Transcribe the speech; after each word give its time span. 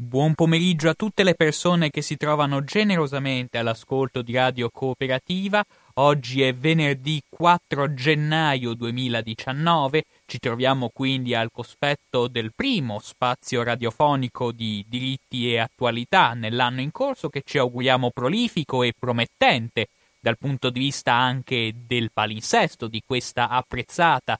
Buon 0.00 0.34
pomeriggio 0.34 0.88
a 0.88 0.94
tutte 0.94 1.24
le 1.24 1.34
persone 1.34 1.90
che 1.90 2.02
si 2.02 2.16
trovano 2.16 2.62
generosamente 2.62 3.58
all'ascolto 3.58 4.22
di 4.22 4.32
Radio 4.32 4.70
Cooperativa. 4.70 5.64
Oggi 5.94 6.40
è 6.40 6.54
venerdì 6.54 7.20
4 7.28 7.94
gennaio 7.94 8.74
2019, 8.74 10.04
ci 10.24 10.38
troviamo 10.38 10.90
quindi 10.94 11.34
al 11.34 11.50
cospetto 11.50 12.28
del 12.28 12.52
primo 12.54 13.00
spazio 13.00 13.64
radiofonico 13.64 14.52
di 14.52 14.84
diritti 14.88 15.52
e 15.52 15.58
attualità 15.58 16.32
nell'anno 16.32 16.80
in 16.80 16.92
corso 16.92 17.28
che 17.28 17.42
ci 17.44 17.58
auguriamo 17.58 18.12
prolifico 18.12 18.84
e 18.84 18.94
promettente 18.96 19.88
dal 20.20 20.38
punto 20.38 20.70
di 20.70 20.78
vista 20.78 21.12
anche 21.12 21.74
del 21.74 22.12
palinsesto 22.12 22.86
di 22.86 23.02
questa 23.04 23.48
apprezzata 23.48 24.38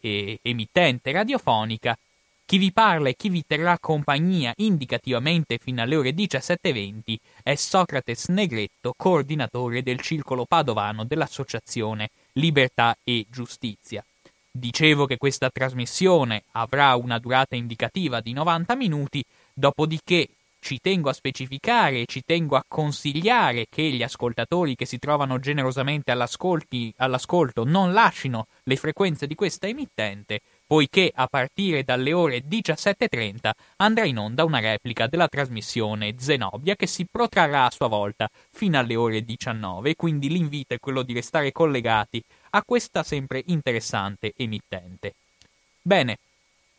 e 0.00 0.38
emittente 0.40 1.12
radiofonica 1.12 1.94
chi 2.46 2.58
vi 2.58 2.72
parla 2.72 3.08
e 3.08 3.14
chi 3.16 3.30
vi 3.30 3.42
terrà 3.46 3.78
compagnia 3.78 4.52
indicativamente 4.56 5.58
fino 5.58 5.80
alle 5.80 5.96
ore 5.96 6.10
17.20 6.10 7.16
è 7.42 7.54
Socrates 7.54 8.28
Negretto, 8.28 8.92
coordinatore 8.96 9.82
del 9.82 10.00
circolo 10.00 10.44
padovano 10.44 11.04
dell'associazione 11.04 12.10
Libertà 12.32 12.96
e 13.02 13.26
Giustizia. 13.30 14.04
Dicevo 14.50 15.06
che 15.06 15.16
questa 15.16 15.48
trasmissione 15.50 16.44
avrà 16.52 16.94
una 16.96 17.18
durata 17.18 17.56
indicativa 17.56 18.20
di 18.20 18.32
90 18.32 18.76
minuti, 18.76 19.24
dopodiché 19.52 20.28
ci 20.60 20.80
tengo 20.80 21.10
a 21.10 21.12
specificare 21.12 22.00
e 22.00 22.06
ci 22.06 22.22
tengo 22.24 22.56
a 22.56 22.64
consigliare 22.66 23.66
che 23.68 23.82
gli 23.82 24.02
ascoltatori 24.02 24.76
che 24.76 24.86
si 24.86 24.98
trovano 24.98 25.38
generosamente 25.38 26.10
all'ascolto 26.10 27.64
non 27.64 27.92
lasciino 27.92 28.46
le 28.62 28.76
frequenze 28.76 29.26
di 29.26 29.34
questa 29.34 29.66
emittente, 29.66 30.40
poiché 30.66 31.10
a 31.14 31.26
partire 31.26 31.84
dalle 31.84 32.12
ore 32.12 32.42
17.30 32.46 33.50
andrà 33.76 34.04
in 34.04 34.18
onda 34.18 34.44
una 34.44 34.60
replica 34.60 35.06
della 35.06 35.28
trasmissione 35.28 36.14
Zenobia 36.18 36.74
che 36.74 36.86
si 36.86 37.06
protrarrà 37.10 37.66
a 37.66 37.70
sua 37.70 37.88
volta 37.88 38.28
fino 38.50 38.78
alle 38.78 38.96
ore 38.96 39.22
19, 39.22 39.94
quindi 39.94 40.28
l'invito 40.28 40.74
è 40.74 40.78
quello 40.78 41.02
di 41.02 41.12
restare 41.12 41.52
collegati 41.52 42.22
a 42.50 42.62
questa 42.64 43.02
sempre 43.02 43.42
interessante 43.46 44.32
emittente. 44.36 45.14
Bene, 45.82 46.18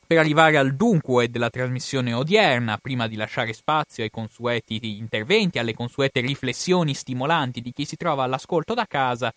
per 0.07 0.19
arrivare 0.19 0.57
al 0.57 0.75
dunque 0.75 1.29
della 1.29 1.49
trasmissione 1.49 2.13
odierna, 2.13 2.77
prima 2.77 3.07
di 3.07 3.15
lasciare 3.15 3.53
spazio 3.53 4.03
ai 4.03 4.11
consueti 4.11 4.97
interventi, 4.97 5.57
alle 5.57 5.73
consuete 5.73 6.21
riflessioni 6.21 6.93
stimolanti 6.93 7.59
di 7.59 7.71
chi 7.71 7.85
si 7.85 7.95
trova 7.95 8.23
all'ascolto 8.23 8.75
da 8.75 8.85
casa, 8.85 9.33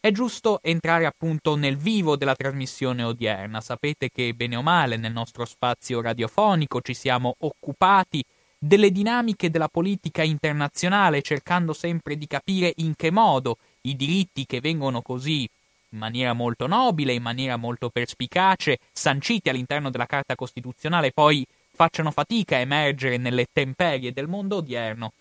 è 0.00 0.10
giusto 0.12 0.60
entrare 0.62 1.04
appunto 1.04 1.56
nel 1.56 1.76
vivo 1.76 2.16
della 2.16 2.34
trasmissione 2.34 3.02
odierna. 3.02 3.60
Sapete 3.60 4.10
che 4.10 4.32
bene 4.32 4.56
o 4.56 4.62
male 4.62 4.96
nel 4.96 5.12
nostro 5.12 5.44
spazio 5.44 6.00
radiofonico 6.00 6.80
ci 6.80 6.94
siamo 6.94 7.36
occupati 7.40 8.24
delle 8.58 8.90
dinamiche 8.90 9.50
della 9.50 9.68
politica 9.68 10.22
internazionale, 10.22 11.20
cercando 11.20 11.74
sempre 11.74 12.16
di 12.16 12.26
capire 12.26 12.72
in 12.76 12.94
che 12.96 13.10
modo 13.10 13.58
i 13.82 13.94
diritti 13.94 14.46
che 14.46 14.60
vengono 14.60 15.02
così 15.02 15.48
in 15.92 15.98
maniera 15.98 16.32
molto 16.32 16.66
nobile, 16.66 17.12
in 17.12 17.22
maniera 17.22 17.56
molto 17.56 17.90
perspicace, 17.90 18.78
sanciti 18.92 19.50
all'interno 19.50 19.90
della 19.90 20.06
Carta 20.06 20.34
Costituzionale, 20.34 21.12
poi 21.12 21.44
facciano 21.74 22.10
fatica 22.10 22.56
a 22.56 22.60
emergere 22.60 23.16
nelle 23.16 23.46
temperie 23.52 24.12
del 24.12 24.28
mondo 24.28 24.56
odierno. 24.56 25.12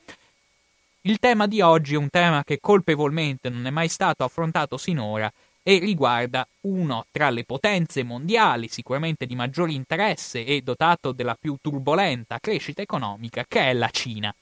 Il 1.04 1.18
tema 1.20 1.48
di 1.48 1.62
oggi 1.62 1.94
è 1.94 1.98
un 1.98 2.10
tema 2.10 2.44
che 2.44 2.60
colpevolmente 2.60 3.50
non 3.50 3.66
è 3.66 3.70
mai 3.70 3.88
stato 3.88 4.26
affrontato 4.26 4.76
sinora 4.76 5.32
e 5.64 5.80
riguarda 5.80 6.46
uno 6.62 7.06
tra 7.10 7.30
le 7.30 7.46
potenze 7.46 8.04
mondiali, 8.04 8.68
sicuramente 8.68 9.26
di 9.26 9.34
maggiore 9.34 9.72
interesse 9.72 10.44
e 10.44 10.62
dotato 10.62 11.14
della 11.14 11.38
più 11.40 11.56
turbolenta 11.62 12.40
crescita 12.40 12.82
economica, 12.82 13.46
che 13.48 13.62
è 13.62 13.74
la 13.74 13.90
Cina. 13.90 14.34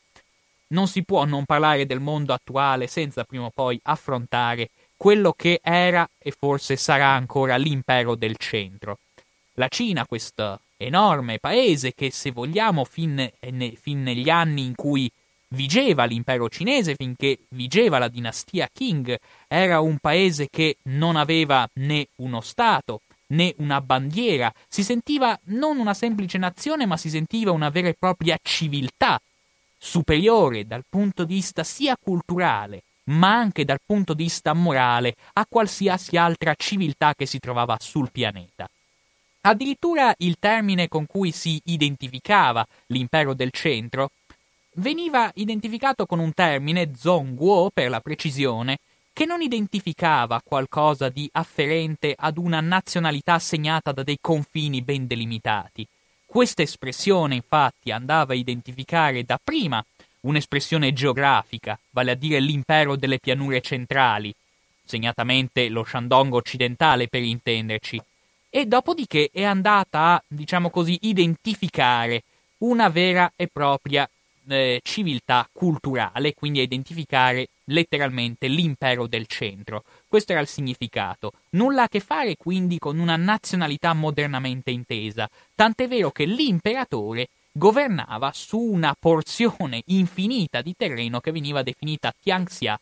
Non 0.69 0.87
si 0.87 1.03
può 1.03 1.25
non 1.25 1.45
parlare 1.45 1.85
del 1.85 1.99
mondo 1.99 2.33
attuale 2.33 2.87
senza 2.87 3.23
prima 3.23 3.45
o 3.45 3.51
poi 3.53 3.79
affrontare 3.83 4.71
quello 4.97 5.33
che 5.33 5.59
era 5.61 6.09
e 6.17 6.31
forse 6.31 6.75
sarà 6.75 7.09
ancora 7.09 7.55
l'impero 7.57 8.15
del 8.15 8.35
centro. 8.35 8.97
La 9.53 9.67
Cina, 9.67 10.07
questo 10.07 10.61
enorme 10.77 11.37
paese 11.37 11.93
che 11.93 12.09
se 12.11 12.31
vogliamo 12.31 12.83
fin, 12.83 13.31
fin 13.79 14.01
negli 14.01 14.29
anni 14.29 14.65
in 14.65 14.73
cui 14.73 15.11
vigeva 15.49 16.05
l'impero 16.05 16.49
cinese, 16.49 16.95
finché 16.95 17.39
vigeva 17.49 17.99
la 17.99 18.07
dinastia 18.07 18.69
Qing, 18.71 19.17
era 19.47 19.79
un 19.79 19.97
paese 19.97 20.47
che 20.49 20.77
non 20.83 21.15
aveva 21.15 21.67
né 21.75 22.07
uno 22.17 22.41
Stato 22.41 23.01
né 23.27 23.53
una 23.57 23.81
bandiera, 23.81 24.53
si 24.67 24.83
sentiva 24.83 25.37
non 25.45 25.79
una 25.79 25.93
semplice 25.93 26.37
nazione, 26.37 26.85
ma 26.85 26.97
si 26.97 27.09
sentiva 27.09 27.51
una 27.51 27.69
vera 27.69 27.89
e 27.89 27.95
propria 27.97 28.37
civiltà, 28.41 29.19
superiore 29.77 30.65
dal 30.65 30.83
punto 30.87 31.23
di 31.23 31.35
vista 31.35 31.63
sia 31.63 31.97
culturale, 32.01 32.83
ma 33.05 33.35
anche 33.35 33.65
dal 33.65 33.79
punto 33.85 34.13
di 34.13 34.23
vista 34.23 34.53
morale 34.53 35.15
a 35.33 35.45
qualsiasi 35.47 36.17
altra 36.17 36.53
civiltà 36.55 37.13
che 37.15 37.25
si 37.25 37.39
trovava 37.39 37.77
sul 37.79 38.11
pianeta. 38.11 38.69
Addirittura 39.41 40.13
il 40.19 40.37
termine 40.39 40.87
con 40.87 41.05
cui 41.05 41.31
si 41.31 41.61
identificava 41.65 42.67
l'impero 42.87 43.33
del 43.33 43.51
centro 43.51 44.11
veniva 44.77 45.31
identificato 45.35 46.05
con 46.05 46.19
un 46.19 46.33
termine, 46.33 46.91
Zongguo 46.95 47.69
per 47.73 47.89
la 47.89 48.01
precisione, 48.01 48.79
che 49.13 49.25
non 49.25 49.41
identificava 49.41 50.41
qualcosa 50.43 51.09
di 51.09 51.27
afferente 51.33 52.13
ad 52.15 52.37
una 52.37 52.61
nazionalità 52.61 53.39
segnata 53.39 53.91
da 53.91 54.03
dei 54.03 54.19
confini 54.21 54.81
ben 54.81 55.07
delimitati. 55.07 55.87
Questa 56.25 56.61
espressione, 56.61 57.35
infatti, 57.35 57.91
andava 57.91 58.33
a 58.33 58.35
identificare 58.35 59.23
dapprima 59.23 59.83
un'espressione 60.21 60.93
geografica, 60.93 61.79
vale 61.91 62.11
a 62.11 62.15
dire 62.15 62.39
l'impero 62.39 62.95
delle 62.95 63.17
pianure 63.17 63.61
centrali, 63.61 64.33
segnatamente 64.83 65.69
lo 65.69 65.83
Shandong 65.83 66.33
occidentale 66.33 67.07
per 67.07 67.23
intenderci, 67.23 68.01
e 68.49 68.65
dopodiché 68.65 69.29
è 69.31 69.43
andata 69.43 69.99
a, 69.99 70.23
diciamo 70.27 70.69
così, 70.69 70.97
identificare 71.01 72.23
una 72.59 72.89
vera 72.89 73.31
e 73.35 73.47
propria 73.47 74.07
eh, 74.47 74.79
civiltà 74.83 75.47
culturale, 75.51 76.33
quindi 76.33 76.59
a 76.59 76.63
identificare 76.63 77.49
letteralmente 77.65 78.47
l'impero 78.47 79.07
del 79.07 79.27
centro. 79.27 79.83
Questo 80.07 80.31
era 80.31 80.41
il 80.41 80.47
significato. 80.47 81.33
Nulla 81.51 81.83
a 81.83 81.87
che 81.87 81.99
fare 81.99 82.35
quindi 82.35 82.79
con 82.79 82.99
una 82.99 83.15
nazionalità 83.15 83.93
modernamente 83.93 84.71
intesa, 84.71 85.29
tant'è 85.55 85.87
vero 85.87 86.11
che 86.11 86.25
l'imperatore 86.25 87.29
governava 87.51 88.31
su 88.33 88.59
una 88.59 88.95
porzione 88.97 89.81
infinita 89.87 90.61
di 90.61 90.75
terreno 90.77 91.19
che 91.19 91.31
veniva 91.31 91.63
definita 91.63 92.13
Tianxia, 92.17 92.79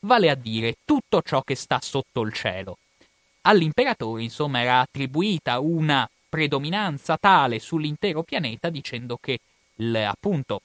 vale 0.00 0.30
a 0.30 0.34
dire 0.34 0.76
tutto 0.84 1.22
ciò 1.22 1.42
che 1.42 1.54
sta 1.54 1.78
sotto 1.82 2.22
il 2.22 2.32
cielo. 2.32 2.78
All'imperatore, 3.42 4.22
insomma, 4.22 4.60
era 4.60 4.80
attribuita 4.80 5.58
una 5.60 6.08
predominanza 6.28 7.16
tale 7.18 7.58
sull'intero 7.58 8.22
pianeta 8.22 8.70
dicendo 8.70 9.18
che 9.20 9.38
appunto 10.06 10.62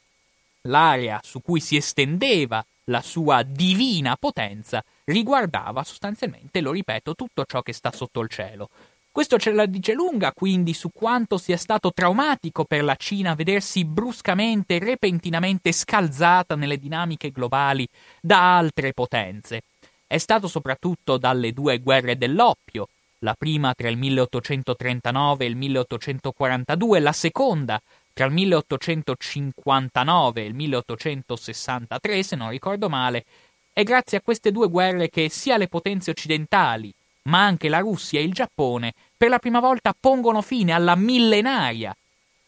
l'area 0.69 1.19
su 1.24 1.42
cui 1.42 1.60
si 1.60 1.75
estendeva 1.75 2.63
la 2.86 3.01
sua 3.01 3.44
divina 3.44 4.16
potenza 4.16 4.83
riguardava 5.06 5.83
sostanzialmente, 5.83 6.62
lo 6.62 6.71
ripeto, 6.71 7.16
tutto 7.16 7.44
ciò 7.45 7.62
che 7.62 7.74
sta 7.74 7.92
sotto 7.92 8.21
il 8.21 8.30
cielo. 8.30 8.69
Questo 9.12 9.38
ce 9.38 9.51
la 9.51 9.66
dice 9.66 9.94
lunga 9.94 10.31
quindi 10.31 10.74
su 10.74 10.92
quanto 10.94 11.38
sia 11.38 11.57
stato 11.57 11.92
traumatico 11.92 12.63
per 12.63 12.83
la 12.83 12.95
Cina 12.95 13.33
vedersi 13.33 13.83
bruscamente, 13.83 14.80
repentinamente 14.80 15.71
scalzata 15.71 16.56
nelle 16.56 16.77
dinamiche 16.77 17.31
globali 17.31 17.88
da 18.21 18.57
altre 18.57 18.94
potenze. 18.94 19.63
È 20.06 20.18
stato 20.18 20.48
soprattutto 20.48 21.18
dalle 21.18 21.54
due 21.54 21.80
guerre 21.80 22.18
dell'oppio, 22.18 22.88
la 23.19 23.36
prima 23.38 23.74
tra 23.74 23.89
il 23.89 23.98
1839 23.98 25.44
e 25.44 25.48
il 25.48 25.56
1842, 25.56 27.00
la 27.00 27.12
seconda 27.12 27.81
tra 28.19 28.27
il 28.27 28.33
1859 28.33 30.42
e 30.42 30.45
il 30.45 30.54
1863, 30.54 32.21
se 32.21 32.36
non 32.36 32.50
ricordo 32.50 32.89
male, 32.89 33.24
è 33.71 33.83
grazie 33.83 34.18
a 34.18 34.21
queste 34.21 34.51
due 34.51 34.68
guerre 34.68 35.10
che 35.10 35.30
sia 35.30 35.56
le 35.56 35.69
potenze 35.69 36.12
occidentali, 36.12 36.94
ma 37.30 37.45
anche 37.45 37.69
la 37.69 37.80
Russia 37.80 38.19
e 38.19 38.24
il 38.24 38.33
Giappone 38.33 38.94
per 39.16 39.30
la 39.30 39.39
prima 39.39 39.62
volta 39.62 39.95
pongono 39.98 40.42
fine 40.42 40.74
alla 40.74 40.98
millenaria 40.98 41.95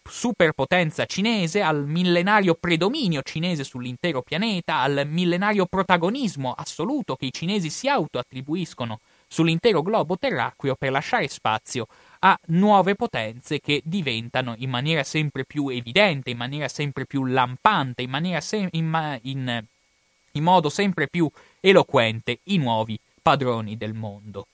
superpotenza 0.04 1.06
cinese, 1.06 1.62
al 1.62 1.86
millenario 1.86 2.56
predominio 2.56 3.22
cinese 3.22 3.64
sull'intero 3.64 4.22
pianeta, 4.22 4.80
al 4.80 5.04
millenario 5.08 5.68
protagonismo 5.68 6.52
assoluto 6.52 7.16
che 7.16 7.28
i 7.28 7.32
cinesi 7.32 7.70
si 7.70 7.88
autoattribuiscono 7.88 9.00
sull'intero 9.26 9.82
globo 9.82 10.18
terracqueo 10.18 10.76
per 10.76 10.92
lasciare 10.92 11.30
spazio 11.30 11.88
a 12.24 12.40
nuove 12.48 12.96
potenze 12.96 13.60
che 13.60 13.82
diventano 13.84 14.54
in 14.58 14.70
maniera 14.70 15.04
sempre 15.04 15.44
più 15.44 15.70
evidente, 15.70 16.30
in 16.30 16.38
maniera 16.38 16.68
sempre 16.68 17.06
più 17.06 17.26
lampante, 17.26 18.04
in, 18.04 18.38
se- 18.42 18.70
in, 18.72 19.20
in, 19.24 19.64
in 20.32 20.44
modo 20.44 20.70
sempre 20.70 21.08
più 21.08 21.30
eloquente 21.60 22.40
i 22.44 22.58
nuovi 22.58 23.00
padroni 23.22 23.76
del 23.76 23.94
mondo. 23.94 24.48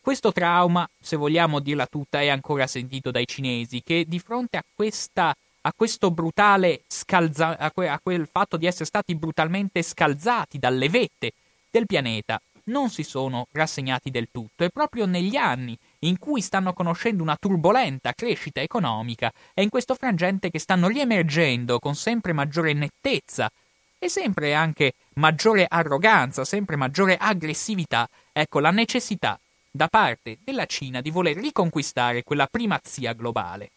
Questo 0.00 0.32
trauma, 0.32 0.88
se 1.00 1.16
vogliamo 1.16 1.60
dirla 1.60 1.86
tutta, 1.86 2.20
è 2.20 2.28
ancora 2.28 2.66
sentito 2.66 3.10
dai 3.10 3.26
cinesi 3.26 3.82
che 3.82 4.04
di 4.06 4.20
fronte 4.20 4.58
a, 4.58 4.64
questa, 4.74 5.34
a 5.62 5.72
questo 5.74 6.10
brutale 6.10 6.82
scalza, 6.86 7.56
a, 7.58 7.70
que, 7.72 7.88
a 7.88 7.98
quel 8.00 8.28
fatto 8.30 8.56
di 8.56 8.66
essere 8.66 8.84
stati 8.84 9.14
brutalmente 9.16 9.82
scalzati 9.82 10.58
dalle 10.58 10.88
vette 10.88 11.32
del 11.70 11.86
pianeta, 11.86 12.40
non 12.64 12.90
si 12.90 13.02
sono 13.02 13.46
rassegnati 13.50 14.10
del 14.10 14.28
tutto 14.30 14.62
e 14.62 14.70
proprio 14.70 15.06
negli 15.06 15.36
anni 15.36 15.76
in 16.04 16.18
cui 16.18 16.40
stanno 16.40 16.72
conoscendo 16.72 17.22
una 17.22 17.36
turbolenta 17.36 18.12
crescita 18.12 18.60
economica 18.60 19.32
è 19.52 19.60
in 19.60 19.68
questo 19.68 19.94
frangente 19.94 20.50
che 20.50 20.58
stanno 20.58 20.88
riemergendo 20.88 21.78
con 21.78 21.94
sempre 21.94 22.32
maggiore 22.32 22.72
nettezza 22.72 23.50
e 23.98 24.08
sempre 24.08 24.54
anche 24.54 24.94
maggiore 25.14 25.66
arroganza, 25.68 26.44
sempre 26.44 26.76
maggiore 26.76 27.16
aggressività, 27.16 28.08
ecco 28.32 28.60
la 28.60 28.70
necessità 28.70 29.38
da 29.70 29.88
parte 29.88 30.38
della 30.44 30.66
Cina 30.66 31.00
di 31.00 31.10
voler 31.10 31.36
riconquistare 31.36 32.22
quella 32.22 32.46
primazia 32.46 33.12
globale. 33.14 33.70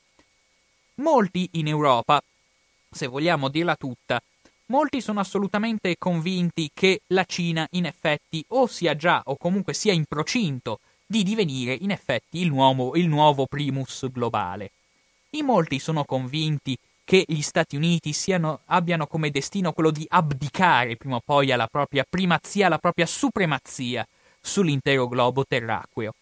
Molti 0.95 1.47
in 1.53 1.68
Europa, 1.68 2.21
se 2.91 3.07
vogliamo 3.07 3.47
dirla 3.47 3.75
tutta, 3.75 4.21
molti 4.65 5.00
sono 5.00 5.21
assolutamente 5.21 5.95
convinti 5.97 6.69
che 6.73 7.01
la 7.07 7.23
Cina 7.23 7.65
in 7.71 7.85
effetti 7.85 8.44
o 8.50 8.68
sia 8.68 8.95
già 8.95 9.21
o 9.25 9.38
comunque 9.38 9.73
sia 9.73 9.94
in 9.94 10.03
procinto 10.06 10.80
di 11.07 11.24
divenire 11.24 11.74
in 11.74 11.92
effetti 11.92 12.42
il 12.42 12.50
nuovo, 12.50 12.95
il 12.95 13.07
nuovo 13.07 13.45
primus 13.45 14.07
globale. 14.12 14.71
In 15.31 15.45
molti 15.45 15.80
sono 15.80 16.04
convinti 16.04 16.77
che 17.06 17.24
gli 17.25 17.42
Stati 17.42 17.77
Uniti 17.77 18.12
siano, 18.12 18.59
abbiano 18.65 19.07
come 19.07 19.31
destino 19.31 19.71
quello 19.71 19.92
di 19.92 20.06
abdicare 20.09 20.98
prima 20.98 21.15
o 21.15 21.21
poi 21.24 21.51
alla 21.54 21.68
propria 21.68 22.06
primazia, 22.07 22.65
alla 22.65 22.80
propria 22.80 23.06
supremazia 23.06 24.06
sull'intero 24.42 25.07
globo 25.07 25.45
terracqueo. 25.45 26.13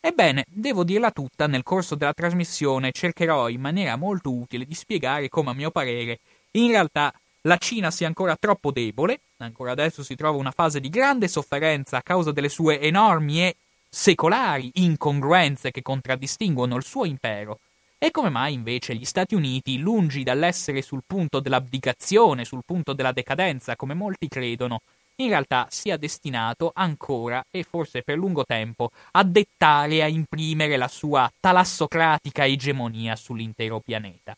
Ebbene, 0.00 0.46
devo 0.48 0.82
dirla 0.82 1.10
tutta, 1.10 1.46
nel 1.46 1.62
corso 1.62 1.94
della 1.94 2.14
trasmissione 2.14 2.90
cercherò 2.90 3.50
in 3.50 3.60
maniera 3.60 3.96
molto 3.96 4.32
utile 4.32 4.64
di 4.64 4.74
spiegare 4.74 5.28
come 5.28 5.50
a 5.50 5.54
mio 5.54 5.70
parere 5.70 6.20
in 6.52 6.68
realtà 6.68 7.12
la 7.42 7.58
Cina 7.58 7.90
sia 7.90 8.06
ancora 8.06 8.36
troppo 8.36 8.70
debole, 8.70 9.20
ancora 9.38 9.72
adesso 9.72 10.02
si 10.02 10.14
trova 10.14 10.38
una 10.38 10.50
fase 10.50 10.80
di 10.80 10.88
grande 10.88 11.28
sofferenza 11.28 11.98
a 11.98 12.02
causa 12.02 12.32
delle 12.32 12.48
sue 12.48 12.80
enormi 12.80 13.42
e 13.42 13.56
secolari 13.92 14.70
incongruenze 14.74 15.72
che 15.72 15.82
contraddistinguono 15.82 16.76
il 16.76 16.84
suo 16.84 17.04
impero, 17.04 17.58
e 17.98 18.12
come 18.12 18.30
mai 18.30 18.54
invece 18.54 18.94
gli 18.94 19.04
Stati 19.04 19.34
Uniti, 19.34 19.78
lungi 19.78 20.22
dall'essere 20.22 20.80
sul 20.80 21.02
punto 21.06 21.40
dell'abdicazione, 21.40 22.46
sul 22.46 22.62
punto 22.64 22.94
della 22.94 23.12
decadenza, 23.12 23.76
come 23.76 23.92
molti 23.92 24.28
credono, 24.28 24.80
in 25.16 25.28
realtà 25.28 25.66
sia 25.68 25.98
destinato 25.98 26.70
ancora 26.74 27.44
e 27.50 27.62
forse 27.62 28.02
per 28.02 28.16
lungo 28.16 28.46
tempo 28.46 28.90
a 29.10 29.22
dettare 29.22 29.96
e 29.96 30.02
a 30.02 30.06
imprimere 30.06 30.78
la 30.78 30.88
sua 30.88 31.30
talassocratica 31.38 32.46
egemonia 32.46 33.16
sull'intero 33.16 33.80
pianeta. 33.80 34.34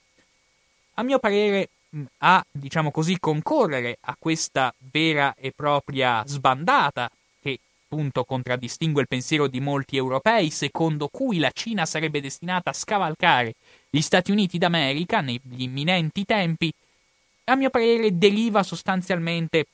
A 0.95 1.03
mio 1.05 1.21
parere, 1.21 1.69
a, 2.19 2.45
diciamo 2.51 2.91
così, 2.91 3.21
concorrere 3.21 3.99
a 4.01 4.17
questa 4.19 4.75
vera 4.91 5.35
e 5.39 5.53
propria 5.55 6.25
sbandata 6.27 7.09
appunto 7.93 8.25
contraddistingue 8.25 9.03
il 9.03 9.09
pensiero 9.09 9.47
di 9.47 9.61
molti 9.61 9.97
europei, 9.97 10.49
secondo 10.49 11.09
cui 11.09 11.39
la 11.39 11.51
Cina 11.53 11.85
sarebbe 11.85 12.23
destinata 12.23 12.71
a 12.71 12.73
scavalcare 12.73 13.55
gli 13.91 14.01
Stati 14.01 14.31
Uniti 14.31 14.57
d'America 14.57 15.21
negli 15.21 15.61
imminenti 15.61 16.25
tempi, 16.25 16.73
a 17.45 17.55
mio 17.55 17.69
parere 17.69 18.17
deriva 18.17 18.63
sostanzialmente 18.63 19.67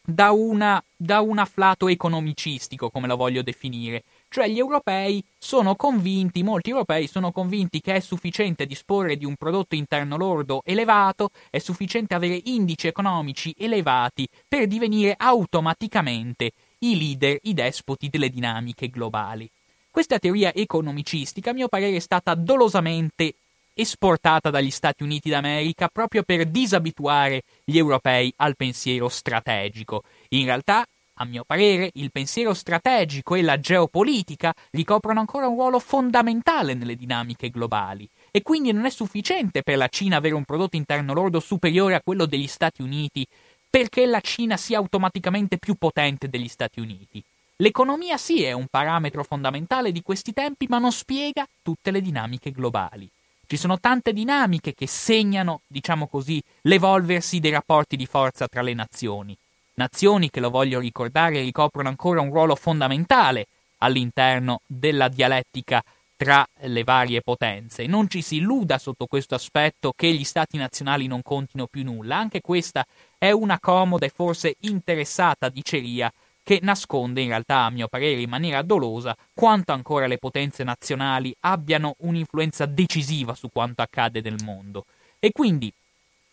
da, 0.00 0.30
una, 0.30 0.80
da 0.94 1.20
un 1.20 1.38
afflato 1.38 1.88
economicistico, 1.88 2.90
come 2.90 3.08
lo 3.08 3.16
voglio 3.16 3.42
definire. 3.42 4.04
Cioè 4.28 4.46
gli 4.46 4.58
europei 4.58 5.24
sono 5.36 5.74
convinti, 5.74 6.44
molti 6.44 6.70
europei 6.70 7.08
sono 7.08 7.32
convinti 7.32 7.80
che 7.80 7.96
è 7.96 8.00
sufficiente 8.00 8.66
disporre 8.66 9.16
di 9.16 9.24
un 9.24 9.34
prodotto 9.34 9.74
interno 9.74 10.16
lordo 10.16 10.62
elevato, 10.64 11.30
è 11.50 11.58
sufficiente 11.58 12.14
avere 12.14 12.40
indici 12.44 12.86
economici 12.86 13.52
elevati 13.58 14.28
per 14.46 14.68
divenire 14.68 15.14
automaticamente 15.18 16.52
i 16.90 16.98
leader, 16.98 17.38
i 17.42 17.54
despoti 17.54 18.08
delle 18.08 18.28
dinamiche 18.28 18.88
globali. 18.88 19.48
Questa 19.90 20.18
teoria 20.18 20.52
economicistica, 20.54 21.50
a 21.50 21.54
mio 21.54 21.68
parere, 21.68 21.96
è 21.96 22.00
stata 22.00 22.34
dolosamente 22.34 23.34
esportata 23.72 24.50
dagli 24.50 24.70
Stati 24.70 25.02
Uniti 25.02 25.28
d'America 25.28 25.88
proprio 25.88 26.22
per 26.22 26.46
disabituare 26.46 27.42
gli 27.64 27.76
europei 27.76 28.32
al 28.36 28.56
pensiero 28.56 29.08
strategico. 29.08 30.02
In 30.30 30.44
realtà, 30.44 30.84
a 31.18 31.24
mio 31.24 31.44
parere, 31.46 31.90
il 31.94 32.10
pensiero 32.10 32.52
strategico 32.52 33.34
e 33.34 33.42
la 33.42 33.58
geopolitica 33.58 34.52
ricoprono 34.70 35.20
ancora 35.20 35.46
un 35.46 35.54
ruolo 35.54 35.78
fondamentale 35.78 36.74
nelle 36.74 36.94
dinamiche 36.94 37.48
globali 37.48 38.06
e 38.30 38.42
quindi 38.42 38.70
non 38.70 38.84
è 38.84 38.90
sufficiente 38.90 39.62
per 39.62 39.78
la 39.78 39.88
Cina 39.88 40.16
avere 40.16 40.34
un 40.34 40.44
prodotto 40.44 40.76
interno 40.76 41.14
lordo 41.14 41.40
superiore 41.40 41.94
a 41.94 42.02
quello 42.02 42.26
degli 42.26 42.46
Stati 42.46 42.82
Uniti 42.82 43.26
perché 43.68 44.06
la 44.06 44.20
Cina 44.20 44.56
sia 44.56 44.78
automaticamente 44.78 45.58
più 45.58 45.74
potente 45.74 46.28
degli 46.28 46.48
Stati 46.48 46.80
Uniti. 46.80 47.22
L'economia 47.56 48.18
sì 48.18 48.42
è 48.42 48.52
un 48.52 48.66
parametro 48.66 49.24
fondamentale 49.24 49.92
di 49.92 50.02
questi 50.02 50.32
tempi, 50.32 50.66
ma 50.68 50.78
non 50.78 50.92
spiega 50.92 51.46
tutte 51.62 51.90
le 51.90 52.02
dinamiche 52.02 52.52
globali. 52.52 53.08
Ci 53.46 53.56
sono 53.56 53.78
tante 53.78 54.12
dinamiche 54.12 54.74
che 54.74 54.86
segnano, 54.86 55.60
diciamo 55.66 56.06
così, 56.08 56.42
l'evolversi 56.62 57.38
dei 57.38 57.52
rapporti 57.52 57.96
di 57.96 58.04
forza 58.04 58.48
tra 58.48 58.60
le 58.60 58.74
nazioni. 58.74 59.36
Nazioni 59.74 60.30
che, 60.30 60.40
lo 60.40 60.50
voglio 60.50 60.80
ricordare, 60.80 61.40
ricoprono 61.40 61.88
ancora 61.88 62.20
un 62.20 62.30
ruolo 62.30 62.56
fondamentale 62.56 63.46
all'interno 63.78 64.60
della 64.66 65.08
dialettica 65.08 65.82
tra 66.16 66.46
le 66.60 66.82
varie 66.82 67.20
potenze. 67.20 67.86
Non 67.86 68.08
ci 68.08 68.22
si 68.22 68.36
illuda 68.36 68.78
sotto 68.78 69.06
questo 69.06 69.34
aspetto 69.34 69.92
che 69.94 70.12
gli 70.12 70.24
stati 70.24 70.56
nazionali 70.56 71.06
non 71.06 71.22
contino 71.22 71.66
più 71.66 71.84
nulla, 71.84 72.16
anche 72.16 72.40
questa 72.40 72.84
è 73.18 73.30
una 73.30 73.58
comoda 73.58 74.06
e 74.06 74.10
forse 74.10 74.56
interessata 74.60 75.48
diceria 75.48 76.12
che 76.42 76.60
nasconde 76.62 77.22
in 77.22 77.28
realtà, 77.28 77.64
a 77.64 77.70
mio 77.70 77.88
parere, 77.88 78.20
in 78.20 78.28
maniera 78.28 78.62
dolosa, 78.62 79.16
quanto 79.34 79.72
ancora 79.72 80.06
le 80.06 80.18
potenze 80.18 80.62
nazionali 80.62 81.34
abbiano 81.40 81.96
un'influenza 81.98 82.66
decisiva 82.66 83.34
su 83.34 83.48
quanto 83.50 83.82
accade 83.82 84.20
nel 84.20 84.36
mondo. 84.44 84.84
E 85.18 85.32
quindi, 85.32 85.72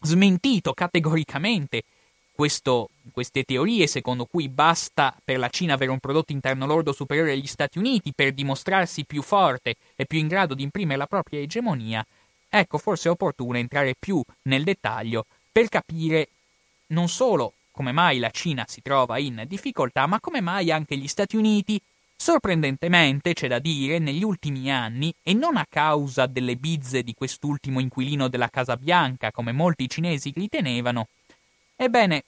smentito 0.01 0.73
categoricamente 0.73 1.83
questo, 2.35 2.89
queste 3.11 3.43
teorie 3.43 3.87
secondo 3.87 4.25
cui 4.25 4.49
basta 4.49 5.15
per 5.23 5.39
la 5.39 5.49
Cina 5.49 5.73
avere 5.73 5.91
un 5.91 5.99
prodotto 5.99 6.31
interno 6.31 6.65
lordo 6.65 6.91
superiore 6.91 7.31
agli 7.31 7.47
Stati 7.47 7.77
Uniti 7.77 8.13
per 8.13 8.33
dimostrarsi 8.33 9.05
più 9.05 9.21
forte 9.21 9.75
e 9.95 10.05
più 10.05 10.19
in 10.19 10.27
grado 10.27 10.53
di 10.53 10.63
imprimere 10.63 10.97
la 10.97 11.07
propria 11.07 11.39
egemonia, 11.39 12.05
ecco 12.49 12.77
forse 12.77 13.07
è 13.07 13.11
opportuno 13.11 13.57
entrare 13.57 13.95
più 13.97 14.21
nel 14.43 14.63
dettaglio 14.63 15.25
per 15.51 15.69
capire 15.69 16.29
non 16.93 17.09
solo 17.09 17.53
come 17.71 17.91
mai 17.91 18.19
la 18.19 18.29
Cina 18.29 18.65
si 18.67 18.81
trova 18.81 19.17
in 19.17 19.43
difficoltà, 19.47 20.05
ma 20.05 20.19
come 20.19 20.41
mai 20.41 20.71
anche 20.71 20.95
gli 20.95 21.07
Stati 21.07 21.35
Uniti, 21.35 21.81
sorprendentemente, 22.15 23.33
c'è 23.33 23.47
da 23.47 23.57
dire, 23.57 23.97
negli 23.97 24.23
ultimi 24.23 24.71
anni, 24.71 25.13
e 25.23 25.33
non 25.33 25.57
a 25.57 25.65
causa 25.67 26.27
delle 26.27 26.55
bizze 26.55 27.01
di 27.01 27.15
quest'ultimo 27.15 27.79
inquilino 27.79 28.27
della 28.27 28.47
Casa 28.47 28.77
Bianca, 28.77 29.31
come 29.31 29.51
molti 29.51 29.89
cinesi 29.89 30.31
ritenevano, 30.35 31.07
ebbene, 31.75 32.23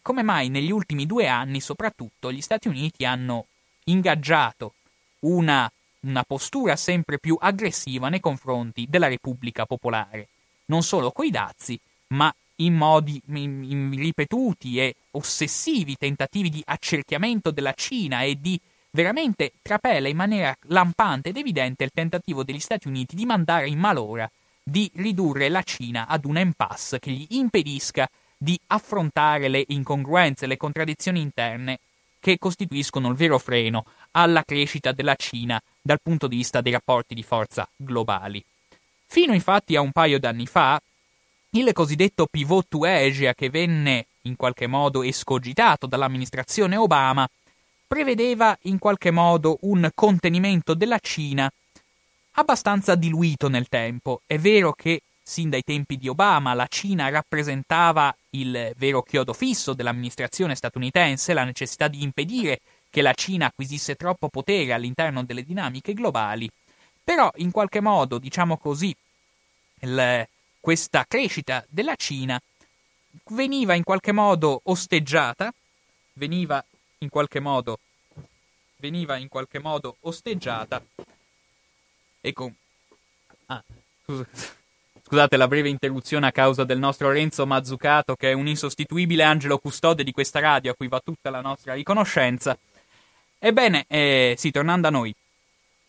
come 0.00 0.22
mai 0.22 0.48
negli 0.48 0.72
ultimi 0.72 1.04
due 1.04 1.28
anni, 1.28 1.60
soprattutto, 1.60 2.32
gli 2.32 2.40
Stati 2.40 2.68
Uniti 2.68 3.04
hanno 3.04 3.46
ingaggiato 3.84 4.72
una 5.20 5.70
una 6.06 6.22
postura 6.22 6.76
sempre 6.76 7.18
più 7.18 7.36
aggressiva 7.38 8.08
nei 8.08 8.20
confronti 8.20 8.86
della 8.88 9.08
Repubblica 9.08 9.66
Popolare, 9.66 10.28
non 10.66 10.84
solo 10.84 11.10
coi 11.10 11.30
dazi, 11.30 11.78
ma 12.08 12.32
in 12.56 12.74
modi 12.74 13.20
in, 13.28 13.62
in 13.62 13.94
ripetuti 13.96 14.78
e 14.80 14.94
ossessivi 15.12 15.96
tentativi 15.96 16.50
di 16.50 16.62
accerchiamento 16.64 17.50
della 17.50 17.74
Cina 17.74 18.22
e 18.22 18.40
di 18.40 18.58
veramente 18.90 19.52
trapela 19.60 20.08
in 20.08 20.16
maniera 20.16 20.56
lampante 20.68 21.28
ed 21.28 21.36
evidente 21.36 21.84
il 21.84 21.90
tentativo 21.92 22.42
degli 22.42 22.60
Stati 22.60 22.88
Uniti 22.88 23.14
di 23.14 23.26
mandare 23.26 23.68
in 23.68 23.78
malora 23.78 24.30
di 24.62 24.90
ridurre 24.94 25.48
la 25.48 25.62
Cina 25.62 26.06
ad 26.08 26.24
un 26.24 26.38
impasse 26.38 26.98
che 26.98 27.10
gli 27.10 27.26
impedisca 27.30 28.08
di 28.36 28.58
affrontare 28.68 29.48
le 29.48 29.64
incongruenze, 29.68 30.46
le 30.46 30.56
contraddizioni 30.56 31.20
interne 31.20 31.78
che 32.18 32.38
costituiscono 32.38 33.08
il 33.10 33.14
vero 33.14 33.38
freno 33.38 33.84
alla 34.12 34.42
crescita 34.42 34.92
della 34.92 35.14
Cina 35.14 35.62
dal 35.80 36.00
punto 36.02 36.26
di 36.26 36.36
vista 36.36 36.60
dei 36.60 36.72
rapporti 36.72 37.14
di 37.14 37.22
forza 37.22 37.68
globali. 37.76 38.44
Fino 39.06 39.32
infatti 39.32 39.76
a 39.76 39.80
un 39.80 39.92
paio 39.92 40.18
d'anni 40.18 40.46
fa, 40.46 40.80
il 41.58 41.72
cosiddetto 41.72 42.26
pivot 42.26 42.66
to 42.68 42.84
Asia 42.84 43.32
che 43.32 43.48
venne 43.48 44.06
in 44.22 44.36
qualche 44.36 44.66
modo 44.66 45.02
escogitato 45.02 45.86
dall'amministrazione 45.86 46.76
Obama 46.76 47.28
prevedeva 47.86 48.56
in 48.62 48.78
qualche 48.78 49.10
modo 49.10 49.58
un 49.62 49.88
contenimento 49.94 50.74
della 50.74 50.98
Cina 50.98 51.50
abbastanza 52.32 52.94
diluito 52.94 53.48
nel 53.48 53.68
tempo. 53.68 54.20
È 54.26 54.38
vero 54.38 54.72
che 54.72 55.00
sin 55.22 55.48
dai 55.48 55.62
tempi 55.62 55.96
di 55.96 56.08
Obama 56.08 56.52
la 56.52 56.66
Cina 56.68 57.08
rappresentava 57.08 58.14
il 58.30 58.72
vero 58.76 59.02
chiodo 59.02 59.32
fisso 59.32 59.72
dell'amministrazione 59.72 60.54
statunitense, 60.54 61.32
la 61.32 61.44
necessità 61.44 61.88
di 61.88 62.02
impedire 62.02 62.60
che 62.90 63.02
la 63.02 63.14
Cina 63.14 63.46
acquisisse 63.46 63.94
troppo 63.94 64.28
potere 64.28 64.72
all'interno 64.72 65.24
delle 65.24 65.42
dinamiche 65.42 65.94
globali, 65.94 66.50
però 67.02 67.30
in 67.36 67.50
qualche 67.50 67.80
modo, 67.80 68.18
diciamo 68.18 68.56
così, 68.56 68.94
il, 69.80 70.26
questa 70.66 71.04
crescita 71.06 71.64
della 71.68 71.94
Cina 71.94 72.42
veniva 73.26 73.74
in 73.74 73.84
qualche 73.84 74.10
modo 74.10 74.62
osteggiata, 74.64 75.54
veniva 76.14 76.62
in 76.98 77.08
qualche 77.08 77.38
modo, 77.38 77.78
veniva 78.78 79.16
in 79.16 79.28
qualche 79.28 79.60
modo 79.60 79.98
osteggiata 80.00 80.82
e 82.20 82.32
con... 82.32 82.52
Ah, 83.46 83.62
scusate 85.06 85.36
la 85.36 85.46
breve 85.46 85.68
interruzione 85.68 86.26
a 86.26 86.32
causa 86.32 86.64
del 86.64 86.80
nostro 86.80 87.12
Renzo 87.12 87.46
Mazzucato, 87.46 88.16
che 88.16 88.30
è 88.30 88.32
un 88.32 88.48
insostituibile 88.48 89.22
angelo 89.22 89.58
custode 89.58 90.02
di 90.02 90.10
questa 90.10 90.40
radio, 90.40 90.72
a 90.72 90.74
cui 90.74 90.88
va 90.88 90.98
tutta 90.98 91.30
la 91.30 91.42
nostra 91.42 91.74
riconoscenza. 91.74 92.58
Ebbene, 93.38 93.84
eh, 93.86 94.34
sì, 94.36 94.50
tornando 94.50 94.88
a 94.88 94.90
noi. 94.90 95.14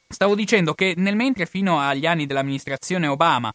Stavo 0.07 0.35
dicendo 0.35 0.75
che 0.75 0.93
nel 0.97 1.15
mentre 1.15 1.47
fino 1.47 1.79
agli 1.79 2.05
anni 2.05 2.27
dell'amministrazione 2.27 3.07
Obama 3.07 3.51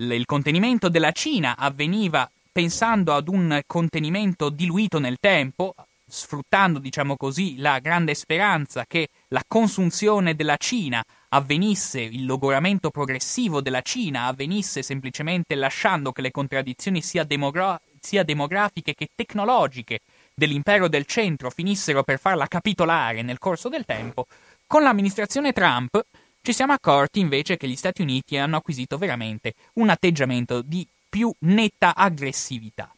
il 0.00 0.26
contenimento 0.26 0.88
della 0.88 1.10
Cina 1.10 1.56
avveniva 1.56 2.30
pensando 2.52 3.14
ad 3.14 3.28
un 3.28 3.60
contenimento 3.66 4.48
diluito 4.48 5.00
nel 5.00 5.16
tempo, 5.18 5.74
sfruttando, 6.06 6.78
diciamo 6.78 7.16
così, 7.16 7.58
la 7.58 7.80
grande 7.80 8.14
speranza 8.14 8.84
che 8.86 9.08
la 9.28 9.42
consunzione 9.46 10.34
della 10.34 10.56
Cina 10.56 11.04
avvenisse, 11.30 12.00
il 12.00 12.24
logoramento 12.24 12.90
progressivo 12.90 13.60
della 13.60 13.82
Cina 13.82 14.26
avvenisse 14.26 14.82
semplicemente 14.82 15.56
lasciando 15.56 16.12
che 16.12 16.22
le 16.22 16.30
contraddizioni 16.30 17.02
sia, 17.02 17.24
demogra- 17.24 17.80
sia 18.00 18.22
demografiche 18.22 18.94
che 18.94 19.08
tecnologiche 19.14 20.00
dell'impero 20.32 20.88
del 20.88 21.06
centro 21.06 21.50
finissero 21.50 22.04
per 22.04 22.20
farla 22.20 22.46
capitolare 22.46 23.22
nel 23.22 23.38
corso 23.38 23.68
del 23.68 23.84
tempo, 23.84 24.26
con 24.66 24.82
l'amministrazione 24.82 25.52
Trump 25.52 26.00
ci 26.48 26.54
siamo 26.54 26.72
accorti 26.72 27.20
invece 27.20 27.58
che 27.58 27.68
gli 27.68 27.76
Stati 27.76 28.00
Uniti 28.00 28.38
hanno 28.38 28.56
acquisito 28.56 28.96
veramente 28.96 29.52
un 29.74 29.90
atteggiamento 29.90 30.62
di 30.62 30.86
più 31.06 31.30
netta 31.40 31.94
aggressività. 31.94 32.90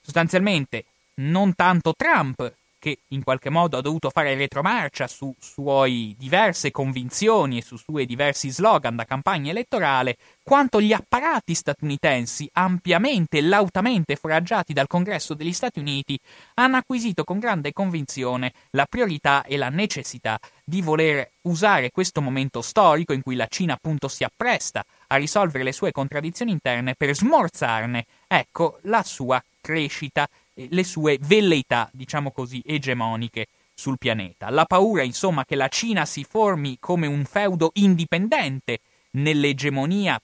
Sostanzialmente 0.00 0.84
non 1.14 1.56
tanto 1.56 1.94
Trump 1.96 2.54
che 2.82 3.02
in 3.10 3.22
qualche 3.22 3.48
modo 3.48 3.76
ha 3.78 3.80
dovuto 3.80 4.10
fare 4.10 4.34
retromarcia 4.34 5.06
su 5.06 5.32
suoi 5.38 6.16
diverse 6.18 6.72
convinzioni 6.72 7.58
e 7.58 7.62
su 7.62 7.76
suoi 7.76 8.06
diversi 8.06 8.50
slogan 8.50 8.96
da 8.96 9.04
campagna 9.04 9.52
elettorale, 9.52 10.16
quanto 10.42 10.80
gli 10.80 10.92
apparati 10.92 11.54
statunitensi, 11.54 12.50
ampiamente 12.54 13.38
e 13.38 13.42
lautamente 13.42 14.16
foraggiati 14.16 14.72
dal 14.72 14.88
Congresso 14.88 15.34
degli 15.34 15.52
Stati 15.52 15.78
Uniti, 15.78 16.18
hanno 16.54 16.76
acquisito 16.76 17.22
con 17.22 17.38
grande 17.38 17.72
convinzione 17.72 18.52
la 18.70 18.86
priorità 18.86 19.44
e 19.44 19.56
la 19.56 19.68
necessità 19.68 20.40
di 20.64 20.82
voler 20.82 21.30
usare 21.42 21.92
questo 21.92 22.20
momento 22.20 22.62
storico 22.62 23.12
in 23.12 23.22
cui 23.22 23.36
la 23.36 23.46
Cina 23.46 23.74
appunto 23.74 24.08
si 24.08 24.24
appresta 24.24 24.84
a 25.06 25.16
risolvere 25.16 25.62
le 25.62 25.72
sue 25.72 25.92
contraddizioni 25.92 26.50
interne 26.50 26.96
per 26.96 27.14
smorzarne, 27.14 28.06
ecco, 28.26 28.80
la 28.82 29.04
sua 29.04 29.40
crescita 29.60 30.28
le 30.54 30.84
sue 30.84 31.18
velleità, 31.20 31.88
diciamo 31.92 32.30
così, 32.30 32.62
egemoniche 32.64 33.48
sul 33.74 33.98
pianeta. 33.98 34.50
La 34.50 34.64
paura, 34.64 35.02
insomma, 35.02 35.44
che 35.44 35.56
la 35.56 35.68
Cina 35.68 36.04
si 36.04 36.24
formi 36.24 36.76
come 36.78 37.06
un 37.06 37.24
feudo 37.24 37.70
indipendente 37.74 38.80
nell'egemonia 39.12 40.20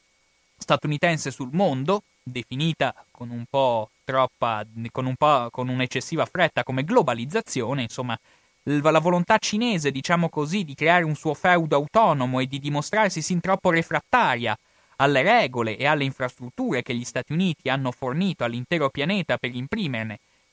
statunitense 0.56 1.30
sul 1.30 1.50
mondo, 1.52 2.02
definita 2.22 2.94
con 3.10 3.30
un 3.30 3.44
po' 3.48 3.90
troppa, 4.04 4.64
con, 4.90 5.06
un 5.06 5.16
po', 5.16 5.48
con 5.50 5.68
un'eccessiva 5.68 6.26
fretta 6.26 6.62
come 6.62 6.84
globalizzazione, 6.84 7.82
insomma, 7.82 8.18
la 8.62 8.98
volontà 8.98 9.38
cinese, 9.38 9.90
diciamo 9.90 10.28
così, 10.28 10.64
di 10.64 10.74
creare 10.74 11.04
un 11.04 11.14
suo 11.14 11.32
feudo 11.32 11.76
autonomo 11.76 12.40
e 12.40 12.46
di 12.46 12.58
dimostrarsi 12.58 13.22
sin 13.22 13.40
troppo 13.40 13.70
refrattaria 13.70 14.56
alle 15.00 15.22
regole 15.22 15.76
e 15.76 15.86
alle 15.86 16.04
infrastrutture 16.04 16.82
che 16.82 16.94
gli 16.94 17.04
Stati 17.04 17.32
Uniti 17.32 17.68
hanno 17.68 17.92
fornito 17.92 18.44
all'intero 18.44 18.90
pianeta 18.90 19.36
per 19.36 19.50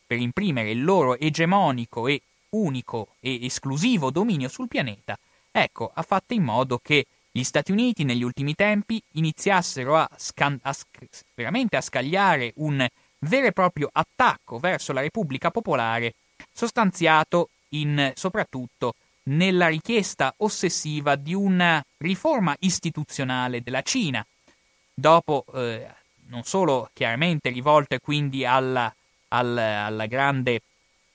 per 0.07 0.17
imprimere 0.19 0.71
il 0.71 0.83
loro 0.83 1.17
egemonico 1.17 2.07
e 2.07 2.21
unico 2.49 3.15
e 3.19 3.45
esclusivo 3.45 4.11
dominio 4.11 4.47
sul 4.47 4.67
pianeta, 4.67 5.17
ecco, 5.51 5.91
ha 5.93 6.01
fatto 6.03 6.33
in 6.33 6.43
modo 6.43 6.79
che 6.81 7.05
gli 7.31 7.43
Stati 7.43 7.71
Uniti 7.71 8.03
negli 8.03 8.23
ultimi 8.23 8.55
tempi 8.55 9.01
iniziassero 9.13 9.97
a, 9.97 10.07
scan- 10.15 10.59
a 10.61 10.71
sc- 10.71 11.25
veramente 11.33 11.75
a 11.75 11.81
scagliare 11.81 12.53
un 12.57 12.87
vero 13.19 13.47
e 13.47 13.51
proprio 13.51 13.89
attacco 13.91 14.57
verso 14.59 14.93
la 14.93 15.01
Repubblica 15.01 15.51
Popolare, 15.51 16.13
sostanziato 16.53 17.49
in, 17.69 18.11
soprattutto 18.15 18.93
nella 19.23 19.67
richiesta 19.67 20.33
ossessiva 20.37 21.15
di 21.15 21.33
una 21.33 21.83
riforma 21.97 22.55
istituzionale 22.59 23.61
della 23.61 23.81
Cina, 23.81 24.25
dopo 24.95 25.45
eh, 25.53 25.87
non 26.27 26.43
solo 26.43 26.89
chiaramente 26.93 27.49
rivolte 27.49 27.99
quindi 27.99 28.45
alla, 28.45 28.93
alla, 29.29 29.85
alla 29.85 30.05
grande 30.05 30.61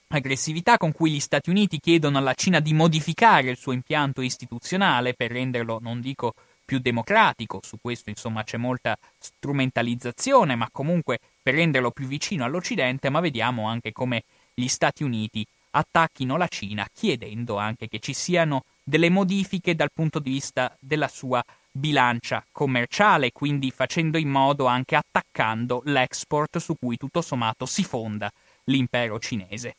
aggressività 0.09 0.77
con 0.77 0.91
cui 0.91 1.11
gli 1.11 1.19
Stati 1.19 1.49
Uniti 1.49 1.79
chiedono 1.79 2.17
alla 2.17 2.33
Cina 2.33 2.59
di 2.59 2.73
modificare 2.73 3.49
il 3.49 3.57
suo 3.57 3.71
impianto 3.71 4.21
istituzionale 4.21 5.13
per 5.13 5.31
renderlo, 5.31 5.79
non 5.81 5.99
dico 5.99 6.33
più 6.63 6.79
democratico, 6.79 7.59
su 7.63 7.77
questo 7.81 8.09
insomma 8.09 8.43
c'è 8.43 8.57
molta 8.57 8.97
strumentalizzazione, 9.17 10.55
ma 10.55 10.69
comunque 10.71 11.19
per 11.41 11.55
renderlo 11.55 11.91
più 11.91 12.07
vicino 12.07 12.45
all'Occidente, 12.45 13.09
ma 13.09 13.19
vediamo 13.19 13.67
anche 13.67 13.91
come 13.91 14.23
gli 14.53 14.67
Stati 14.67 15.03
Uniti 15.03 15.45
attacchino 15.71 16.37
la 16.37 16.47
Cina 16.47 16.87
chiedendo 16.93 17.57
anche 17.57 17.87
che 17.87 17.99
ci 17.99 18.13
siano 18.13 18.63
delle 18.83 19.09
modifiche 19.09 19.75
dal 19.75 19.91
punto 19.93 20.19
di 20.19 20.31
vista 20.31 20.75
della 20.79 21.07
sua 21.07 21.43
bilancia 21.71 22.45
commerciale, 22.51 23.31
quindi 23.31 23.71
facendo 23.71 24.17
in 24.17 24.29
modo 24.29 24.65
anche 24.65 24.95
attaccando 24.95 25.81
l'export 25.85 26.57
su 26.57 26.75
cui 26.79 26.97
tutto 26.97 27.21
sommato 27.21 27.65
si 27.65 27.83
fonda 27.83 28.31
l'impero 28.65 29.19
cinese. 29.19 29.75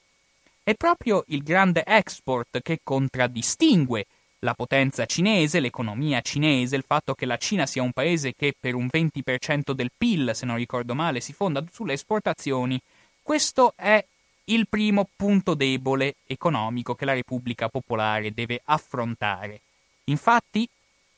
È 0.62 0.74
proprio 0.74 1.24
il 1.28 1.42
grande 1.42 1.84
export 1.84 2.62
che 2.62 2.78
contraddistingue 2.82 4.06
la 4.40 4.54
potenza 4.54 5.06
cinese, 5.06 5.60
l'economia 5.60 6.20
cinese, 6.20 6.76
il 6.76 6.84
fatto 6.86 7.14
che 7.14 7.26
la 7.26 7.36
Cina 7.36 7.66
sia 7.66 7.82
un 7.82 7.92
paese 7.92 8.34
che 8.34 8.54
per 8.58 8.74
un 8.74 8.88
20% 8.90 9.72
del 9.72 9.90
PIL, 9.96 10.32
se 10.34 10.46
non 10.46 10.56
ricordo 10.56 10.94
male, 10.94 11.20
si 11.20 11.32
fonda 11.32 11.64
sulle 11.70 11.92
esportazioni, 11.92 12.80
questo 13.22 13.72
è 13.76 14.04
il 14.46 14.66
primo 14.68 15.08
punto 15.14 15.54
debole 15.54 16.16
economico 16.26 16.94
che 16.96 17.04
la 17.04 17.12
Repubblica 17.12 17.68
Popolare 17.68 18.32
deve 18.32 18.60
affrontare. 18.64 19.60
Infatti, 20.04 20.68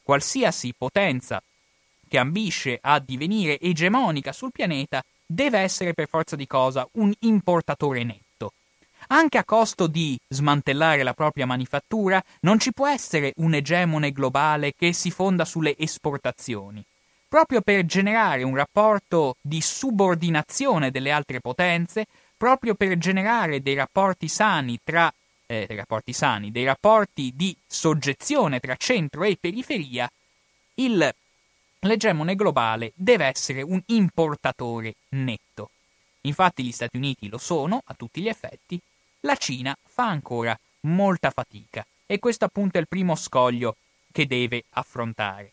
qualsiasi 0.05 0.73
potenza 0.77 1.43
che 2.07 2.19
ambisce 2.19 2.79
a 2.81 3.01
divenire 3.01 3.59
egemonica 3.59 4.33
sul 4.33 4.53
pianeta 4.53 5.03
deve 5.27 5.59
essere 5.59 5.95
per 5.95 6.07
forza 6.07 6.37
di 6.37 6.47
cosa 6.47 6.87
un 6.93 7.13
importatore 7.21 8.05
netto. 8.05 8.53
Anche 9.09 9.39
a 9.39 9.45
costo 9.45 9.87
di 9.87 10.19
smantellare 10.29 11.03
la 11.03 11.13
propria 11.13 11.47
manifattura, 11.47 12.23
non 12.41 12.59
ci 12.59 12.73
può 12.73 12.89
essere 12.89 13.33
un 13.37 13.55
egemone 13.55 14.13
globale 14.13 14.75
che 14.77 14.93
si 14.93 15.11
fonda 15.11 15.45
sulle 15.45 15.77
esportazioni. 15.77 16.85
Proprio 17.29 17.61
per 17.61 17.85
generare 17.85 18.45
un 18.45 18.55
rapporto 18.55 19.37
di 19.41 19.61
subordinazione 19.61 20.91
delle 20.91 21.11
altre 21.11 21.41
potenze, 21.41 22.07
proprio 22.37 22.75
per 22.75 22.97
generare 22.97 23.61
dei 23.61 23.75
rapporti 23.75 24.29
sani 24.29 24.79
tra 24.83 25.13
eh, 25.47 25.65
dei 25.67 25.77
rapporti 25.77 26.13
sani, 26.13 26.51
dei 26.51 26.65
rapporti 26.65 27.33
di 27.35 27.57
soggezione 27.67 28.61
tra 28.61 28.77
centro 28.77 29.25
e 29.25 29.37
periferia, 29.41 30.11
il, 30.75 31.15
l'egemone 31.81 32.35
globale 32.35 32.93
deve 32.95 33.27
essere 33.27 33.63
un 33.63 33.81
importatore 33.87 34.95
netto. 35.11 35.71
Infatti 36.23 36.65
gli 36.65 36.73
Stati 36.73 36.97
Uniti 36.97 37.29
lo 37.29 37.39
sono 37.39 37.83
a 37.85 37.95
tutti 37.95 38.21
gli 38.21 38.29
effetti, 38.29 38.81
la 39.21 39.37
Cina 39.37 39.77
fa 39.87 40.09
ancora 40.09 40.59
molta 40.81 41.31
fatica 41.31 41.85
e 42.07 42.19
questo 42.19 42.45
appunto 42.45 42.79
è 42.79 42.81
il 42.81 42.89
primo 42.89 43.15
scoglio 43.15 43.77
che 44.13 44.27
deve 44.27 44.65
affrontare. 44.71 45.53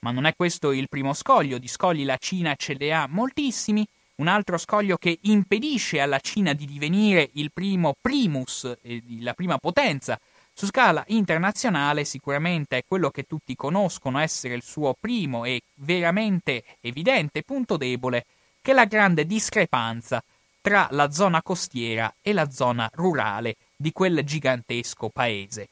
Ma 0.00 0.10
non 0.10 0.24
è 0.24 0.34
questo 0.34 0.70
il 0.70 0.88
primo 0.88 1.12
scoglio, 1.12 1.58
di 1.58 1.68
scogli 1.68 2.04
la 2.04 2.16
Cina 2.16 2.54
ce 2.54 2.76
ne 2.78 2.92
ha 2.92 3.06
moltissimi, 3.08 3.86
un 4.18 4.28
altro 4.28 4.58
scoglio 4.58 4.96
che 4.96 5.18
impedisce 5.22 6.00
alla 6.00 6.20
Cina 6.20 6.52
di 6.52 6.66
divenire 6.66 7.30
il 7.34 7.50
primo 7.52 7.94
primus, 8.00 8.76
la 9.20 9.34
prima 9.34 9.58
potenza 9.58 10.18
su 10.52 10.66
scala 10.66 11.04
internazionale 11.08 12.04
sicuramente 12.04 12.78
è 12.78 12.84
quello 12.84 13.10
che 13.10 13.22
tutti 13.22 13.54
conoscono 13.54 14.18
essere 14.18 14.54
il 14.54 14.64
suo 14.64 14.96
primo 14.98 15.44
e 15.44 15.62
veramente 15.74 16.64
evidente 16.80 17.44
punto 17.44 17.76
debole, 17.76 18.26
che 18.60 18.72
è 18.72 18.74
la 18.74 18.86
grande 18.86 19.24
discrepanza 19.24 20.20
tra 20.60 20.88
la 20.90 21.12
zona 21.12 21.40
costiera 21.42 22.12
e 22.20 22.32
la 22.32 22.50
zona 22.50 22.90
rurale 22.94 23.54
di 23.76 23.92
quel 23.92 24.24
gigantesco 24.24 25.10
paese. 25.10 25.68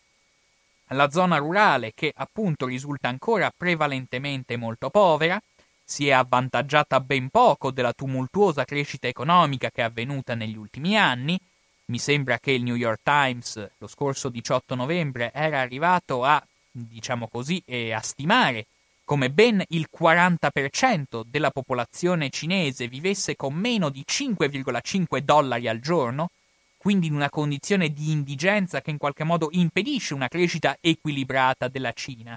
La 0.91 1.11
zona 1.11 1.39
rurale, 1.39 1.93
che 1.93 2.13
appunto 2.15 2.67
risulta 2.67 3.09
ancora 3.09 3.53
prevalentemente 3.55 4.57
molto 4.57 4.89
povera, 4.89 5.43
si 5.89 6.09
è 6.09 6.11
avvantaggiata 6.11 6.99
ben 6.99 7.29
poco 7.29 7.71
della 7.71 7.93
tumultuosa 7.93 8.65
crescita 8.65 9.07
economica 9.07 9.71
che 9.71 9.83
è 9.83 9.85
avvenuta 9.85 10.35
negli 10.35 10.57
ultimi 10.57 10.99
anni. 10.99 11.39
Mi 11.87 12.01
sembra 12.01 12.41
che 12.41 12.51
il 12.51 12.65
New 12.65 12.75
York 12.75 13.03
Times 13.05 13.71
lo 13.79 13.87
scorso 13.87 14.29
18 14.29 14.75
novembre 14.75 15.31
era 15.33 15.61
arrivato 15.61 16.25
a, 16.25 16.45
diciamo 16.73 17.29
così, 17.29 17.63
eh, 17.65 17.93
a 17.93 18.01
stimare 18.01 18.67
come 19.05 19.31
ben 19.31 19.63
il 19.69 19.89
40% 19.97 21.23
della 21.25 21.53
popolazione 21.53 22.31
cinese 22.31 22.89
vivesse 22.89 23.37
con 23.37 23.55
meno 23.55 23.89
di 23.89 24.03
5,5 24.05 25.19
dollari 25.19 25.69
al 25.69 25.79
giorno, 25.79 26.31
quindi 26.77 27.07
in 27.07 27.15
una 27.15 27.31
condizione 27.31 27.91
di 27.91 28.11
indigenza 28.11 28.81
che 28.81 28.91
in 28.91 28.99
qualche 28.99 29.23
modo 29.23 29.51
impedisce 29.53 30.15
una 30.15 30.27
crescita 30.27 30.77
equilibrata 30.81 31.69
della 31.69 31.93
Cina 31.93 32.37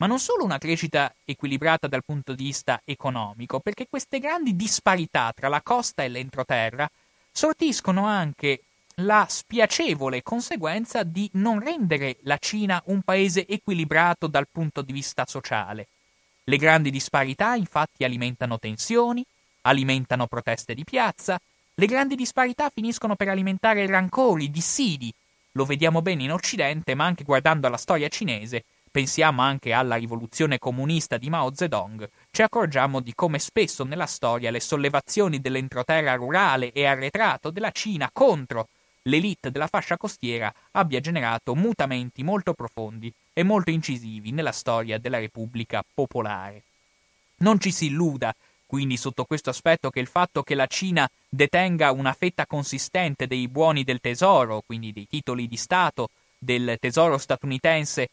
ma 0.00 0.06
non 0.06 0.18
solo 0.18 0.44
una 0.44 0.58
crescita 0.58 1.14
equilibrata 1.26 1.86
dal 1.86 2.04
punto 2.04 2.34
di 2.34 2.44
vista 2.44 2.80
economico, 2.84 3.60
perché 3.60 3.86
queste 3.88 4.18
grandi 4.18 4.56
disparità 4.56 5.30
tra 5.34 5.48
la 5.48 5.60
costa 5.60 6.02
e 6.02 6.08
l'entroterra 6.08 6.90
sortiscono 7.30 8.06
anche 8.06 8.62
la 9.02 9.26
spiacevole 9.28 10.22
conseguenza 10.22 11.02
di 11.02 11.28
non 11.34 11.60
rendere 11.60 12.16
la 12.22 12.38
Cina 12.38 12.82
un 12.86 13.02
paese 13.02 13.46
equilibrato 13.46 14.26
dal 14.26 14.48
punto 14.50 14.80
di 14.80 14.92
vista 14.92 15.24
sociale. 15.26 15.88
Le 16.44 16.56
grandi 16.56 16.90
disparità 16.90 17.54
infatti 17.54 18.02
alimentano 18.02 18.58
tensioni, 18.58 19.24
alimentano 19.62 20.26
proteste 20.26 20.74
di 20.74 20.84
piazza, 20.84 21.38
le 21.74 21.86
grandi 21.86 22.16
disparità 22.16 22.70
finiscono 22.70 23.16
per 23.16 23.28
alimentare 23.28 23.86
rancori, 23.86 24.50
dissidi. 24.50 25.12
Lo 25.52 25.66
vediamo 25.66 26.00
bene 26.00 26.22
in 26.22 26.32
Occidente, 26.32 26.94
ma 26.94 27.04
anche 27.04 27.24
guardando 27.24 27.66
alla 27.66 27.76
storia 27.76 28.08
cinese, 28.08 28.64
pensiamo 28.90 29.42
anche 29.42 29.72
alla 29.72 29.96
rivoluzione 29.96 30.58
comunista 30.58 31.16
di 31.16 31.30
Mao 31.30 31.54
Zedong, 31.54 32.08
ci 32.30 32.42
accorgiamo 32.42 33.00
di 33.00 33.14
come 33.14 33.38
spesso 33.38 33.84
nella 33.84 34.06
storia 34.06 34.50
le 34.50 34.60
sollevazioni 34.60 35.40
dell'entroterra 35.40 36.14
rurale 36.14 36.72
e 36.72 36.86
arretrato 36.86 37.50
della 37.50 37.70
Cina 37.70 38.10
contro 38.12 38.68
l'elite 39.02 39.50
della 39.50 39.66
fascia 39.66 39.96
costiera 39.96 40.52
abbia 40.72 41.00
generato 41.00 41.54
mutamenti 41.54 42.22
molto 42.22 42.52
profondi 42.52 43.12
e 43.32 43.42
molto 43.42 43.70
incisivi 43.70 44.32
nella 44.32 44.52
storia 44.52 44.98
della 44.98 45.18
Repubblica 45.18 45.84
Popolare. 45.94 46.62
Non 47.38 47.58
ci 47.58 47.72
si 47.72 47.86
illuda, 47.86 48.34
quindi, 48.66 48.96
sotto 48.96 49.24
questo 49.24 49.50
aspetto, 49.50 49.90
che 49.90 50.00
il 50.00 50.06
fatto 50.06 50.42
che 50.42 50.54
la 50.54 50.66
Cina 50.66 51.10
detenga 51.28 51.90
una 51.90 52.12
fetta 52.12 52.46
consistente 52.46 53.26
dei 53.26 53.48
buoni 53.48 53.82
del 53.82 54.00
tesoro, 54.00 54.62
quindi 54.64 54.92
dei 54.92 55.08
titoli 55.08 55.48
di 55.48 55.56
Stato 55.56 56.10
del 56.38 56.76
tesoro 56.78 57.18
statunitense, 57.18 58.10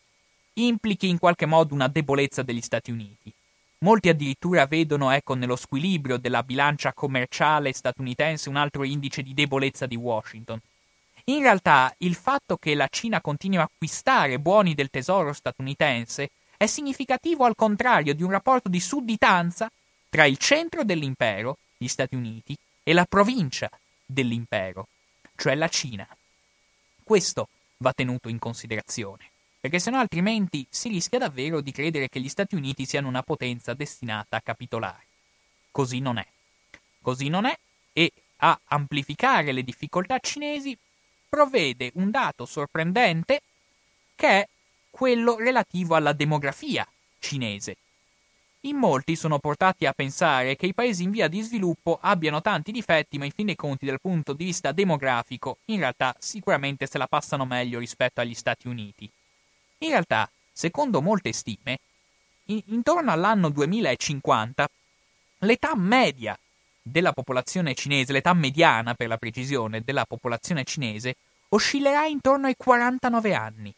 implichi 0.58 1.08
in 1.08 1.20
qualche 1.20 1.46
modo 1.46 1.74
una 1.74 1.88
debolezza 1.88 2.44
degli 2.44 2.62
Stati 2.62 2.92
Uniti. 2.92 3.32
Molti 3.80 4.10
addirittura 4.10 4.66
vedono, 4.66 5.12
ecco, 5.12 5.36
nello 5.36 5.56
squilibrio 5.56 6.18
della 6.18 6.42
bilancia 6.42 6.94
commerciale 6.94 7.74
statunitense 7.74 8.50
un 8.50 8.56
altro 8.56 8.84
indice 8.84 9.22
di 9.22 9.36
debolezza 9.36 9.86
di 9.86 9.96
Washington. 9.96 10.60
In 11.26 11.42
realtà, 11.42 11.94
il 12.00 12.16
fatto 12.16 12.58
che 12.58 12.74
la 12.74 12.88
Cina 12.90 13.22
continui 13.22 13.58
a 13.58 13.64
acquistare 13.64 14.40
buoni 14.40 14.74
del 14.74 14.90
tesoro 14.90 15.34
statunitense 15.34 16.32
è 16.58 16.66
significativo 16.66 17.46
al 17.46 17.56
contrario 17.56 18.16
di 18.16 18.24
un 18.24 18.32
rapporto 18.32 18.68
di 18.68 18.80
sudditanza 18.80 19.70
tra 20.10 20.26
il 20.26 20.38
centro 20.38 20.84
dell'impero, 20.84 21.58
gli 21.78 21.88
Stati 21.88 22.16
Uniti, 22.16 22.58
e 22.82 22.94
la 22.94 23.06
provincia 23.06 23.70
dell'impero, 24.04 24.88
cioè 25.36 25.54
la 25.54 25.68
Cina. 25.68 26.08
Questo 27.04 27.50
va 27.78 27.94
tenuto 27.94 28.30
in 28.30 28.40
considerazione 28.40 29.30
perché 29.68 29.80
sennò 29.84 30.00
altrimenti 30.00 30.66
si 30.70 30.88
rischia 30.88 31.20
davvero 31.20 31.60
di 31.60 31.74
credere 31.74 32.08
che 32.08 32.22
gli 32.22 32.30
Stati 32.30 32.56
Uniti 32.56 32.86
siano 32.86 33.10
una 33.10 33.22
potenza 33.22 33.74
destinata 33.74 34.38
a 34.38 34.42
capitolare. 34.42 35.04
Così 35.72 36.00
non 36.00 36.18
è. 36.18 36.26
Così 37.02 37.28
non 37.28 37.44
è 37.44 37.54
e 37.92 38.14
a 38.38 38.58
amplificare 38.68 39.52
le 39.52 39.64
difficoltà 39.64 40.20
cinesi 40.20 40.78
provvede 41.28 41.92
un 41.96 42.12
dato 42.12 42.46
sorprendente 42.46 43.42
che 44.16 44.28
è 44.28 44.48
quello 44.90 45.36
relativo 45.36 45.96
alla 45.96 46.14
demografia 46.14 46.88
cinese. 47.20 47.76
In 48.62 48.78
molti 48.78 49.18
sono 49.18 49.38
portati 49.38 49.86
a 49.86 49.92
pensare 49.92 50.56
che 50.56 50.68
i 50.68 50.74
paesi 50.74 51.04
in 51.04 51.12
via 51.12 51.28
di 51.28 51.42
sviluppo 51.42 52.00
abbiano 52.02 52.42
tanti 52.42 52.72
difetti, 52.72 53.18
ma 53.18 53.26
in 53.26 53.32
fin 53.32 53.48
dei 53.48 53.58
conti 53.58 53.86
dal 53.86 54.00
punto 54.00 54.32
di 54.32 54.46
vista 54.46 54.72
demografico 54.72 55.58
in 55.66 55.80
realtà 55.80 56.16
sicuramente 56.20 56.88
se 56.88 56.98
la 56.98 57.08
passano 57.08 57.44
meglio 57.44 57.80
rispetto 57.80 58.22
agli 58.22 58.34
Stati 58.34 58.70
Uniti. 58.70 59.12
In 59.80 59.90
realtà, 59.90 60.30
secondo 60.52 61.02
molte 61.02 61.32
stime, 61.34 61.80
in- 62.46 62.64
intorno 62.68 63.12
all'anno 63.12 63.50
2050 63.50 64.68
l'età 65.40 65.76
media 65.76 66.38
della 66.82 67.12
popolazione 67.12 67.76
cinese, 67.76 68.14
l'età 68.14 68.34
mediana 68.34 68.96
per 68.96 69.08
la 69.08 69.18
precisione 69.18 69.82
della 69.82 70.06
popolazione 70.06 70.64
cinese, 70.64 71.16
oscillerà 71.50 72.06
intorno 72.06 72.48
ai 72.48 72.56
49 72.58 73.36
anni. 73.36 73.74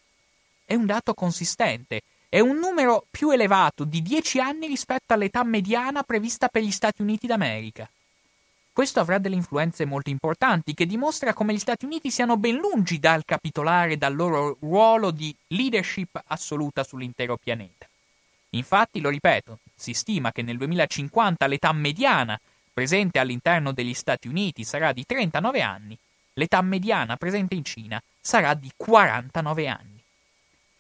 È 0.64 0.74
un 0.74 0.86
dato 0.86 1.14
consistente, 1.14 2.02
è 2.30 2.40
un 2.40 2.58
numero 2.58 3.06
più 3.10 3.32
elevato 3.32 3.84
di 3.84 4.02
10 4.02 4.40
anni 4.40 4.68
rispetto 4.68 5.14
all'età 5.14 5.44
mediana 5.44 6.04
prevista 6.04 6.48
per 6.48 6.62
gli 6.62 6.72
Stati 6.72 7.02
Uniti 7.02 7.28
d'America. 7.28 7.90
Questo 8.72 9.00
avrà 9.00 9.18
delle 9.18 9.36
influenze 9.36 9.86
molto 9.86 10.10
importanti, 10.10 10.74
che 10.74 10.86
dimostra 10.86 11.34
come 11.34 11.54
gli 11.54 11.60
Stati 11.60 11.86
Uniti 11.86 12.10
siano 12.10 12.38
ben 12.38 12.56
lungi 12.56 13.00
dal 13.00 13.26
capitolare 13.26 13.98
dal 13.98 14.16
loro 14.16 14.58
ruolo 14.62 15.12
di 15.12 15.36
leadership 15.48 16.22
assoluta 16.28 16.84
sull'intero 16.84 17.38
pianeta. 17.38 17.88
Infatti, 18.52 19.02
lo 19.02 19.10
ripeto, 19.10 19.60
si 19.76 19.94
stima 19.94 20.32
che 20.32 20.42
nel 20.42 20.58
2050 20.58 21.46
l'età 21.48 21.72
mediana 21.74 22.40
presente 22.74 23.20
all'interno 23.20 23.74
degli 23.74 23.94
Stati 23.94 24.28
Uniti 24.28 24.64
sarà 24.64 24.94
di 24.94 25.06
39 25.06 25.62
anni, 25.62 25.98
l'età 26.34 26.62
mediana 26.62 27.18
presente 27.18 27.56
in 27.56 27.66
Cina 27.66 28.02
sarà 28.22 28.54
di 28.54 28.72
49 28.76 29.68
anni. 29.68 30.02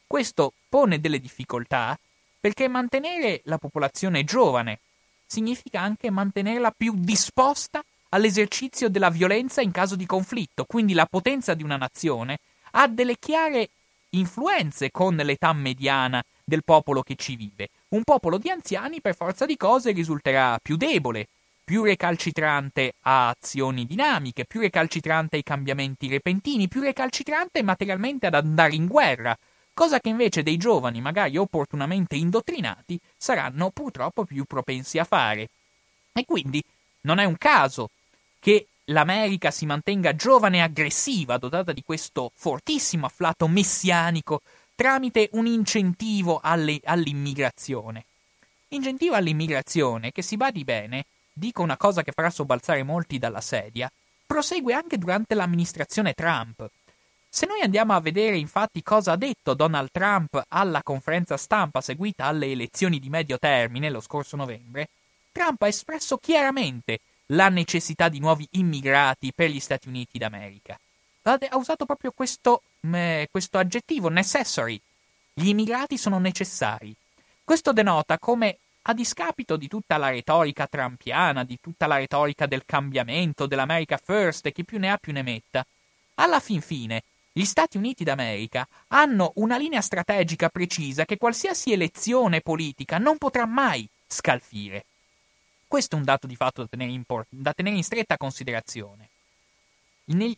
Questo 0.07 0.53
pone 0.69 0.99
delle 0.99 1.19
difficoltà 1.19 1.99
perché 2.39 2.67
mantenere 2.67 3.41
la 3.43 3.57
popolazione 3.57 4.23
giovane 4.23 4.79
significa 5.29 5.79
anche 5.79 6.09
mantenerla 6.09 6.73
più 6.75 6.93
disposta 6.97 7.83
all'esercizio 8.09 8.89
della 8.89 9.11
violenza 9.11 9.61
in 9.61 9.69
caso 9.69 9.95
di 9.95 10.07
conflitto, 10.07 10.65
quindi 10.65 10.93
la 10.93 11.05
potenza 11.05 11.53
di 11.53 11.61
una 11.61 11.77
nazione 11.77 12.39
ha 12.71 12.87
delle 12.87 13.17
chiare 13.19 13.69
influenze 14.11 14.89
con 14.89 15.15
l'età 15.15 15.53
mediana 15.53 16.23
del 16.43 16.63
popolo 16.63 17.03
che 17.03 17.15
ci 17.15 17.35
vive. 17.35 17.69
Un 17.89 18.03
popolo 18.03 18.39
di 18.39 18.49
anziani 18.49 19.01
per 19.01 19.15
forza 19.15 19.45
di 19.45 19.55
cose 19.55 19.91
risulterà 19.91 20.59
più 20.59 20.75
debole, 20.75 21.27
più 21.63 21.83
recalcitrante 21.83 22.93
a 23.01 23.29
azioni 23.29 23.85
dinamiche, 23.85 24.45
più 24.45 24.59
recalcitrante 24.59 25.35
ai 25.35 25.43
cambiamenti 25.43 26.07
repentini, 26.07 26.67
più 26.67 26.81
recalcitrante 26.81 27.61
materialmente 27.61 28.25
ad 28.25 28.33
andare 28.33 28.73
in 28.73 28.87
guerra, 28.87 29.37
cosa 29.79 30.01
che 30.01 30.09
invece 30.09 30.43
dei 30.43 30.57
giovani, 30.57 30.99
magari 30.99 31.37
opportunamente 31.37 32.17
indottrinati, 32.17 32.99
saranno 33.15 33.69
purtroppo 33.69 34.25
più 34.25 34.43
propensi 34.43 34.99
a 34.99 35.05
fare. 35.05 35.47
E 36.11 36.25
quindi 36.25 36.61
non 37.03 37.17
è 37.17 37.23
un 37.23 37.37
caso 37.37 37.89
che 38.41 38.67
l'America 38.87 39.51
si 39.51 39.65
mantenga 39.65 40.17
giovane 40.17 40.57
e 40.57 40.63
aggressiva, 40.63 41.37
dotata 41.37 41.71
di 41.71 41.81
questo 41.81 42.29
fortissimo 42.35 43.05
afflato 43.05 43.47
messianico, 43.47 44.41
tramite 44.75 45.29
un 45.31 45.45
incentivo 45.45 46.41
alle, 46.43 46.81
all'immigrazione. 46.83 48.03
Incentivo 48.71 49.15
all'immigrazione 49.15 50.11
che 50.11 50.23
si 50.23 50.35
badi 50.35 50.65
bene, 50.65 51.05
dico 51.31 51.61
una 51.61 51.77
cosa 51.77 52.03
che 52.03 52.11
farà 52.11 52.29
sobbalzare 52.29 52.83
molti 52.83 53.17
dalla 53.17 53.39
sedia, 53.39 53.89
prosegue 54.27 54.73
anche 54.73 54.97
durante 54.97 55.35
l'amministrazione 55.35 56.11
Trump. 56.11 56.69
Se 57.31 57.45
noi 57.45 57.61
andiamo 57.61 57.93
a 57.93 58.01
vedere 58.01 58.37
infatti 58.37 58.81
cosa 58.81 59.11
ha 59.11 59.15
detto 59.15 59.53
Donald 59.53 59.91
Trump 59.91 60.43
alla 60.47 60.81
conferenza 60.81 61.37
stampa 61.37 61.79
seguita 61.79 62.25
alle 62.25 62.47
elezioni 62.47 62.99
di 62.99 63.07
medio 63.07 63.37
termine 63.37 63.91
lo 63.91 64.01
scorso 64.01 64.35
novembre, 64.35 64.89
Trump 65.31 65.61
ha 65.61 65.67
espresso 65.67 66.17
chiaramente 66.17 66.99
la 67.27 67.49
necessità 67.49 68.09
di 68.09 68.19
nuovi 68.19 68.47
immigrati 68.53 69.31
per 69.33 69.51
gli 69.51 69.59
Stati 69.59 69.87
Uniti 69.87 70.17
d'America. 70.17 70.77
Ha 71.21 71.37
usato 71.55 71.85
proprio 71.85 72.11
questo, 72.15 72.63
eh, 72.91 73.27
questo 73.29 73.59
aggettivo, 73.59 74.09
necessary. 74.09 74.81
Gli 75.31 75.49
immigrati 75.49 75.99
sono 75.99 76.17
necessari. 76.17 76.95
Questo 77.43 77.71
denota 77.71 78.17
come, 78.17 78.57
a 78.83 78.93
discapito 78.95 79.55
di 79.55 79.67
tutta 79.67 79.97
la 79.97 80.09
retorica 80.09 80.65
trampiana, 80.65 81.43
di 81.43 81.59
tutta 81.61 81.85
la 81.85 81.97
retorica 81.97 82.47
del 82.47 82.65
cambiamento, 82.65 83.45
dell'America 83.45 83.97
First 83.97 84.47
e 84.47 84.51
chi 84.51 84.65
più 84.65 84.79
ne 84.79 84.89
ha 84.89 84.97
più 84.97 85.13
ne 85.13 85.21
metta, 85.21 85.63
alla 86.15 86.39
fin 86.39 86.61
fine 86.61 87.03
gli 87.39 87.45
Stati 87.45 87.77
Uniti 87.77 88.03
d'America 88.03 88.67
hanno 88.89 89.31
una 89.35 89.55
linea 89.55 89.79
strategica 89.79 90.49
precisa 90.49 91.05
che 91.05 91.15
qualsiasi 91.15 91.71
elezione 91.71 92.41
politica 92.41 92.97
non 92.97 93.17
potrà 93.17 93.45
mai 93.45 93.87
scalfire. 94.05 94.83
Questo 95.65 95.95
è 95.95 95.99
un 95.99 96.03
dato 96.03 96.27
di 96.27 96.35
fatto 96.35 96.63
da 96.63 96.67
tenere 96.67 96.91
in, 96.91 97.05
por- 97.05 97.25
da 97.29 97.53
tenere 97.53 97.77
in 97.77 97.83
stretta 97.85 98.17
considerazione. 98.17 99.07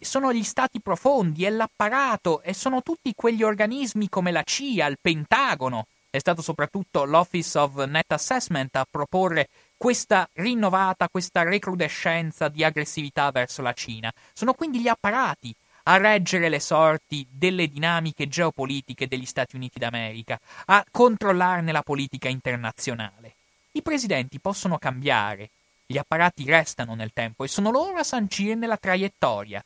sono 0.02 0.32
gli 0.32 0.44
stati 0.44 0.80
profondi, 0.80 1.44
è 1.44 1.50
l'apparato 1.50 2.44
e 2.44 2.54
sono 2.54 2.84
tutti 2.84 3.16
quegli 3.16 3.42
organismi 3.42 4.08
come 4.08 4.32
la 4.32 4.44
CIA, 4.44 4.86
il 4.86 5.00
Pentagono, 5.02 5.88
è 6.12 6.20
stato 6.20 6.44
soprattutto 6.44 7.06
l'Office 7.06 7.58
of 7.58 7.84
Net 7.84 8.12
Assessment 8.12 8.76
a 8.76 8.86
proporre 8.88 9.50
questa 9.76 10.30
rinnovata, 10.34 11.10
questa 11.10 11.42
recrudescenza 11.42 12.48
di 12.48 12.64
aggressività 12.64 13.32
verso 13.32 13.64
la 13.64 13.74
Cina. 13.74 14.14
Sono 14.34 14.54
quindi 14.54 14.80
gli 14.82 14.88
apparati 14.88 15.56
a 15.92 15.98
reggere 15.98 16.48
le 16.48 16.62
sorti 16.62 17.28
delle 17.30 17.68
dinamiche 17.68 18.30
geopolitiche 18.30 19.10
degli 19.10 19.26
Stati 19.26 19.58
Uniti 19.58 19.78
d'America, 19.78 20.40
a 20.68 20.86
controllarne 20.90 21.74
la 21.74 21.82
politica 21.82 22.30
internazionale. 22.30 23.36
I 23.74 23.82
presidenti 23.82 24.40
possono 24.40 24.78
cambiare, 24.78 25.50
gli 25.86 25.98
apparati 25.98 26.46
restano 26.46 26.96
nel 26.96 27.12
tempo 27.12 27.44
e 27.44 27.50
sono 27.50 27.72
loro 27.72 27.98
a 27.98 28.04
sancirne 28.04 28.68
la 28.68 28.78
traiettoria. 28.78 29.62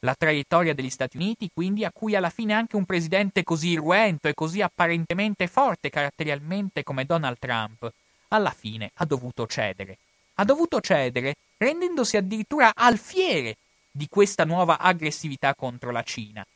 La 0.00 0.14
traiettoria 0.14 0.74
degli 0.74 0.90
Stati 0.90 1.16
Uniti, 1.16 1.50
quindi, 1.52 1.84
a 1.84 1.90
cui 1.90 2.14
alla 2.14 2.30
fine 2.30 2.52
anche 2.52 2.76
un 2.76 2.84
presidente 2.84 3.42
così 3.42 3.70
irruento 3.70 4.28
e 4.28 4.34
così 4.34 4.62
apparentemente 4.62 5.48
forte 5.48 5.90
caratterialmente 5.90 6.84
come 6.84 7.04
Donald 7.04 7.38
Trump, 7.40 7.92
alla 8.28 8.54
fine 8.56 8.92
ha 8.94 9.04
dovuto 9.04 9.44
cedere. 9.48 9.98
Ha 10.34 10.44
dovuto 10.44 10.80
cedere 10.80 11.34
rendendosi 11.56 12.16
addirittura 12.16 12.70
alfiere 12.76 13.56
di 13.98 14.06
questa 14.08 14.44
nuova 14.44 14.78
aggressività 14.78 15.56
contro 15.56 15.90
la 15.90 16.04
Cina. 16.04 16.46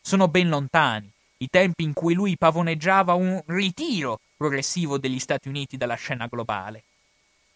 Sono 0.00 0.28
ben 0.28 0.48
lontani 0.48 1.12
i 1.38 1.50
tempi 1.50 1.82
in 1.82 1.92
cui 1.92 2.14
lui 2.14 2.38
pavoneggiava 2.38 3.12
un 3.12 3.42
ritiro 3.44 4.20
progressivo 4.34 4.96
degli 4.96 5.18
Stati 5.18 5.48
Uniti 5.48 5.76
dalla 5.76 5.96
scena 5.96 6.26
globale. 6.26 6.84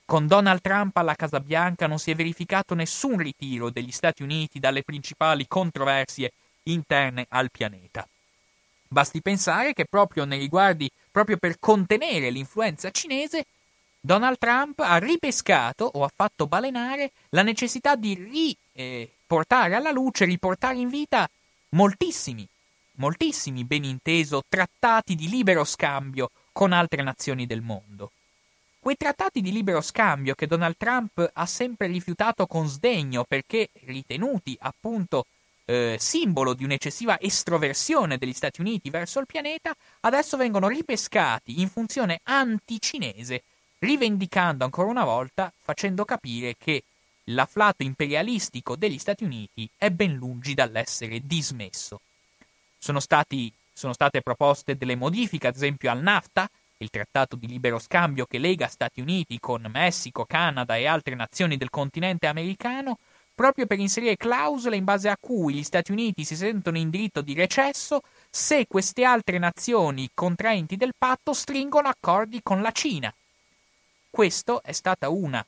Con 0.05 0.27
Donald 0.27 0.61
Trump 0.61 0.95
alla 0.99 1.15
Casa 1.15 1.41
Bianca 1.41 1.87
non 1.87 1.99
si 1.99 2.11
è 2.11 2.15
verificato 2.15 2.75
nessun 2.75 3.17
ritiro 3.17 3.71
degli 3.71 3.93
Stati 3.93 4.23
Uniti 4.23 4.59
dalle 4.59 4.83
principali 4.83 5.47
controversie 5.49 6.33
interne 6.65 7.25
al 7.31 7.51
pianeta. 7.51 8.07
Basti 8.87 9.23
pensare 9.23 9.73
che 9.73 9.87
proprio 9.87 10.27
nei 10.27 10.41
riguardi, 10.41 10.91
proprio 11.11 11.39
per 11.39 11.59
contenere 11.59 12.29
l'influenza 12.29 12.91
cinese, 12.91 13.47
Donald 13.99 14.37
Trump 14.37 14.81
ha 14.81 14.99
ripescato 14.99 15.89
o 15.95 16.05
ha 16.05 16.11
fatto 16.15 16.47
balenare 16.47 17.13
la 17.31 17.43
necessità 17.43 17.97
di 17.97 18.15
ri, 18.15 18.57
eh, 18.73 19.11
portare 19.31 19.77
alla 19.77 19.93
luce, 19.93 20.25
riportare 20.25 20.79
in 20.79 20.89
vita 20.89 21.31
moltissimi, 21.69 22.45
moltissimi, 22.95 23.63
ben 23.63 23.85
inteso, 23.85 24.43
trattati 24.49 25.15
di 25.15 25.29
libero 25.29 25.63
scambio 25.63 26.33
con 26.51 26.73
altre 26.73 27.05
nazioni 27.05 27.47
del 27.47 27.61
mondo. 27.61 28.11
Quei 28.81 28.97
trattati 28.97 29.41
di 29.41 29.53
libero 29.53 29.83
scambio 29.83 30.35
che 30.35 30.49
Donald 30.49 30.75
Trump 30.77 31.31
ha 31.33 31.47
sempre 31.47 31.87
rifiutato 31.87 32.49
con 32.49 32.67
sdegno 32.67 33.23
perché 33.23 33.69
ritenuti 33.85 34.57
appunto 34.63 35.27
eh, 35.65 35.97
simbolo 36.01 36.53
di 36.53 36.65
un'eccessiva 36.65 37.21
estroversione 37.21 38.19
degli 38.19 38.33
Stati 38.33 38.61
Uniti 38.61 38.91
verso 38.91 39.21
il 39.21 39.27
pianeta, 39.27 39.73
adesso 40.01 40.37
vengono 40.37 40.67
ripescati 40.67 41.61
in 41.61 41.69
funzione 41.69 42.19
anticinese, 42.25 43.45
rivendicando 43.79 44.65
ancora 44.65 44.89
una 44.89 45.05
volta, 45.05 45.53
facendo 45.63 46.05
capire 46.05 46.57
che 46.59 46.83
l'afflato 47.35 47.83
imperialistico 47.83 48.77
degli 48.77 48.99
Stati 48.99 49.25
Uniti 49.25 49.69
è 49.77 49.91
ben 49.91 50.15
lungi 50.15 50.55
dall'essere 50.55 51.21
dismesso. 51.25 52.01
Sono, 52.79 53.01
stati, 53.01 53.53
sono 53.73 53.93
state 53.93 54.23
proposte 54.23 54.77
delle 54.77 54.97
modifiche, 54.97 55.47
ad 55.47 55.57
esempio 55.57 55.91
al 55.91 56.01
NAFTA, 56.01 56.49
il 56.79 56.91
trattato 56.91 57.37
di 57.37 57.47
libero 57.47 57.79
scambio 57.79 58.25
che 58.25 58.39
lega 58.39 58.67
Stati 58.67 59.01
Uniti 59.01 59.39
con 59.39 59.69
Messico, 59.71 60.25
Canada 60.25 60.77
e 60.77 60.87
altre 60.87 61.15
nazioni 61.15 61.57
del 61.57 61.69
continente 61.69 62.27
americano, 62.27 62.99
proprio 63.35 63.67
per 63.67 63.79
inserire 63.79 64.17
clausole 64.17 64.77
in 64.77 64.85
base 64.85 65.09
a 65.09 65.17
cui 65.19 65.55
gli 65.55 65.63
Stati 65.63 65.93
Uniti 65.93 66.25
si 66.25 66.37
sentono 66.37 66.79
in 66.79 66.91
diritto 66.91 67.21
di 67.21 67.35
recesso 67.35 68.03
se 68.29 68.67
queste 68.67 69.05
altre 69.05 69.39
nazioni 69.39 70.11
contraenti 70.15 70.77
del 70.77 70.93
patto 70.97 71.33
stringono 71.33 71.89
accordi 71.89 72.41
con 72.43 72.63
la 72.63 72.71
Cina. 72.71 73.13
Questo 74.09 74.63
è 74.63 74.73
stata 74.73 75.09
una 75.09 75.45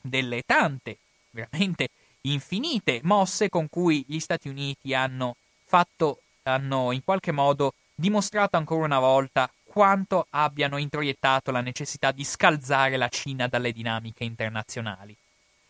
delle 0.00 0.42
tante, 0.42 0.98
veramente 1.32 1.88
infinite 2.22 3.00
mosse 3.02 3.48
con 3.48 3.68
cui 3.68 4.04
gli 4.06 4.20
Stati 4.20 4.48
Uniti 4.48 4.94
hanno 4.94 5.36
fatto, 5.64 6.20
hanno 6.44 6.92
in 6.92 7.02
qualche 7.02 7.32
modo 7.32 7.74
dimostrato 7.94 8.56
ancora 8.56 8.84
una 8.84 9.00
volta 9.00 9.50
quanto 9.64 10.26
abbiano 10.30 10.76
introiettato 10.76 11.50
la 11.50 11.62
necessità 11.62 12.12
di 12.12 12.24
scalzare 12.24 12.96
la 12.96 13.08
Cina 13.08 13.48
dalle 13.48 13.72
dinamiche 13.72 14.24
internazionali. 14.24 15.16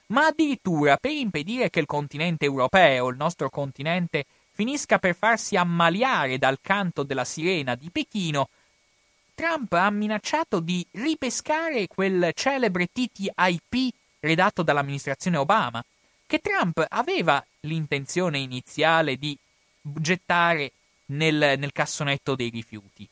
Ma 0.07 0.27
addirittura 0.27 0.97
per 0.97 1.13
impedire 1.13 1.71
che 1.71 1.81
il 1.81 1.87
continente 1.87 2.45
europeo, 2.45 3.09
il 3.09 3.17
nostro 3.17 3.49
continente, 3.49 4.27
finisca 4.51 4.99
per 4.99 5.15
farsi 5.15 5.57
ammaliare 5.57 6.37
dal 6.37 6.59
canto 6.61 7.05
della 7.05 7.25
sirena 7.25 7.75
di 7.77 7.91
Pechino, 7.91 8.49
Trump 9.35 9.73
ha 9.73 9.89
minacciato 9.91 10.61
di 10.61 10.85
ripescare 10.91 11.87
quel 11.87 12.33
celebre 12.35 12.89
TTIP 12.89 13.95
redatto 14.23 14.63
dall'amministrazione 14.63 15.37
Obama, 15.37 15.85
che 16.27 16.39
Trump 16.39 16.85
aveva 16.89 17.45
l'intenzione 17.61 18.39
iniziale 18.39 19.17
di 19.17 19.37
gettare 19.83 20.73
nel, 21.07 21.59
nel 21.59 21.73
cassonetto 21.73 22.35
dei 22.35 22.49
rifiuti. 22.49 23.07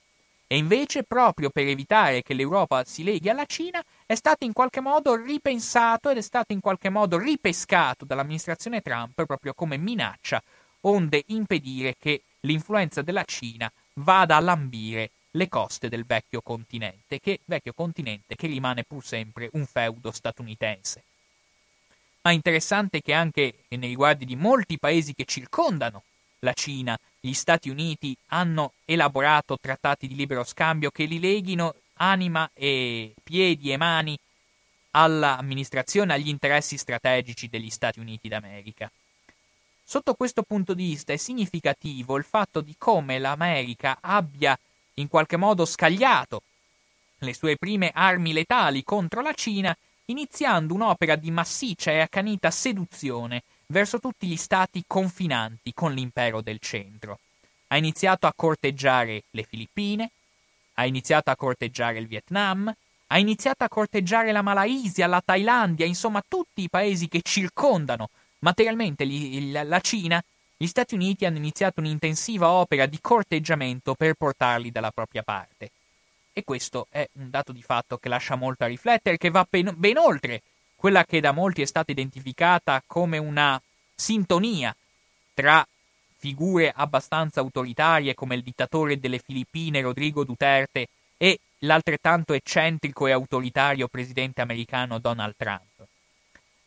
E 0.46 0.56
invece, 0.56 1.02
proprio 1.04 1.50
per 1.50 1.66
evitare 1.66 2.22
che 2.22 2.34
l'Europa 2.34 2.84
si 2.84 3.04
leghi 3.04 3.28
alla 3.28 3.44
Cina, 3.44 3.84
è 4.06 4.14
stato 4.14 4.44
in 4.44 4.52
qualche 4.52 4.80
modo 4.80 5.14
ripensato 5.14 6.10
ed 6.10 6.16
è 6.16 6.22
stato 6.22 6.52
in 6.52 6.60
qualche 6.60 6.88
modo 6.88 7.18
ripescato 7.18 8.04
dall'amministrazione 8.04 8.80
Trump 8.80 9.24
proprio 9.26 9.52
come 9.54 9.76
minaccia, 9.76 10.42
onde 10.82 11.24
impedire 11.26 11.96
che 11.98 12.22
l'influenza 12.40 13.02
della 13.02 13.24
Cina 13.24 13.70
vada 13.94 14.36
a 14.36 14.40
lambire 14.40 15.10
le 15.32 15.48
coste 15.48 15.88
del 15.88 16.04
vecchio 16.04 16.40
continente, 16.40 17.20
che, 17.20 17.40
vecchio 17.44 17.72
continente 17.72 18.34
che 18.34 18.46
rimane 18.46 18.84
pur 18.84 19.04
sempre 19.04 19.48
un 19.52 19.66
feudo 19.66 20.10
statunitense. 20.10 21.02
Ma 22.22 22.32
interessante 22.32 23.00
che 23.00 23.12
anche 23.12 23.64
nei 23.68 23.88
riguardi 23.88 24.24
di 24.24 24.36
molti 24.36 24.78
paesi 24.78 25.14
che 25.14 25.24
circondano 25.24 26.02
la 26.40 26.52
Cina, 26.52 26.98
gli 27.18 27.32
Stati 27.32 27.70
Uniti 27.70 28.16
hanno 28.28 28.72
elaborato 28.84 29.58
trattati 29.58 30.06
di 30.08 30.14
libero 30.14 30.44
scambio 30.44 30.90
che 30.90 31.04
li 31.04 31.20
leghino 31.20 31.74
anima 31.94 32.50
e 32.54 33.14
piedi 33.22 33.70
e 33.70 33.76
mani 33.76 34.18
all'amministrazione, 34.92 36.14
agli 36.14 36.28
interessi 36.28 36.76
strategici 36.76 37.48
degli 37.48 37.70
Stati 37.70 38.00
Uniti 38.00 38.28
d'America. 38.28 38.90
Sotto 39.84 40.14
questo 40.14 40.42
punto 40.42 40.72
di 40.74 40.84
vista 40.84 41.12
è 41.12 41.16
significativo 41.16 42.16
il 42.16 42.24
fatto 42.24 42.60
di 42.60 42.74
come 42.78 43.18
l'America 43.18 43.98
abbia 44.00 44.58
in 45.00 45.08
qualche 45.08 45.36
modo 45.36 45.64
scagliato 45.64 46.42
le 47.18 47.34
sue 47.34 47.56
prime 47.56 47.90
armi 47.92 48.32
letali 48.32 48.82
contro 48.82 49.20
la 49.20 49.34
Cina, 49.34 49.76
iniziando 50.06 50.74
un'opera 50.74 51.16
di 51.16 51.30
massiccia 51.30 51.90
e 51.90 52.00
accanita 52.00 52.50
seduzione 52.50 53.42
verso 53.66 53.98
tutti 53.98 54.26
gli 54.26 54.36
stati 54.36 54.82
confinanti 54.86 55.72
con 55.74 55.92
l'impero 55.92 56.40
del 56.40 56.58
centro. 56.58 57.18
Ha 57.68 57.76
iniziato 57.76 58.26
a 58.26 58.32
corteggiare 58.34 59.24
le 59.30 59.42
Filippine, 59.44 60.10
ha 60.74 60.86
iniziato 60.86 61.30
a 61.30 61.36
corteggiare 61.36 61.98
il 61.98 62.06
Vietnam, 62.06 62.74
ha 63.12 63.18
iniziato 63.18 63.64
a 63.64 63.68
corteggiare 63.68 64.32
la 64.32 64.42
Malaysia, 64.42 65.06
la 65.06 65.22
Thailandia, 65.24 65.84
insomma 65.86 66.22
tutti 66.26 66.62
i 66.62 66.70
paesi 66.70 67.08
che 67.08 67.20
circondano 67.22 68.08
materialmente 68.40 69.04
la 69.50 69.80
Cina 69.80 70.22
gli 70.62 70.66
Stati 70.66 70.94
Uniti 70.94 71.24
hanno 71.24 71.38
iniziato 71.38 71.80
un'intensiva 71.80 72.50
opera 72.50 72.84
di 72.84 72.98
corteggiamento 73.00 73.94
per 73.94 74.12
portarli 74.12 74.70
dalla 74.70 74.90
propria 74.90 75.22
parte. 75.22 75.70
E 76.34 76.44
questo 76.44 76.86
è 76.90 77.08
un 77.12 77.30
dato 77.30 77.52
di 77.52 77.62
fatto 77.62 77.96
che 77.96 78.10
lascia 78.10 78.34
molto 78.34 78.64
a 78.64 78.66
riflettere, 78.66 79.16
che 79.16 79.30
va 79.30 79.46
ben, 79.48 79.72
ben 79.74 79.96
oltre 79.96 80.42
quella 80.76 81.06
che 81.06 81.20
da 81.20 81.32
molti 81.32 81.62
è 81.62 81.64
stata 81.64 81.90
identificata 81.92 82.82
come 82.86 83.16
una 83.16 83.58
sintonia 83.94 84.76
tra 85.32 85.66
figure 86.18 86.70
abbastanza 86.76 87.40
autoritarie 87.40 88.12
come 88.12 88.34
il 88.34 88.42
dittatore 88.42 89.00
delle 89.00 89.18
Filippine 89.18 89.80
Rodrigo 89.80 90.24
Duterte 90.24 90.88
e 91.16 91.40
l'altrettanto 91.60 92.34
eccentrico 92.34 93.06
e 93.06 93.12
autoritario 93.12 93.88
presidente 93.88 94.42
americano 94.42 94.98
Donald 94.98 95.36
Trump. 95.38 95.86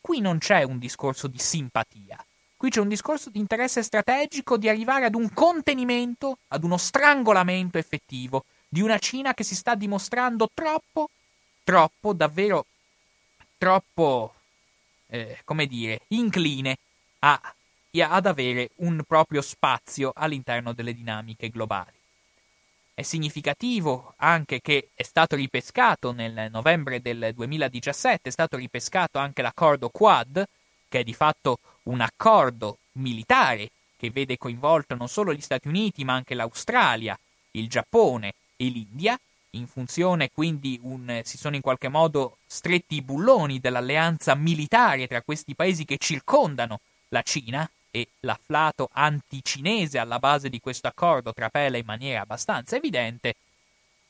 Qui 0.00 0.18
non 0.18 0.38
c'è 0.38 0.64
un 0.64 0.80
discorso 0.80 1.28
di 1.28 1.38
simpatia, 1.38 2.18
qui 2.64 2.72
c'è 2.72 2.80
un 2.80 2.88
discorso 2.88 3.28
di 3.28 3.38
interesse 3.38 3.82
strategico 3.82 4.56
di 4.56 4.70
arrivare 4.70 5.04
ad 5.04 5.14
un 5.14 5.30
contenimento, 5.34 6.38
ad 6.48 6.64
uno 6.64 6.78
strangolamento 6.78 7.76
effettivo 7.76 8.46
di 8.66 8.80
una 8.80 8.96
Cina 8.96 9.34
che 9.34 9.44
si 9.44 9.54
sta 9.54 9.74
dimostrando 9.74 10.48
troppo, 10.54 11.10
troppo, 11.62 12.14
davvero 12.14 12.64
troppo, 13.58 14.32
eh, 15.08 15.42
come 15.44 15.66
dire, 15.66 16.00
incline 16.08 16.78
a, 17.18 17.38
ad 17.98 18.24
avere 18.24 18.70
un 18.76 19.02
proprio 19.06 19.42
spazio 19.42 20.12
all'interno 20.14 20.72
delle 20.72 20.94
dinamiche 20.94 21.50
globali. 21.50 21.98
È 22.94 23.02
significativo 23.02 24.14
anche 24.16 24.62
che 24.62 24.88
è 24.94 25.02
stato 25.02 25.36
ripescato 25.36 26.12
nel 26.12 26.48
novembre 26.50 27.02
del 27.02 27.32
2017, 27.34 28.26
è 28.26 28.32
stato 28.32 28.56
ripescato 28.56 29.18
anche 29.18 29.42
l'accordo 29.42 29.90
Quad, 29.90 30.48
che 30.94 31.00
è 31.00 31.02
di 31.02 31.12
fatto 31.12 31.58
un 31.84 32.00
accordo 32.00 32.78
militare 32.92 33.72
che 33.96 34.10
vede 34.12 34.38
coinvolto 34.38 34.94
non 34.94 35.08
solo 35.08 35.34
gli 35.34 35.40
Stati 35.40 35.66
Uniti 35.66 36.04
ma 36.04 36.12
anche 36.12 36.36
l'Australia, 36.36 37.18
il 37.52 37.68
Giappone 37.68 38.34
e 38.54 38.66
l'India, 38.66 39.18
in 39.50 39.66
funzione 39.66 40.30
quindi 40.32 40.78
un, 40.84 41.20
si 41.24 41.36
sono 41.36 41.56
in 41.56 41.62
qualche 41.62 41.88
modo 41.88 42.36
stretti 42.46 42.94
i 42.94 43.02
bulloni 43.02 43.58
dell'alleanza 43.58 44.36
militare 44.36 45.08
tra 45.08 45.20
questi 45.22 45.56
paesi 45.56 45.84
che 45.84 45.96
circondano 45.98 46.78
la 47.08 47.22
Cina, 47.22 47.68
e 47.90 48.08
l'afflato 48.20 48.88
anticinese 48.92 49.98
alla 49.98 50.18
base 50.18 50.48
di 50.48 50.58
questo 50.58 50.88
accordo 50.88 51.32
trapela 51.32 51.76
in 51.76 51.84
maniera 51.86 52.22
abbastanza 52.22 52.74
evidente, 52.74 53.34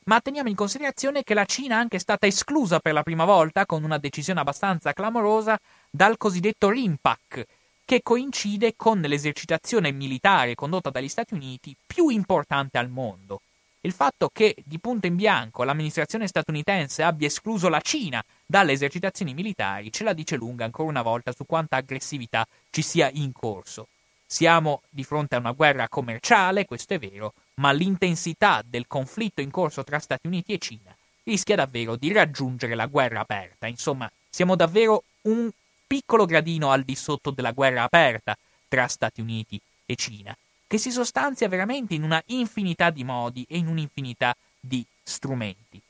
ma 0.05 0.21
teniamo 0.21 0.49
in 0.49 0.55
considerazione 0.55 1.23
che 1.23 1.35
la 1.35 1.45
Cina 1.45 1.77
è 1.77 1.79
anche 1.79 1.99
stata 1.99 2.27
esclusa 2.27 2.79
per 2.81 2.93
la 2.93 3.03
prima 3.03 3.25
volta, 3.25 3.67
con 3.67 3.85
una 3.85 3.99
decisione 3.99 4.41
abbastanza 4.41 4.93
clamorosa, 4.93 5.59
dal 5.91 6.17
cosiddetto 6.17 6.69
RIMPAC, 6.71 7.45
che 7.85 8.01
coincide 8.03 8.75
con 8.77 9.01
l'esercitazione 9.01 9.93
militare 9.93 10.55
condotta 10.55 10.91
dagli 10.91 11.09
Stati 11.09 11.35
Uniti 11.35 11.77
più 11.87 12.09
importante 12.09 12.79
al 12.79 12.89
mondo. 12.89 13.41
Il 13.81 13.93
fatto 13.93 14.31
che 14.33 14.57
di 14.65 14.79
punto 14.79 15.07
in 15.07 15.15
bianco 15.15 15.63
l'amministrazione 15.63 16.27
statunitense 16.27 17.03
abbia 17.03 17.27
escluso 17.27 17.69
la 17.69 17.83
Cina 17.83 18.25
dalle 18.47 18.73
esercitazioni 18.73 19.35
militari 19.35 19.93
ce 19.93 20.05
la 20.05 20.15
dice 20.15 20.37
lunga 20.37 20.65
ancora 20.65 20.89
una 20.89 21.03
volta 21.03 21.33
su 21.33 21.45
quanta 21.45 21.77
aggressività 21.77 22.47
ci 22.71 22.81
sia 22.81 23.11
in 23.13 23.33
corso. 23.33 23.89
Siamo 24.27 24.83
di 24.91 25.05
fronte 25.05 25.37
a 25.37 25.39
una 25.39 25.53
guerra 25.53 25.89
commerciale, 25.89 26.65
questo 26.65 26.95
è 26.95 26.99
vero, 26.99 27.35
ma 27.57 27.73
l'intensità 27.73 28.63
del 28.65 28.87
conflitto 28.87 29.41
in 29.41 29.51
corso 29.51 29.85
tra 29.85 29.99
Stati 29.99 30.27
Uniti 30.27 30.53
e 30.53 30.59
Cina 30.59 30.97
rischia 31.25 31.57
davvero 31.57 31.97
di 31.97 32.13
raggiungere 32.13 32.75
la 32.75 32.87
guerra 32.87 33.21
aperta. 33.21 33.67
Insomma, 33.67 34.11
siamo 34.29 34.57
davvero 34.57 35.05
un 35.23 35.51
piccolo 35.87 36.27
gradino 36.27 36.71
al 36.71 36.83
di 36.83 36.95
sotto 36.95 37.31
della 37.31 37.53
guerra 37.53 37.85
aperta 37.85 38.37
tra 38.69 38.89
Stati 38.89 39.21
Uniti 39.21 39.61
e 39.87 39.95
Cina 39.97 40.37
che 40.67 40.81
si 40.81 40.91
sostanzia 40.91 41.47
veramente 41.47 41.95
in 41.95 42.03
una 42.03 42.21
infinità 42.27 42.91
di 42.91 43.05
modi 43.05 43.47
e 43.49 43.59
in 43.59 43.69
un'infinità 43.69 44.35
di 44.59 44.85
strumenti. 45.03 45.81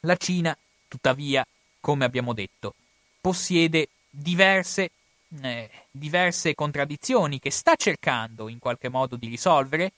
La 0.00 0.16
Cina, 0.16 0.56
tuttavia, 0.88 1.46
come 1.80 2.06
abbiamo 2.06 2.32
detto, 2.32 2.74
possiede 3.20 3.88
diverse, 4.08 4.90
eh, 5.42 5.70
diverse 5.90 6.54
contraddizioni 6.54 7.38
che 7.38 7.50
sta 7.50 7.76
cercando 7.76 8.48
in 8.48 8.58
qualche 8.58 8.88
modo 8.88 9.16
di 9.16 9.28
risolvere. 9.28 9.92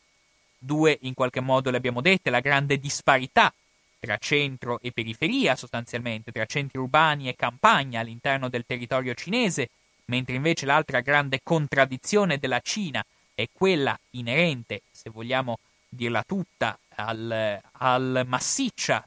Due, 0.58 0.96
in 1.02 1.14
qualche 1.14 1.40
modo 1.40 1.70
le 1.70 1.78
abbiamo 1.78 2.00
dette, 2.00 2.30
la 2.30 2.40
grande 2.40 2.78
disparità 2.78 3.52
tra 3.98 4.16
centro 4.16 4.80
e 4.80 4.92
periferia 4.92 5.54
sostanzialmente, 5.54 6.32
tra 6.32 6.44
centri 6.44 6.78
urbani 6.78 7.28
e 7.28 7.36
campagna 7.36 8.00
all'interno 8.00 8.48
del 8.48 8.64
territorio 8.66 9.14
cinese, 9.14 9.70
mentre 10.06 10.34
invece 10.34 10.66
l'altra 10.66 11.00
grande 11.00 11.40
contraddizione 11.42 12.38
della 12.38 12.60
Cina 12.60 13.04
è 13.34 13.48
quella 13.52 13.98
inerente, 14.10 14.82
se 14.90 15.10
vogliamo 15.10 15.58
dirla 15.88 16.24
tutta, 16.24 16.76
al, 16.96 17.60
al, 17.70 18.24
massiccia, 18.26 19.06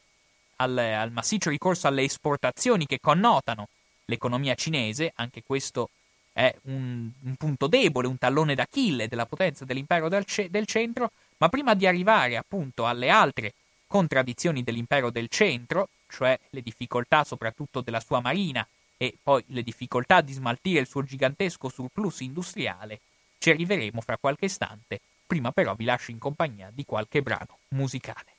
al, 0.57 0.77
al 0.77 1.11
massiccio 1.11 1.49
ricorso 1.49 1.87
alle 1.87 2.03
esportazioni 2.03 2.85
che 2.85 2.99
connotano 2.99 3.67
l'economia 4.05 4.55
cinese, 4.55 5.11
anche 5.15 5.43
questo 5.45 5.89
è 6.35 6.53
un, 6.63 7.09
un, 7.21 7.35
punto 7.37 7.67
debole, 7.67 8.09
un 8.09 8.17
tallone 8.17 8.55
d'Achille 8.55 9.07
della 9.07 9.25
potenza 9.25 9.63
dell'impero 9.63 10.09
del, 10.09 10.25
del, 10.49 10.65
centro, 10.65 11.11
ma 11.37 11.47
prima 11.47 11.73
di 11.75 11.87
arrivare 11.87 12.35
appunto 12.35 12.85
alle 12.85 13.07
altre 13.07 13.53
contraddizioni 13.87 14.61
dell'impero 14.61 15.09
del 15.11 15.29
centro, 15.29 15.87
cioè 16.09 16.37
le 16.49 16.61
difficoltà 16.61 17.23
soprattutto 17.23 17.79
della 17.79 18.01
sua 18.01 18.19
marina 18.19 18.67
e 18.97 19.17
poi 19.23 19.45
le 19.47 19.63
difficoltà 19.63 20.19
di 20.19 20.33
smaltire 20.33 20.81
il 20.81 20.87
suo 20.87 21.03
gigantesco 21.03 21.69
surplus 21.69 22.19
industriale, 22.19 22.99
ci 23.37 23.51
arriveremo 23.51 24.01
fra 24.01 24.17
qualche 24.17 24.45
istante, 24.45 24.99
prima 25.25 25.53
però 25.53 25.73
vi 25.73 25.85
lascio 25.85 26.11
in 26.11 26.19
compagnia 26.19 26.69
di 26.69 26.83
qualche 26.83 27.21
brano 27.21 27.59
musicale. 27.69 28.33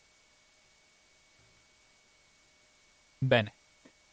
Bene, 3.16 3.54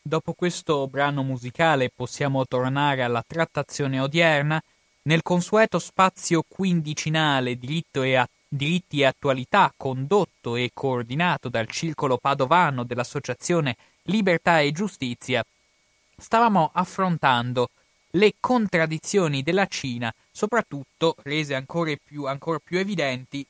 dopo 0.05 0.33
questo 0.33 0.85
brano 0.87 1.23
musicale 1.23 1.89
possiamo 1.89 2.45
tornare 2.45 3.03
alla 3.03 3.23
trattazione 3.25 3.99
odierna. 3.99 4.61
Nel 5.03 5.21
consueto 5.21 5.79
spazio 5.79 6.43
quindicinale 6.47 7.57
diritto 7.57 8.03
e 8.03 8.15
a- 8.15 8.27
diritti 8.47 8.99
e 9.01 9.05
attualità 9.05 9.73
condotto 9.75 10.55
e 10.55 10.71
coordinato 10.73 11.49
dal 11.49 11.67
circolo 11.67 12.17
padovano 12.17 12.83
dell'associazione 12.83 13.75
Libertà 14.03 14.59
e 14.59 14.71
Giustizia, 14.71 15.43
stavamo 16.17 16.69
affrontando 16.73 17.69
le 18.11 18.35
contraddizioni 18.39 19.41
della 19.41 19.65
Cina, 19.65 20.13
soprattutto 20.31 21.15
rese 21.23 21.55
ancora 21.55 21.93
più, 22.01 22.25
ancora 22.25 22.59
più 22.63 22.77
evidenti 22.77 23.45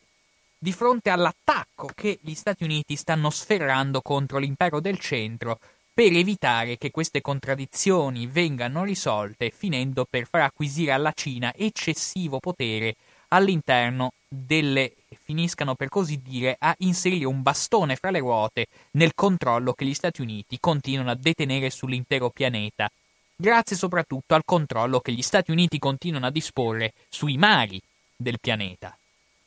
di 0.57 0.71
fronte 0.71 1.09
all'attacco 1.09 1.89
che 1.93 2.19
gli 2.21 2.33
Stati 2.33 2.63
Uniti 2.63 2.95
stanno 2.95 3.29
sferrando 3.29 4.01
contro 4.01 4.37
l'impero 4.37 4.79
del 4.79 4.97
centro 4.99 5.59
per 5.93 6.11
evitare 6.11 6.77
che 6.77 6.89
queste 6.89 7.21
contraddizioni 7.21 8.25
vengano 8.25 8.83
risolte, 8.83 9.51
finendo 9.51 10.05
per 10.09 10.27
far 10.27 10.41
acquisire 10.41 10.91
alla 10.91 11.11
Cina 11.13 11.53
eccessivo 11.55 12.39
potere 12.39 12.95
all'interno 13.27 14.13
delle 14.27 14.95
finiscano 15.23 15.75
per 15.75 15.89
così 15.89 16.19
dire 16.21 16.55
a 16.59 16.73
inserire 16.79 17.25
un 17.25 17.43
bastone 17.43 17.95
fra 17.95 18.09
le 18.09 18.19
ruote 18.19 18.67
nel 18.91 19.13
controllo 19.13 19.73
che 19.73 19.85
gli 19.85 19.93
Stati 19.93 20.21
Uniti 20.21 20.57
continuano 20.59 21.11
a 21.11 21.15
detenere 21.15 21.69
sull'intero 21.69 22.29
pianeta 22.29 22.91
grazie 23.35 23.75
soprattutto 23.75 24.33
al 24.35 24.43
controllo 24.45 24.99
che 24.99 25.11
gli 25.11 25.21
Stati 25.21 25.51
Uniti 25.51 25.79
continuano 25.79 26.25
a 26.25 26.31
disporre 26.31 26.93
sui 27.09 27.37
mari 27.37 27.81
del 28.15 28.39
pianeta. 28.39 28.97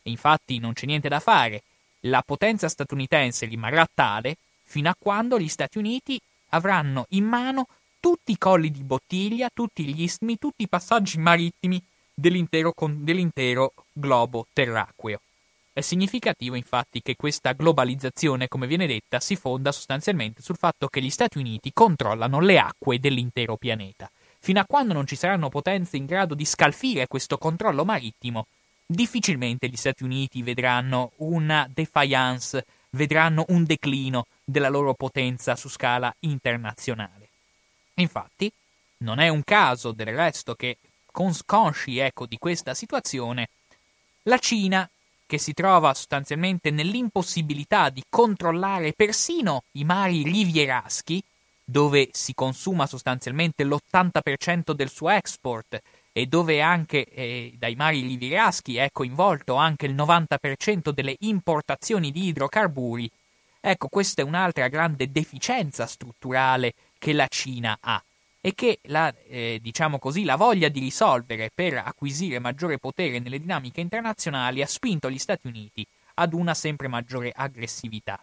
infatti 0.05 0.59
non 0.59 0.73
c'è 0.73 0.87
niente 0.87 1.09
da 1.09 1.21
fare, 1.21 1.63
la 2.01 2.23
potenza 2.25 2.69
statunitense 2.69 3.47
rimarrà 3.47 3.87
tale 3.93 4.37
fino 4.65 4.89
a 4.89 4.97
quando 4.99 5.39
gli 5.39 5.49
Stati 5.49 5.79
Uniti 5.79 6.21
avranno 6.51 7.07
in 7.11 7.25
mano 7.25 7.67
tutti 8.01 8.33
i 8.33 8.39
colli 8.39 8.71
di 8.71 8.83
bottiglia, 8.83 9.51
tutti 9.53 9.85
gli 9.85 10.03
istmi, 10.03 10.39
tutti 10.39 10.63
i 10.63 10.69
passaggi 10.69 11.19
marittimi 11.19 11.83
dell'intero, 12.15 12.73
dell'intero 12.79 13.73
globo 13.93 14.47
terracqueo. 14.53 15.21
È 15.73 15.83
significativo 15.83 16.55
infatti 16.55 17.03
che 17.03 17.17
questa 17.17 17.53
globalizzazione, 17.53 18.49
come 18.49 18.67
viene 18.67 18.87
detta, 18.87 19.21
si 19.21 19.37
fonda 19.37 19.73
sostanzialmente 19.73 20.41
sul 20.41 20.57
fatto 20.57 20.89
che 20.89 21.03
gli 21.03 21.11
Stati 21.11 21.37
Uniti 21.37 21.71
controllano 21.75 22.41
le 22.41 22.59
acque 22.59 22.99
dell'intero 22.99 23.57
pianeta. 23.57 24.11
Fino 24.39 24.61
a 24.61 24.65
quando 24.65 24.95
non 24.95 25.07
ci 25.07 25.17
saranno 25.17 25.51
potenze 25.51 25.99
in 25.99 26.07
grado 26.07 26.35
di 26.35 26.47
scalfire 26.47 27.07
questo 27.09 27.37
controllo 27.37 27.85
marittimo, 27.85 28.47
difficilmente 28.87 29.69
gli 29.69 29.77
Stati 29.77 30.03
Uniti 30.03 30.43
vedranno 30.43 31.13
una 31.17 31.69
defiance, 31.71 32.65
vedranno 32.97 33.45
un 33.49 33.65
declino 33.65 34.27
della 34.45 34.69
loro 34.69 34.95
potenza 34.95 35.55
su 35.55 35.69
scala 35.69 36.13
internazionale. 36.21 37.29
Infatti, 37.95 38.51
non 38.99 39.21
è 39.21 39.29
un 39.29 39.45
caso 39.45 39.93
del 39.93 40.15
resto 40.15 40.55
che, 40.55 40.79
consci 41.13 41.99
ecco, 41.99 42.27
di 42.27 42.39
questa 42.39 42.75
situazione, 42.75 43.49
la 44.25 44.39
Cina 44.39 44.89
che 45.27 45.39
si 45.39 45.53
trova 45.53 45.93
sostanzialmente 45.93 46.71
nell'impossibilità 46.71 47.91
di 47.91 48.03
controllare 48.09 48.93
persino 48.93 49.65
i 49.73 49.85
mari 49.85 50.23
rivieraschi, 50.23 51.23
dove 51.65 52.11
si 52.13 52.33
consuma 52.33 52.87
sostanzialmente 52.87 53.65
l'80% 53.65 54.73
del 54.73 54.89
suo 54.89 55.11
export 55.11 55.83
e 56.17 56.25
dove 56.25 56.63
anche 56.63 57.05
eh, 57.05 57.53
dai 57.59 57.75
mari 57.75 58.01
rivieraschi 58.01 58.77
è 58.77 58.89
coinvolto 58.91 59.57
anche 59.57 59.85
il 59.85 59.95
90% 59.95 60.89
delle 60.89 61.15
importazioni 61.21 62.11
di 62.11 62.29
idrocarburi, 62.29 63.11
ecco 63.61 63.89
questa 63.89 64.23
è 64.23 64.25
un'altra 64.25 64.69
grande 64.69 65.13
deficienza 65.13 65.87
strutturale 65.87 66.73
che 66.99 67.13
la 67.13 67.27
Cina 67.29 67.77
ha 67.79 68.03
e 68.41 68.55
che 68.55 68.79
la, 68.85 69.15
eh, 69.29 69.59
diciamo 69.61 69.99
così, 69.99 70.25
la 70.25 70.37
voglia 70.37 70.71
di 70.71 70.81
risolvere 70.81 71.51
per 71.55 71.83
acquisire 71.85 72.39
maggiore 72.39 72.79
potere 72.79 73.19
nelle 73.19 73.39
dinamiche 73.39 73.83
internazionali 73.83 74.63
ha 74.63 74.67
spinto 74.67 75.11
gli 75.11 75.19
Stati 75.19 75.47
Uniti 75.49 75.87
ad 76.15 76.33
una 76.33 76.55
sempre 76.55 76.89
maggiore 76.89 77.31
aggressività. 77.31 78.19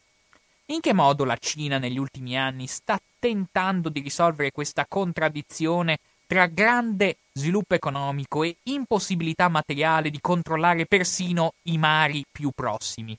In 0.67 0.79
che 0.79 0.93
modo 0.93 1.25
la 1.25 1.37
Cina 1.37 1.77
negli 1.77 1.99
ultimi 1.99 2.39
anni 2.39 2.65
sta 2.65 2.99
tentando 3.19 3.89
di 3.89 3.99
risolvere 3.99 4.49
questa 4.49 4.87
contraddizione 4.87 5.99
tra 6.25 6.47
grande 6.47 7.17
sviluppo 7.31 7.75
economico 7.75 8.43
e 8.43 8.55
impossibilità 8.63 9.49
materiale 9.49 10.09
di 10.09 10.19
controllare 10.21 10.85
persino 10.85 11.53
i 11.63 11.77
mari 11.77 12.23
più 12.31 12.51
prossimi? 12.53 13.17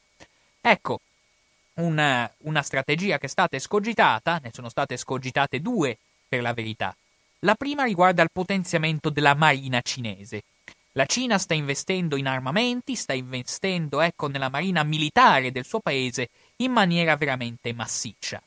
Ecco, 0.61 1.01
una, 1.75 2.31
una 2.39 2.63
strategia 2.63 3.19
che 3.19 3.27
è 3.27 3.29
stata 3.29 3.57
escogitata, 3.57 4.41
ne 4.43 4.51
sono 4.53 4.69
state 4.69 4.95
escogitate 4.95 5.61
due 5.61 5.97
per 6.29 6.43
la 6.43 6.53
verità. 6.53 6.95
La 7.41 7.55
prima 7.55 7.85
riguarda 7.85 8.23
il 8.23 8.31
potenziamento 8.33 9.11
della 9.11 9.35
marina 9.35 9.81
cinese. 9.83 10.45
La 10.93 11.07
Cina 11.07 11.39
sta 11.39 11.55
investendo 11.55 12.17
in 12.17 12.29
armamenti, 12.29 12.95
sta 12.95 13.13
investendo 13.13 14.01
ecco, 14.01 14.29
nella 14.29 14.49
marina 14.49 14.83
militare 14.85 15.51
del 15.51 15.65
suo 15.65 15.81
paese 15.81 16.31
in 16.57 16.71
maniera 16.71 17.17
veramente 17.17 17.73
massiccia. 17.73 18.41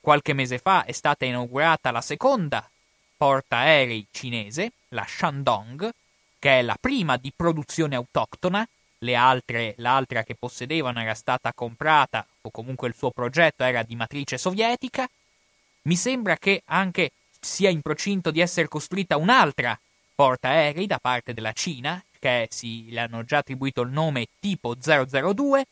Qualche 0.00 0.32
mese 0.32 0.58
fa 0.58 0.84
è 0.84 0.92
stata 0.92 1.26
inaugurata 1.26 1.90
la 1.90 2.00
seconda 2.00 2.68
portaerei 3.22 4.04
cinese, 4.10 4.72
la 4.88 5.06
Shandong, 5.06 5.88
che 6.40 6.58
è 6.58 6.62
la 6.62 6.76
prima 6.80 7.16
di 7.16 7.32
produzione 7.34 7.94
autoctona. 7.94 8.66
Altre, 9.14 9.74
l'altra 9.76 10.24
che 10.24 10.34
possedevano 10.34 11.00
era 11.00 11.14
stata 11.14 11.52
comprata, 11.52 12.26
o 12.40 12.50
comunque 12.50 12.88
il 12.88 12.96
suo 12.96 13.12
progetto 13.12 13.62
era 13.62 13.84
di 13.84 13.94
matrice 13.94 14.38
sovietica. 14.38 15.08
Mi 15.82 15.94
sembra 15.94 16.36
che 16.36 16.62
anche 16.66 17.12
sia 17.38 17.70
in 17.70 17.80
procinto 17.80 18.32
di 18.32 18.40
essere 18.40 18.66
costruita 18.66 19.16
un'altra 19.16 19.78
portaerei 20.16 20.86
da 20.88 20.98
parte 20.98 21.32
della 21.32 21.52
Cina, 21.52 22.02
che 22.18 22.48
si 22.50 22.90
le 22.90 23.00
hanno 23.00 23.24
già 23.24 23.38
attribuito 23.38 23.82
il 23.82 23.90
nome 23.90 24.26
tipo 24.40 24.74
002, 24.74 25.64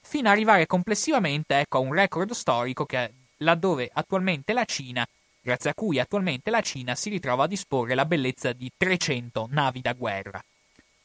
fino 0.00 0.28
ad 0.28 0.34
arrivare 0.34 0.66
complessivamente 0.66 1.58
ecco, 1.58 1.76
a 1.76 1.80
un 1.80 1.92
record 1.92 2.30
storico 2.32 2.86
che, 2.86 3.12
laddove 3.38 3.90
attualmente 3.92 4.54
la 4.54 4.64
Cina, 4.64 5.06
grazie 5.46 5.70
a 5.70 5.74
cui 5.74 6.00
attualmente 6.00 6.50
la 6.50 6.60
Cina 6.60 6.96
si 6.96 7.08
ritrova 7.08 7.44
a 7.44 7.46
disporre 7.46 7.94
la 7.94 8.04
bellezza 8.04 8.52
di 8.52 8.68
300 8.76 9.46
navi 9.52 9.80
da 9.80 9.92
guerra. 9.92 10.44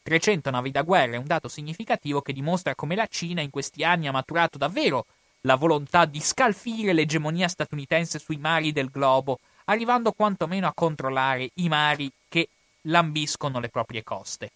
300 0.01 0.49
navi 0.49 0.71
da 0.71 0.81
guerra 0.81 1.13
è 1.13 1.19
un 1.19 1.27
dato 1.27 1.47
significativo 1.47 2.23
che 2.23 2.33
dimostra 2.33 2.73
come 2.73 2.95
la 2.95 3.05
Cina 3.05 3.41
in 3.41 3.51
questi 3.51 3.83
anni 3.83 4.07
ha 4.07 4.11
maturato 4.11 4.57
davvero 4.57 5.05
la 5.41 5.53
volontà 5.53 6.05
di 6.05 6.19
scalfire 6.19 6.91
l'egemonia 6.91 7.47
statunitense 7.47 8.17
sui 8.17 8.37
mari 8.37 8.71
del 8.71 8.89
globo 8.89 9.37
arrivando 9.65 10.11
quantomeno 10.11 10.65
a 10.65 10.73
controllare 10.73 11.51
i 11.55 11.69
mari 11.69 12.11
che 12.27 12.49
lambiscono 12.85 13.59
le 13.59 13.69
proprie 13.69 14.01
coste. 14.01 14.49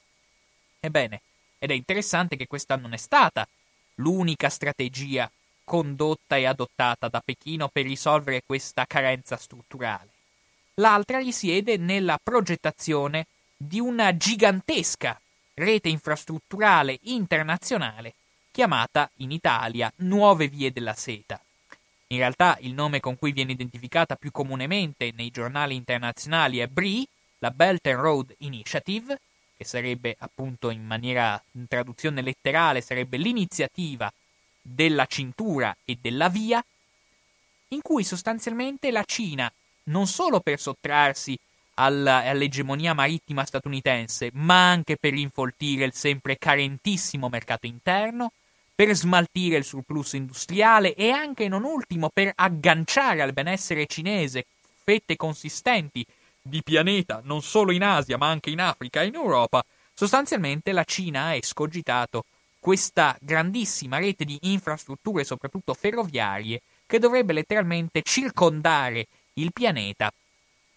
Ebbene, 0.80 1.22
ed 1.60 1.70
è 1.70 1.76
interessante 1.76 2.36
che 2.36 2.48
questa 2.48 2.76
non 2.76 2.94
è 2.94 2.98
stata 2.98 3.48
l'unica 3.98 4.50
strategia 4.50 5.30
condotta 5.66 6.38
e 6.38 6.46
adottata 6.46 7.10
da 7.10 7.20
Pechino 7.20 7.68
per 7.68 7.84
risolvere 7.84 8.44
questa 8.46 8.86
carenza 8.86 9.36
strutturale. 9.36 10.10
L'altra 10.76 11.18
risiede 11.18 11.76
nella 11.78 12.20
progettazione 12.22 13.28
di 13.58 13.80
una 13.80 14.16
gigantesca 14.16 15.20
rete 15.56 15.90
infrastrutturale 15.90 17.00
internazionale 17.04 18.14
chiamata 18.52 19.10
in 19.18 19.32
Italia 19.32 19.92
Nuove 19.98 20.48
Vie 20.48 20.72
della 20.72 20.94
Seta. 20.94 21.40
In 22.08 22.18
realtà 22.18 22.58
il 22.62 22.74
nome 22.74 23.00
con 23.00 23.18
cui 23.18 23.32
viene 23.32 23.54
identificata 23.54 24.16
più 24.16 24.32
comunemente 24.32 25.12
nei 25.16 25.32
giornali 25.32 25.76
internazionali 25.76 26.60
è 26.60 26.68
BRI, 26.68 27.06
la 27.40 27.52
Belt 27.52 27.86
and 27.88 28.00
Road 28.00 28.36
Initiative, 28.40 29.20
che 29.58 29.66
sarebbe 29.66 30.16
appunto 30.20 30.70
in 30.70 30.86
maniera 30.86 31.42
in 31.54 31.68
traduzione 31.68 32.22
letterale 32.22 32.82
sarebbe 32.82 33.18
l'iniziativa 33.18 34.12
della 34.68 35.06
cintura 35.06 35.76
e 35.86 35.98
della 36.02 36.28
via, 36.28 36.64
in 37.70 37.82
cui 37.82 38.04
sostanzialmente 38.04 38.90
la 38.90 39.04
Cina, 39.04 39.52
non 39.86 40.08
solo 40.08 40.40
per 40.40 40.60
sottrarsi 40.60 41.38
alla, 41.76 42.24
all'egemonia 42.24 42.94
marittima 42.94 43.46
statunitense, 43.46 44.32
ma 44.34 44.72
anche 44.72 44.98
per 44.98 45.14
infoltire 45.14 45.86
il 45.86 45.94
sempre 45.94 46.38
carentissimo 46.38 47.30
mercato 47.30 47.68
interno, 47.68 48.32
per 48.74 48.94
smaltire 48.96 49.58
il 49.58 49.64
surplus 49.64 50.14
industriale 50.14 50.96
e 50.96 51.12
anche 51.12 51.48
non 51.48 51.64
ultimo 51.64 52.10
per 52.14 52.32
agganciare 52.36 53.22
al 53.22 53.34
benessere 53.34 53.86
cinese 53.86 54.46
fette 54.84 55.16
consistenti 55.16 56.06
di 56.42 56.62
pianeta 56.62 57.22
non 57.24 57.42
solo 57.42 57.72
in 57.72 57.84
Asia 57.84 58.18
ma 58.18 58.28
anche 58.28 58.50
in 58.50 58.60
Africa 58.60 59.02
e 59.02 59.08
in 59.08 59.16
Europa, 59.16 59.64
sostanzialmente 59.94 60.74
la 60.74 60.84
Cina 60.84 61.26
ha 61.26 61.36
escogitato 61.36 62.26
questa 62.66 63.16
grandissima 63.22 64.00
rete 64.00 64.26
di 64.26 64.40
infrastrutture, 64.42 65.24
soprattutto 65.24 65.76
ferroviarie, 65.76 66.64
che 66.88 66.98
dovrebbe 66.98 67.32
letteralmente 67.32 68.02
circondare 68.02 69.06
il 69.34 69.54
pianeta, 69.54 70.12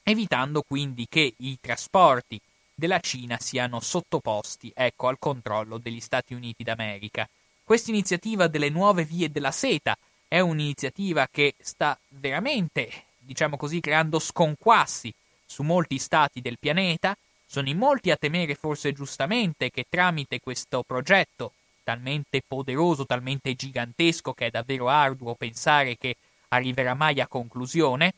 evitando 0.02 0.60
quindi 0.60 1.06
che 1.08 1.32
i 1.38 1.56
trasporti 1.58 2.38
della 2.74 3.00
Cina 3.00 3.38
siano 3.40 3.80
sottoposti, 3.80 4.70
ecco, 4.74 5.08
al 5.08 5.18
controllo 5.18 5.78
degli 5.78 6.00
Stati 6.00 6.34
Uniti 6.34 6.62
d'America. 6.62 7.26
Questa 7.64 7.90
iniziativa 7.90 8.48
delle 8.48 8.68
nuove 8.68 9.04
vie 9.06 9.30
della 9.30 9.50
seta 9.50 9.96
è 10.28 10.40
un'iniziativa 10.40 11.26
che 11.32 11.54
sta 11.58 11.98
veramente, 12.08 12.90
diciamo 13.16 13.56
così, 13.56 13.80
creando 13.80 14.18
sconquassi 14.18 15.10
su 15.46 15.62
molti 15.62 15.96
stati 15.96 16.42
del 16.42 16.58
pianeta. 16.58 17.16
Sono 17.46 17.70
in 17.70 17.78
molti 17.78 18.10
a 18.10 18.16
temere 18.16 18.54
forse 18.56 18.92
giustamente 18.92 19.70
che 19.70 19.86
tramite 19.88 20.38
questo 20.38 20.82
progetto 20.86 21.52
talmente 21.88 22.42
poderoso, 22.46 23.06
talmente 23.06 23.54
gigantesco 23.54 24.34
che 24.34 24.46
è 24.46 24.50
davvero 24.50 24.90
arduo 24.90 25.34
pensare 25.34 25.96
che 25.96 26.16
arriverà 26.48 26.92
mai 26.92 27.18
a 27.18 27.26
conclusione, 27.26 28.12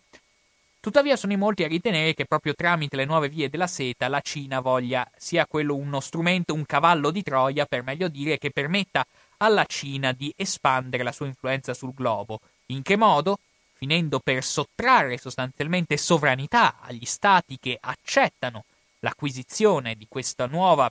Tuttavia 0.81 1.15
sono 1.15 1.35
in 1.35 1.39
molti 1.39 1.63
a 1.63 1.69
ritenere 1.69 2.15
che 2.15 2.25
proprio 2.25 2.55
tramite 2.55 2.97
le 2.97 3.05
nuove 3.05 3.29
vie 3.29 3.51
della 3.51 3.67
seta 3.67 4.09
la 4.09 4.23
Cina 4.23 4.61
voglia 4.61 5.07
sia 5.15 5.45
quello 5.47 5.77
uno 5.77 6.01
strumento, 6.01 6.55
un 6.55 6.65
cavallo 6.65 7.11
di 7.11 7.23
Troia, 7.23 7.67
per 7.67 7.83
meglio 7.83 8.09
dire, 8.09 8.39
che 8.39 8.51
permetta 8.51 9.05
alla 9.37 9.67
Cina 9.67 10.13
di 10.13 10.33
espandere 10.35 11.03
la 11.03 11.13
sua 11.13 11.27
influenza 11.27 11.75
sul 11.75 11.93
globo. 11.93 12.41
In 12.69 12.81
che 12.81 12.97
modo? 12.97 13.41
Finendo 13.75 14.21
per 14.21 14.43
sottrarre 14.43 15.19
sostanzialmente 15.19 15.99
sovranità 15.99 16.79
agli 16.81 17.05
stati 17.05 17.59
che 17.61 17.77
accettano 17.79 18.65
l'acquisizione 19.01 19.97
di 19.97 20.07
questa 20.09 20.47
nuova 20.47 20.91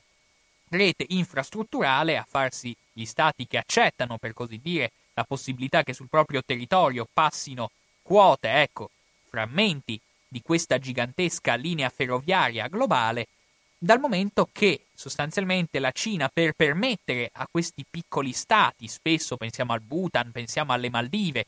rete 0.70 1.06
infrastrutturale, 1.10 2.18
a 2.18 2.26
farsi 2.28 2.76
gli 2.92 3.06
stati 3.06 3.48
che 3.48 3.58
accettano, 3.58 4.18
per 4.18 4.34
così 4.34 4.60
dire, 4.62 4.92
la 5.14 5.24
possibilità 5.24 5.84
che 5.84 5.94
sul 5.94 6.10
proprio 6.10 6.44
territorio 6.44 7.08
passino 7.12 7.72
quote, 8.02 8.62
ecco, 8.62 8.90
frammenti 9.28 10.00
di 10.28 10.42
questa 10.42 10.78
gigantesca 10.78 11.56
linea 11.56 11.90
ferroviaria 11.90 12.68
globale 12.68 13.28
dal 13.82 14.00
momento 14.00 14.50
che 14.52 14.82
sostanzialmente 14.94 15.80
la 15.80 15.92
Cina 15.92 16.28
per 16.28 16.54
permettere 16.54 17.30
a 17.34 17.48
questi 17.50 17.86
piccoli 17.90 18.34
stati, 18.34 18.88
spesso 18.88 19.38
pensiamo 19.38 19.72
al 19.72 19.80
Bhutan, 19.80 20.32
pensiamo 20.32 20.74
alle 20.74 20.90
Maldive, 20.90 21.46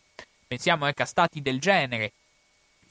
pensiamo 0.47 0.85
anche 0.85 1.01
a 1.01 1.05
stati 1.05 1.41
del 1.41 1.59
genere, 1.59 2.13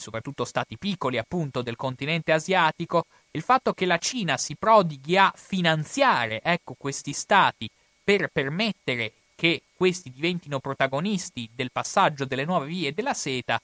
soprattutto 0.00 0.44
stati 0.44 0.78
piccoli 0.78 1.18
appunto 1.18 1.62
del 1.62 1.76
continente 1.76 2.32
asiatico, 2.32 3.06
il 3.32 3.42
fatto 3.42 3.72
che 3.72 3.86
la 3.86 3.98
Cina 3.98 4.36
si 4.36 4.56
prodighi 4.56 5.16
a 5.16 5.32
finanziare 5.36 6.40
ecco 6.42 6.74
questi 6.76 7.12
stati 7.12 7.70
per 8.02 8.28
permettere 8.32 9.12
che 9.36 9.62
questi 9.74 10.10
diventino 10.10 10.58
protagonisti 10.58 11.48
del 11.54 11.70
passaggio 11.70 12.24
delle 12.24 12.44
nuove 12.44 12.66
vie 12.66 12.92
della 12.92 13.14
seta, 13.14 13.60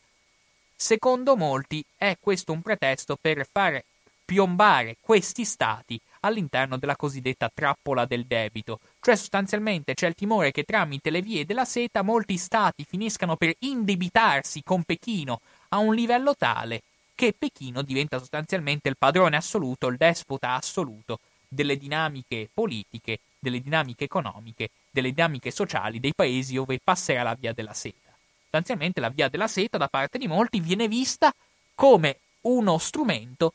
secondo 0.75 1.37
molti 1.37 1.85
è 1.97 2.17
questo 2.21 2.53
un 2.53 2.63
pretesto 2.63 3.17
per 3.21 3.47
fare 3.51 3.85
piombare 4.27 4.97
questi 5.01 5.45
stati 5.45 6.01
all'interno 6.21 6.77
della 6.77 6.97
cosiddetta 6.97 7.51
trappola 7.53 8.05
del 8.05 8.25
debito, 8.27 8.81
cioè 9.01 9.15
sostanzialmente 9.15 9.95
c'è 9.95 10.09
il 10.09 10.15
timore 10.15 10.51
che 10.51 10.65
tramite 10.65 11.11
le 11.11 11.23
vie 11.23 11.45
della 11.45 11.65
seta 11.65 12.03
molti 12.03 12.37
stati 12.37 12.85
finiscano 12.85 13.37
per 13.37 13.55
indebitarsi 13.61 14.63
con 14.65 14.83
Pechino 14.83 15.41
a 15.77 15.79
un 15.79 15.95
livello 15.95 16.35
tale 16.35 16.83
che 17.15 17.35
Pechino 17.39 17.83
diventa 17.83 18.19
sostanzialmente 18.19 18.89
il 18.89 18.97
padrone 18.97 19.37
assoluto, 19.37 19.87
il 19.87 19.97
despota 19.97 20.55
assoluto 20.55 21.21
delle 21.49 21.77
dinamiche 21.77 22.49
politiche, 22.53 23.21
delle 23.39 23.61
dinamiche 23.61 24.05
economiche, 24.05 24.71
delle 24.91 25.13
dinamiche 25.13 25.51
sociali 25.51 26.01
dei 26.01 26.13
paesi 26.15 26.55
dove 26.55 26.81
passerà 26.83 27.23
la 27.23 27.35
via 27.35 27.53
della 27.53 27.73
seta. 27.73 28.13
Sostanzialmente 28.43 29.01
la 29.01 29.09
via 29.09 29.29
della 29.29 29.49
seta 29.49 29.79
da 29.79 29.89
parte 29.89 30.19
di 30.19 30.27
molti 30.27 30.61
viene 30.61 30.89
vista 30.89 31.33
come 31.75 32.19
uno 32.43 32.79
strumento 32.79 33.53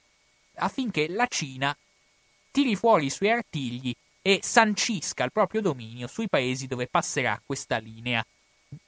affinché 0.56 1.08
la 1.08 1.28
Cina 1.28 1.76
tiri 2.52 2.76
fuori 2.76 3.06
i 3.06 3.10
suoi 3.10 3.32
artigli 3.32 3.94
e 4.22 4.40
sancisca 4.44 5.24
il 5.24 5.32
proprio 5.32 5.62
dominio 5.62 6.08
sui 6.08 6.28
paesi 6.28 6.68
dove 6.68 6.88
passerà 6.88 7.42
questa 7.44 7.78
linea 7.78 8.24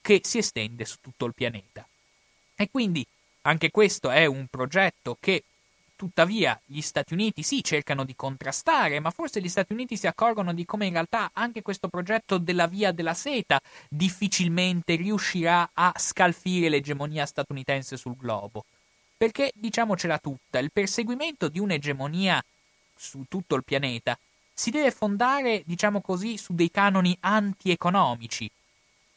che 0.01 0.21
si 0.23 0.37
estende 0.37 0.85
su 0.85 0.97
tutto 1.01 1.25
il 1.25 1.33
pianeta. 1.33 1.85
E 2.55 2.69
quindi 2.71 3.05
Anche 3.43 3.71
questo 3.71 4.09
è 4.09 4.25
un 4.25 4.47
progetto 4.49 5.17
che 5.19 5.43
Tuttavia 5.95 6.59
gli 6.65 6.81
Stati 6.81 7.13
Uniti 7.13 7.43
sì 7.43 7.63
cercano 7.63 8.03
di 8.03 8.13
contrastare, 8.13 8.99
ma 8.99 9.09
forse 9.09 9.39
gli 9.39 9.47
Stati 9.47 9.71
Uniti 9.71 9.95
si 9.95 10.05
accorgono 10.05 10.53
di 10.53 10.65
come 10.65 10.85
in 10.85 10.91
realtà 10.91 11.29
anche 11.31 11.61
questo 11.61 11.87
progetto 11.87 12.39
della 12.39 12.67
via 12.67 12.91
della 12.91 13.13
seta 13.13 13.61
difficilmente 13.87 14.95
riuscirà 14.95 15.69
a 15.71 15.93
scalfire 15.95 16.67
l'egemonia 16.67 17.25
statunitense 17.25 17.95
sul 17.95 18.17
globo. 18.17 18.65
Perché, 19.15 19.51
diciamocela 19.55 20.17
tutta, 20.17 20.59
il 20.59 20.71
perseguimento 20.73 21.47
di 21.47 21.59
un'egemonia 21.59 22.43
su 22.95 23.23
tutto 23.29 23.55
il 23.55 23.63
pianeta 23.63 24.17
si 24.53 24.71
deve 24.71 24.91
fondare, 24.91 25.63
diciamo 25.65 26.01
così, 26.01 26.37
su 26.37 26.53
dei 26.53 26.69
canoni 26.69 27.15
antieconomici. 27.21 28.51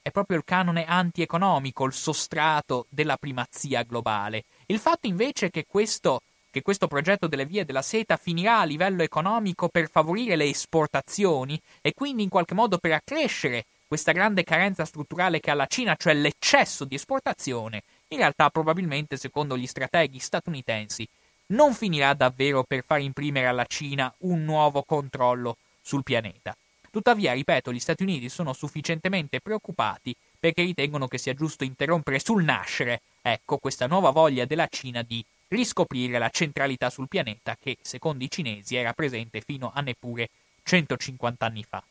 È 0.06 0.12
proprio 0.12 0.36
il 0.36 0.44
canone 0.44 0.84
antieconomico 0.84 1.84
il 1.84 1.92
sostrato 1.92 2.86
della 2.90 3.16
primazia 3.16 3.82
globale. 3.82 4.44
Il 4.66 4.78
fatto 4.78 5.08
invece 5.08 5.50
che 5.50 5.66
questo 5.66 6.20
che 6.48 6.62
questo 6.62 6.86
progetto 6.86 7.26
delle 7.26 7.44
vie 7.44 7.64
della 7.64 7.82
seta 7.82 8.16
finirà 8.16 8.60
a 8.60 8.64
livello 8.64 9.02
economico 9.02 9.68
per 9.68 9.90
favorire 9.90 10.36
le 10.36 10.44
esportazioni 10.44 11.60
e 11.82 11.92
quindi 11.92 12.22
in 12.22 12.28
qualche 12.28 12.54
modo 12.54 12.78
per 12.78 12.92
accrescere 12.92 13.64
questa 13.88 14.12
grande 14.12 14.44
carenza 14.44 14.84
strutturale 14.84 15.40
che 15.40 15.50
ha 15.50 15.54
la 15.54 15.66
Cina, 15.66 15.96
cioè 15.96 16.14
l'eccesso 16.14 16.84
di 16.84 16.94
esportazione, 16.94 17.82
in 18.06 18.18
realtà 18.18 18.48
probabilmente 18.50 19.16
secondo 19.16 19.58
gli 19.58 19.66
strateghi 19.66 20.20
statunitensi 20.20 21.04
non 21.46 21.74
finirà 21.74 22.14
davvero 22.14 22.62
per 22.62 22.84
far 22.86 23.00
imprimere 23.00 23.48
alla 23.48 23.66
Cina 23.66 24.14
un 24.18 24.44
nuovo 24.44 24.84
controllo 24.84 25.56
sul 25.82 26.04
pianeta. 26.04 26.56
Tuttavia, 26.96 27.34
ripeto, 27.34 27.74
gli 27.74 27.78
Stati 27.78 28.04
Uniti 28.04 28.30
sono 28.30 28.54
sufficientemente 28.54 29.42
preoccupati 29.42 30.16
perché 30.40 30.62
ritengono 30.62 31.08
che 31.08 31.18
sia 31.18 31.34
giusto 31.34 31.62
interrompere 31.62 32.18
sul 32.18 32.42
nascere, 32.42 33.02
ecco, 33.20 33.58
questa 33.58 33.86
nuova 33.86 34.08
voglia 34.08 34.46
della 34.46 34.66
Cina 34.68 35.02
di 35.02 35.22
riscoprire 35.48 36.18
la 36.18 36.30
centralità 36.30 36.88
sul 36.88 37.06
pianeta 37.06 37.54
che, 37.60 37.76
secondo 37.82 38.24
i 38.24 38.30
cinesi, 38.30 38.76
era 38.76 38.94
presente 38.94 39.42
fino 39.42 39.72
a 39.74 39.82
neppure 39.82 40.30
150 40.62 41.44
anni 41.44 41.66
fa. 41.68 41.84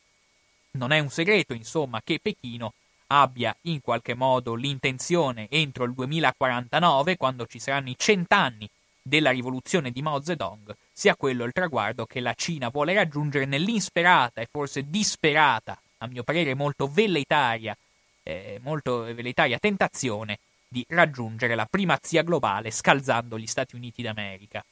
Non 0.72 0.90
è 0.90 0.98
un 0.98 1.10
segreto, 1.10 1.54
insomma, 1.54 2.02
che 2.02 2.18
Pechino 2.20 2.72
abbia 3.06 3.56
in 3.60 3.80
qualche 3.82 4.14
modo 4.14 4.56
l'intenzione 4.56 5.46
entro 5.50 5.84
il 5.84 5.92
2049, 5.92 7.16
quando 7.16 7.46
ci 7.46 7.60
saranno 7.60 7.90
i 7.90 7.96
cent'anni 7.96 8.68
della 9.00 9.30
rivoluzione 9.30 9.92
di 9.92 10.02
Mao 10.02 10.20
Zedong, 10.20 10.74
sia 10.98 11.14
quello 11.14 11.44
il 11.44 11.52
traguardo 11.52 12.06
che 12.06 12.20
la 12.20 12.32
Cina 12.32 12.70
vuole 12.70 12.94
raggiungere 12.94 13.44
nell'insperata 13.44 14.40
e 14.40 14.48
forse 14.50 14.88
disperata, 14.88 15.78
a 15.98 16.06
mio 16.06 16.22
parere 16.22 16.54
molto 16.54 16.88
velleitaria, 16.88 17.76
eh, 18.22 18.58
molto 18.62 19.02
velleitaria 19.02 19.58
tentazione 19.58 20.38
di 20.66 20.82
raggiungere 20.88 21.54
la 21.54 21.66
primazia 21.68 22.22
globale 22.22 22.70
scalzando 22.70 23.38
gli 23.38 23.46
Stati 23.46 23.76
Uniti 23.76 24.00
d'America. 24.00 24.64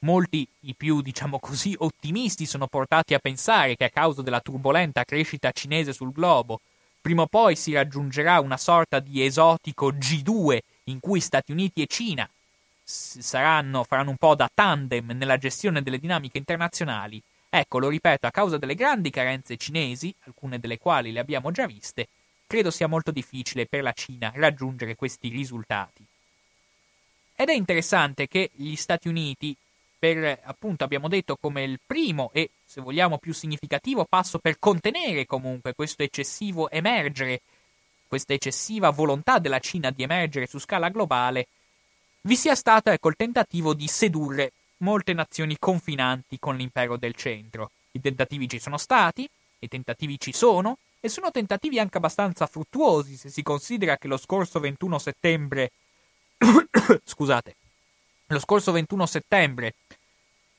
Molti, 0.00 0.46
i 0.60 0.74
più, 0.74 1.00
diciamo 1.00 1.38
così, 1.38 1.74
ottimisti 1.78 2.44
sono 2.44 2.66
portati 2.66 3.14
a 3.14 3.18
pensare 3.18 3.76
che 3.76 3.84
a 3.84 3.90
causa 3.90 4.20
della 4.20 4.40
turbolenta 4.40 5.04
crescita 5.04 5.52
cinese 5.52 5.94
sul 5.94 6.12
globo, 6.12 6.60
prima 7.00 7.22
o 7.22 7.26
poi 7.26 7.56
si 7.56 7.72
raggiungerà 7.72 8.40
una 8.40 8.58
sorta 8.58 9.00
di 9.00 9.24
esotico 9.24 9.90
G2 9.90 10.58
in 10.84 11.00
cui 11.00 11.20
Stati 11.20 11.50
Uniti 11.50 11.80
e 11.80 11.86
Cina 11.86 12.28
saranno, 12.86 13.82
faranno 13.82 14.10
un 14.10 14.16
po' 14.16 14.36
da 14.36 14.48
tandem 14.52 15.10
nella 15.10 15.38
gestione 15.38 15.82
delle 15.82 15.98
dinamiche 15.98 16.38
internazionali. 16.38 17.20
Ecco, 17.48 17.78
lo 17.78 17.88
ripeto, 17.88 18.26
a 18.26 18.30
causa 18.30 18.58
delle 18.58 18.74
grandi 18.74 19.10
carenze 19.10 19.56
cinesi, 19.56 20.14
alcune 20.24 20.60
delle 20.60 20.78
quali 20.78 21.10
le 21.10 21.20
abbiamo 21.20 21.50
già 21.50 21.66
viste, 21.66 22.08
credo 22.46 22.70
sia 22.70 22.86
molto 22.86 23.10
difficile 23.10 23.66
per 23.66 23.82
la 23.82 23.92
Cina 23.92 24.30
raggiungere 24.34 24.94
questi 24.94 25.28
risultati. 25.28 26.04
Ed 27.34 27.48
è 27.48 27.54
interessante 27.54 28.28
che 28.28 28.50
gli 28.54 28.76
Stati 28.76 29.08
Uniti, 29.08 29.54
per 29.98 30.40
appunto 30.44 30.84
abbiamo 30.84 31.08
detto 31.08 31.36
come 31.36 31.64
il 31.64 31.80
primo 31.84 32.30
e 32.32 32.50
se 32.64 32.80
vogliamo 32.80 33.18
più 33.18 33.34
significativo 33.34 34.04
passo 34.04 34.38
per 34.38 34.58
contenere 34.58 35.26
comunque 35.26 35.74
questo 35.74 36.02
eccessivo 36.02 36.70
emergere, 36.70 37.40
questa 38.06 38.32
eccessiva 38.32 38.90
volontà 38.90 39.38
della 39.38 39.58
Cina 39.58 39.90
di 39.90 40.02
emergere 40.02 40.46
su 40.46 40.58
scala 40.58 40.88
globale, 40.88 41.48
vi 42.26 42.34
sia 42.34 42.56
stato 42.56 42.90
ecco 42.90 43.08
il 43.08 43.16
tentativo 43.16 43.72
di 43.72 43.86
sedurre 43.86 44.52
molte 44.78 45.12
nazioni 45.12 45.56
confinanti 45.58 46.38
con 46.40 46.56
l'impero 46.56 46.96
del 46.96 47.14
centro. 47.14 47.70
I 47.92 48.00
tentativi 48.00 48.48
ci 48.48 48.58
sono 48.58 48.78
stati, 48.78 49.28
i 49.60 49.68
tentativi 49.68 50.18
ci 50.18 50.32
sono, 50.32 50.78
e 50.98 51.08
sono 51.08 51.30
tentativi 51.30 51.78
anche 51.78 51.98
abbastanza 51.98 52.46
fruttuosi 52.46 53.16
se 53.16 53.30
si 53.30 53.42
considera 53.42 53.96
che 53.96 54.08
lo 54.08 54.16
scorso 54.16 54.58
21 54.58 54.98
settembre 54.98 55.70
scusate 57.04 57.54
lo 58.26 58.40
scorso 58.40 58.72
21 58.72 59.06
settembre 59.06 59.74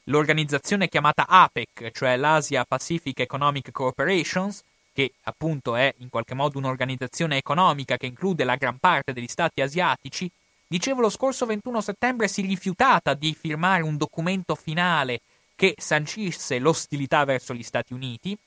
l'organizzazione 0.06 0.88
chiamata 0.88 1.28
APEC, 1.28 1.92
cioè 1.92 2.16
l'Asia 2.16 2.64
Pacific 2.64 3.20
Economic 3.20 3.72
Corporations, 3.72 4.64
che 4.94 5.12
appunto 5.24 5.76
è 5.76 5.94
in 5.98 6.08
qualche 6.08 6.34
modo 6.34 6.58
un'organizzazione 6.60 7.36
economica 7.36 7.98
che 7.98 8.06
include 8.06 8.46
la 8.46 8.56
gran 8.56 8.78
parte 8.78 9.12
degli 9.12 9.28
stati 9.28 9.60
asiatici, 9.60 10.32
dicevo 10.68 11.02
lo 11.02 11.10
scorso 11.10 11.46
21 11.46 11.82
settembre 11.82 12.28
si 12.28 12.42
è 12.42 12.46
rifiutata 12.46 13.14
di 13.14 13.34
firmare 13.34 13.84
un 13.84 13.98
documento 13.98 14.56
finale 14.56 15.22
che 15.56 15.74
sancisse 15.78 16.60
l'ostilità 16.60 17.24
verso 17.26 17.54
gli 17.54 17.64
Stati 17.64 17.94
Uniti, 17.94 18.38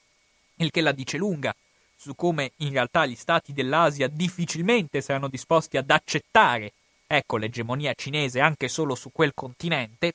il 0.56 0.70
che 0.70 0.80
la 0.80 0.92
dice 0.92 1.16
lunga 1.16 1.54
su 2.00 2.14
come 2.14 2.52
in 2.58 2.70
realtà 2.70 3.04
gli 3.04 3.14
stati 3.14 3.52
dell'Asia 3.52 4.08
difficilmente 4.08 5.02
saranno 5.02 5.28
disposti 5.28 5.76
ad 5.76 5.90
accettare, 5.90 6.72
ecco, 7.06 7.36
l'egemonia 7.36 7.92
cinese 7.92 8.40
anche 8.40 8.68
solo 8.68 8.94
su 8.94 9.12
quel 9.12 9.32
continente, 9.34 10.14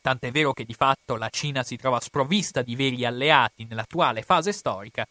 tant'è 0.00 0.30
vero 0.30 0.54
che 0.54 0.64
di 0.64 0.72
fatto 0.72 1.16
la 1.16 1.28
Cina 1.28 1.62
si 1.62 1.76
trova 1.76 2.00
sprovvista 2.00 2.62
di 2.62 2.74
veri 2.74 3.04
alleati 3.04 3.66
nell'attuale 3.68 4.22
fase 4.22 4.50
storica. 4.52 5.06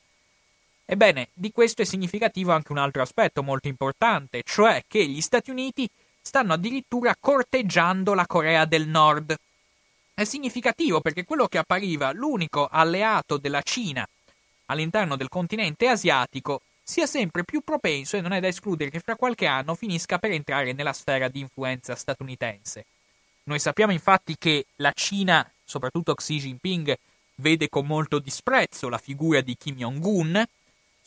Ebbene, 0.83 1.27
di 1.31 1.51
questo 1.51 1.83
è 1.83 1.85
significativo 1.85 2.53
anche 2.53 2.71
un 2.71 2.79
altro 2.79 3.03
aspetto 3.03 3.43
molto 3.43 3.67
importante, 3.67 4.41
cioè 4.43 4.83
che 4.87 5.05
gli 5.05 5.21
Stati 5.21 5.51
Uniti 5.51 5.87
stanno 6.21 6.53
addirittura 6.53 7.15
corteggiando 7.19 8.13
la 8.13 8.25
Corea 8.25 8.65
del 8.65 8.87
Nord. 8.87 9.35
È 10.13 10.23
significativo 10.23 11.01
perché 11.01 11.23
quello 11.23 11.47
che 11.47 11.57
appariva 11.57 12.11
l'unico 12.11 12.67
alleato 12.69 13.37
della 13.37 13.61
Cina 13.61 14.07
all'interno 14.65 15.15
del 15.15 15.29
continente 15.29 15.87
asiatico 15.87 16.61
sia 16.83 17.05
sempre 17.05 17.43
più 17.43 17.61
propenso 17.61 18.17
e 18.17 18.21
non 18.21 18.33
è 18.33 18.39
da 18.39 18.47
escludere 18.47 18.89
che 18.89 18.99
fra 18.99 19.15
qualche 19.15 19.45
anno 19.45 19.75
finisca 19.75 20.17
per 20.17 20.31
entrare 20.31 20.73
nella 20.73 20.93
sfera 20.93 21.27
di 21.27 21.39
influenza 21.39 21.95
statunitense. 21.95 22.85
Noi 23.43 23.59
sappiamo 23.59 23.91
infatti 23.91 24.35
che 24.37 24.65
la 24.77 24.91
Cina, 24.91 25.47
soprattutto 25.63 26.15
Xi 26.15 26.37
Jinping, 26.37 26.97
vede 27.35 27.69
con 27.69 27.85
molto 27.85 28.19
disprezzo 28.19 28.89
la 28.89 28.97
figura 28.97 29.41
di 29.41 29.55
Kim 29.57 29.75
Jong-un, 29.75 30.43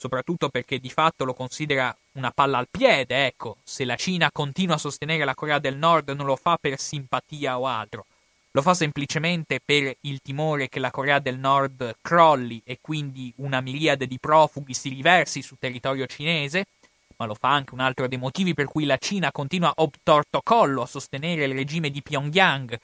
soprattutto 0.03 0.49
perché 0.49 0.81
di 0.81 0.91
fatto 0.91 1.25
lo 1.25 1.33
considera 1.33 1.97
una 2.15 2.33
palla 2.33 2.59
al 2.59 2.67
piede, 2.69 3.27
ecco, 3.27 3.59
se 3.63 3.85
la 3.85 3.95
Cina 3.95 4.33
continua 4.33 4.75
a 4.75 4.79
sostenere 4.79 5.25
la 5.25 5.37
Corea 5.37 5.61
del 5.61 5.77
Nord 5.77 6.11
non 6.11 6.27
lo 6.27 6.35
fa 6.35 6.59
per 6.61 6.77
simpatia 6.77 7.57
o 7.57 7.69
altro, 7.69 8.07
lo 8.51 8.63
fa 8.63 8.75
semplicemente 8.75 9.61
per 9.65 9.95
il 10.01 10.21
timore 10.21 10.69
che 10.69 10.81
la 10.81 10.91
Corea 10.91 11.21
del 11.21 11.39
Nord 11.39 11.99
crolli 12.03 12.61
e 12.65 12.79
quindi 12.81 13.33
una 13.37 13.61
miriade 13.61 14.09
di 14.09 14.19
profughi 14.19 14.75
si 14.75 14.89
riversi 14.89 15.41
su 15.41 15.55
territorio 15.57 16.07
cinese, 16.07 16.65
ma 17.19 17.27
lo 17.27 17.35
fa 17.35 17.51
anche 17.51 17.73
un 17.73 17.81
altro 17.81 18.09
dei 18.09 18.19
motivi 18.19 18.55
per 18.55 18.67
cui 18.67 18.85
la 18.85 18.97
Cina 18.97 19.31
continua 19.31 19.73
obtorto 19.77 20.41
collo 20.43 20.83
a 20.83 20.87
sostenere 20.87 21.45
il 21.45 21.55
regime 21.55 21.91
di 21.91 22.03
Pyongyang. 22.03 22.77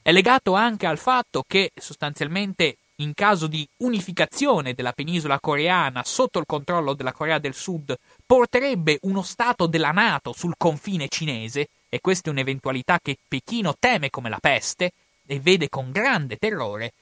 È 0.00 0.10
legato 0.10 0.54
anche 0.54 0.86
al 0.86 0.96
fatto 0.96 1.44
che 1.46 1.70
sostanzialmente 1.76 2.78
in 2.96 3.14
caso 3.14 3.46
di 3.46 3.66
unificazione 3.78 4.74
della 4.74 4.92
penisola 4.92 5.40
coreana 5.40 6.04
sotto 6.04 6.38
il 6.38 6.46
controllo 6.46 6.94
della 6.94 7.12
Corea 7.12 7.38
del 7.38 7.54
Sud 7.54 7.96
porterebbe 8.24 8.98
uno 9.02 9.22
Stato 9.22 9.66
della 9.66 9.90
Nato 9.90 10.32
sul 10.32 10.54
confine 10.56 11.08
cinese, 11.08 11.68
e 11.88 12.00
questa 12.00 12.28
è 12.28 12.32
un'eventualità 12.32 12.98
che 13.02 13.18
Pechino 13.26 13.74
teme 13.78 14.10
come 14.10 14.28
la 14.28 14.38
peste, 14.40 14.92
e 15.26 15.40
vede 15.40 15.68
con 15.68 15.90
grande 15.90 16.36
terrore. 16.36 16.92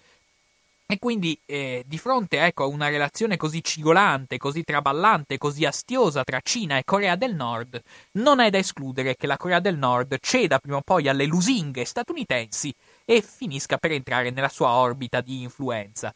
E 0.90 0.98
quindi 0.98 1.38
eh, 1.46 1.84
di 1.86 1.98
fronte 1.98 2.44
ecco, 2.44 2.64
a 2.64 2.66
una 2.66 2.88
relazione 2.88 3.36
così 3.36 3.62
cigolante, 3.62 4.38
così 4.38 4.64
traballante, 4.64 5.38
così 5.38 5.64
astiosa 5.64 6.24
tra 6.24 6.40
Cina 6.42 6.78
e 6.78 6.84
Corea 6.84 7.14
del 7.14 7.32
Nord, 7.32 7.80
non 8.14 8.40
è 8.40 8.50
da 8.50 8.58
escludere 8.58 9.14
che 9.14 9.28
la 9.28 9.36
Corea 9.36 9.60
del 9.60 9.76
Nord 9.78 10.16
ceda 10.20 10.58
prima 10.58 10.78
o 10.78 10.82
poi 10.82 11.06
alle 11.06 11.26
lusinghe 11.26 11.84
statunitensi 11.84 12.74
e 13.04 13.22
finisca 13.22 13.78
per 13.78 13.92
entrare 13.92 14.30
nella 14.30 14.48
sua 14.48 14.70
orbita 14.70 15.20
di 15.20 15.42
influenza. 15.42 16.12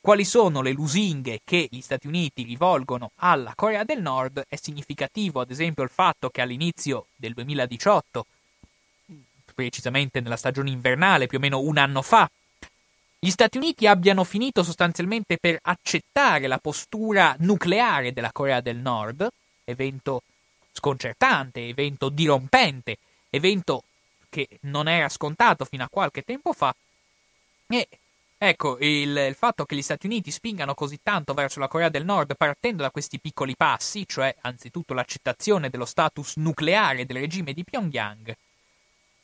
Quali 0.00 0.24
sono 0.24 0.60
le 0.60 0.72
lusinghe 0.72 1.42
che 1.44 1.68
gli 1.70 1.80
Stati 1.80 2.08
Uniti 2.08 2.42
rivolgono 2.42 3.12
alla 3.18 3.52
Corea 3.54 3.84
del 3.84 4.02
Nord? 4.02 4.44
È 4.48 4.56
significativo, 4.56 5.40
ad 5.40 5.52
esempio, 5.52 5.84
il 5.84 5.90
fatto 5.90 6.30
che 6.30 6.40
all'inizio 6.40 7.06
del 7.14 7.32
2018 7.32 8.26
precisamente 9.54 10.20
nella 10.20 10.36
stagione 10.36 10.70
invernale, 10.70 11.28
più 11.28 11.38
o 11.38 11.40
meno 11.40 11.60
un 11.60 11.78
anno 11.78 12.02
fa, 12.02 12.28
gli 13.18 13.30
Stati 13.30 13.56
Uniti 13.56 13.86
abbiano 13.86 14.24
finito 14.24 14.62
sostanzialmente 14.62 15.38
per 15.38 15.58
accettare 15.62 16.46
la 16.46 16.58
postura 16.58 17.34
nucleare 17.40 18.12
della 18.12 18.30
Corea 18.30 18.60
del 18.60 18.76
Nord, 18.76 19.26
evento 19.64 20.22
sconcertante, 20.72 21.66
evento 21.66 22.10
dirompente, 22.10 22.98
evento 23.30 23.82
che 24.28 24.46
non 24.62 24.86
era 24.86 25.08
scontato 25.08 25.64
fino 25.64 25.82
a 25.82 25.88
qualche 25.88 26.22
tempo 26.22 26.52
fa. 26.52 26.74
E 27.68 27.88
ecco, 28.36 28.76
il, 28.80 29.16
il, 29.16 29.34
fatto 29.34 29.64
che 29.64 29.74
gli 29.74 29.82
Stati 29.82 30.06
Uniti 30.06 30.30
spingano 30.30 30.74
così 30.74 31.00
tanto 31.02 31.32
verso 31.32 31.58
la 31.58 31.68
Corea 31.68 31.88
del 31.88 32.04
Nord 32.04 32.36
partendo 32.36 32.82
da 32.82 32.90
questi 32.90 33.18
piccoli 33.18 33.56
passi, 33.56 34.06
cioè 34.06 34.34
anzitutto 34.42 34.92
l'accettazione 34.92 35.70
dello 35.70 35.86
status 35.86 36.36
nucleare 36.36 37.06
del 37.06 37.16
regime 37.16 37.54
di 37.54 37.64
Pyongyang, 37.64 38.36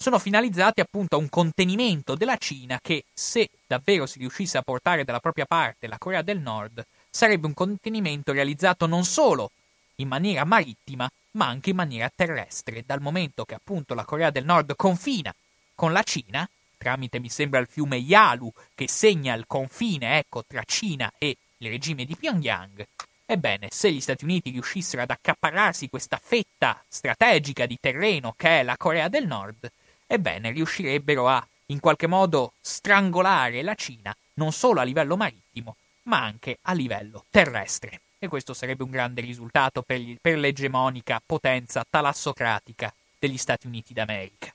sono 0.03 0.19
finalizzati 0.19 0.81
appunto 0.81 1.15
a 1.15 1.19
un 1.21 1.29
contenimento 1.29 2.17
della 2.17 2.37
Cina 2.37 2.81
che, 2.83 3.05
se 3.15 3.49
davvero 3.67 4.05
si 4.05 4.19
riuscisse 4.19 4.59
a 4.59 4.63
portare 4.63 5.05
dalla 5.05 5.21
propria 5.21 5.47
parte 5.47 5.87
la 5.87 5.97
Corea 5.97 6.23
del 6.23 6.41
Nord, 6.41 6.85
sarebbe 7.09 7.47
un 7.47 7.55
contenimento 7.55 8.33
realizzato 8.33 8.87
non 8.87 9.05
solo 9.05 9.53
in 9.97 10.09
maniera 10.09 10.45
marittima, 10.45 11.09
ma 11.33 11.47
anche 11.47 11.71
in 11.71 11.77
maniera 11.77 12.11
terrestre, 12.15 12.83
dal 12.85 13.01
momento 13.01 13.45
che 13.45 13.55
appunto 13.55 13.95
la 13.95 14.05
Corea 14.05 14.31
del 14.31 14.45
Nord 14.45 14.75
confina 14.75 15.33
con 15.77 15.93
la 15.93 16.03
Cina, 16.03 16.49
tramite 16.77 17.21
mi 17.21 17.29
sembra 17.29 17.61
il 17.61 17.69
fiume 17.71 17.97
Yalu 17.97 18.53
che 18.75 18.89
segna 18.89 19.35
il 19.35 19.45
confine 19.47 20.19
ecco, 20.19 20.43
tra 20.45 20.65
Cina 20.65 21.13
e 21.17 21.37
il 21.59 21.69
regime 21.69 22.05
di 22.05 22.17
Pyongyang. 22.17 22.85
Ebbene, 23.25 23.69
se 23.71 23.93
gli 23.93 24.01
Stati 24.01 24.25
Uniti 24.25 24.51
riuscissero 24.51 25.03
ad 25.03 25.11
accaparrarsi 25.11 25.89
questa 25.89 26.21
fetta 26.21 26.83
strategica 26.89 27.67
di 27.67 27.79
terreno 27.81 28.35
che 28.37 28.61
è 28.61 28.63
la 28.65 28.77
Corea 28.77 29.07
del 29.09 29.29
Nord, 29.29 29.71
ebbene 30.13 30.51
riuscirebbero 30.51 31.27
a 31.27 31.47
in 31.67 31.81
qualche 31.81 32.07
modo 32.07 32.53
strangolare 32.61 33.63
la 33.63 33.75
Cina 33.75 34.15
non 34.35 34.53
solo 34.53 34.81
a 34.81 34.83
livello 34.83 35.17
marittimo, 35.17 35.77
ma 36.05 36.23
anche 36.23 36.59
a 36.63 36.73
livello 36.75 37.25
terrestre. 37.31 38.03
E 38.19 38.29
questo 38.29 38.53
sarebbe 38.53 38.83
un 38.83 38.91
grande 38.91 39.23
risultato 39.23 39.81
per, 39.83 39.99
gli, 39.99 40.17
per 40.21 40.39
l'egemonica 40.39 41.21
potenza 41.25 41.85
talassocratica 41.89 42.93
degli 43.19 43.39
Stati 43.39 43.67
Uniti 43.67 43.95
d'America. 43.95 44.53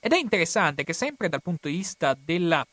Ed 0.00 0.12
è 0.12 0.18
interessante 0.18 0.82
che 0.82 0.92
sempre 0.92 1.28
dal 1.28 1.42
punto 1.42 1.68
di 1.68 1.76
vista 1.76 2.16
della, 2.18 2.66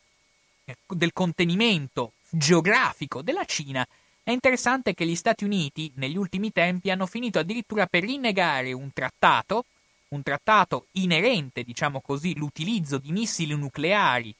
eh, 0.66 0.76
del 0.88 1.14
contenimento 1.14 2.14
geografico 2.30 3.22
della 3.22 3.46
Cina, 3.46 3.88
è 4.24 4.32
interessante 4.32 4.94
che 4.94 5.06
gli 5.06 5.16
Stati 5.16 5.44
Uniti 5.44 5.92
negli 5.96 6.18
ultimi 6.18 6.52
tempi 6.52 6.90
hanno 6.90 7.06
finito 7.06 7.40
addirittura 7.40 7.86
per 7.86 8.04
rinnegare 8.04 8.74
un 8.74 8.92
trattato 8.92 9.66
un 10.14 10.24
trattato 10.24 10.88
inerente, 10.94 11.64
diciamo 11.64 12.00
così, 12.02 12.36
l'utilizzo 12.36 12.98
di 12.98 13.12
missili 13.12 13.56
nucleari, 13.56 14.34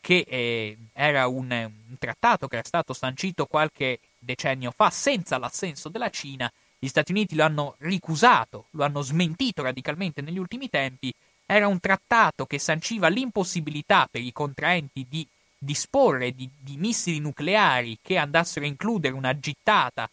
che 0.00 0.24
eh, 0.26 0.76
era 0.92 1.26
un, 1.26 1.50
un 1.50 1.98
trattato 1.98 2.48
che 2.48 2.56
era 2.56 2.66
stato 2.66 2.92
sancito 2.92 3.46
qualche 3.46 4.00
decennio 4.18 4.70
fa 4.70 4.90
senza 4.90 5.38
l'assenso 5.38 5.88
della 5.88 6.10
Cina, 6.10 6.50
gli 6.78 6.88
Stati 6.88 7.12
Uniti 7.12 7.34
lo 7.34 7.44
hanno 7.44 7.74
ricusato, 7.78 8.66
lo 8.70 8.84
hanno 8.84 9.02
smentito 9.02 9.62
radicalmente 9.62 10.22
negli 10.22 10.38
ultimi 10.38 10.70
tempi, 10.70 11.12
era 11.44 11.66
un 11.66 11.80
trattato 11.80 12.46
che 12.46 12.58
sanciva 12.58 13.08
l'impossibilità 13.08 14.06
per 14.10 14.22
i 14.22 14.32
contraenti 14.32 15.06
di 15.08 15.26
disporre 15.58 16.32
di, 16.34 16.48
di 16.56 16.76
missili 16.76 17.18
nucleari 17.18 17.98
che 18.00 18.16
andassero 18.16 18.64
a 18.64 18.68
includere 18.68 19.14
una 19.14 19.36
gittata 19.38 20.08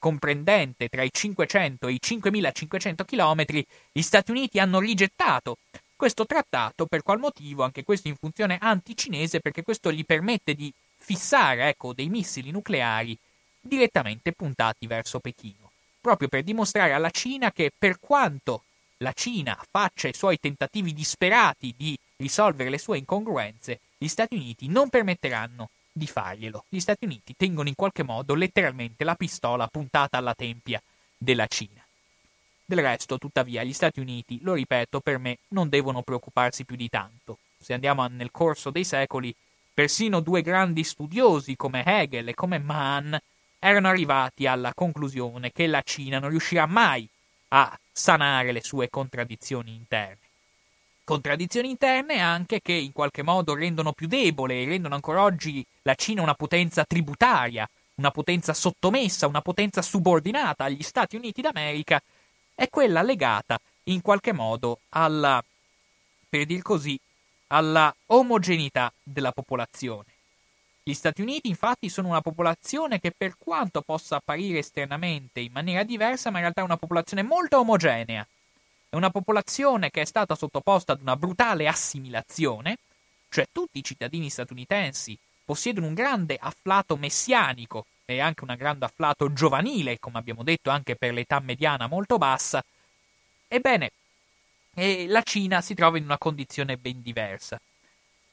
comprendente 0.00 0.88
tra 0.88 1.04
i 1.04 1.10
500 1.12 1.86
e 1.86 1.92
i 1.92 1.98
5500 2.00 3.04
km, 3.04 3.44
gli 3.92 4.02
Stati 4.02 4.32
Uniti 4.32 4.58
hanno 4.58 4.80
rigettato 4.80 5.58
questo 5.94 6.24
trattato, 6.24 6.86
per 6.86 7.02
qual 7.02 7.18
motivo? 7.18 7.62
Anche 7.62 7.84
questo 7.84 8.08
in 8.08 8.16
funzione 8.16 8.56
anticinese, 8.58 9.40
perché 9.40 9.62
questo 9.62 9.92
gli 9.92 10.04
permette 10.04 10.54
di 10.54 10.72
fissare 10.96 11.68
ecco, 11.68 11.92
dei 11.92 12.08
missili 12.08 12.50
nucleari 12.50 13.16
direttamente 13.60 14.32
puntati 14.32 14.86
verso 14.86 15.20
Pechino, 15.20 15.70
proprio 16.00 16.28
per 16.28 16.42
dimostrare 16.42 16.94
alla 16.94 17.10
Cina 17.10 17.52
che 17.52 17.70
per 17.76 18.00
quanto 18.00 18.64
la 18.98 19.12
Cina 19.12 19.62
faccia 19.70 20.08
i 20.08 20.14
suoi 20.14 20.40
tentativi 20.40 20.94
disperati 20.94 21.74
di 21.76 21.98
risolvere 22.16 22.70
le 22.70 22.78
sue 22.78 22.96
incongruenze, 22.96 23.80
gli 23.98 24.08
Stati 24.08 24.36
Uniti 24.36 24.68
non 24.68 24.88
permetteranno 24.88 25.68
di 25.92 26.06
farglielo. 26.06 26.64
Gli 26.68 26.80
Stati 26.80 27.04
Uniti 27.04 27.34
tengono 27.36 27.68
in 27.68 27.74
qualche 27.74 28.02
modo 28.02 28.34
letteralmente 28.34 29.04
la 29.04 29.14
pistola 29.14 29.66
puntata 29.66 30.18
alla 30.18 30.34
tempia 30.34 30.82
della 31.16 31.46
Cina. 31.46 31.84
Del 32.64 32.80
resto, 32.80 33.18
tuttavia, 33.18 33.64
gli 33.64 33.72
Stati 33.72 34.00
Uniti, 34.00 34.40
lo 34.42 34.54
ripeto, 34.54 35.00
per 35.00 35.18
me 35.18 35.38
non 35.48 35.68
devono 35.68 36.02
preoccuparsi 36.02 36.64
più 36.64 36.76
di 36.76 36.88
tanto. 36.88 37.38
Se 37.58 37.74
andiamo 37.74 38.06
nel 38.06 38.30
corso 38.30 38.70
dei 38.70 38.84
secoli, 38.84 39.34
persino 39.74 40.20
due 40.20 40.42
grandi 40.42 40.84
studiosi 40.84 41.56
come 41.56 41.82
Hegel 41.84 42.28
e 42.28 42.34
come 42.34 42.58
Mann 42.58 43.14
erano 43.58 43.88
arrivati 43.88 44.46
alla 44.46 44.72
conclusione 44.72 45.52
che 45.52 45.66
la 45.66 45.82
Cina 45.82 46.18
non 46.18 46.30
riuscirà 46.30 46.66
mai 46.66 47.08
a 47.48 47.78
sanare 47.90 48.52
le 48.52 48.62
sue 48.62 48.88
contraddizioni 48.88 49.74
interne. 49.74 50.29
Contraddizioni 51.10 51.70
interne 51.70 52.20
anche 52.20 52.60
che 52.60 52.72
in 52.72 52.92
qualche 52.92 53.24
modo 53.24 53.52
rendono 53.56 53.92
più 53.92 54.06
debole 54.06 54.62
e 54.62 54.64
rendono 54.64 54.94
ancora 54.94 55.24
oggi 55.24 55.66
la 55.82 55.96
Cina 55.96 56.22
una 56.22 56.34
potenza 56.34 56.84
tributaria, 56.84 57.68
una 57.96 58.12
potenza 58.12 58.54
sottomessa, 58.54 59.26
una 59.26 59.40
potenza 59.40 59.82
subordinata 59.82 60.62
agli 60.62 60.84
Stati 60.84 61.16
Uniti 61.16 61.40
d'America, 61.40 62.00
è 62.54 62.68
quella 62.68 63.02
legata 63.02 63.60
in 63.86 64.02
qualche 64.02 64.32
modo 64.32 64.78
alla, 64.90 65.42
per 66.28 66.46
dir 66.46 66.62
così, 66.62 66.96
alla 67.48 67.92
omogeneità 68.06 68.92
della 69.02 69.32
popolazione. 69.32 70.06
Gli 70.84 70.94
Stati 70.94 71.22
Uniti 71.22 71.48
infatti 71.48 71.88
sono 71.88 72.06
una 72.06 72.20
popolazione 72.20 73.00
che 73.00 73.10
per 73.10 73.34
quanto 73.36 73.82
possa 73.82 74.14
apparire 74.14 74.60
esternamente 74.60 75.40
in 75.40 75.50
maniera 75.50 75.82
diversa, 75.82 76.30
ma 76.30 76.36
in 76.36 76.42
realtà 76.42 76.60
è 76.60 76.64
una 76.64 76.76
popolazione 76.76 77.24
molto 77.24 77.58
omogenea. 77.58 78.24
È 78.90 78.96
una 78.96 79.10
popolazione 79.10 79.88
che 79.90 80.00
è 80.00 80.04
stata 80.04 80.34
sottoposta 80.34 80.92
ad 80.92 81.00
una 81.00 81.14
brutale 81.14 81.68
assimilazione, 81.68 82.78
cioè 83.28 83.46
tutti 83.52 83.78
i 83.78 83.84
cittadini 83.84 84.28
statunitensi 84.28 85.16
possiedono 85.44 85.86
un 85.86 85.94
grande 85.94 86.36
afflato 86.36 86.96
messianico 86.96 87.86
e 88.04 88.18
anche 88.18 88.42
un 88.42 88.52
grande 88.58 88.86
afflato 88.86 89.32
giovanile, 89.32 90.00
come 90.00 90.18
abbiamo 90.18 90.42
detto 90.42 90.70
anche 90.70 90.96
per 90.96 91.12
l'età 91.12 91.38
mediana 91.38 91.86
molto 91.86 92.18
bassa, 92.18 92.64
ebbene, 93.46 93.92
e 94.74 95.06
la 95.06 95.22
Cina 95.22 95.60
si 95.60 95.74
trova 95.74 95.96
in 95.96 96.02
una 96.02 96.18
condizione 96.18 96.76
ben 96.76 97.00
diversa. 97.00 97.60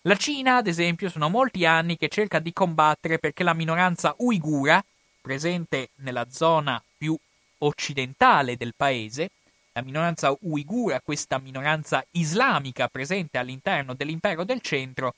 La 0.02 0.16
Cina, 0.16 0.56
ad 0.56 0.66
esempio, 0.66 1.12
sono 1.12 1.30
molti 1.30 1.68
anni 1.68 1.98
che 1.98 2.08
cerca 2.08 2.40
di 2.40 2.52
combattere 2.52 3.20
perché 3.20 3.44
la 3.44 3.54
minoranza 3.54 4.16
uigura, 4.18 4.84
presente 5.22 5.90
nella 5.98 6.26
zona 6.32 6.82
più 6.98 7.16
occidentale 7.60 8.58
del 8.58 8.74
paese, 8.76 9.30
la 9.78 9.84
minoranza 9.84 10.36
uigura, 10.42 11.02
questa 11.02 11.38
minoranza 11.38 12.04
islamica 12.12 12.88
presente 12.88 13.38
all'interno 13.38 13.94
dell'impero 13.94 14.44
del 14.44 14.60
centro, 14.60 15.14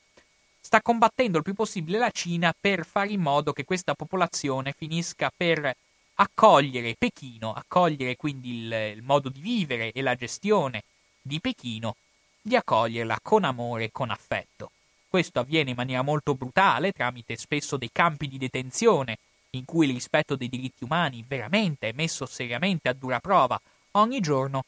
sta 0.59 0.81
combattendo 0.81 1.37
il 1.37 1.43
più 1.43 1.53
possibile 1.53 1.97
la 1.97 2.11
Cina 2.11 2.53
per 2.59 2.85
fare 2.85 3.11
in 3.11 3.21
modo 3.21 3.53
che 3.53 3.63
questa 3.63 3.95
popolazione 3.95 4.73
finisca 4.73 5.31
per 5.35 5.73
accogliere 6.15 6.95
Pechino, 6.97 7.53
accogliere 7.53 8.17
quindi 8.17 8.65
il, 8.65 8.93
il 8.97 9.01
modo 9.01 9.29
di 9.29 9.39
vivere 9.39 9.93
e 9.93 10.01
la 10.01 10.15
gestione 10.15 10.83
di 11.21 11.39
Pechino, 11.39 11.95
di 12.41 12.57
accoglierla 12.57 13.19
con 13.23 13.45
amore 13.45 13.85
e 13.85 13.91
con 13.93 14.09
affetto. 14.09 14.71
Questo 15.07 15.39
avviene 15.39 15.69
in 15.69 15.77
maniera 15.77 16.01
molto 16.01 16.35
brutale, 16.35 16.91
tramite 16.91 17.37
spesso 17.37 17.77
dei 17.77 17.91
campi 17.93 18.27
di 18.27 18.37
detenzione, 18.37 19.19
in 19.51 19.63
cui 19.63 19.87
il 19.87 19.93
rispetto 19.93 20.35
dei 20.35 20.49
diritti 20.49 20.83
umani 20.83 21.23
veramente 21.25 21.87
è 21.87 21.93
messo 21.93 22.25
seriamente 22.25 22.89
a 22.89 22.93
dura 22.93 23.21
prova 23.21 23.59
ogni 23.91 24.19
giorno. 24.19 24.63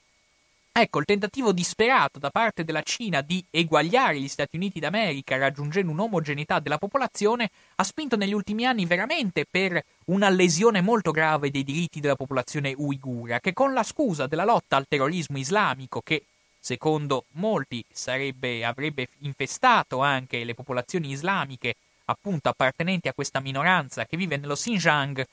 Ecco, 0.74 1.00
il 1.00 1.06
tentativo 1.06 1.52
disperato 1.52 2.18
da 2.18 2.30
parte 2.30 2.64
della 2.64 2.82
Cina 2.82 3.20
di 3.20 3.44
eguagliare 3.50 4.22
gli 4.22 4.30
Stati 4.30 4.56
Uniti 4.56 4.80
d'America 4.80 5.36
raggiungendo 5.36 5.92
un'omogeneità 5.92 6.60
della 6.60 6.78
popolazione 6.78 7.52
ha 7.76 7.84
spinto 7.84 8.16
negli 8.16 8.32
ultimi 8.32 8.66
anni 8.66 8.86
veramente 8.86 9.46
per 9.46 9.84
una 10.06 10.30
lesione 10.30 10.80
molto 10.80 11.12
grave 11.12 11.52
dei 11.52 11.66
diritti 11.66 12.00
della 12.00 12.16
popolazione 12.16 12.74
uigura, 12.78 13.42
che 13.42 13.52
con 13.52 13.74
la 13.74 13.84
scusa 13.84 14.28
della 14.28 14.46
lotta 14.46 14.78
al 14.78 14.88
terrorismo 14.88 15.38
islamico 15.38 16.00
che 16.00 16.24
secondo 16.58 17.26
molti 17.32 17.84
sarebbe, 17.92 18.64
avrebbe 18.64 19.10
infestato 19.20 20.00
anche 20.00 20.46
le 20.46 20.54
popolazioni 20.54 21.12
islamiche 21.12 21.76
appunto 22.06 22.48
appartenenti 22.48 23.10
a 23.10 23.14
questa 23.14 23.42
minoranza 23.42 24.06
che 24.06 24.16
vive 24.16 24.38
nello 24.38 24.56
Xinjiang, 24.56 25.26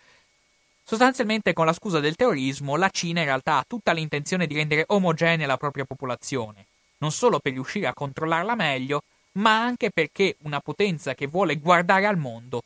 Sostanzialmente, 0.89 1.53
con 1.53 1.66
la 1.66 1.74
scusa 1.74 2.01
del 2.01 2.16
terrorismo, 2.16 2.76
la 2.76 2.89
Cina 2.89 3.20
in 3.20 3.26
realtà 3.26 3.59
ha 3.59 3.64
tutta 3.68 3.93
l'intenzione 3.93 4.47
di 4.47 4.55
rendere 4.55 4.84
omogenea 4.86 5.47
la 5.47 5.59
propria 5.59 5.84
popolazione, 5.84 6.64
non 7.01 7.12
solo 7.12 7.41
per 7.41 7.53
riuscire 7.53 7.86
a 7.89 7.93
controllarla 7.93 8.55
meglio, 8.55 9.03
ma 9.32 9.62
anche 9.62 9.91
perché 9.91 10.36
una 10.45 10.61
potenza 10.61 11.14
che 11.14 11.26
vuole 11.26 11.59
guardare 11.59 12.07
al 12.07 12.16
mondo 12.16 12.62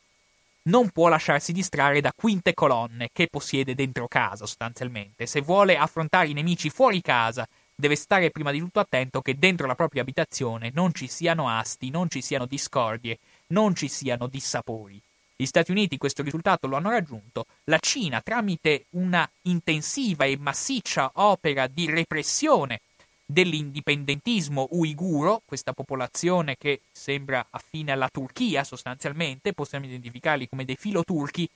non 0.69 0.89
può 0.91 1.09
lasciarsi 1.09 1.51
distrarre 1.51 1.99
da 1.99 2.13
quinte 2.15 2.53
colonne 2.53 3.09
che 3.11 3.27
possiede 3.27 3.75
dentro 3.75 4.07
casa, 4.07 4.45
sostanzialmente. 4.45 5.25
Se 5.25 5.41
vuole 5.41 5.75
affrontare 5.75 6.29
i 6.29 6.33
nemici 6.33 6.69
fuori 6.69 7.01
casa, 7.01 7.45
deve 7.75 7.97
stare 7.97 8.31
prima 8.31 8.51
di 8.51 8.59
tutto 8.59 8.79
attento 8.79 9.19
che 9.19 9.37
dentro 9.37 9.67
la 9.67 9.75
propria 9.75 10.01
abitazione 10.01 10.71
non 10.73 10.93
ci 10.93 11.09
siano 11.09 11.49
asti, 11.49 11.89
non 11.89 12.09
ci 12.09 12.21
siano 12.21 12.45
discordie, 12.45 13.17
non 13.47 13.75
ci 13.75 13.89
siano 13.89 14.27
dissapori. 14.27 15.01
Gli 15.43 15.47
Stati 15.47 15.71
Uniti 15.71 15.97
questo 15.97 16.23
risultato 16.23 16.67
lo 16.67 16.77
hanno 16.77 16.89
raggiunto, 16.89 17.47
la 17.65 17.77
Cina 17.77 18.21
tramite 18.21 18.85
una 18.91 19.29
intensiva 19.41 20.23
e 20.23 20.37
massiccia 20.37 21.11
opera 21.15 21.67
di 21.67 21.85
repressione 21.85 22.79
dell'indipendentismo 23.25 24.69
uiguro, 24.71 25.41
questa 25.43 25.73
popolazione 25.73 26.55
che 26.55 26.79
sembra 26.93 27.45
affine 27.49 27.91
alla 27.91 28.07
Turchia 28.07 28.63
sostanzialmente, 28.63 29.51
possiamo 29.51 29.83
identificarli 29.83 30.47
come 30.47 30.63
dei 30.63 30.77
filoturchi, 30.77 31.49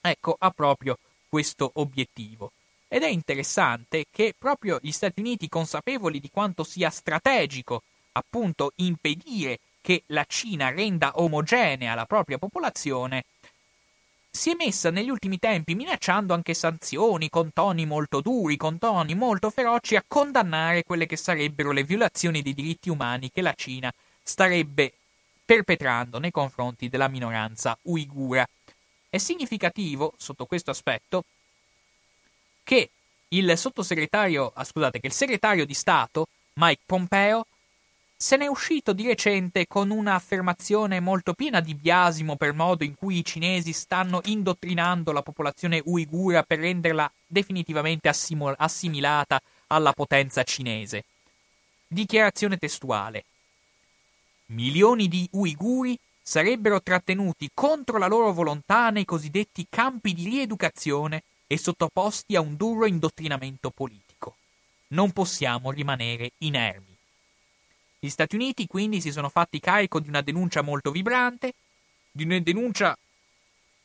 ecco, 0.00 0.34
ha 0.38 0.50
proprio 0.50 0.96
questo 1.28 1.72
obiettivo. 1.74 2.52
Ed 2.88 3.02
è 3.02 3.08
interessante 3.08 4.06
che 4.10 4.34
proprio 4.38 4.78
gli 4.80 4.90
Stati 4.90 5.20
Uniti, 5.20 5.50
consapevoli 5.50 6.18
di 6.18 6.30
quanto 6.30 6.64
sia 6.64 6.88
strategico 6.88 7.82
appunto 8.12 8.72
impedire 8.76 9.58
che 9.86 10.02
la 10.06 10.24
Cina 10.26 10.70
renda 10.70 11.12
omogenea 11.14 11.94
la 11.94 12.06
propria 12.06 12.38
popolazione, 12.38 13.24
si 14.28 14.50
è 14.50 14.56
messa 14.58 14.90
negli 14.90 15.10
ultimi 15.10 15.38
tempi 15.38 15.76
minacciando 15.76 16.34
anche 16.34 16.54
sanzioni 16.54 17.30
con 17.30 17.52
toni 17.52 17.86
molto 17.86 18.20
duri, 18.20 18.56
con 18.56 18.78
toni 18.78 19.14
molto 19.14 19.48
feroci 19.48 19.94
a 19.94 20.02
condannare 20.04 20.82
quelle 20.82 21.06
che 21.06 21.16
sarebbero 21.16 21.70
le 21.70 21.84
violazioni 21.84 22.42
dei 22.42 22.52
diritti 22.52 22.90
umani 22.90 23.30
che 23.30 23.42
la 23.42 23.54
Cina 23.54 23.94
starebbe 24.24 24.92
perpetrando 25.44 26.18
nei 26.18 26.32
confronti 26.32 26.88
della 26.88 27.06
minoranza 27.06 27.78
uigura. 27.82 28.44
È 29.08 29.18
significativo, 29.18 30.14
sotto 30.16 30.46
questo 30.46 30.72
aspetto, 30.72 31.22
che 32.64 32.90
il 33.28 33.56
sottosegretario, 33.56 34.50
ah, 34.52 34.64
scusate, 34.64 34.98
che 34.98 35.06
il 35.06 35.12
segretario 35.12 35.64
di 35.64 35.74
Stato, 35.74 36.26
Mike 36.54 36.82
Pompeo, 36.84 37.46
se 38.18 38.36
n'è 38.36 38.46
uscito 38.46 38.94
di 38.94 39.06
recente 39.06 39.66
con 39.66 39.90
un'affermazione 39.90 41.00
molto 41.00 41.34
piena 41.34 41.60
di 41.60 41.74
biasimo 41.74 42.36
per 42.36 42.54
modo 42.54 42.82
in 42.82 42.94
cui 42.94 43.18
i 43.18 43.24
cinesi 43.24 43.74
stanno 43.74 44.22
indottrinando 44.24 45.12
la 45.12 45.20
popolazione 45.20 45.82
uigura 45.84 46.42
per 46.42 46.60
renderla 46.60 47.10
definitivamente 47.26 48.08
assimil- 48.08 48.54
assimilata 48.56 49.38
alla 49.66 49.92
potenza 49.92 50.42
cinese. 50.44 51.04
Dichiarazione 51.86 52.56
testuale. 52.56 53.24
Milioni 54.46 55.08
di 55.08 55.28
uiguri 55.32 55.98
sarebbero 56.22 56.80
trattenuti 56.80 57.50
contro 57.52 57.98
la 57.98 58.06
loro 58.06 58.32
volontà 58.32 58.88
nei 58.90 59.04
cosiddetti 59.04 59.66
campi 59.68 60.14
di 60.14 60.24
rieducazione 60.24 61.22
e 61.46 61.58
sottoposti 61.58 62.34
a 62.34 62.40
un 62.40 62.56
duro 62.56 62.86
indottrinamento 62.86 63.70
politico. 63.70 64.36
Non 64.88 65.12
possiamo 65.12 65.70
rimanere 65.70 66.30
inermi. 66.38 66.95
Gli 68.06 68.10
Stati 68.10 68.36
Uniti 68.36 68.68
quindi 68.68 69.00
si 69.00 69.10
sono 69.10 69.28
fatti 69.28 69.58
carico 69.58 69.98
di 69.98 70.08
una 70.08 70.20
denuncia 70.20 70.62
molto 70.62 70.92
vibrante, 70.92 71.54
di 72.12 72.22
una 72.22 72.38
denuncia 72.38 72.96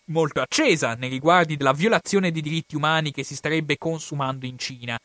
molto 0.06 0.42
accesa 0.42 0.94
nei 0.94 1.10
riguardi 1.10 1.58
della 1.58 1.74
violazione 1.74 2.32
dei 2.32 2.44
diritti 2.44 2.76
umani 2.76 3.12
che 3.12 3.24
si 3.24 3.36
starebbe 3.36 3.80
consumando 3.80 4.46
in 4.46 4.60
Cina. 4.60 5.00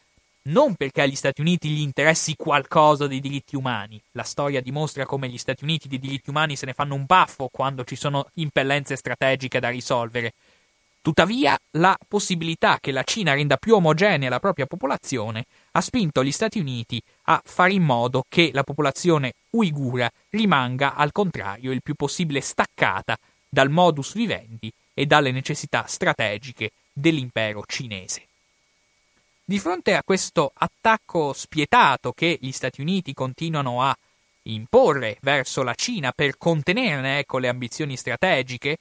Non 0.49 0.75
perché 0.75 1.01
agli 1.01 1.17
Stati 1.17 1.41
Uniti 1.41 1.71
gli 1.71 1.81
interessi 1.81 2.37
qualcosa 2.37 3.07
dei 3.07 3.21
diritti 3.21 3.57
umani. 3.57 3.99
La 4.13 4.23
storia 4.23 4.61
dimostra 4.61 5.07
come 5.07 5.31
gli 5.31 5.39
Stati 5.39 5.65
Uniti 5.65 5.89
di 5.89 5.99
diritti 5.99 6.29
umani 6.29 6.55
se 6.55 6.67
ne 6.67 6.75
fanno 6.75 6.95
un 6.95 7.07
baffo 7.07 7.49
quando 7.51 7.85
ci 7.85 7.97
sono 7.97 8.29
impellenze 8.35 8.97
strategiche 8.97 9.61
da 9.61 9.71
risolvere. 9.71 10.35
Tuttavia, 11.01 11.59
la 11.71 11.97
possibilità 12.07 12.79
che 12.81 12.91
la 12.91 13.03
Cina 13.03 13.33
renda 13.33 13.57
più 13.57 13.77
omogenea 13.77 14.29
la 14.29 14.41
propria 14.41 14.67
popolazione 14.67 15.47
ha 15.77 15.81
spinto 15.83 16.25
gli 16.25 16.33
Stati 16.33 16.59
Uniti 16.59 17.03
a 17.25 17.41
fare 17.45 17.75
in 17.75 17.83
modo 17.83 18.25
che 18.29 18.51
la 18.55 18.65
popolazione 18.65 19.35
uigura 19.51 20.11
rimanga 20.31 20.95
al 20.95 21.13
contrario 21.13 21.71
il 21.71 21.83
più 21.83 21.95
possibile 21.95 22.41
staccata 22.41 23.19
dal 23.47 23.69
modus 23.69 24.15
vivendi 24.15 24.73
e 24.95 25.05
dalle 25.05 25.33
necessità 25.33 25.85
strategiche 25.87 26.71
dell'impero 26.95 27.63
cinese. 27.67 28.27
Di 29.45 29.59
fronte 29.59 29.95
a 29.95 30.03
questo 30.03 30.51
attacco 30.55 31.35
spietato 31.35 32.13
che 32.13 32.39
gli 32.41 32.53
Stati 32.53 32.81
Uniti 32.81 33.13
continuano 33.13 33.83
a 33.83 33.95
imporre 34.45 35.19
verso 35.21 35.63
la 35.63 35.75
Cina 35.75 36.11
per 36.13 36.39
contenerne 36.39 37.19
ecco, 37.19 37.37
le 37.37 37.49
ambizioni 37.49 37.99
strategiche, 37.99 38.79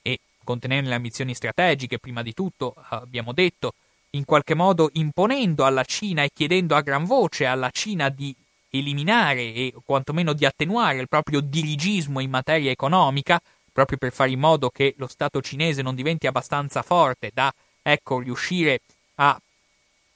e 0.00 0.18
contenerne 0.42 0.88
le 0.88 0.94
ambizioni 0.94 1.34
strategiche 1.34 1.98
prima 1.98 2.22
di 2.22 2.32
tutto, 2.32 2.74
abbiamo 2.88 3.34
detto, 3.34 3.74
in 4.18 4.24
qualche 4.24 4.54
modo 4.54 4.90
imponendo 4.94 5.64
alla 5.64 5.84
Cina 5.84 6.24
e 6.24 6.30
chiedendo 6.34 6.74
a 6.74 6.82
gran 6.82 7.04
voce 7.04 7.46
alla 7.46 7.70
Cina 7.70 8.08
di 8.08 8.34
eliminare 8.70 9.54
e 9.54 9.74
quantomeno 9.84 10.32
di 10.34 10.44
attenuare 10.44 10.98
il 10.98 11.08
proprio 11.08 11.40
dirigismo 11.40 12.20
in 12.20 12.28
materia 12.28 12.70
economica, 12.70 13.40
proprio 13.72 13.96
per 13.96 14.12
fare 14.12 14.30
in 14.30 14.40
modo 14.40 14.68
che 14.70 14.94
lo 14.98 15.06
Stato 15.06 15.40
cinese 15.40 15.82
non 15.82 15.94
diventi 15.94 16.26
abbastanza 16.26 16.82
forte 16.82 17.30
da 17.32 17.52
ecco, 17.80 18.18
riuscire 18.18 18.80
a 19.16 19.40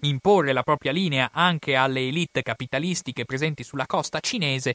imporre 0.00 0.53
la 0.53 0.64
propria 0.64 0.90
linea 0.90 1.30
anche 1.32 1.76
alle 1.76 2.00
elite 2.00 2.42
capitalistiche 2.42 3.24
presenti 3.24 3.62
sulla 3.62 3.86
costa 3.86 4.18
cinese, 4.18 4.74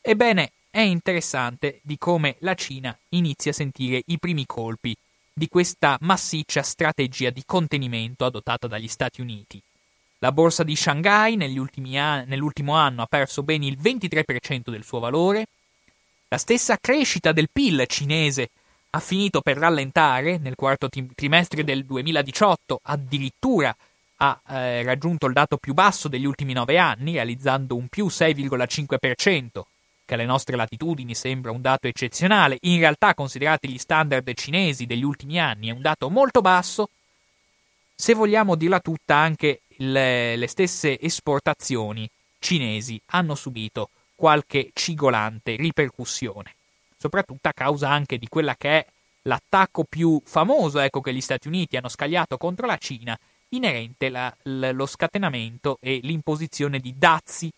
ebbene 0.00 0.50
è 0.68 0.80
interessante 0.80 1.78
di 1.82 1.96
come 1.96 2.36
la 2.40 2.54
Cina 2.54 2.96
inizia 3.10 3.52
a 3.52 3.54
sentire 3.54 4.02
i 4.06 4.18
primi 4.18 4.44
colpi 4.46 4.94
di 5.38 5.48
questa 5.48 5.96
massiccia 6.02 6.62
strategia 6.62 7.30
di 7.30 7.42
contenimento 7.46 8.26
adottata 8.26 8.66
dagli 8.66 8.88
Stati 8.88 9.22
Uniti. 9.22 9.62
La 10.18 10.32
borsa 10.32 10.64
di 10.64 10.76
Shanghai 10.76 11.34
an- 11.34 12.24
nell'ultimo 12.26 12.74
anno 12.74 13.02
ha 13.02 13.06
perso 13.06 13.42
ben 13.42 13.62
il 13.62 13.78
23% 13.80 14.70
del 14.70 14.84
suo 14.84 14.98
valore, 14.98 15.46
la 16.28 16.36
stessa 16.36 16.76
crescita 16.78 17.32
del 17.32 17.48
PIL 17.50 17.84
cinese 17.86 18.50
ha 18.90 19.00
finito 19.00 19.40
per 19.40 19.56
rallentare 19.56 20.38
nel 20.38 20.56
quarto 20.56 20.88
trimestre 21.14 21.62
del 21.62 21.84
2018, 21.84 22.80
addirittura 22.82 23.74
ha 24.16 24.40
eh, 24.48 24.82
raggiunto 24.82 25.26
il 25.26 25.32
dato 25.32 25.56
più 25.56 25.72
basso 25.72 26.08
degli 26.08 26.24
ultimi 26.24 26.52
nove 26.52 26.78
anni, 26.78 27.12
realizzando 27.12 27.76
un 27.76 27.88
più 27.88 28.06
6,5%, 28.06 29.62
che 30.08 30.14
alle 30.14 30.24
nostre 30.24 30.56
latitudini 30.56 31.14
sembra 31.14 31.50
un 31.50 31.60
dato 31.60 31.86
eccezionale, 31.86 32.56
in 32.62 32.78
realtà 32.78 33.12
considerati 33.12 33.68
gli 33.68 33.76
standard 33.76 34.32
cinesi 34.32 34.86
degli 34.86 35.04
ultimi 35.04 35.38
anni 35.38 35.68
è 35.68 35.72
un 35.72 35.82
dato 35.82 36.08
molto 36.08 36.40
basso, 36.40 36.88
se 37.94 38.14
vogliamo 38.14 38.54
dirla 38.54 38.80
tutta 38.80 39.16
anche 39.16 39.60
le, 39.76 40.34
le 40.36 40.46
stesse 40.46 40.98
esportazioni 40.98 42.08
cinesi 42.38 42.98
hanno 43.08 43.34
subito 43.34 43.90
qualche 44.14 44.70
cigolante 44.72 45.56
ripercussione, 45.56 46.54
soprattutto 46.96 47.48
a 47.48 47.52
causa 47.52 47.90
anche 47.90 48.16
di 48.16 48.28
quella 48.28 48.56
che 48.56 48.68
è 48.70 48.86
l'attacco 49.22 49.84
più 49.84 50.22
famoso 50.24 50.78
ecco, 50.78 51.02
che 51.02 51.12
gli 51.12 51.20
Stati 51.20 51.48
Uniti 51.48 51.76
hanno 51.76 51.90
scagliato 51.90 52.38
contro 52.38 52.66
la 52.66 52.78
Cina, 52.78 53.18
inerente 53.50 54.10
allo 54.42 54.86
scatenamento 54.86 55.76
e 55.82 56.00
l'imposizione 56.02 56.78
di 56.78 56.94
dazi 56.96 57.52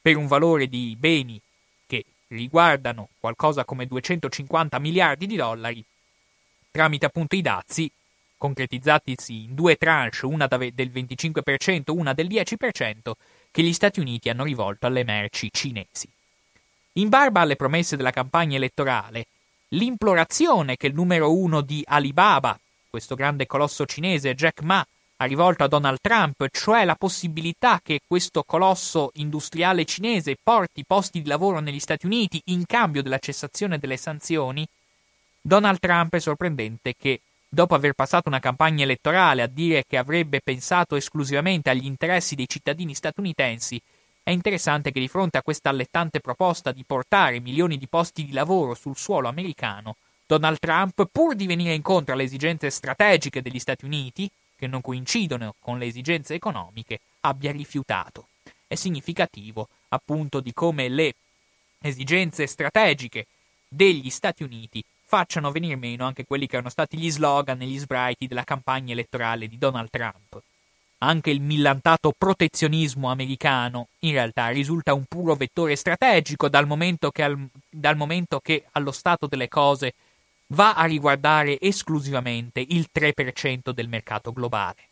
per 0.00 0.16
un 0.16 0.28
valore 0.28 0.68
di 0.68 0.94
beni 0.96 1.40
riguardano 2.30 3.08
qualcosa 3.18 3.64
come 3.64 3.86
250 3.86 4.78
miliardi 4.78 5.26
di 5.26 5.36
dollari, 5.36 5.84
tramite 6.70 7.06
appunto 7.06 7.36
i 7.36 7.42
dazi, 7.42 7.90
concretizzatisi 8.36 9.44
in 9.44 9.54
due 9.54 9.76
tranche, 9.76 10.26
una 10.26 10.46
del 10.46 10.72
25%, 10.72 11.90
una 11.90 12.14
del 12.14 12.28
10%, 12.28 13.12
che 13.50 13.62
gli 13.62 13.72
Stati 13.72 14.00
Uniti 14.00 14.28
hanno 14.28 14.44
rivolto 14.44 14.86
alle 14.86 15.04
merci 15.04 15.50
cinesi. 15.52 16.08
In 16.94 17.08
barba 17.08 17.40
alle 17.40 17.56
promesse 17.56 17.96
della 17.96 18.10
campagna 18.10 18.56
elettorale, 18.56 19.26
l'implorazione 19.68 20.76
che 20.76 20.86
il 20.86 20.94
numero 20.94 21.36
uno 21.36 21.60
di 21.60 21.82
Alibaba, 21.84 22.58
questo 22.88 23.14
grande 23.14 23.46
colosso 23.46 23.86
cinese 23.86 24.34
Jack 24.34 24.62
Ma, 24.62 24.86
ha 25.22 25.26
rivolto 25.26 25.64
a 25.64 25.68
Donald 25.68 25.98
Trump, 26.00 26.46
cioè 26.50 26.86
la 26.86 26.94
possibilità 26.94 27.78
che 27.82 28.00
questo 28.06 28.42
colosso 28.42 29.10
industriale 29.14 29.84
cinese 29.84 30.38
porti 30.42 30.82
posti 30.86 31.20
di 31.20 31.28
lavoro 31.28 31.60
negli 31.60 31.78
Stati 31.78 32.06
Uniti 32.06 32.40
in 32.46 32.64
cambio 32.64 33.02
della 33.02 33.18
cessazione 33.18 33.78
delle 33.78 33.98
sanzioni, 33.98 34.66
Donald 35.42 35.78
Trump 35.78 36.14
è 36.14 36.20
sorprendente 36.20 36.94
che, 36.98 37.20
dopo 37.46 37.74
aver 37.74 37.92
passato 37.92 38.30
una 38.30 38.40
campagna 38.40 38.82
elettorale 38.82 39.42
a 39.42 39.46
dire 39.46 39.84
che 39.86 39.98
avrebbe 39.98 40.40
pensato 40.40 40.96
esclusivamente 40.96 41.68
agli 41.68 41.84
interessi 41.84 42.34
dei 42.34 42.48
cittadini 42.48 42.94
statunitensi, 42.94 43.78
è 44.22 44.30
interessante 44.30 44.90
che 44.90 45.00
di 45.00 45.08
fronte 45.08 45.36
a 45.36 45.42
questa 45.42 45.68
allettante 45.68 46.20
proposta 46.20 46.72
di 46.72 46.84
portare 46.86 47.40
milioni 47.40 47.76
di 47.76 47.88
posti 47.88 48.24
di 48.24 48.32
lavoro 48.32 48.72
sul 48.72 48.96
suolo 48.96 49.28
americano, 49.28 49.96
Donald 50.26 50.58
Trump, 50.58 51.06
pur 51.12 51.34
di 51.34 51.46
venire 51.46 51.74
incontro 51.74 52.14
alle 52.14 52.22
esigenze 52.22 52.70
strategiche 52.70 53.42
degli 53.42 53.58
Stati 53.58 53.84
Uniti, 53.84 54.30
che 54.60 54.66
non 54.66 54.82
coincidono 54.82 55.54
con 55.58 55.78
le 55.78 55.86
esigenze 55.86 56.34
economiche, 56.34 57.00
abbia 57.22 57.50
rifiutato. 57.50 58.28
È 58.66 58.74
significativo, 58.74 59.68
appunto, 59.88 60.40
di 60.40 60.52
come 60.52 60.88
le 60.90 61.14
esigenze 61.80 62.46
strategiche 62.46 63.26
degli 63.66 64.10
Stati 64.10 64.42
Uniti 64.42 64.84
facciano 65.02 65.50
venire 65.50 65.76
meno 65.76 66.04
anche 66.04 66.26
quelli 66.26 66.46
che 66.46 66.56
erano 66.56 66.68
stati 66.68 66.98
gli 66.98 67.10
slogan 67.10 67.60
e 67.62 67.66
gli 67.66 67.78
sbraiti 67.78 68.26
della 68.26 68.44
campagna 68.44 68.92
elettorale 68.92 69.48
di 69.48 69.56
Donald 69.56 69.88
Trump. 69.88 70.42
Anche 70.98 71.30
il 71.30 71.40
millantato 71.40 72.12
protezionismo 72.16 73.10
americano 73.10 73.88
in 74.00 74.12
realtà 74.12 74.48
risulta 74.48 74.92
un 74.92 75.04
puro 75.08 75.34
vettore 75.34 75.74
strategico 75.74 76.50
dal 76.50 76.66
momento 76.66 77.10
che, 77.10 77.22
al, 77.22 77.48
dal 77.70 77.96
momento 77.96 78.40
che 78.40 78.66
allo 78.72 78.92
stato 78.92 79.26
delle 79.26 79.48
cose 79.48 79.94
va 80.52 80.74
a 80.74 80.84
riguardare 80.84 81.60
esclusivamente 81.60 82.60
il 82.60 82.88
3% 82.92 83.70
del 83.70 83.88
mercato 83.88 84.32
globale. 84.32 84.88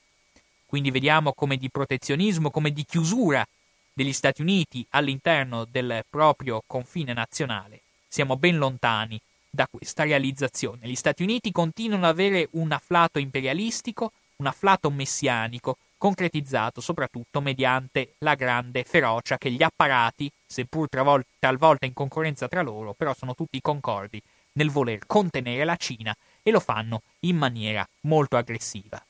Quindi 0.66 0.90
vediamo 0.90 1.32
come 1.32 1.56
di 1.56 1.70
protezionismo, 1.70 2.50
come 2.50 2.72
di 2.72 2.84
chiusura 2.84 3.46
degli 3.92 4.12
Stati 4.12 4.42
Uniti 4.42 4.86
all'interno 4.90 5.64
del 5.64 6.04
proprio 6.08 6.62
confine 6.66 7.12
nazionale. 7.12 7.80
Siamo 8.06 8.36
ben 8.36 8.58
lontani 8.58 9.20
da 9.50 9.66
questa 9.68 10.04
realizzazione. 10.04 10.86
Gli 10.86 10.94
Stati 10.94 11.22
Uniti 11.22 11.50
continuano 11.50 12.04
ad 12.04 12.10
avere 12.10 12.48
un 12.52 12.70
afflato 12.70 13.18
imperialistico, 13.18 14.12
un 14.36 14.46
afflato 14.46 14.90
messianico, 14.90 15.78
concretizzato 15.96 16.80
soprattutto 16.80 17.40
mediante 17.40 18.14
la 18.18 18.36
grande 18.36 18.84
ferocia 18.84 19.38
che 19.38 19.50
gli 19.50 19.62
apparati, 19.64 20.30
seppur 20.46 20.88
talvolta 20.88 21.86
in 21.86 21.94
concorrenza 21.94 22.46
tra 22.46 22.62
loro, 22.62 22.92
però 22.92 23.12
sono 23.14 23.34
tutti 23.34 23.60
concordi 23.60 24.22
nel 24.58 24.70
voler 24.70 25.06
contenere 25.06 25.64
la 25.64 25.76
Cina 25.76 26.14
e 26.42 26.50
lo 26.50 26.58
fanno 26.58 27.02
in 27.20 27.36
maniera 27.36 27.88
molto 28.02 28.36
aggressiva. 28.36 29.02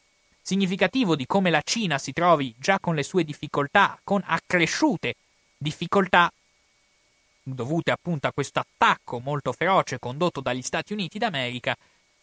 Significativo 0.43 1.17
di 1.17 1.27
come 1.27 1.51
la 1.51 1.63
Cina 1.65 1.97
si 1.99 2.13
trovi 2.13 2.55
già 2.59 2.79
con 2.79 2.95
le 2.95 3.03
sue 3.03 3.25
difficoltà, 3.25 3.99
con 4.05 4.23
accresciute 4.25 5.15
difficoltà 5.57 6.31
dovute 7.43 7.91
appunto 7.91 8.27
a 8.27 8.33
questo 8.33 8.61
attacco 8.61 9.21
molto 9.21 9.53
feroce 9.53 9.99
condotto 9.99 10.43
dagli 10.43 10.61
Stati 10.61 10.93
Uniti 10.93 11.19
d'America, 11.19 11.75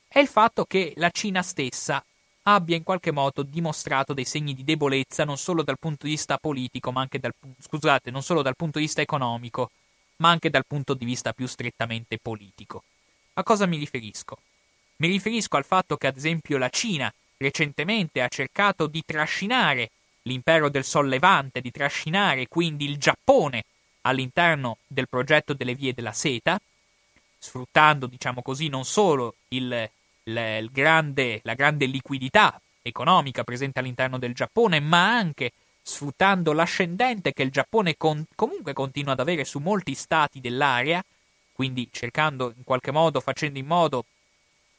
è 0.07 0.19
il 0.19 0.28
fatto 0.28 0.65
che 0.65 0.93
la 0.97 1.09
Cina 1.09 1.41
stessa 1.41 2.03
abbia 2.43 2.76
in 2.76 2.84
qualche 2.84 3.11
modo 3.11 3.41
dimostrato 3.41 4.13
dei 4.13 4.26
segni 4.26 4.53
di 4.53 4.63
debolezza 4.63 5.26
non 5.26 5.38
solo 5.39 5.63
dal 5.63 5.80
punto 5.80 6.05
di 6.05 6.11
vista 6.11 6.38
politico, 6.38 6.91
ma 6.91 7.01
anche 7.01 7.17
dal, 7.17 7.34
scusate, 7.59 8.11
non 8.11 8.21
solo 8.21 8.43
dal 8.43 8.55
punto 8.55 8.78
di 8.78 8.86
vista 8.86 9.01
economico, 9.01 9.71
ma 10.17 10.30
anche 10.30 10.51
dal 10.51 10.65
punto 10.67 10.93
di 10.93 11.05
vista 11.05 11.34
più 11.34 11.47
strettamente 11.47 12.19
politico. 12.19 12.84
A 13.38 13.43
cosa 13.43 13.65
mi 13.65 13.77
riferisco? 13.77 14.38
Mi 14.97 15.07
riferisco 15.07 15.57
al 15.57 15.65
fatto 15.65 15.97
che, 15.97 16.07
ad 16.07 16.15
esempio, 16.15 16.57
la 16.57 16.69
Cina 16.69 17.13
recentemente 17.38 18.21
ha 18.21 18.29
cercato 18.29 18.88
di 18.88 19.03
trascinare 19.05 19.91
l'impero 20.21 20.69
del 20.69 20.86
Sollevante, 20.86 21.59
di 21.59 21.69
trascinare 21.69 22.47
quindi 22.47 22.86
il 22.86 22.97
Giappone 22.97 23.65
all'interno 24.01 24.77
del 24.88 25.09
progetto 25.09 25.53
delle 25.53 25.75
vie 25.75 25.93
della 25.93 26.13
seta, 26.13 26.57
sfruttando, 27.38 28.07
diciamo 28.07 28.41
così, 28.41 28.69
non 28.69 28.86
solo 28.86 29.36
il, 29.49 29.89
il 30.23 30.69
grande, 30.71 31.41
la 31.43 31.55
grande 31.55 31.86
liquidità 31.88 32.59
economica 32.81 33.43
presente 33.43 33.79
all'interno 33.79 34.17
del 34.17 34.33
Giappone, 34.33 34.79
ma 34.79 35.13
anche 35.13 35.51
sfruttando 35.81 36.53
l'ascendente 36.53 37.33
che 37.33 37.43
il 37.43 37.51
Giappone 37.51 37.97
con, 37.97 38.23
comunque 38.33 38.71
continua 38.71 39.11
ad 39.11 39.19
avere 39.19 39.43
su 39.43 39.59
molti 39.59 39.93
stati 39.93 40.39
dell'area, 40.39 41.03
quindi 41.56 41.88
cercando 41.89 42.53
in 42.56 42.66
qualche 42.66 42.91
modo, 42.91 43.22
facendo 43.22 43.58
in 43.58 43.66
modo 43.66 44.03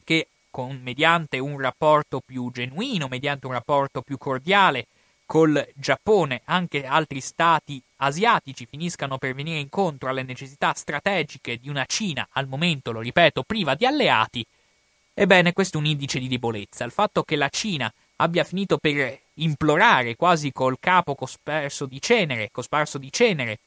che 0.03 0.27
con, 0.51 0.79
mediante 0.83 1.39
un 1.39 1.59
rapporto 1.59 2.21
più 2.23 2.51
genuino, 2.51 3.07
mediante 3.07 3.47
un 3.47 3.53
rapporto 3.53 4.01
più 4.01 4.17
cordiale 4.19 4.85
col 5.25 5.67
Giappone, 5.73 6.41
anche 6.45 6.85
altri 6.85 7.19
stati 7.19 7.81
asiatici 7.97 8.67
finiscano 8.67 9.17
per 9.17 9.33
venire 9.33 9.59
incontro 9.59 10.07
alle 10.07 10.21
necessità 10.21 10.73
strategiche 10.75 11.59
di 11.59 11.67
una 11.67 11.85
Cina, 11.85 12.27
al 12.33 12.47
momento, 12.47 12.91
lo 12.91 13.01
ripeto, 13.01 13.41
priva 13.41 13.73
di 13.73 13.85
alleati, 13.85 14.45
ebbene 15.15 15.53
questo 15.53 15.77
è 15.77 15.79
un 15.79 15.87
indice 15.87 16.19
di 16.19 16.27
debolezza. 16.27 16.85
Il 16.85 16.91
fatto 16.91 17.23
che 17.23 17.35
la 17.35 17.49
Cina 17.49 17.91
abbia 18.17 18.43
finito 18.43 18.77
per 18.77 19.19
implorare 19.35 20.15
quasi 20.15 20.51
col 20.51 20.77
capo 20.79 21.15
cosparso 21.15 21.87
di 21.87 21.99
cenere, 21.99 22.49
cosparso 22.51 22.99
di 22.99 23.11
cenere 23.11 23.57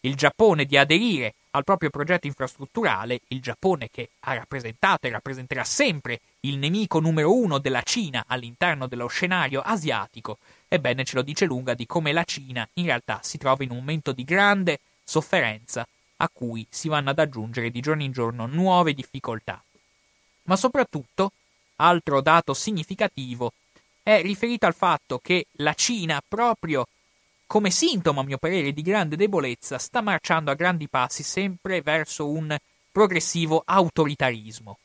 il 0.00 0.14
Giappone 0.14 0.64
di 0.64 0.76
aderire 0.76 1.34
al 1.52 1.64
proprio 1.64 1.90
progetto 1.90 2.26
infrastrutturale, 2.26 3.20
il 3.28 3.40
Giappone 3.40 3.88
che 3.90 4.10
ha 4.20 4.34
rappresentato 4.34 5.06
e 5.06 5.10
rappresenterà 5.10 5.64
sempre 5.64 6.20
il 6.40 6.56
nemico 6.58 7.00
numero 7.00 7.34
uno 7.34 7.58
della 7.58 7.82
Cina 7.82 8.24
all'interno 8.26 8.86
dello 8.86 9.08
scenario 9.08 9.60
asiatico, 9.60 10.38
ebbene 10.68 11.04
ce 11.04 11.16
lo 11.16 11.22
dice 11.22 11.46
lunga 11.46 11.74
di 11.74 11.86
come 11.86 12.12
la 12.12 12.24
Cina 12.24 12.68
in 12.74 12.84
realtà 12.84 13.20
si 13.22 13.38
trova 13.38 13.64
in 13.64 13.70
un 13.70 13.78
momento 13.78 14.12
di 14.12 14.24
grande 14.24 14.78
sofferenza 15.02 15.86
a 16.20 16.28
cui 16.32 16.66
si 16.68 16.88
vanno 16.88 17.10
ad 17.10 17.18
aggiungere 17.18 17.70
di 17.70 17.80
giorno 17.80 18.02
in 18.02 18.12
giorno 18.12 18.46
nuove 18.46 18.92
difficoltà. 18.92 19.62
Ma 20.44 20.56
soprattutto, 20.56 21.32
altro 21.76 22.20
dato 22.20 22.54
significativo, 22.54 23.52
è 24.02 24.20
riferito 24.22 24.66
al 24.66 24.74
fatto 24.74 25.18
che 25.18 25.46
la 25.52 25.74
Cina, 25.74 26.22
proprio 26.26 26.86
come 27.48 27.70
sintomo, 27.70 28.20
a 28.20 28.24
mio 28.24 28.36
parere, 28.36 28.74
di 28.74 28.82
grande 28.82 29.16
debolezza, 29.16 29.78
sta 29.78 30.02
marciando 30.02 30.50
a 30.50 30.54
grandi 30.54 30.86
passi 30.86 31.22
sempre 31.22 31.80
verso 31.80 32.28
un 32.28 32.54
progressivo 32.92 33.62
autoritarismo. 33.64 34.76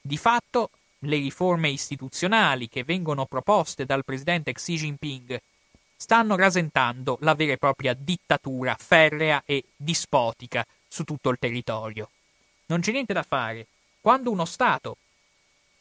Di 0.00 0.16
fatto, 0.18 0.70
le 1.04 1.16
riforme 1.16 1.70
istituzionali 1.70 2.68
che 2.68 2.82
vengono 2.82 3.24
proposte 3.26 3.84
dal 3.84 4.04
presidente 4.04 4.52
Xi 4.52 4.74
Jinping 4.74 5.40
stanno 5.96 6.34
rasentando 6.34 7.18
la 7.20 7.34
vera 7.34 7.52
e 7.52 7.58
propria 7.58 7.94
dittatura 7.94 8.74
ferrea 8.76 9.44
e 9.46 9.62
dispotica 9.76 10.66
su 10.88 11.04
tutto 11.04 11.30
il 11.30 11.38
territorio. 11.38 12.10
Non 12.66 12.80
c'è 12.80 12.90
niente 12.90 13.12
da 13.12 13.22
fare. 13.22 13.68
Quando 14.00 14.32
uno 14.32 14.44
Stato 14.44 14.96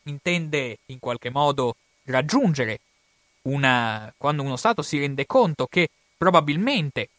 intende 0.04 0.78
in 0.86 1.00
qualche 1.00 1.32
modo 1.32 1.76
raggiungere 2.04 2.80
una. 3.44 4.14
quando 4.18 4.44
uno 4.44 4.56
Stato 4.56 4.84
si 4.84 5.00
rende 5.00 5.26
conto 5.26 5.66
che 5.66 5.90
probabilmente 6.22 7.10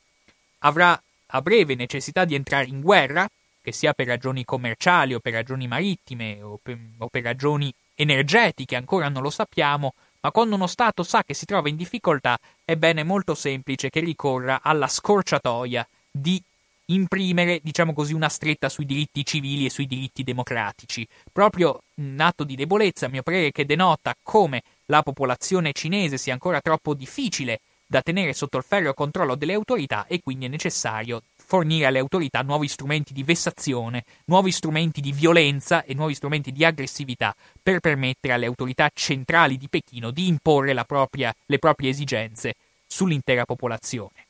avrà 0.61 0.97
a 1.35 1.43
breve 1.43 1.75
necessità 1.75 2.25
di 2.25 2.37
entrare 2.37 2.67
in 2.67 2.81
guerra, 2.81 3.29
che 3.61 3.73
sia 3.73 3.95
per 3.95 4.07
ragioni 4.07 4.45
commerciali 4.45 5.13
o 5.13 5.19
per 5.19 5.33
ragioni 5.33 5.67
marittime 5.67 6.41
o 6.41 6.61
per, 6.63 6.79
o 6.99 7.09
per 7.09 7.25
ragioni 7.25 7.75
energetiche, 7.97 8.77
ancora 8.77 9.09
non 9.09 9.25
lo 9.25 9.31
sappiamo, 9.31 9.95
ma 10.21 10.31
quando 10.31 10.55
uno 10.55 10.69
Stato 10.69 11.03
sa 11.03 11.25
che 11.25 11.35
si 11.35 11.47
trova 11.47 11.69
in 11.69 11.75
difficoltà, 11.75 12.39
è 12.65 12.77
bene 12.77 13.03
molto 13.03 13.35
semplice 13.35 13.91
che 13.91 13.99
ricorra 13.99 14.61
alla 14.63 14.87
scorciatoia 14.87 15.85
di 16.09 16.41
imprimere, 16.87 17.59
diciamo 17.61 17.95
così, 17.95 18.15
una 18.15 18.29
stretta 18.29 18.69
sui 18.69 18.87
diritti 18.87 19.27
civili 19.27 19.67
e 19.67 19.71
sui 19.71 19.89
diritti 19.89 20.23
democratici. 20.23 21.05
Proprio 21.33 21.83
un 21.95 22.21
atto 22.21 22.45
di 22.45 22.55
debolezza, 22.55 23.07
a 23.07 23.09
mio 23.09 23.25
parere, 23.25 23.51
che 23.51 23.67
denota 23.67 24.15
come 24.23 24.63
la 24.87 25.03
popolazione 25.03 25.73
cinese 25.73 26.19
sia 26.19 26.35
ancora 26.35 26.61
troppo 26.61 26.95
difficile 26.95 27.63
da 27.93 28.01
tenere 28.01 28.33
sotto 28.33 28.57
il 28.57 28.65
ferreo 28.67 28.95
controllo 28.95 29.35
delle 29.35 29.53
autorità 29.53 30.07
e 30.07 30.23
quindi 30.23 30.47
è 30.47 30.49
necessario 30.49 31.25
fornire 31.37 31.85
alle 31.85 31.99
autorità 31.99 32.41
nuovi 32.41 32.67
strumenti 32.67 33.13
di 33.13 33.23
vessazione, 33.23 34.05
nuovi 34.25 34.51
strumenti 34.51 35.03
di 35.03 35.13
violenza 35.13 35.85
e 35.85 35.93
nuovi 35.93 36.15
strumenti 36.15 36.53
di 36.53 36.65
aggressività 36.65 37.37
per 37.63 37.81
permettere 37.81 38.33
alle 38.33 38.47
autorità 38.47 38.91
centrali 38.95 39.59
di 39.59 39.69
Pechino 39.69 40.11
di 40.11 40.27
imporre 40.27 40.73
propria, 40.87 41.35
le 41.45 41.59
proprie 41.59 41.91
esigenze 41.91 42.55
sull'intera 42.87 43.45
popolazione. 43.45 44.25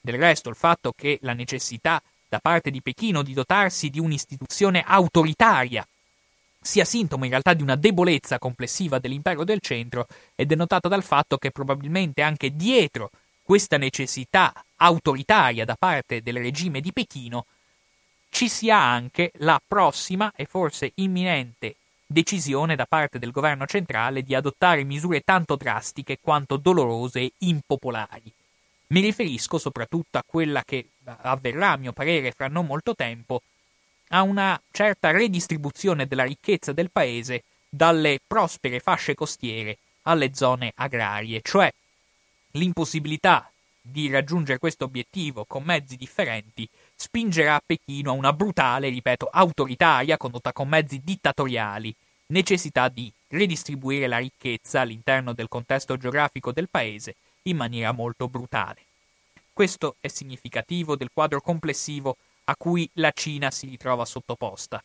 Del 0.00 0.16
resto, 0.16 0.48
il 0.48 0.54
fatto 0.54 0.92
che 0.96 1.18
la 1.22 1.32
necessità 1.32 2.00
da 2.28 2.38
parte 2.38 2.70
di 2.70 2.80
Pechino 2.80 3.24
di 3.24 3.32
dotarsi 3.32 3.90
di 3.90 3.98
un'istituzione 3.98 4.84
autoritaria 4.86 5.84
sia 6.64 6.86
sintomo 6.86 7.24
in 7.24 7.30
realtà 7.30 7.52
di 7.52 7.62
una 7.62 7.76
debolezza 7.76 8.38
complessiva 8.38 8.98
dell'impero 8.98 9.44
del 9.44 9.60
centro 9.60 10.06
è 10.34 10.46
denotato 10.46 10.88
dal 10.88 11.02
fatto 11.02 11.36
che 11.36 11.50
probabilmente 11.50 12.22
anche 12.22 12.56
dietro 12.56 13.10
questa 13.42 13.76
necessità 13.76 14.64
autoritaria 14.76 15.66
da 15.66 15.76
parte 15.78 16.22
del 16.22 16.38
regime 16.38 16.80
di 16.80 16.90
Pechino, 16.90 17.44
ci 18.30 18.48
sia 18.48 18.78
anche 18.78 19.30
la 19.40 19.60
prossima 19.64 20.32
e 20.34 20.46
forse 20.46 20.92
imminente 20.94 21.76
decisione 22.06 22.76
da 22.76 22.86
parte 22.86 23.18
del 23.18 23.30
governo 23.30 23.66
centrale 23.66 24.22
di 24.22 24.34
adottare 24.34 24.84
misure 24.84 25.20
tanto 25.20 25.56
drastiche 25.56 26.18
quanto 26.18 26.56
dolorose 26.56 27.20
e 27.20 27.32
impopolari. 27.40 28.32
Mi 28.86 29.00
riferisco 29.00 29.58
soprattutto 29.58 30.16
a 30.16 30.24
quella 30.24 30.62
che 30.64 30.88
avverrà, 31.04 31.72
a 31.72 31.76
mio 31.76 31.92
parere, 31.92 32.32
fra 32.32 32.48
non 32.48 32.64
molto 32.64 32.94
tempo, 32.94 33.42
a 34.08 34.22
una 34.22 34.60
certa 34.70 35.10
redistribuzione 35.10 36.06
della 36.06 36.24
ricchezza 36.24 36.72
del 36.72 36.90
paese 36.90 37.44
dalle 37.68 38.20
prospere 38.24 38.80
fasce 38.80 39.14
costiere 39.14 39.78
alle 40.02 40.34
zone 40.34 40.72
agrarie, 40.76 41.40
cioè 41.42 41.72
l'impossibilità 42.52 43.50
di 43.80 44.08
raggiungere 44.08 44.58
questo 44.58 44.84
obiettivo 44.84 45.44
con 45.44 45.62
mezzi 45.62 45.96
differenti 45.96 46.68
spingerà 46.94 47.60
Pechino 47.64 48.10
a 48.10 48.14
una 48.14 48.32
brutale, 48.32 48.88
ripeto, 48.88 49.28
autoritaria 49.30 50.16
condotta 50.16 50.52
con 50.52 50.68
mezzi 50.68 51.00
dittatoriali, 51.04 51.94
necessità 52.26 52.88
di 52.88 53.12
redistribuire 53.28 54.06
la 54.06 54.18
ricchezza 54.18 54.80
all'interno 54.80 55.32
del 55.34 55.48
contesto 55.48 55.96
geografico 55.96 56.52
del 56.52 56.68
paese 56.70 57.16
in 57.42 57.56
maniera 57.56 57.92
molto 57.92 58.28
brutale. 58.28 58.80
Questo 59.52 59.96
è 60.00 60.08
significativo 60.08 60.96
del 60.96 61.10
quadro 61.12 61.40
complessivo 61.40 62.16
a 62.44 62.56
cui 62.56 62.88
la 62.94 63.12
Cina 63.12 63.50
si 63.50 63.66
ritrova 63.66 64.04
sottoposta. 64.04 64.82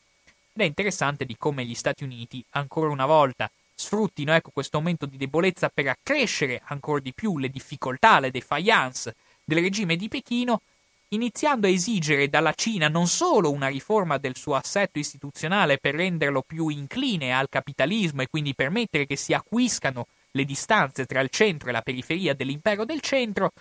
Ed 0.53 0.61
è 0.61 0.63
interessante 0.63 1.25
di 1.25 1.35
come 1.37 1.65
gli 1.65 1.75
Stati 1.75 2.03
Uniti, 2.03 2.43
ancora 2.51 2.89
una 2.89 3.05
volta, 3.05 3.49
sfruttino 3.75 4.33
ecco, 4.33 4.51
questo 4.51 4.77
momento 4.77 5.05
di 5.05 5.17
debolezza 5.17 5.69
per 5.69 5.87
accrescere 5.87 6.61
ancora 6.65 6.99
di 6.99 7.13
più 7.13 7.37
le 7.37 7.49
difficoltà, 7.49 8.19
le 8.19 8.31
defiance 8.31 9.15
del 9.43 9.61
regime 9.61 9.95
di 9.95 10.09
Pechino, 10.09 10.61
iniziando 11.09 11.65
a 11.65 11.69
esigere 11.69 12.29
dalla 12.29 12.53
Cina 12.53 12.87
non 12.87 13.07
solo 13.07 13.51
una 13.51 13.67
riforma 13.67 14.17
del 14.17 14.35
suo 14.35 14.55
assetto 14.55 14.99
istituzionale 14.99 15.77
per 15.77 15.95
renderlo 15.95 16.43
più 16.45 16.67
incline 16.67 17.33
al 17.33 17.49
capitalismo 17.49 18.21
e 18.21 18.27
quindi 18.29 18.53
permettere 18.53 19.05
che 19.05 19.15
si 19.15 19.33
acquiscano 19.33 20.07
le 20.31 20.45
distanze 20.45 21.05
tra 21.05 21.21
il 21.21 21.29
centro 21.29 21.69
e 21.69 21.71
la 21.71 21.81
periferia 21.81 22.35
dell'impero 22.35 22.85
del 22.85 23.01
centro, 23.01 23.51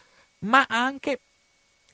ma 0.40 0.66
anche 0.68 1.20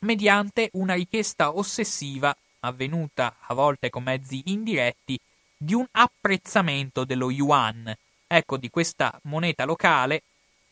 mediante 0.04 0.68
una 0.74 0.94
richiesta 0.94 1.56
ossessiva, 1.56 2.36
avvenuta 2.60 3.36
a 3.40 3.54
volte 3.54 3.90
con 3.90 4.04
mezzi 4.04 4.42
indiretti, 4.46 5.18
di 5.56 5.74
un 5.74 5.86
apprezzamento 5.90 7.04
dello 7.04 7.30
yuan, 7.30 7.92
ecco 8.26 8.56
di 8.56 8.68
questa 8.68 9.18
moneta 9.24 9.64
locale, 9.64 10.22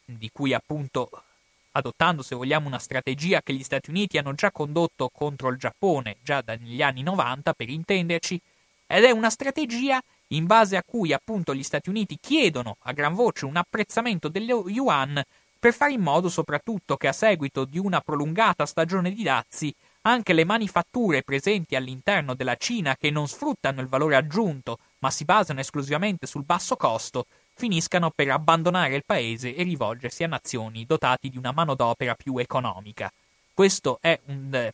di 0.05 0.30
cui 0.30 0.53
appunto 0.53 1.11
adottando 1.72 2.22
se 2.22 2.35
vogliamo 2.35 2.66
una 2.66 2.78
strategia 2.78 3.41
che 3.41 3.55
gli 3.55 3.62
Stati 3.62 3.89
Uniti 3.89 4.18
hanno 4.18 4.35
già 4.35 4.51
condotto 4.51 5.09
contro 5.09 5.49
il 5.49 5.57
Giappone 5.57 6.16
già 6.22 6.43
dagli 6.43 6.83
anni 6.83 7.03
90 7.03 7.55
per 7.55 7.70
intenderci, 7.70 8.41
ed 8.87 9.05
è 9.05 9.11
una 9.11 9.30
strategia 9.30 10.03
in 10.28 10.45
base 10.45 10.76
a 10.76 10.83
cui 10.85 11.14
appunto 11.14 11.55
gli 11.55 11.62
Stati 11.62 11.89
Uniti 11.89 12.18
chiedono 12.20 12.76
a 12.80 12.93
gran 12.93 13.14
voce 13.14 13.47
un 13.47 13.57
apprezzamento 13.57 14.28
dello 14.28 14.68
yuan 14.68 15.22
per 15.63 15.73
fare 15.73 15.93
in 15.93 16.01
modo 16.01 16.29
soprattutto 16.29 16.97
che 16.97 17.07
a 17.07 17.13
seguito 17.13 17.65
di 17.65 17.79
una 17.79 18.01
prolungata 18.01 18.67
stagione 18.67 19.13
di 19.13 19.23
dazi 19.23 19.73
anche 20.01 20.33
le 20.33 20.45
manifatture 20.45 21.23
presenti 21.23 21.77
all'interno 21.77 22.35
della 22.35 22.57
Cina 22.57 22.97
che 22.97 23.13
non 23.13 23.29
sfruttano 23.29 23.81
il 23.81 23.87
valore 23.87 24.17
aggiunto 24.17 24.79
ma 24.99 25.11
si 25.13 25.25
basano 25.25 25.61
esclusivamente 25.61 26.27
sul 26.27 26.43
basso 26.43 26.75
costo 26.75 27.27
finiscano 27.55 28.11
per 28.11 28.29
abbandonare 28.31 28.97
il 28.97 29.05
paese 29.07 29.55
e 29.55 29.63
rivolgersi 29.63 30.25
a 30.25 30.27
nazioni 30.27 30.85
dotati 30.85 31.31
di 31.31 31.39
una 31.39 31.53
manodopera 31.53 32.17
più 32.17 32.39
economica. 32.39 33.13
Questo 33.55 33.99
è 34.01 34.19
un, 34.25 34.69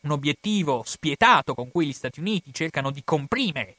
un 0.00 0.10
obiettivo 0.10 0.82
spietato 0.84 1.54
con 1.54 1.70
cui 1.70 1.86
gli 1.86 1.92
Stati 1.92 2.18
Uniti 2.18 2.52
cercano 2.52 2.90
di 2.90 3.04
comprimere, 3.04 3.76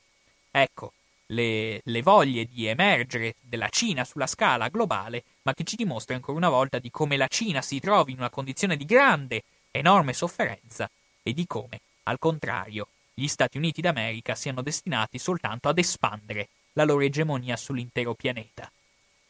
ecco, 0.52 0.94
le, 1.32 1.82
le 1.84 2.02
voglie 2.02 2.46
di 2.46 2.66
emergere 2.66 3.36
della 3.40 3.70
Cina 3.70 4.04
sulla 4.04 4.28
scala 4.28 4.70
globale, 4.70 5.24
ma 5.44 5.54
che 5.54 5.64
ci 5.64 5.76
dimostra 5.76 6.16
ancora 6.16 6.38
una 6.38 6.50
volta 6.50 6.80
di 6.80 6.90
come 6.90 7.18
la 7.18 7.28
Cina 7.28 7.62
si 7.62 7.80
trovi 7.80 8.12
in 8.12 8.20
una 8.20 8.30
condizione 8.30 8.78
di 8.78 8.86
grande, 8.86 9.44
enorme 9.72 10.14
sofferenza 10.14 10.90
e 11.22 11.34
di 11.34 11.46
come, 11.46 11.82
al 12.04 12.20
contrario, 12.20 12.88
gli 13.14 13.28
Stati 13.28 13.58
Uniti 13.58 13.82
d'America 13.82 14.34
siano 14.34 14.62
destinati 14.62 15.20
soltanto 15.20 15.68
ad 15.68 15.78
espandere 15.78 16.50
la 16.74 16.86
loro 16.86 17.02
egemonia 17.02 17.58
sull'intero 17.58 18.14
pianeta. 18.14 18.72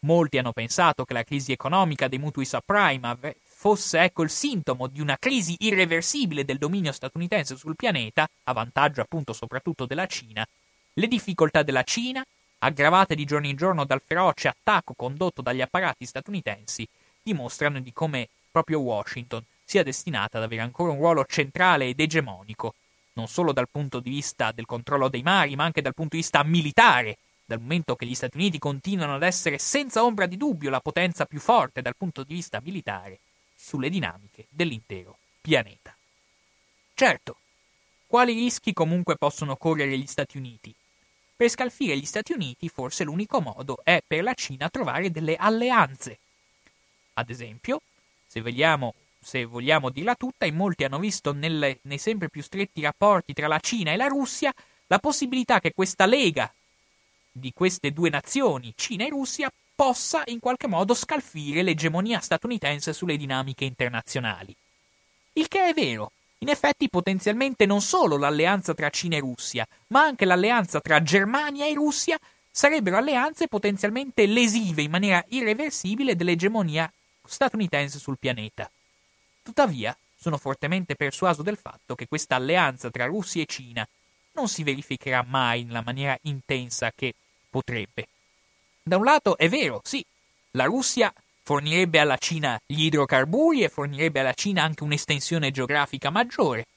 Molti 0.02 0.38
hanno 0.38 0.54
pensato 0.54 1.04
che 1.04 1.14
la 1.14 1.24
crisi 1.24 1.52
economica 1.52 2.08
dei 2.08 2.20
mutui 2.20 2.46
subprime 2.46 3.36
fosse 3.44 4.00
ecco 4.00 4.24
il 4.24 4.30
sintomo 4.30 4.88
di 4.88 5.02
una 5.02 5.18
crisi 5.20 5.56
irreversibile 5.60 6.46
del 6.46 6.58
dominio 6.58 6.94
statunitense 6.94 7.58
sul 7.58 7.76
pianeta, 7.76 8.26
a 8.44 8.54
vantaggio 8.54 9.02
appunto 9.02 9.34
soprattutto 9.34 9.86
della 9.86 10.06
Cina. 10.06 10.48
Le 11.00 11.08
difficoltà 11.08 11.64
della 11.64 11.84
Cina, 11.84 12.26
aggravate 12.58 13.16
di 13.16 13.24
giorno 13.24 13.48
in 13.48 13.56
giorno 13.56 13.86
dal 13.86 14.02
feroce 14.06 14.50
attacco 14.50 14.94
condotto 14.96 15.42
dagli 15.42 15.62
apparati 15.62 16.06
statunitensi, 16.06 16.86
dimostrano 17.24 17.80
di 17.80 17.94
come 17.94 18.28
proprio 18.52 18.82
Washington 18.82 19.42
sia 19.64 19.82
destinata 19.82 20.38
ad 20.38 20.44
avere 20.44 20.62
ancora 20.62 20.92
un 20.92 20.98
ruolo 20.98 21.24
centrale 21.24 21.86
ed 21.86 22.02
egemonico, 22.02 22.74
non 23.14 23.30
solo 23.30 23.54
dal 23.54 23.70
punto 23.72 24.02
di 24.02 24.10
vista 24.10 24.52
del 24.52 24.66
controllo 24.66 25.08
dei 25.08 25.22
mari, 25.22 25.56
ma 25.56 25.64
anche 25.64 25.82
dal 25.82 25.94
punto 25.94 26.18
di 26.18 26.22
vista 26.22 26.44
militare 26.44 27.18
dal 27.46 27.62
momento 27.62 27.96
che 27.96 28.06
gli 28.06 28.14
Stati 28.14 28.36
Uniti 28.36 28.60
continuano 28.60 29.16
ad 29.16 29.24
essere 29.24 29.58
senza 29.58 30.04
ombra 30.04 30.26
di 30.26 30.36
dubbio 30.36 30.70
la 30.70 30.82
potenza 30.82 31.26
più 31.26 31.40
forte 31.40 31.82
dal 31.82 31.96
punto 31.96 32.24
di 32.24 32.34
vista 32.34 32.60
militare, 32.62 33.20
sulle 33.56 33.90
dinamiche 33.90 34.48
dell'intero 34.50 35.18
pianeta. 35.40 35.96
Certo, 36.94 37.38
quali 38.06 38.34
rischi 38.34 38.74
comunque 38.74 39.16
possono 39.16 39.56
correre 39.56 39.98
gli 39.98 40.06
Stati 40.06 40.38
Uniti? 40.38 40.76
Per 41.40 41.50
scalfire 41.50 41.98
gli 41.98 42.06
Stati 42.06 42.34
Uniti 42.34 42.68
forse 42.68 43.06
l'unico 43.06 43.40
modo 43.40 43.80
è 43.82 44.04
per 44.06 44.24
la 44.24 44.34
Cina 44.34 44.68
trovare 44.68 45.10
delle 45.10 45.38
alleanze. 45.38 46.20
Ad 47.14 47.30
esempio, 47.30 47.80
se 48.28 48.42
vogliamo, 48.42 48.94
se 49.22 49.46
vogliamo 49.46 49.90
dirla 49.90 50.16
tutta, 50.16 50.46
in 50.46 50.58
molti 50.58 50.84
hanno 50.84 51.00
visto 51.00 51.32
nelle, 51.32 51.80
nei 51.84 51.98
sempre 51.98 52.28
più 52.30 52.44
stretti 52.44 52.82
rapporti 52.82 53.32
tra 53.32 53.48
la 53.48 53.62
Cina 53.62 53.94
e 53.94 53.96
la 53.96 54.08
Russia 54.08 54.54
la 54.88 55.00
possibilità 55.00 55.62
che 55.62 55.72
questa 55.74 56.06
lega 56.06 56.54
di 57.32 57.54
queste 57.54 57.94
due 57.94 58.10
nazioni, 58.10 58.74
Cina 58.76 59.06
e 59.06 59.10
Russia, 59.10 59.50
possa 59.74 60.24
in 60.26 60.40
qualche 60.40 60.68
modo 60.68 60.94
scalfire 60.94 61.64
l'egemonia 61.64 62.20
statunitense 62.20 62.92
sulle 62.92 63.16
dinamiche 63.16 63.64
internazionali. 63.64 64.54
Il 65.32 65.48
che 65.48 65.70
è 65.70 65.74
vero. 65.74 66.12
In 66.40 66.50
effetti, 66.50 66.90
potenzialmente 66.90 67.66
non 67.66 67.82
solo 67.82 68.18
l'alleanza 68.18 68.74
tra 68.74 68.90
Cina 68.90 69.18
e 69.18 69.20
Russia, 69.20 69.68
ma 69.88 70.02
anche 70.02 70.26
l'alleanza 70.26 70.80
tra 70.80 71.02
Germania 71.02 71.66
e 71.66 71.74
Russia 71.74 72.18
sarebbero 72.50 72.98
alleanze 72.98 73.48
potenzialmente 73.48 74.26
lesive 74.26 74.82
in 74.82 74.92
maniera 74.92 75.24
irreversibile 75.30 76.16
dell'egemonia 76.16 76.92
statunitense 77.26 78.00
sul 78.00 78.18
pianeta. 78.18 78.70
Tuttavia, 79.44 79.96
sono 80.16 80.38
fortemente 80.38 80.96
persuaso 80.96 81.42
del 81.42 81.58
fatto 81.58 81.96
che 81.96 82.08
questa 82.08 82.36
alleanza 82.36 82.90
tra 82.90 83.06
Russia 83.06 83.42
e 83.42 83.46
Cina 83.46 83.88
non 84.34 84.50
si 84.50 84.64
verificherà 84.64 85.24
mai 85.26 85.64
nella 85.64 85.82
maniera 85.82 86.18
intensa 86.24 86.92
che 86.94 87.14
potrebbe. 87.50 88.08
Da 88.84 88.98
un 88.98 89.04
lato 89.04 89.38
è 89.38 89.48
vero, 89.48 89.82
sì, 89.84 90.04
la 90.52 90.66
Russia 90.66 91.14
fornirebbe 91.50 91.98
alla 91.98 92.18
Cina 92.18 92.62
gli 92.64 92.84
idrocarburi 92.84 93.64
e 93.64 93.70
fornirebbe 93.70 94.20
alla 94.20 94.36
Cina 94.36 94.62
anche 94.62 94.84
un'estensione 94.84 95.50
geografica 95.50 96.12
maggiore. 96.12 96.68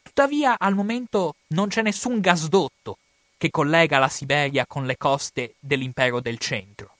Tuttavia, 0.00 0.54
al 0.60 0.76
momento 0.76 1.34
non 1.48 1.66
c'è 1.66 1.82
nessun 1.82 2.20
gasdotto 2.20 2.98
che 3.36 3.50
collega 3.50 3.98
la 3.98 4.08
Siberia 4.08 4.64
con 4.64 4.86
le 4.86 4.96
coste 4.96 5.54
dell'impero 5.58 6.20
del 6.20 6.38
centro. 6.38 6.94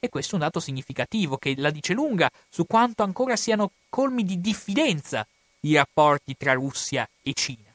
E 0.00 0.08
questo 0.08 0.32
è 0.32 0.34
un 0.34 0.40
dato 0.40 0.58
significativo 0.58 1.36
che 1.36 1.54
la 1.56 1.70
dice 1.70 1.92
lunga 1.92 2.28
su 2.48 2.66
quanto 2.66 3.04
ancora 3.04 3.36
siano 3.36 3.70
colmi 3.88 4.24
di 4.24 4.40
diffidenza 4.40 5.24
i 5.60 5.76
rapporti 5.76 6.36
tra 6.36 6.52
Russia 6.54 7.08
e 7.22 7.32
Cina. 7.32 7.70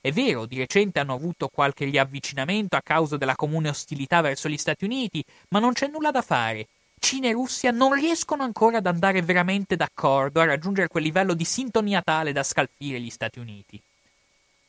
È 0.00 0.12
vero, 0.12 0.46
di 0.46 0.58
recente 0.58 1.00
hanno 1.00 1.14
avuto 1.14 1.48
qualche 1.48 1.84
riavvicinamento 1.86 2.76
a 2.76 2.82
causa 2.84 3.16
della 3.16 3.34
comune 3.34 3.68
ostilità 3.68 4.20
verso 4.20 4.48
gli 4.48 4.58
Stati 4.58 4.84
Uniti, 4.84 5.24
ma 5.48 5.58
non 5.58 5.72
c'è 5.72 5.88
nulla 5.88 6.12
da 6.12 6.22
fare. 6.22 6.68
Cina 6.98 7.28
e 7.28 7.32
Russia 7.32 7.70
non 7.70 7.92
riescono 7.92 8.42
ancora 8.42 8.78
ad 8.78 8.86
andare 8.86 9.22
veramente 9.22 9.76
d'accordo 9.76 10.40
a 10.40 10.44
raggiungere 10.44 10.88
quel 10.88 11.04
livello 11.04 11.34
di 11.34 11.44
sintonia 11.44 12.02
tale 12.02 12.32
da 12.32 12.42
scalfire 12.42 13.00
gli 13.00 13.10
Stati 13.10 13.38
Uniti. 13.38 13.80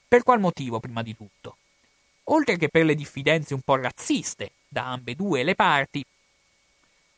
Per 0.07 0.23
qual 0.23 0.39
motivo, 0.39 0.79
prima 0.79 1.01
di 1.01 1.15
tutto? 1.15 1.57
Oltre 2.25 2.57
che 2.57 2.69
per 2.69 2.85
le 2.85 2.95
diffidenze 2.95 3.53
un 3.53 3.61
po' 3.61 3.75
razziste 3.75 4.51
da 4.67 4.87
ambedue 4.87 5.43
le 5.43 5.55
parti, 5.55 6.05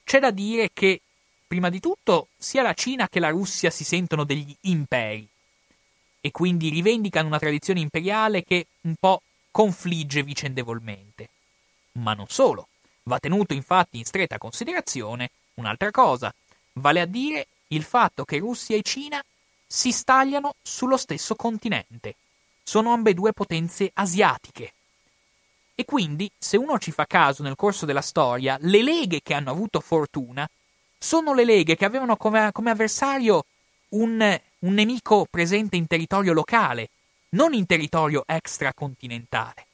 c'è 0.04 0.20
da 0.20 0.32
dire 0.32 0.70
che, 0.74 1.02
prima 1.48 1.70
di 1.70 1.80
tutto, 1.80 2.30
sia 2.38 2.62
la 2.62 2.74
Cina 2.74 3.08
che 3.10 3.20
la 3.20 3.30
Russia 3.30 3.70
si 3.70 3.84
sentono 3.84 4.24
degli 4.24 4.56
imperi 4.62 5.28
e 6.22 6.32
quindi 6.32 6.70
rivendicano 6.70 7.28
una 7.28 7.40
tradizione 7.40 7.80
imperiale 7.80 8.44
che 8.44 8.68
un 8.82 8.96
po' 9.00 9.22
confligge 9.52 10.24
vicendevolmente. 10.24 11.30
Ma 11.94 12.14
non 12.14 12.28
solo, 12.28 12.69
va 13.10 13.20
tenuto 13.20 13.54
infatti 13.54 13.98
in 13.98 14.06
stretta 14.06 14.38
considerazione 14.38 15.32
un'altra 15.56 15.92
cosa, 15.92 16.34
vale 16.74 17.02
a 17.02 17.06
dire 17.06 17.48
il 17.68 17.84
fatto 17.84 18.24
che 18.24 18.38
Russia 18.38 18.78
e 18.78 18.82
Cina 18.82 19.22
si 19.68 19.92
stagliano 19.92 20.56
sullo 20.62 20.96
stesso 20.96 21.36
continente. 21.36 22.16
Sono 22.64 22.94
ambedue 22.94 23.34
potenze 23.34 23.92
asiatiche. 23.94 24.74
E 25.76 25.86
quindi, 25.86 26.32
se 26.38 26.58
uno 26.58 26.78
ci 26.78 26.92
fa 26.92 27.06
caso 27.06 27.44
nel 27.44 27.56
corso 27.56 27.86
della 27.86 28.02
storia, 28.02 28.58
le 28.62 28.82
leghe 28.82 29.22
che 29.22 29.34
hanno 29.34 29.52
avuto 29.52 29.80
fortuna 29.80 30.50
sono 30.98 31.34
le 31.34 31.46
leghe 31.46 31.76
che 31.76 31.86
avevano 31.86 32.16
come, 32.16 32.52
come 32.52 32.72
avversario 32.72 33.46
un 33.90 34.40
un 34.60 34.74
nemico 34.74 35.26
presente 35.30 35.78
in 35.78 35.88
territorio 35.88 36.34
locale, 36.34 36.90
non 37.30 37.54
in 37.54 37.66
territorio 37.66 38.24
extracontinentale. 38.26 39.68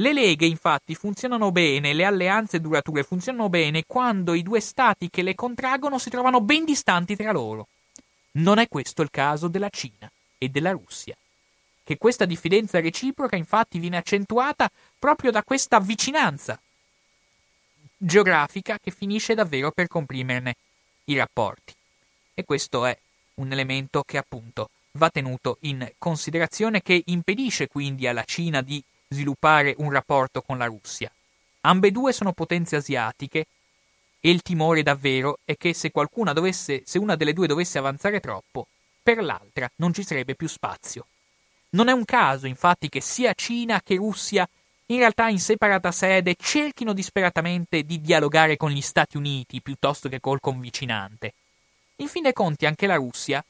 Le 0.00 0.14
leghe 0.14 0.46
infatti 0.46 0.94
funzionano 0.94 1.52
bene, 1.52 1.92
le 1.92 2.06
alleanze 2.06 2.58
durature 2.58 3.02
funzionano 3.02 3.50
bene 3.50 3.84
quando 3.86 4.32
i 4.32 4.42
due 4.42 4.60
stati 4.60 5.10
che 5.10 5.20
le 5.20 5.34
contraggono 5.34 5.98
si 5.98 6.08
trovano 6.08 6.40
ben 6.40 6.64
distanti 6.64 7.14
tra 7.16 7.32
loro. 7.32 7.68
Non 8.32 8.58
è 8.58 8.66
questo 8.66 9.02
il 9.02 9.10
caso 9.10 9.46
della 9.48 9.68
Cina 9.68 10.10
e 10.38 10.48
della 10.48 10.70
Russia. 10.70 11.14
Che 11.84 11.98
questa 11.98 12.24
diffidenza 12.24 12.80
reciproca 12.80 13.36
infatti 13.36 13.78
viene 13.78 13.98
accentuata 13.98 14.70
proprio 14.98 15.30
da 15.30 15.42
questa 15.42 15.80
vicinanza 15.80 16.58
geografica 17.98 18.78
che 18.78 18.92
finisce 18.92 19.34
davvero 19.34 19.70
per 19.70 19.86
comprimerne 19.86 20.56
i 21.04 21.16
rapporti. 21.18 21.74
E 22.32 22.44
questo 22.44 22.86
è 22.86 22.98
un 23.34 23.52
elemento 23.52 24.02
che 24.06 24.16
appunto 24.16 24.70
va 24.92 25.10
tenuto 25.10 25.58
in 25.62 25.86
considerazione 25.98 26.80
che 26.80 27.02
impedisce 27.04 27.68
quindi 27.68 28.06
alla 28.06 28.24
Cina 28.24 28.62
di 28.62 28.82
sviluppare 29.12 29.74
un 29.78 29.90
rapporto 29.90 30.40
con 30.40 30.56
la 30.56 30.66
Russia. 30.66 31.10
Ambedue 31.62 32.12
sono 32.12 32.32
potenze 32.32 32.76
asiatiche 32.76 33.46
e 34.20 34.30
il 34.30 34.42
timore 34.42 34.82
davvero 34.82 35.38
è 35.44 35.56
che 35.56 35.74
se 35.74 35.90
dovesse, 35.92 36.82
se 36.84 36.98
una 36.98 37.16
delle 37.16 37.32
due 37.32 37.46
dovesse 37.46 37.78
avanzare 37.78 38.20
troppo, 38.20 38.66
per 39.02 39.22
l'altra 39.22 39.68
non 39.76 39.92
ci 39.92 40.04
sarebbe 40.04 40.34
più 40.34 40.46
spazio. 40.46 41.06
Non 41.70 41.88
è 41.88 41.92
un 41.92 42.04
caso, 42.04 42.46
infatti, 42.46 42.88
che 42.88 43.00
sia 43.00 43.32
Cina 43.34 43.80
che 43.82 43.96
Russia, 43.96 44.48
in 44.86 44.98
realtà 44.98 45.28
in 45.28 45.40
separata 45.40 45.90
sede, 45.90 46.36
cerchino 46.38 46.92
disperatamente 46.92 47.82
di 47.82 48.00
dialogare 48.00 48.56
con 48.56 48.70
gli 48.70 48.80
Stati 48.80 49.16
Uniti 49.16 49.60
piuttosto 49.60 50.08
che 50.08 50.20
col 50.20 50.40
convicinante. 50.40 51.34
In 51.96 52.08
fin 52.08 52.22
dei 52.22 52.32
conti 52.32 52.66
anche 52.66 52.86
la 52.86 52.96
Russia 52.96 53.44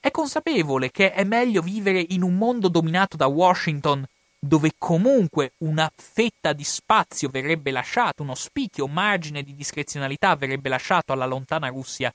È 0.00 0.10
consapevole 0.10 0.90
che 0.90 1.12
è 1.12 1.24
meglio 1.24 1.62
vivere 1.62 2.04
in 2.10 2.22
un 2.22 2.36
mondo 2.36 2.68
dominato 2.68 3.16
da 3.16 3.26
Washington, 3.26 4.06
dove 4.46 4.74
comunque 4.78 5.52
una 5.58 5.90
fetta 5.94 6.52
di 6.52 6.64
spazio 6.64 7.28
verrebbe 7.28 7.70
lasciato, 7.70 8.22
uno 8.22 8.34
spicchio, 8.34 8.86
margine 8.86 9.42
di 9.42 9.54
discrezionalità 9.54 10.34
verrebbe 10.36 10.68
lasciato 10.68 11.12
alla 11.12 11.26
lontana 11.26 11.68
Russia, 11.68 12.12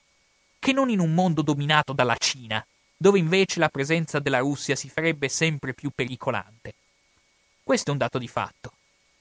che 0.60 0.72
non 0.74 0.90
in 0.90 1.00
un 1.00 1.14
mondo 1.14 1.42
dominato 1.42 1.94
dalla 1.94 2.16
Cina, 2.18 2.66
dove 2.96 3.20
invece 3.20 3.60
la 3.60 3.70
presenza 3.70 4.20
della 4.20 4.40
Russia 4.40 4.76
si 4.76 4.90
farebbe 4.90 5.28
sempre 5.28 5.74
più 5.74 5.92
pericolante. 5.94 6.74
Questo 7.64 7.90
è 7.90 7.94
un 7.94 8.00
dato 8.00 8.18
di 8.18 8.28
fatto. 8.28 8.72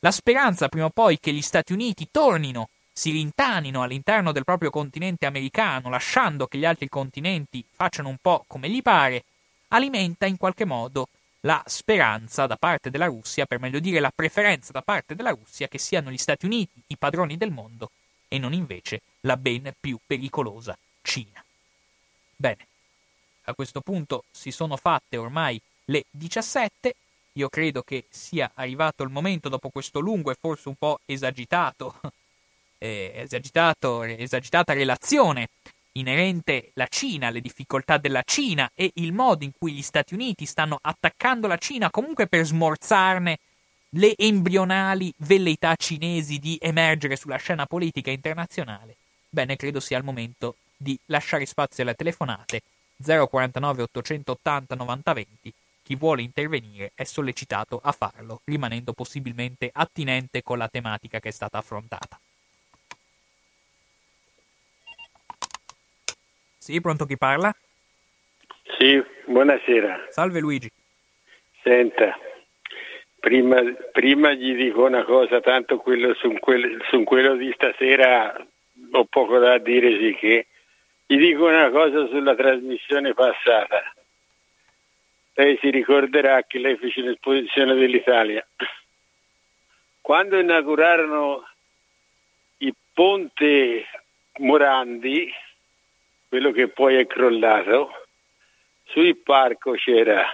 La 0.00 0.10
speranza 0.10 0.68
prima 0.68 0.86
o 0.86 0.90
poi 0.90 1.18
che 1.18 1.32
gli 1.32 1.42
Stati 1.42 1.72
Uniti 1.72 2.08
tornino, 2.10 2.68
si 2.92 3.10
rintanino 3.12 3.82
all'interno 3.82 4.32
del 4.32 4.44
proprio 4.44 4.70
continente 4.70 5.24
americano, 5.24 5.88
lasciando 5.88 6.46
che 6.46 6.58
gli 6.58 6.64
altri 6.64 6.88
continenti 6.88 7.64
facciano 7.70 8.08
un 8.08 8.16
po' 8.20 8.44
come 8.46 8.68
gli 8.68 8.82
pare, 8.82 9.24
alimenta 9.68 10.26
in 10.26 10.36
qualche 10.36 10.66
modo 10.66 11.08
la 11.40 11.62
speranza 11.66 12.46
da 12.46 12.56
parte 12.56 12.90
della 12.90 13.06
Russia, 13.06 13.46
per 13.46 13.58
meglio 13.58 13.80
dire 13.80 14.00
la 14.00 14.12
preferenza 14.14 14.72
da 14.72 14.82
parte 14.82 15.14
della 15.14 15.30
Russia, 15.30 15.68
che 15.68 15.78
siano 15.78 16.10
gli 16.10 16.18
Stati 16.18 16.46
Uniti 16.46 16.82
i 16.88 16.96
padroni 16.96 17.36
del 17.36 17.50
mondo 17.50 17.90
e 18.28 18.38
non 18.38 18.52
invece 18.52 19.00
la 19.20 19.36
ben 19.36 19.72
più 19.78 19.98
pericolosa 20.06 20.76
Cina. 21.02 21.44
Bene, 22.36 22.66
a 23.44 23.54
questo 23.54 23.80
punto 23.80 24.24
si 24.30 24.50
sono 24.50 24.76
fatte 24.76 25.16
ormai 25.16 25.60
le 25.86 26.04
17. 26.10 26.94
Io 27.34 27.48
credo 27.48 27.82
che 27.82 28.06
sia 28.08 28.50
arrivato 28.54 29.02
il 29.02 29.10
momento, 29.10 29.48
dopo 29.48 29.70
questo 29.70 30.00
lungo 30.00 30.30
e 30.30 30.36
forse 30.38 30.68
un 30.68 30.74
po' 30.76 31.00
esagitato, 31.06 32.00
eh, 32.78 33.12
esagitato 33.14 34.02
esagitata 34.02 34.72
relazione 34.72 35.48
inerente 35.92 36.72
alla 36.74 36.86
Cina, 36.88 37.30
le 37.30 37.40
difficoltà 37.40 37.98
della 37.98 38.22
Cina 38.24 38.70
e 38.74 38.90
il 38.94 39.12
modo 39.12 39.44
in 39.44 39.52
cui 39.56 39.72
gli 39.72 39.82
Stati 39.82 40.14
Uniti 40.14 40.46
stanno 40.46 40.78
attaccando 40.80 41.46
la 41.46 41.56
Cina 41.56 41.90
comunque 41.90 42.26
per 42.26 42.44
smorzarne 42.44 43.38
le 43.94 44.14
embrionali 44.16 45.12
velleità 45.18 45.74
cinesi 45.74 46.38
di 46.38 46.56
emergere 46.60 47.16
sulla 47.16 47.36
scena 47.36 47.66
politica 47.66 48.10
internazionale. 48.10 48.96
Bene, 49.28 49.56
credo 49.56 49.80
sia 49.80 49.98
il 49.98 50.04
momento 50.04 50.56
di 50.76 50.98
lasciare 51.06 51.46
spazio 51.46 51.82
alle 51.82 51.94
telefonate 51.94 52.62
049 53.02 53.82
880 53.82 54.74
9020. 54.74 55.52
Chi 55.82 55.96
vuole 55.96 56.22
intervenire 56.22 56.92
è 56.94 57.04
sollecitato 57.04 57.80
a 57.82 57.90
farlo, 57.90 58.42
rimanendo 58.44 58.92
possibilmente 58.92 59.70
attinente 59.72 60.42
con 60.42 60.58
la 60.58 60.68
tematica 60.68 61.18
che 61.18 61.30
è 61.30 61.32
stata 61.32 61.58
affrontata. 61.58 62.20
Sì, 66.60 66.78
pronto 66.82 67.06
chi 67.06 67.16
parla? 67.16 67.50
Sì, 68.76 69.02
buonasera. 69.24 70.08
Salve 70.10 70.40
Luigi. 70.40 70.70
Senta, 71.62 72.18
prima, 73.18 73.62
prima 73.90 74.32
gli 74.34 74.54
dico 74.54 74.84
una 74.84 75.04
cosa, 75.04 75.40
tanto 75.40 75.78
quello, 75.78 76.12
su, 76.12 76.30
quello, 76.38 76.84
su 76.90 77.02
quello 77.04 77.34
di 77.36 77.50
stasera 77.54 78.46
ho 78.92 79.04
poco 79.06 79.38
da 79.38 79.56
dire, 79.56 79.96
sì 79.98 80.14
che 80.14 80.46
gli 81.06 81.16
dico 81.16 81.46
una 81.46 81.70
cosa 81.70 82.06
sulla 82.08 82.34
trasmissione 82.34 83.14
passata. 83.14 83.94
Lei 85.32 85.56
si 85.62 85.70
ricorderà 85.70 86.42
che 86.42 86.58
lei 86.58 86.76
fece 86.76 87.00
l'esposizione 87.00 87.74
dell'Italia. 87.74 88.46
Quando 90.02 90.38
inaugurarono 90.38 91.48
il 92.58 92.74
ponte 92.92 93.86
Morandi, 94.40 95.32
quello 96.30 96.50
che 96.52 96.68
poi 96.68 96.96
è 96.96 97.06
crollato, 97.06 97.90
sul 98.84 99.18
parco 99.18 99.72
c'era 99.72 100.24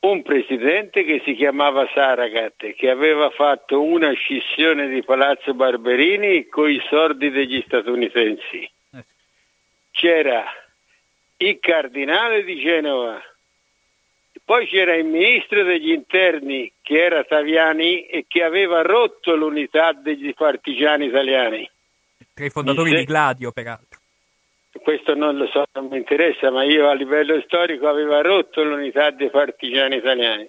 un 0.00 0.22
presidente 0.22 1.04
che 1.04 1.20
si 1.24 1.34
chiamava 1.34 1.86
Saragat, 1.92 2.72
che 2.72 2.88
aveva 2.88 3.28
fatto 3.28 3.82
una 3.82 4.12
scissione 4.12 4.88
di 4.88 5.02
Palazzo 5.02 5.52
Barberini 5.52 6.46
con 6.46 6.70
i 6.70 6.82
soldi 6.88 7.30
degli 7.30 7.62
statunitensi 7.66 8.70
c'era 9.92 10.44
il 11.36 11.58
cardinale 11.60 12.42
di 12.44 12.58
Genova, 12.60 13.20
poi 14.44 14.66
c'era 14.66 14.94
il 14.96 15.04
ministro 15.04 15.62
degli 15.62 15.90
interni 15.90 16.72
che 16.82 17.04
era 17.04 17.22
Taviani 17.22 18.06
e 18.06 18.24
che 18.26 18.42
aveva 18.42 18.82
rotto 18.82 19.36
l'unità 19.36 19.92
degli 19.92 20.34
partigiani 20.34 21.06
italiani. 21.06 21.70
Tra 22.34 22.44
i 22.44 22.50
fondatori 22.50 22.90
se... 22.90 22.96
di 22.96 23.04
Gladio, 23.04 23.52
peraltro. 23.52 23.91
Questo 24.80 25.14
non 25.14 25.36
lo 25.36 25.46
so, 25.48 25.64
non 25.74 25.88
mi 25.88 25.98
interessa, 25.98 26.50
ma 26.50 26.64
io 26.64 26.88
a 26.88 26.94
livello 26.94 27.38
storico 27.42 27.88
aveva 27.88 28.22
rotto 28.22 28.62
l'unità 28.62 29.10
dei 29.10 29.30
partigiani 29.30 29.96
italiani. 29.96 30.48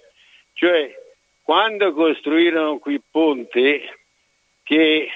Cioè, 0.54 0.90
quando 1.42 1.92
costruirono 1.92 2.78
qui 2.78 3.00
ponte, 3.10 3.98
che 4.62 5.10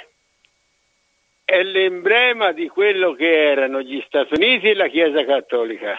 è 1.42 1.62
l'emblema 1.62 2.52
di 2.52 2.68
quello 2.68 3.14
che 3.14 3.50
erano 3.50 3.80
gli 3.80 4.02
Stati 4.06 4.34
Uniti 4.34 4.68
e 4.68 4.74
la 4.74 4.88
Chiesa 4.88 5.24
Cattolica. 5.24 5.98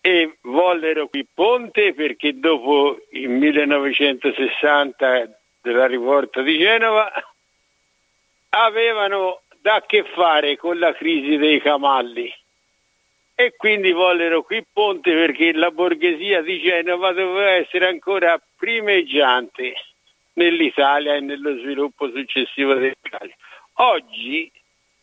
E 0.00 0.38
vollero 0.42 1.06
qui 1.06 1.24
ponte 1.32 1.94
perché 1.94 2.36
dopo 2.38 2.98
il 3.12 3.28
1960 3.28 5.30
della 5.62 5.86
rivolta 5.86 6.42
di 6.42 6.58
Genova 6.58 7.10
avevano 8.50 9.42
da 9.64 9.82
che 9.86 10.04
fare 10.14 10.58
con 10.58 10.78
la 10.78 10.92
crisi 10.92 11.38
dei 11.38 11.58
camalli 11.58 12.30
e 13.34 13.54
quindi 13.56 13.92
vollero 13.92 14.42
qui 14.42 14.62
ponte 14.70 15.10
perché 15.10 15.54
la 15.54 15.70
borghesia 15.70 16.42
di 16.42 16.60
Genova 16.60 17.12
doveva 17.12 17.52
essere 17.52 17.88
ancora 17.88 18.38
primeggiante 18.58 19.72
nell'Italia 20.34 21.14
e 21.14 21.20
nello 21.20 21.56
sviluppo 21.60 22.10
successivo 22.10 22.74
dell'Italia. 22.74 23.34
Oggi, 23.76 24.52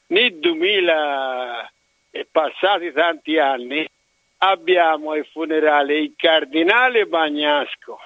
nel 0.09 0.35
2000 0.35 1.71
e 2.11 2.27
passati 2.31 2.91
tanti 2.91 3.39
anni, 3.39 3.83
abbiamo 4.43 5.13
ai 5.13 5.23
funerali 5.23 6.03
il 6.03 6.13
cardinale 6.15 7.07
Bagnasco, 7.07 7.97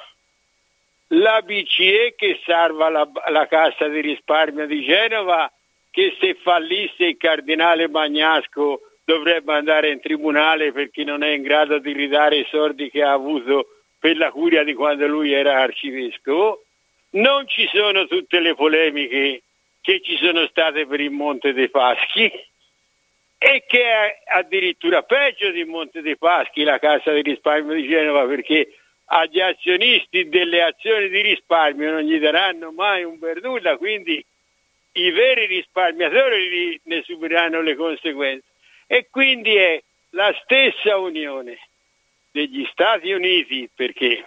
la 1.08 1.42
BCE 1.42 2.14
che 2.16 2.40
salva 2.46 2.88
la, 2.88 3.06
la 3.28 3.46
Cassa 3.46 3.90
di 3.90 4.00
risparmio 4.00 4.66
di 4.66 4.86
Genova, 4.86 5.52
che 5.96 6.14
se 6.20 6.36
fallisse 6.42 7.06
il 7.06 7.16
cardinale 7.16 7.88
Bagnasco 7.88 8.82
dovrebbe 9.06 9.54
andare 9.54 9.92
in 9.92 10.02
tribunale 10.02 10.74
perché 10.74 11.06
non 11.06 11.24
è 11.24 11.30
in 11.30 11.42
grado 11.42 11.80
di 11.80 11.94
ridare 11.94 12.40
i 12.40 12.48
soldi 12.50 12.90
che 12.90 13.02
ha 13.02 13.14
avuto 13.14 13.68
per 13.98 14.18
la 14.18 14.30
curia 14.30 14.66
di 14.66 14.74
quando 14.74 15.08
lui 15.08 15.32
era 15.32 15.62
arcivescovo. 15.62 16.66
Non 17.12 17.48
ci 17.48 17.66
sono 17.72 18.08
tutte 18.08 18.42
le 18.42 18.56
polemiche 18.56 19.44
che 19.80 20.02
ci 20.02 20.18
sono 20.18 20.46
state 20.48 20.86
per 20.86 21.00
il 21.00 21.12
Monte 21.12 21.54
dei 21.54 21.70
Paschi 21.70 22.30
e 23.38 23.64
che 23.66 23.84
è 23.84 24.18
addirittura 24.34 25.02
peggio 25.04 25.50
di 25.52 25.64
Monte 25.64 26.02
dei 26.02 26.18
Paschi 26.18 26.64
la 26.64 26.78
Cassa 26.78 27.14
di 27.14 27.22
risparmio 27.22 27.74
di 27.74 27.88
Genova 27.88 28.26
perché 28.26 28.80
agli 29.06 29.40
azionisti 29.40 30.28
delle 30.28 30.62
azioni 30.62 31.08
di 31.08 31.22
risparmio 31.22 31.90
non 31.90 32.02
gli 32.02 32.20
daranno 32.20 32.74
mai 32.74 33.06
un 33.06 33.18
per 33.18 33.42
nulla, 33.42 33.78
quindi 33.78 34.22
i 34.98 35.12
veri 35.12 35.46
risparmiatori 35.46 36.80
ne 36.84 37.02
subiranno 37.04 37.62
le 37.62 37.76
conseguenze. 37.76 38.46
E 38.88 39.08
quindi 39.10 39.56
è 39.56 39.82
la 40.12 40.34
stessa 40.44 40.98
unione 40.98 41.58
degli 42.32 42.66
Stati 42.72 43.12
Uniti, 43.12 43.70
perché 43.74 44.24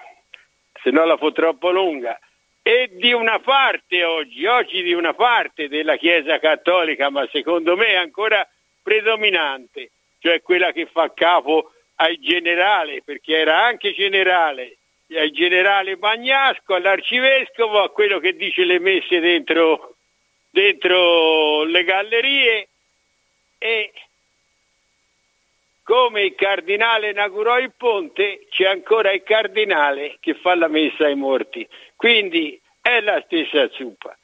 se 0.82 0.90
no 0.90 1.04
la 1.04 1.16
fa 1.16 1.30
troppo 1.30 1.70
lunga, 1.70 2.18
e 2.62 2.90
di 2.92 3.12
una 3.12 3.38
parte 3.38 4.04
oggi, 4.04 4.44
oggi 4.46 4.82
di 4.82 4.92
una 4.92 5.14
parte 5.14 5.68
della 5.68 5.96
Chiesa 5.96 6.38
Cattolica, 6.38 7.08
ma 7.08 7.26
secondo 7.32 7.76
me 7.76 7.96
ancora 7.96 8.46
predominante, 8.82 9.90
cioè 10.18 10.42
quella 10.42 10.72
che 10.72 10.86
fa 10.86 11.12
capo 11.14 11.72
al 11.96 12.16
generale, 12.18 13.02
perché 13.02 13.36
era 13.36 13.64
anche 13.64 13.94
generale, 13.94 14.76
al 15.14 15.30
generale 15.30 15.96
Bagnasco, 15.96 16.74
all'arcivescovo, 16.74 17.82
a 17.82 17.90
quello 17.90 18.18
che 18.18 18.36
dice 18.36 18.64
le 18.64 18.78
messe 18.78 19.20
dentro, 19.20 19.96
dentro 20.58 21.62
le 21.62 21.84
gallerie 21.84 22.68
e 23.58 23.92
come 25.84 26.24
il 26.24 26.34
cardinale 26.34 27.10
inaugurò 27.10 27.60
il 27.60 27.72
ponte, 27.76 28.46
c'è 28.50 28.66
ancora 28.66 29.12
il 29.12 29.22
cardinale 29.22 30.16
che 30.18 30.34
fa 30.34 30.56
la 30.56 30.66
messa 30.66 31.06
ai 31.06 31.14
morti. 31.14 31.66
Quindi 31.94 32.60
è 32.82 33.00
la 33.00 33.22
stessa 33.24 33.68
zuppa. 33.70 34.18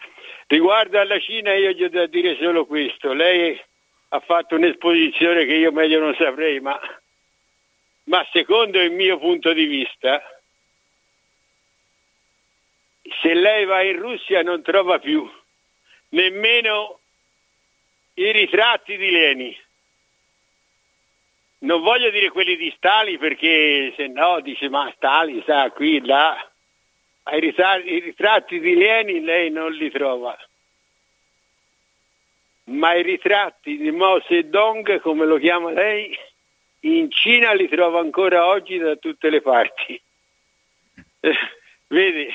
Riguardo 0.49 0.99
alla 0.99 1.19
Cina 1.21 1.55
io 1.55 1.71
gli 1.71 1.85
ho 1.85 1.89
da 1.89 2.07
dire 2.07 2.37
solo 2.37 2.67
questo. 2.67 3.13
Lei 3.13 3.59
ha 4.09 4.21
fatto 4.21 4.57
un'esposizione 4.57 5.47
che 5.47 5.55
io 5.55 5.71
meglio 5.71 6.01
non 6.01 6.15
saprei, 6.17 6.61
ma, 6.61 6.79
ma 8.05 8.27
secondo 8.33 8.81
il 8.81 8.91
mio 8.91 9.19
punto 9.19 9.53
di 9.53 9.65
vista, 9.67 10.21
se 13.23 13.35
lei 13.35 13.65
va 13.65 13.83
in 13.83 13.99
Russia 13.99 14.43
non 14.43 14.63
trova 14.63 14.99
più 14.99 15.27
nemmeno 16.15 17.01
i 18.15 18.31
ritratti 18.31 18.97
di 18.97 19.11
Leni 19.11 19.57
non 21.65 21.83
voglio 21.83 22.11
dire 22.11 22.31
quelli 22.31 22.57
di 22.57 22.73
Stalin 22.77 23.19
perché 23.19 23.93
se 23.97 24.07
no 24.07 24.41
dice 24.41 24.69
ma 24.69 24.93
Stalin 24.97 25.43
sta 25.43 25.71
qui, 25.71 26.05
là. 26.05 26.37
I 27.33 27.41
ritratti, 27.41 28.61
di 28.61 28.75
Lenin 28.75 29.25
lei 29.25 29.51
non 29.51 29.73
li 29.73 29.91
trova. 29.91 30.37
Ma 32.65 32.93
i 32.95 33.03
ritratti 33.03 33.79
di 33.79 33.91
Mao 33.91 34.21
Zedong, 34.29 35.01
come 35.01 35.25
lo 35.25 35.39
chiama 35.39 35.71
lei, 35.71 36.15
in 36.81 37.11
Cina 37.11 37.55
li 37.55 37.67
trova 37.67 38.01
ancora 38.01 38.47
oggi 38.47 38.77
da 38.77 38.97
tutte 38.97 39.31
le 39.31 39.41
parti. 39.41 39.99
Eh, 41.21 41.39
vedi, 41.89 42.29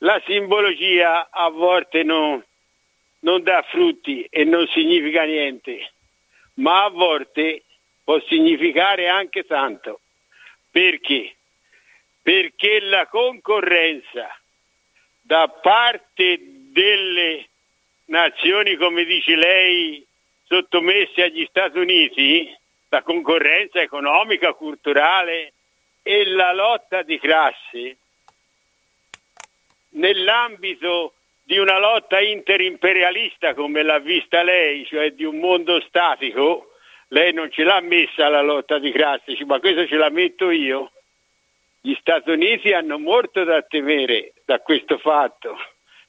la 0.00 0.20
simbologia 0.26 1.30
a 1.30 1.48
volte 1.48 2.02
non, 2.02 2.44
non 3.26 3.42
dà 3.42 3.62
frutti 3.68 4.24
e 4.30 4.44
non 4.44 4.66
significa 4.68 5.24
niente, 5.24 5.90
ma 6.54 6.84
a 6.84 6.90
volte 6.90 7.64
può 8.04 8.20
significare 8.28 9.08
anche 9.08 9.42
tanto. 9.44 10.00
Perché? 10.70 11.34
Perché 12.22 12.80
la 12.80 13.06
concorrenza 13.08 14.28
da 15.20 15.48
parte 15.48 16.38
delle 16.70 17.48
nazioni, 18.06 18.76
come 18.76 19.04
dice 19.04 19.34
lei, 19.34 20.06
sottomesse 20.44 21.24
agli 21.24 21.44
Stati 21.48 21.78
Uniti, 21.78 22.56
la 22.90 23.02
concorrenza 23.02 23.80
economica, 23.80 24.52
culturale 24.52 25.52
e 26.04 26.24
la 26.26 26.52
lotta 26.52 27.02
di 27.02 27.18
classe, 27.18 27.96
nell'ambito 29.90 31.15
di 31.46 31.58
una 31.58 31.78
lotta 31.78 32.18
interimperialista 32.18 33.54
come 33.54 33.84
l'ha 33.84 34.00
vista 34.00 34.42
lei, 34.42 34.84
cioè 34.84 35.12
di 35.12 35.22
un 35.22 35.38
mondo 35.38 35.80
statico, 35.82 36.72
lei 37.10 37.32
non 37.32 37.52
ce 37.52 37.62
l'ha 37.62 37.80
messa 37.80 38.28
la 38.28 38.40
lotta 38.40 38.80
di 38.80 38.90
classe, 38.90 39.36
ma 39.44 39.60
questo 39.60 39.86
ce 39.86 39.94
la 39.94 40.10
metto 40.10 40.50
io. 40.50 40.90
Gli 41.80 41.94
Stati 42.00 42.30
Uniti 42.30 42.72
hanno 42.72 42.98
molto 42.98 43.44
da 43.44 43.62
temere 43.62 44.32
da 44.44 44.58
questo 44.58 44.98
fatto, 44.98 45.56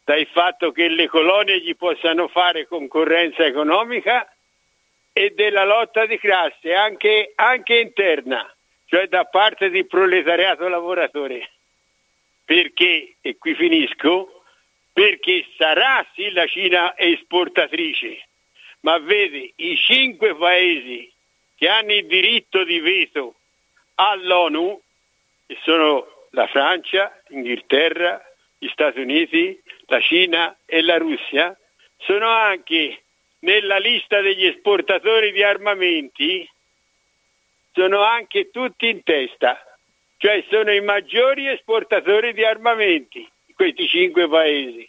dal 0.04 0.26
fatto 0.32 0.72
che 0.72 0.90
le 0.90 1.08
colonie 1.08 1.60
gli 1.60 1.76
possano 1.76 2.28
fare 2.30 2.66
concorrenza 2.66 3.46
economica 3.46 4.28
e 5.14 5.34
della 5.36 5.66
lotta 5.66 6.08
di 6.08 6.18
classe 6.18 6.74
anche, 6.74 7.34
anche 7.36 7.78
interna, 7.78 8.52
cioè 8.88 9.06
da 9.06 9.26
parte 9.26 9.70
del 9.70 9.86
proletariato 9.86 10.68
lavoratore. 10.68 11.52
Perché, 12.44 13.18
e 13.22 13.38
qui 13.38 13.54
finisco, 13.54 14.37
perché 14.98 15.45
sarà 15.58 16.04
sì 16.16 16.32
la 16.32 16.48
Cina 16.48 16.98
esportatrice, 16.98 18.20
ma 18.80 18.98
vedi 18.98 19.54
i 19.58 19.78
cinque 19.78 20.36
paesi 20.36 21.14
che 21.56 21.70
hanno 21.70 21.93
il 21.93 22.08
diritto 22.08 22.64
di 22.64 22.80
veto 22.80 23.36
all'ONU, 23.93 24.82
che 25.45 25.56
sono 25.62 26.04
la 26.32 26.48
Francia, 26.48 27.16
l'Inghilterra, 27.28 28.20
gli 28.58 28.68
Stati 28.70 29.00
Uniti, 29.00 29.62
la 29.86 30.02
Cina 30.02 30.58
e 30.66 30.82
la 30.82 30.98
Russia, 30.98 31.56
sono 31.98 32.30
anche 32.30 33.04
nella 33.41 33.78
lista 33.78 34.20
degli 34.22 34.48
esportatori 34.48 35.32
di 35.32 35.43
armamenti, 35.43 36.50
sono 37.72 38.02
anche 38.02 38.50
tutti 38.50 38.89
in 38.89 39.04
testa, 39.04 39.64
cioè 40.18 40.43
sono 40.50 40.72
i 40.72 40.82
maggiori 40.82 41.48
esportatori 41.48 42.34
di 42.34 42.43
armamenti 42.43 43.30
questi 43.58 43.88
cinque 43.88 44.30
paesi. 44.30 44.88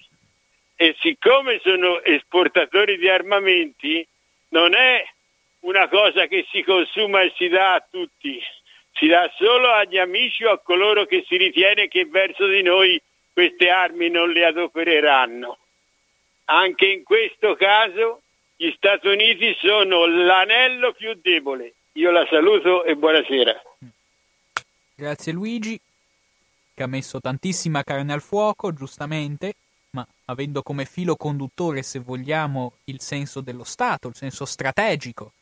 E 0.76 0.94
siccome 1.00 1.58
sono 1.64 2.02
esportatori 2.02 2.98
di 2.98 3.08
armamenti, 3.08 4.06
non 4.50 4.74
è 4.74 5.04
una 5.60 5.88
cosa 5.88 6.26
che 6.26 6.46
si 6.52 6.62
consuma 6.62 7.22
e 7.22 7.32
si 7.36 7.48
dà 7.48 7.74
a 7.74 7.86
tutti, 7.90 8.40
si 8.92 9.06
dà 9.08 9.28
solo 9.36 9.72
agli 9.72 9.98
amici 9.98 10.44
o 10.44 10.52
a 10.52 10.58
coloro 10.58 11.06
che 11.06 11.24
si 11.26 11.36
ritiene 11.36 11.88
che 11.88 12.04
verso 12.04 12.46
di 12.46 12.62
noi 12.62 13.00
queste 13.32 13.70
armi 13.70 14.10
non 14.10 14.30
le 14.30 14.44
adopereranno. 14.44 15.58
Anche 16.44 16.86
in 16.86 17.02
questo 17.04 17.56
caso 17.56 18.22
gli 18.56 18.70
Stati 18.76 19.08
Uniti 19.08 19.56
sono 19.60 20.06
l'anello 20.06 20.92
più 20.92 21.12
debole. 21.20 21.72
Io 21.92 22.10
la 22.10 22.26
saluto 22.30 22.84
e 22.84 22.94
buonasera. 22.94 23.62
Grazie 24.94 25.32
Luigi 25.32 25.80
che 26.78 26.84
ha 26.84 26.86
messo 26.86 27.20
tantissima 27.20 27.82
carne 27.82 28.12
al 28.12 28.22
fuoco, 28.22 28.72
giustamente, 28.72 29.56
ma 29.90 30.06
avendo 30.26 30.62
come 30.62 30.84
filo 30.84 31.16
conduttore, 31.16 31.82
se 31.82 31.98
vogliamo, 31.98 32.74
il 32.84 33.00
senso 33.00 33.40
dello 33.40 33.64
Stato, 33.64 34.06
il 34.06 34.14
senso 34.14 34.44
strategico, 34.44 35.32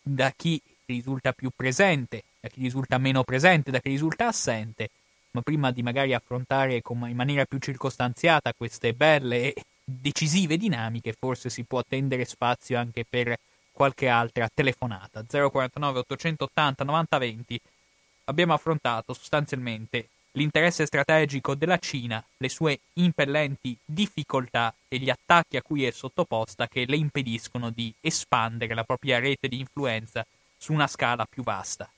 da 0.00 0.32
chi 0.34 0.58
risulta 0.86 1.32
più 1.32 1.50
presente, 1.54 2.22
da 2.40 2.48
chi 2.48 2.62
risulta 2.62 2.96
meno 2.96 3.22
presente, 3.22 3.70
da 3.70 3.80
chi 3.80 3.90
risulta 3.90 4.28
assente, 4.28 4.88
ma 5.32 5.42
prima 5.42 5.70
di 5.72 5.82
magari 5.82 6.14
affrontare 6.14 6.80
in 6.82 7.14
maniera 7.14 7.44
più 7.44 7.58
circostanziata 7.58 8.54
queste 8.56 8.94
belle 8.94 9.52
e 9.52 9.62
decisive 9.84 10.56
dinamiche, 10.56 11.12
forse 11.12 11.50
si 11.50 11.64
può 11.64 11.82
tendere 11.86 12.24
spazio 12.24 12.78
anche 12.78 13.04
per 13.04 13.38
qualche 13.72 14.08
altra 14.08 14.48
telefonata. 14.48 15.22
049 15.22 15.98
880 15.98 16.82
9020 16.82 17.60
abbiamo 18.24 18.54
affrontato 18.54 19.12
sostanzialmente 19.12 20.08
l'interesse 20.36 20.86
strategico 20.86 21.54
della 21.54 21.78
Cina, 21.78 22.22
le 22.36 22.48
sue 22.48 22.80
impellenti 22.94 23.76
difficoltà 23.84 24.72
e 24.86 24.98
gli 24.98 25.10
attacchi 25.10 25.56
a 25.56 25.62
cui 25.62 25.84
è 25.84 25.90
sottoposta 25.90 26.68
che 26.68 26.84
le 26.86 26.96
impediscono 26.96 27.70
di 27.70 27.92
espandere 28.00 28.74
la 28.74 28.84
propria 28.84 29.18
rete 29.18 29.48
di 29.48 29.58
influenza 29.58 30.24
su 30.56 30.72
una 30.72 30.86
scala 30.86 31.26
più 31.26 31.42
vasta. 31.42 31.90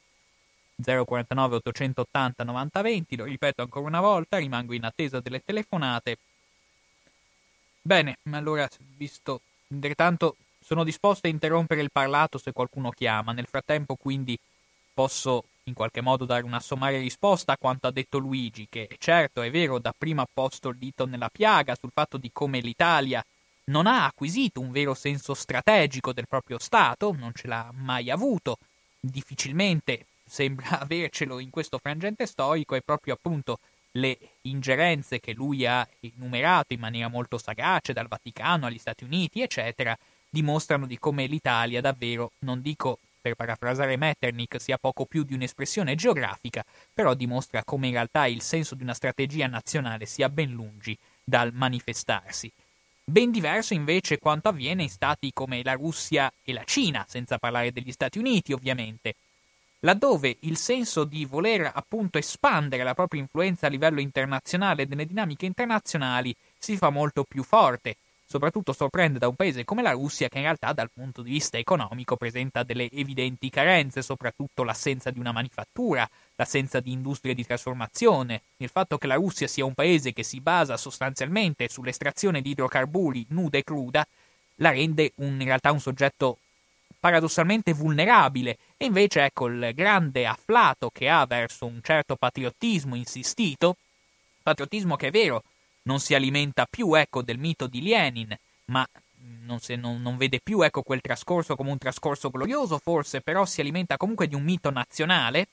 049 0.80 1.56
880 1.56 2.44
9020, 2.44 3.16
lo 3.16 3.24
ripeto 3.24 3.62
ancora 3.62 3.86
una 3.86 4.00
volta, 4.00 4.38
rimango 4.38 4.72
in 4.72 4.84
attesa 4.84 5.18
delle 5.18 5.42
telefonate. 5.44 6.18
Bene, 7.82 8.18
allora, 8.30 8.68
visto, 8.96 9.40
intanto 9.66 10.36
sono 10.60 10.84
disposto 10.84 11.26
a 11.26 11.30
interrompere 11.30 11.80
il 11.80 11.90
parlato 11.90 12.38
se 12.38 12.52
qualcuno 12.52 12.90
chiama, 12.90 13.32
nel 13.32 13.46
frattempo 13.46 13.96
quindi 13.96 14.38
posso 14.94 15.44
in 15.68 15.74
qualche 15.74 16.00
modo 16.00 16.24
dare 16.24 16.44
una 16.44 16.60
sommaria 16.60 16.98
risposta 16.98 17.52
a 17.52 17.56
quanto 17.56 17.86
ha 17.86 17.92
detto 17.92 18.18
Luigi, 18.18 18.66
che 18.68 18.88
certo 18.98 19.42
è 19.42 19.50
vero, 19.50 19.78
dapprima 19.78 20.22
ha 20.22 20.28
posto 20.32 20.70
il 20.70 20.78
dito 20.78 21.06
nella 21.06 21.28
piaga 21.28 21.76
sul 21.76 21.92
fatto 21.92 22.16
di 22.16 22.30
come 22.32 22.60
l'Italia 22.60 23.24
non 23.66 23.86
ha 23.86 24.06
acquisito 24.06 24.60
un 24.60 24.70
vero 24.70 24.94
senso 24.94 25.34
strategico 25.34 26.12
del 26.12 26.26
proprio 26.26 26.58
Stato, 26.58 27.12
non 27.12 27.32
ce 27.34 27.46
l'ha 27.46 27.70
mai 27.74 28.10
avuto, 28.10 28.58
difficilmente 28.98 30.06
sembra 30.24 30.80
avercelo 30.80 31.38
in 31.38 31.50
questo 31.50 31.78
frangente 31.78 32.26
storico 32.26 32.74
e 32.74 32.82
proprio 32.82 33.14
appunto 33.14 33.58
le 33.92 34.18
ingerenze 34.42 35.18
che 35.20 35.32
lui 35.32 35.66
ha 35.66 35.86
enumerato 36.00 36.72
in 36.72 36.80
maniera 36.80 37.08
molto 37.08 37.38
sagace 37.38 37.92
dal 37.92 38.08
Vaticano 38.08 38.66
agli 38.66 38.78
Stati 38.78 39.04
Uniti, 39.04 39.40
eccetera, 39.40 39.96
dimostrano 40.30 40.86
di 40.86 40.98
come 40.98 41.26
l'Italia 41.26 41.80
davvero, 41.80 42.32
non 42.40 42.60
dico 42.60 42.98
per 43.20 43.34
parafrasare 43.34 43.96
Metternich, 43.96 44.60
sia 44.60 44.78
poco 44.78 45.06
più 45.06 45.22
di 45.22 45.34
un'espressione 45.34 45.94
geografica, 45.94 46.64
però 46.92 47.14
dimostra 47.14 47.64
come 47.64 47.88
in 47.88 47.92
realtà 47.92 48.26
il 48.26 48.42
senso 48.42 48.74
di 48.74 48.82
una 48.82 48.94
strategia 48.94 49.46
nazionale 49.46 50.06
sia 50.06 50.28
ben 50.28 50.50
lungi 50.50 50.96
dal 51.24 51.52
manifestarsi. 51.52 52.50
Ben 53.04 53.30
diverso 53.30 53.72
invece 53.72 54.18
quanto 54.18 54.48
avviene 54.48 54.82
in 54.82 54.90
stati 54.90 55.32
come 55.32 55.62
la 55.62 55.72
Russia 55.72 56.30
e 56.44 56.52
la 56.52 56.64
Cina, 56.64 57.06
senza 57.08 57.38
parlare 57.38 57.72
degli 57.72 57.92
Stati 57.92 58.18
Uniti 58.18 58.52
ovviamente, 58.52 59.14
laddove 59.80 60.36
il 60.40 60.56
senso 60.56 61.04
di 61.04 61.24
voler 61.24 61.70
appunto 61.72 62.18
espandere 62.18 62.82
la 62.82 62.94
propria 62.94 63.20
influenza 63.20 63.66
a 63.66 63.70
livello 63.70 64.00
internazionale 64.00 64.82
e 64.82 64.86
delle 64.86 65.06
dinamiche 65.06 65.46
internazionali 65.46 66.34
si 66.58 66.76
fa 66.76 66.90
molto 66.90 67.24
più 67.24 67.42
forte, 67.42 67.96
soprattutto 68.28 68.74
sorprende 68.74 69.18
da 69.18 69.26
un 69.26 69.34
paese 69.34 69.64
come 69.64 69.80
la 69.80 69.92
Russia 69.92 70.28
che 70.28 70.36
in 70.36 70.44
realtà 70.44 70.74
dal 70.74 70.90
punto 70.92 71.22
di 71.22 71.30
vista 71.30 71.56
economico 71.56 72.14
presenta 72.16 72.62
delle 72.62 72.90
evidenti 72.90 73.48
carenze, 73.48 74.02
soprattutto 74.02 74.64
l'assenza 74.64 75.10
di 75.10 75.18
una 75.18 75.32
manifattura, 75.32 76.06
l'assenza 76.36 76.78
di 76.80 76.92
industrie 76.92 77.34
di 77.34 77.46
trasformazione, 77.46 78.42
il 78.58 78.68
fatto 78.68 78.98
che 78.98 79.06
la 79.06 79.14
Russia 79.14 79.48
sia 79.48 79.64
un 79.64 79.72
paese 79.72 80.12
che 80.12 80.22
si 80.22 80.40
basa 80.40 80.76
sostanzialmente 80.76 81.70
sull'estrazione 81.70 82.42
di 82.42 82.50
idrocarburi 82.50 83.24
nuda 83.30 83.56
e 83.56 83.64
cruda, 83.64 84.06
la 84.56 84.70
rende 84.70 85.12
un, 85.16 85.40
in 85.40 85.46
realtà 85.46 85.72
un 85.72 85.80
soggetto 85.80 86.36
paradossalmente 87.00 87.72
vulnerabile. 87.72 88.58
E 88.76 88.84
invece 88.84 89.24
ecco 89.24 89.46
il 89.46 89.72
grande 89.74 90.26
afflato 90.26 90.90
che 90.90 91.08
ha 91.08 91.24
verso 91.24 91.64
un 91.64 91.80
certo 91.82 92.14
patriottismo 92.16 92.94
insistito, 92.94 93.76
patriottismo 94.42 94.96
che 94.96 95.06
è 95.06 95.10
vero, 95.10 95.44
non 95.88 96.00
si 96.00 96.14
alimenta 96.14 96.66
più 96.68 96.92
ecco, 96.92 97.22
del 97.22 97.38
mito 97.38 97.66
di 97.66 97.80
Lenin, 97.80 98.36
ma 98.66 98.86
non, 99.46 99.58
se, 99.58 99.74
non, 99.74 100.02
non, 100.02 100.18
vede 100.18 100.38
più 100.38 100.60
ecco, 100.60 100.82
quel 100.82 101.00
trascorso 101.00 101.56
come 101.56 101.70
un 101.70 101.78
trascorso 101.78 102.28
glorioso, 102.28 102.78
forse, 102.78 103.22
però 103.22 103.46
si 103.46 103.62
alimenta 103.62 103.96
comunque 103.96 104.28
di 104.28 104.34
un 104.34 104.42
mito 104.42 104.70
nazionale, 104.70 105.48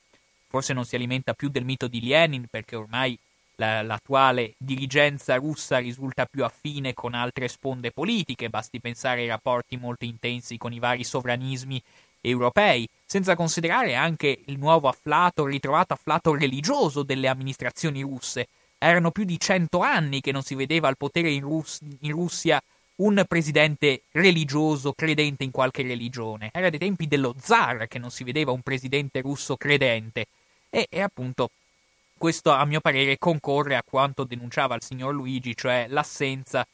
forse 0.46 0.74
non 0.74 0.84
si 0.84 0.94
alimenta 0.94 1.32
più 1.32 1.48
del 1.48 1.64
mito 1.64 1.88
di 1.88 2.02
Lenin 2.06 2.46
perché 2.50 2.76
ormai 2.76 3.18
la, 3.56 3.80
l'attuale 3.80 4.52
dirigenza 4.58 5.36
russa 5.36 5.78
risulta 5.78 6.26
più 6.26 6.44
affine 6.44 6.92
con 6.92 7.14
altre 7.14 7.48
sponde 7.48 7.90
politiche, 7.90 8.50
basti 8.50 8.78
pensare 8.78 9.22
ai 9.22 9.28
rapporti 9.28 9.78
molto 9.78 10.04
intensi 10.04 10.58
con 10.58 10.74
i 10.74 10.78
vari 10.78 11.02
sovranismi 11.02 11.82
europei, 12.20 12.86
senza 13.06 13.34
considerare 13.34 13.94
anche 13.94 14.42
il 14.46 14.58
nuovo 14.58 14.88
afflato, 14.88 15.46
ritrovato 15.46 15.94
afflato 15.94 16.34
religioso 16.34 17.02
delle 17.02 17.28
amministrazioni 17.28 18.02
russe. 18.02 18.48
Erano 18.78 19.10
più 19.10 19.24
di 19.24 19.38
cento 19.38 19.80
anni 19.80 20.20
che 20.20 20.32
non 20.32 20.42
si 20.42 20.54
vedeva 20.54 20.88
al 20.88 20.96
potere 20.96 21.30
in, 21.30 21.42
Rus- 21.42 21.80
in 22.00 22.12
Russia 22.12 22.62
un 22.96 23.24
presidente 23.28 24.02
religioso 24.12 24.92
credente 24.92 25.44
in 25.44 25.50
qualche 25.50 25.82
religione. 25.82 26.50
Era 26.52 26.70
dei 26.70 26.78
tempi 26.78 27.06
dello 27.06 27.34
zar 27.38 27.88
che 27.88 27.98
non 27.98 28.10
si 28.10 28.24
vedeva 28.24 28.52
un 28.52 28.62
presidente 28.62 29.20
russo 29.20 29.56
credente. 29.56 30.26
E, 30.70 30.86
e 30.88 31.00
appunto 31.00 31.50
questo 32.18 32.50
a 32.50 32.64
mio 32.64 32.80
parere 32.80 33.18
concorre 33.18 33.76
a 33.76 33.82
quanto 33.84 34.24
denunciava 34.24 34.74
il 34.74 34.82
signor 34.82 35.12
Luigi, 35.12 35.54
cioè 35.54 35.86
l'assenza 35.88 36.66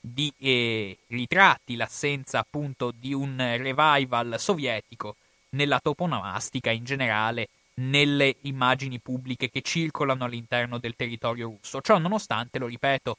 di 0.00 0.32
eh, 0.38 0.96
ritratti, 1.08 1.76
l'assenza 1.76 2.38
appunto 2.38 2.92
di 2.96 3.12
un 3.12 3.36
revival 3.36 4.36
sovietico 4.38 5.16
nella 5.50 5.80
toponomastica 5.80 6.70
in 6.70 6.84
generale, 6.84 7.48
nelle 7.78 8.36
immagini 8.42 8.98
pubbliche 8.98 9.50
che 9.50 9.62
circolano 9.62 10.24
all'interno 10.24 10.78
del 10.78 10.96
territorio 10.96 11.46
russo. 11.48 11.80
Ciò 11.80 11.98
nonostante, 11.98 12.58
lo 12.58 12.66
ripeto, 12.66 13.18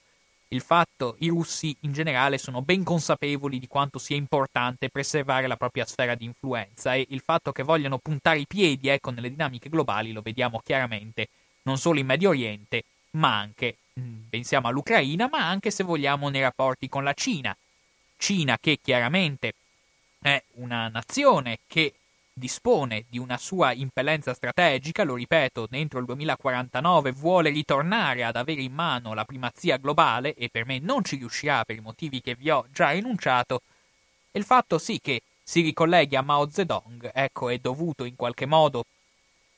il 0.50 0.62
fatto 0.62 1.16
i 1.20 1.28
russi 1.28 1.76
in 1.82 1.94
generale 1.94 2.38
sono 2.38 2.62
ben 2.62 2.84
consapevoli 2.84 3.60
di 3.60 3.68
quanto 3.68 4.00
sia 4.00 4.16
importante 4.16 4.90
preservare 4.90 5.48
la 5.48 5.58
propria 5.58 5.86
sfera 5.86 6.16
di 6.16 6.26
influenza 6.26 6.96
e 6.96 7.06
il 7.10 7.22
fatto 7.24 7.52
che 7.52 7.62
vogliano 7.62 8.00
puntare 8.00 8.40
i 8.40 8.48
piedi 8.48 8.88
ecco, 8.88 9.12
nelle 9.12 9.30
dinamiche 9.30 9.70
globali 9.70 10.12
lo 10.12 10.22
vediamo 10.22 10.60
chiaramente 10.64 11.30
non 11.64 11.78
solo 11.78 12.00
in 12.00 12.08
Medio 12.08 12.30
Oriente, 12.30 12.84
ma 13.12 13.38
anche, 13.38 13.76
mm, 14.00 14.22
pensiamo 14.30 14.68
all'Ucraina, 14.68 15.28
ma 15.30 15.48
anche 15.48 15.70
se 15.70 15.84
vogliamo 15.84 16.30
nei 16.30 16.42
rapporti 16.42 16.90
con 16.90 17.04
la 17.04 17.14
Cina. 17.14 17.56
Cina 18.18 18.58
che 18.60 18.80
chiaramente 18.82 19.54
è 20.20 20.42
una 20.56 20.88
nazione 20.88 21.60
che 21.68 21.94
dispone 22.40 23.06
di 23.08 23.20
una 23.20 23.38
sua 23.38 23.72
impellenza 23.72 24.34
strategica, 24.34 25.04
lo 25.04 25.14
ripeto, 25.14 25.68
dentro 25.70 26.00
il 26.00 26.06
2049 26.06 27.12
vuole 27.12 27.52
ritornare 27.52 28.24
ad 28.24 28.36
avere 28.36 28.62
in 28.62 28.74
mano 28.74 29.14
la 29.14 29.26
primazia 29.26 29.78
globale 29.78 30.34
e 30.34 30.50
per 30.50 30.66
me 30.66 30.80
non 30.80 31.04
ci 31.04 31.18
riuscirà 31.18 31.64
per 31.66 31.76
i 31.76 31.82
motivi 31.82 32.22
che 32.22 32.34
vi 32.34 32.50
ho 32.50 32.66
già 32.72 32.94
enunciato, 32.94 33.62
il 34.32 34.44
fatto 34.44 34.80
sì 34.80 35.00
che 35.00 35.22
si 35.44 35.62
ricolleghi 35.62 36.16
a 36.16 36.22
Mao 36.22 36.50
Zedong, 36.50 37.12
ecco, 37.14 37.50
è 37.50 37.58
dovuto 37.58 38.06
in 38.06 38.16
qualche 38.16 38.46
modo 38.46 38.86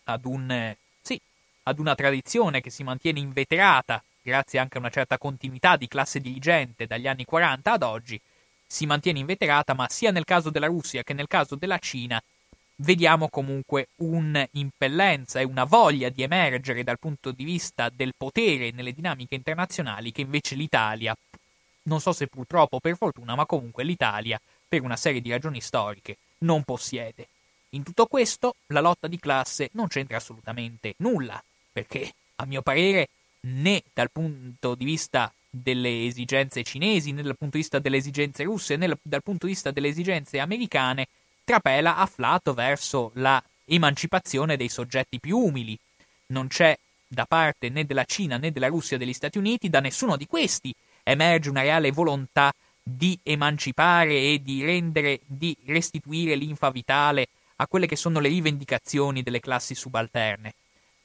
ad 0.06 0.26
un 0.26 0.76
sì, 1.02 1.20
ad 1.64 1.80
una 1.80 1.96
tradizione 1.96 2.62
che 2.62 2.70
si 2.70 2.84
mantiene 2.84 3.20
inveterata, 3.20 4.04
grazie 4.22 4.60
anche 4.60 4.78
a 4.78 4.80
una 4.80 4.90
certa 4.90 5.18
continuità 5.18 5.78
di 5.78 5.88
classe 5.88 6.20
dirigente 6.20 6.88
dagli 6.88 7.08
anni 7.08 7.26
40 7.26 7.72
ad 7.72 7.84
oggi, 7.84 8.20
si 8.66 8.86
mantiene 8.86 9.20
inveterata, 9.20 9.74
ma 9.74 9.90
sia 9.90 10.12
nel 10.12 10.24
caso 10.24 10.50
della 10.50 10.68
Russia 10.68 11.04
che 11.04 11.14
nel 11.14 11.28
caso 11.28 11.56
della 11.56 11.78
Cina 11.78 12.22
vediamo 12.82 13.30
comunque 13.30 13.90
un'impellenza 13.98 15.40
e 15.40 15.44
una 15.44 15.64
voglia 15.64 16.10
di 16.10 16.24
emergere 16.24 16.84
dal 16.84 17.00
punto 17.00 17.32
di 17.32 17.44
vista 17.44 17.90
del 17.90 18.14
potere 18.18 18.72
nelle 18.72 18.94
dinamiche 18.94 19.36
internazionali 19.36 20.12
che 20.12 20.22
invece 20.22 20.56
l'Italia, 20.56 21.16
non 21.84 22.00
so 22.00 22.12
se 22.12 22.28
purtroppo 22.28 22.80
per 22.80 22.96
fortuna, 22.98 23.36
ma 23.36 23.46
comunque 23.46 23.84
l'Italia, 23.84 24.40
per 24.68 24.82
una 24.82 24.96
serie 24.96 25.22
di 25.22 25.30
ragioni 25.32 25.62
storiche, 25.62 26.18
non 26.40 26.64
possiede. 26.64 27.28
In 27.70 27.84
tutto 27.84 28.06
questo 28.06 28.56
la 28.68 28.82
lotta 28.82 29.08
di 29.08 29.20
classe 29.20 29.70
non 29.74 29.88
c'entra 29.88 30.18
assolutamente 30.18 30.96
nulla, 30.98 31.42
perché 31.72 32.12
a 32.36 32.46
mio 32.46 32.62
parere 32.62 33.10
né 33.42 33.84
dal 33.94 34.12
punto 34.12 34.76
di 34.76 34.86
vista 34.86 35.32
delle 35.50 36.06
esigenze 36.06 36.64
cinesi, 36.64 37.12
né 37.12 37.22
dal 37.22 37.38
punto 37.38 37.58
di 37.58 37.62
vista 37.62 37.80
delle 37.80 37.98
esigenze 37.98 38.44
russe, 38.44 38.76
né 38.76 38.98
dal 39.02 39.24
punto 39.24 39.46
di 39.46 39.54
vista 39.54 39.72
delle 39.72 39.90
esigenze 39.90 40.40
americane, 40.40 41.08
trapela 41.44 41.98
afflato 41.98 42.54
verso 42.54 43.12
la 43.16 43.42
emancipazione 43.66 44.58
dei 44.58 44.70
soggetti 44.70 45.20
più 45.20 45.38
umili. 45.38 45.78
Non 46.28 46.48
c'è 46.48 46.78
da 47.08 47.26
parte 47.26 47.70
né 47.70 47.86
della 47.86 48.06
Cina 48.06 48.38
né 48.38 48.52
della 48.52 48.68
Russia 48.68 48.98
degli 48.98 49.14
Stati 49.14 49.38
Uniti, 49.38 49.70
da 49.70 49.80
nessuno 49.80 50.16
di 50.16 50.28
questi 50.28 50.74
emerge 51.04 51.50
una 51.50 51.62
reale 51.62 51.92
volontà 51.92 52.54
di 52.82 53.18
emancipare 53.24 54.14
e 54.14 54.42
di 54.42 54.64
rendere, 54.64 55.20
di 55.26 55.56
restituire 55.66 56.36
l'infa 56.36 56.70
vitale 56.72 57.28
a 57.58 57.68
quelle 57.68 57.86
che 57.86 57.96
sono 57.96 58.20
le 58.20 58.30
rivendicazioni 58.30 59.22
delle 59.22 59.40
classi 59.40 59.76
subalterne. 59.76 60.54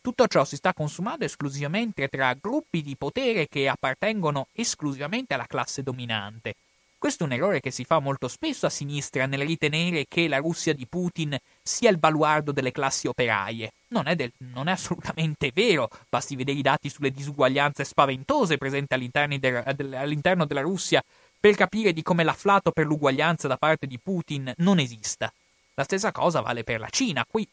Tutto 0.00 0.26
ciò 0.28 0.44
si 0.44 0.56
sta 0.56 0.72
consumando 0.72 1.24
esclusivamente 1.24 2.08
tra 2.08 2.32
gruppi 2.34 2.82
di 2.82 2.96
potere 2.96 3.48
che 3.48 3.68
appartengono 3.68 4.46
esclusivamente 4.52 5.34
alla 5.34 5.46
classe 5.46 5.82
dominante. 5.82 6.54
Questo 6.98 7.22
è 7.22 7.26
un 7.26 7.32
errore 7.32 7.60
che 7.60 7.70
si 7.70 7.84
fa 7.84 7.98
molto 7.98 8.26
spesso 8.26 8.66
a 8.66 8.70
sinistra 8.70 9.26
nel 9.26 9.46
ritenere 9.46 10.06
che 10.08 10.28
la 10.28 10.38
Russia 10.38 10.72
di 10.72 10.86
Putin 10.86 11.36
sia 11.62 11.90
il 11.90 11.98
baluardo 11.98 12.52
delle 12.52 12.72
classi 12.72 13.06
operaie. 13.06 13.72
Non 13.88 14.06
è, 14.06 14.16
del, 14.16 14.32
non 14.38 14.68
è 14.68 14.72
assolutamente 14.72 15.52
vero, 15.54 15.90
basti 16.08 16.36
vedere 16.36 16.58
i 16.58 16.62
dati 16.62 16.88
sulle 16.88 17.10
disuguaglianze 17.10 17.84
spaventose 17.84 18.56
presenti 18.56 18.94
all'interno, 18.94 19.38
de, 19.38 19.96
all'interno 19.96 20.46
della 20.46 20.62
Russia 20.62 21.04
per 21.38 21.54
capire 21.54 21.92
di 21.92 22.02
come 22.02 22.24
l'afflato 22.24 22.70
per 22.72 22.86
l'uguaglianza 22.86 23.46
da 23.46 23.56
parte 23.56 23.86
di 23.86 23.98
Putin 23.98 24.52
non 24.56 24.78
esista. 24.78 25.32
La 25.74 25.84
stessa 25.84 26.10
cosa 26.10 26.40
vale 26.40 26.64
per 26.64 26.80
la 26.80 26.88
Cina, 26.88 27.26
qui 27.28 27.46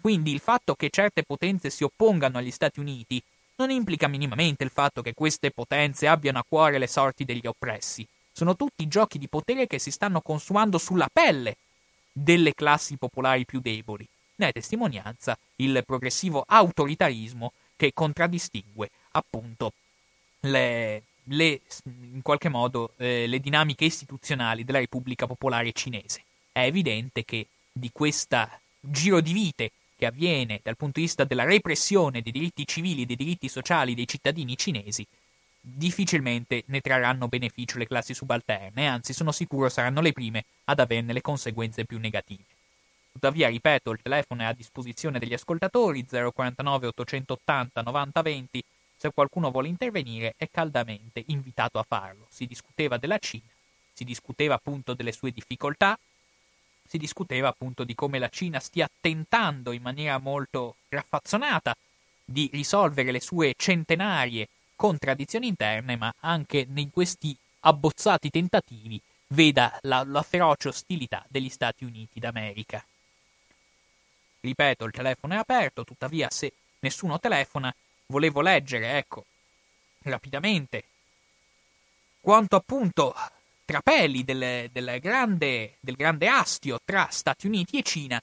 quindi 0.00 0.32
il 0.32 0.40
fatto 0.40 0.74
che 0.74 0.90
certe 0.90 1.22
potenze 1.22 1.70
si 1.70 1.82
oppongano 1.82 2.38
agli 2.38 2.50
Stati 2.50 2.78
Uniti 2.78 3.22
non 3.56 3.70
implica 3.70 4.06
minimamente 4.06 4.62
il 4.64 4.70
fatto 4.70 5.02
che 5.02 5.14
queste 5.14 5.50
potenze 5.50 6.06
abbiano 6.06 6.38
a 6.38 6.44
cuore 6.46 6.78
le 6.78 6.86
sorti 6.86 7.24
degli 7.24 7.46
oppressi. 7.46 8.06
Sono 8.38 8.54
tutti 8.54 8.86
giochi 8.86 9.18
di 9.18 9.26
potere 9.26 9.66
che 9.66 9.80
si 9.80 9.90
stanno 9.90 10.20
consumando 10.20 10.78
sulla 10.78 11.08
pelle 11.12 11.56
delle 12.12 12.54
classi 12.54 12.96
popolari 12.96 13.44
più 13.44 13.58
deboli. 13.58 14.06
Ne 14.36 14.46
è 14.46 14.52
testimonianza 14.52 15.36
il 15.56 15.82
progressivo 15.84 16.44
autoritarismo 16.46 17.52
che 17.74 17.90
contraddistingue 17.92 18.90
appunto 19.10 19.72
le, 20.42 21.02
le, 21.24 21.62
in 22.12 22.22
qualche 22.22 22.48
modo 22.48 22.92
eh, 22.98 23.26
le 23.26 23.40
dinamiche 23.40 23.86
istituzionali 23.86 24.62
della 24.62 24.78
Repubblica 24.78 25.26
Popolare 25.26 25.72
Cinese. 25.72 26.22
È 26.52 26.60
evidente 26.60 27.24
che 27.24 27.48
di 27.72 27.90
questa 27.92 28.48
giro 28.78 29.20
di 29.20 29.32
vite 29.32 29.72
che 29.96 30.06
avviene 30.06 30.60
dal 30.62 30.76
punto 30.76 31.00
di 31.00 31.06
vista 31.06 31.24
della 31.24 31.42
repressione 31.42 32.22
dei 32.22 32.30
diritti 32.30 32.64
civili 32.68 33.02
e 33.02 33.06
dei 33.06 33.16
diritti 33.16 33.48
sociali 33.48 33.96
dei 33.96 34.06
cittadini 34.06 34.56
cinesi, 34.56 35.04
difficilmente 35.60 36.64
ne 36.66 36.80
trarranno 36.80 37.28
beneficio 37.28 37.78
le 37.78 37.86
classi 37.86 38.14
subalterne, 38.14 38.86
anzi 38.86 39.12
sono 39.12 39.32
sicuro 39.32 39.68
saranno 39.68 40.00
le 40.00 40.12
prime 40.12 40.44
ad 40.64 40.80
averne 40.80 41.12
le 41.12 41.20
conseguenze 41.20 41.84
più 41.84 41.98
negative. 41.98 42.44
Tuttavia, 43.12 43.48
ripeto, 43.48 43.90
il 43.90 44.00
telefono 44.00 44.42
è 44.42 44.44
a 44.44 44.52
disposizione 44.52 45.18
degli 45.18 45.32
ascoltatori 45.32 46.06
049 46.06 46.86
880 46.86 47.82
9020. 47.82 48.64
Se 48.96 49.10
qualcuno 49.12 49.50
vuole 49.50 49.68
intervenire 49.68 50.34
è 50.36 50.48
caldamente 50.50 51.24
invitato 51.26 51.78
a 51.78 51.84
farlo. 51.86 52.26
Si 52.30 52.46
discuteva 52.46 52.96
della 52.96 53.18
Cina, 53.18 53.48
si 53.92 54.04
discuteva 54.04 54.54
appunto 54.54 54.94
delle 54.94 55.12
sue 55.12 55.32
difficoltà, 55.32 55.98
si 56.86 56.96
discuteva 56.96 57.48
appunto 57.48 57.84
di 57.84 57.94
come 57.94 58.18
la 58.18 58.28
Cina 58.28 58.60
stia 58.60 58.88
tentando 59.00 59.72
in 59.72 59.82
maniera 59.82 60.18
molto 60.18 60.76
raffazzonata 60.88 61.76
di 62.24 62.48
risolvere 62.52 63.10
le 63.10 63.20
sue 63.20 63.54
centenarie 63.56 64.48
contraddizioni 64.78 65.48
interne, 65.48 65.96
ma 65.96 66.14
anche 66.20 66.64
in 66.72 66.90
questi 66.92 67.36
abbozzati 67.60 68.30
tentativi 68.30 69.00
veda 69.30 69.76
la, 69.82 70.04
la 70.06 70.22
feroce 70.22 70.68
ostilità 70.68 71.24
degli 71.28 71.48
Stati 71.48 71.84
Uniti 71.84 72.20
d'America. 72.20 72.84
Ripeto, 74.40 74.84
il 74.84 74.92
telefono 74.92 75.34
è 75.34 75.36
aperto, 75.36 75.82
tuttavia 75.82 76.30
se 76.30 76.52
nessuno 76.78 77.18
telefona, 77.18 77.74
volevo 78.06 78.40
leggere, 78.40 78.96
ecco, 78.98 79.24
rapidamente 80.02 80.84
quanto 82.20 82.56
appunto 82.56 83.14
trapeli 83.64 84.22
del, 84.22 84.68
del, 84.70 84.98
grande, 85.00 85.76
del 85.80 85.96
grande 85.96 86.28
astio 86.28 86.80
tra 86.84 87.08
Stati 87.10 87.46
Uniti 87.46 87.78
e 87.78 87.82
Cina 87.82 88.22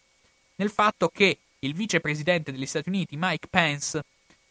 nel 0.56 0.70
fatto 0.70 1.10
che 1.10 1.38
il 1.60 1.74
vicepresidente 1.74 2.52
degli 2.52 2.66
Stati 2.66 2.90
Uniti, 2.90 3.18
Mike 3.18 3.48
Pence, 3.50 4.04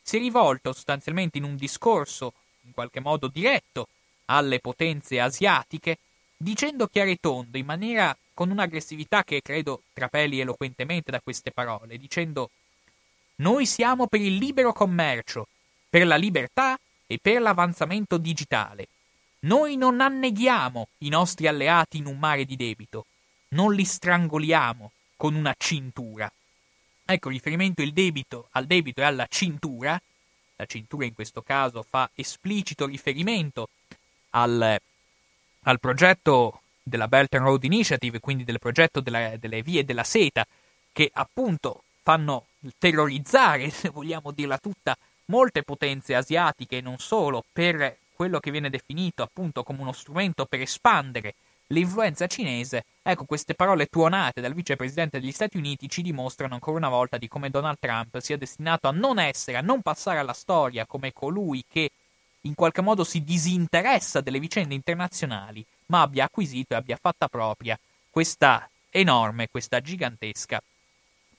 si 0.07 0.17
è 0.17 0.19
rivolto 0.19 0.75
sostanzialmente 0.75 1.39
in 1.39 1.45
un 1.45 1.57
discorso 1.57 2.35
in 2.67 2.73
qualche 2.73 3.01
modo 3.01 3.27
diretto 3.27 3.89
alle 4.27 4.61
potenze 4.61 5.19
asiatiche, 5.19 5.99
dicendo 6.37 6.89
chiaro 6.89 7.11
e 7.11 7.17
tondo, 7.19 7.57
in 7.57 7.65
maniera 7.65 8.15
con 8.35 8.51
un'aggressività 8.51 9.25
che 9.25 9.41
credo 9.41 9.83
trapeli 9.95 10.41
eloquentemente 10.41 11.11
da 11.11 11.21
queste 11.21 11.53
parole, 11.53 11.97
dicendo 11.97 12.51
noi 13.37 13.65
siamo 13.65 14.07
per 14.07 14.21
il 14.21 14.37
libero 14.37 14.75
commercio, 14.75 15.49
per 15.89 16.07
la 16.07 16.17
libertà 16.17 16.79
e 17.07 17.19
per 17.21 17.41
l'avanzamento 17.41 18.19
digitale. 18.19 18.89
Noi 19.41 19.77
non 19.77 20.01
anneghiamo 20.01 20.89
i 20.99 21.09
nostri 21.09 21.47
alleati 21.47 21.97
in 21.97 22.07
un 22.07 22.19
mare 22.19 22.45
di 22.45 22.57
debito, 22.57 23.07
non 23.49 23.73
li 23.75 23.85
strangoliamo 23.85 24.93
con 25.17 25.35
una 25.35 25.55
cintura. 25.57 26.31
Ecco, 27.07 27.29
riferimento 27.29 27.85
debito, 27.93 28.49
al 28.53 28.65
debito 28.65 29.03
e 29.03 29.05
alla 29.05 29.27
cintura, 29.29 30.01
la 30.57 30.65
cintura 30.65 31.05
in 31.05 31.13
questo 31.13 31.43
caso 31.43 31.83
fa 31.83 32.09
esplicito 32.15 32.87
riferimento 32.87 33.69
al, 34.31 34.81
al 35.65 35.81
progetto 35.81 36.61
della 36.83 37.07
Belt 37.07 37.35
and 37.35 37.45
Road 37.45 37.63
Initiative, 37.65 38.21
quindi 38.21 38.45
del 38.45 38.59
progetto 38.59 39.01
della, 39.01 39.37
delle 39.37 39.63
vie 39.63 39.85
della 39.85 40.03
seta, 40.03 40.47
che 40.93 41.11
appunto 41.13 41.83
fanno 42.03 42.47
terrorizzare, 42.79 43.69
se 43.71 43.91
vogliamo 43.91 44.31
dirla 44.31 44.57
tutta, 44.57 44.97
molte 45.27 45.63
potenze 45.63 46.15
asiatiche 46.15 46.79
e 46.79 46.81
non 46.81 46.99
solo 46.99 47.45
per 47.53 47.99
quello 48.15 48.41
che 48.41 48.51
viene 48.51 48.71
definito 48.71 49.23
appunto 49.23 49.63
come 49.63 49.81
uno 49.83 49.93
strumento 49.93 50.47
per 50.47 50.61
espandere 50.61 51.35
l'influenza 51.69 52.27
cinese, 52.27 52.85
ecco 53.03 53.25
queste 53.25 53.55
parole 53.55 53.87
tuonate 53.87 54.41
dal 54.41 54.55
vicepresidente 54.55 55.21
degli 55.21 55.33
Stati 55.33 55.57
Uniti 55.57 55.89
ci 55.89 56.03
dimostrano 56.03 56.55
ancora 56.55 56.77
una 56.77 56.89
volta 56.89 57.17
di 57.17 57.29
come 57.29 57.51
Donald 57.51 57.79
Trump 57.79 58.19
sia 58.19 58.37
destinato 58.37 58.89
a 58.89 58.93
non 58.93 59.19
essere, 59.19 59.57
a 59.57 59.63
non 59.63 59.83
passare 59.83 60.19
alla 60.19 60.33
storia 60.33 60.87
come 60.87 61.13
colui 61.13 61.65
che 61.69 61.91
in 62.43 62.55
qualche 62.55 62.83
modo 62.83 63.05
si 63.05 63.25
disinteressa 63.25 64.21
delle 64.21 64.39
vicende 64.39 64.75
internazionali, 64.75 65.65
ma 65.87 66.03
abbia 66.03 66.25
acquisito 66.25 66.75
e 66.75 66.77
abbia 66.77 66.99
fatta 67.01 67.29
propria 67.29 67.79
questa 68.11 68.69
enorme, 68.91 69.49
questa 69.49 69.81
gigantesca 69.81 70.63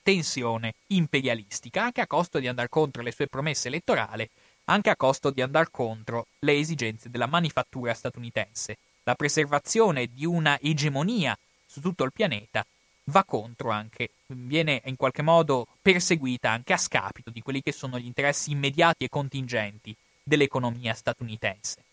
tensione 0.01 0.73
imperialistica, 0.87 1.83
anche 1.83 2.01
a 2.01 2.07
costo 2.07 2.39
di 2.39 2.47
andare 2.47 2.69
contro 2.69 3.01
le 3.01 3.11
sue 3.11 3.27
promesse 3.27 3.69
elettorali, 3.69 4.29
anche 4.65 4.89
a 4.89 4.95
costo 4.95 5.31
di 5.31 5.41
andare 5.41 5.69
contro 5.71 6.27
le 6.39 6.53
esigenze 6.53 7.09
della 7.09 7.25
manifattura 7.25 7.93
statunitense. 7.93 8.77
La 9.07 9.13
preservazione 9.13 10.07
di 10.11 10.25
una 10.25 10.59
egemonia 10.59 11.37
su 11.63 11.79
tutto 11.79 12.03
il 12.05 12.11
pianeta 12.11 12.65
va 13.05 13.23
contro 13.23 13.69
anche, 13.69 14.09
viene 14.25 14.81
in 14.85 14.95
qualche 14.95 15.21
modo 15.21 15.67
perseguita 15.79 16.49
anche 16.49 16.73
a 16.73 16.77
scapito 16.77 17.29
di 17.29 17.43
quelli 17.43 17.61
che 17.61 17.71
sono 17.71 17.99
gli 17.99 18.07
interessi 18.07 18.49
immediati 18.49 19.03
e 19.03 19.09
contingenti 19.09 19.95
dell'economia 20.23 20.95
statunitense. 20.95 21.83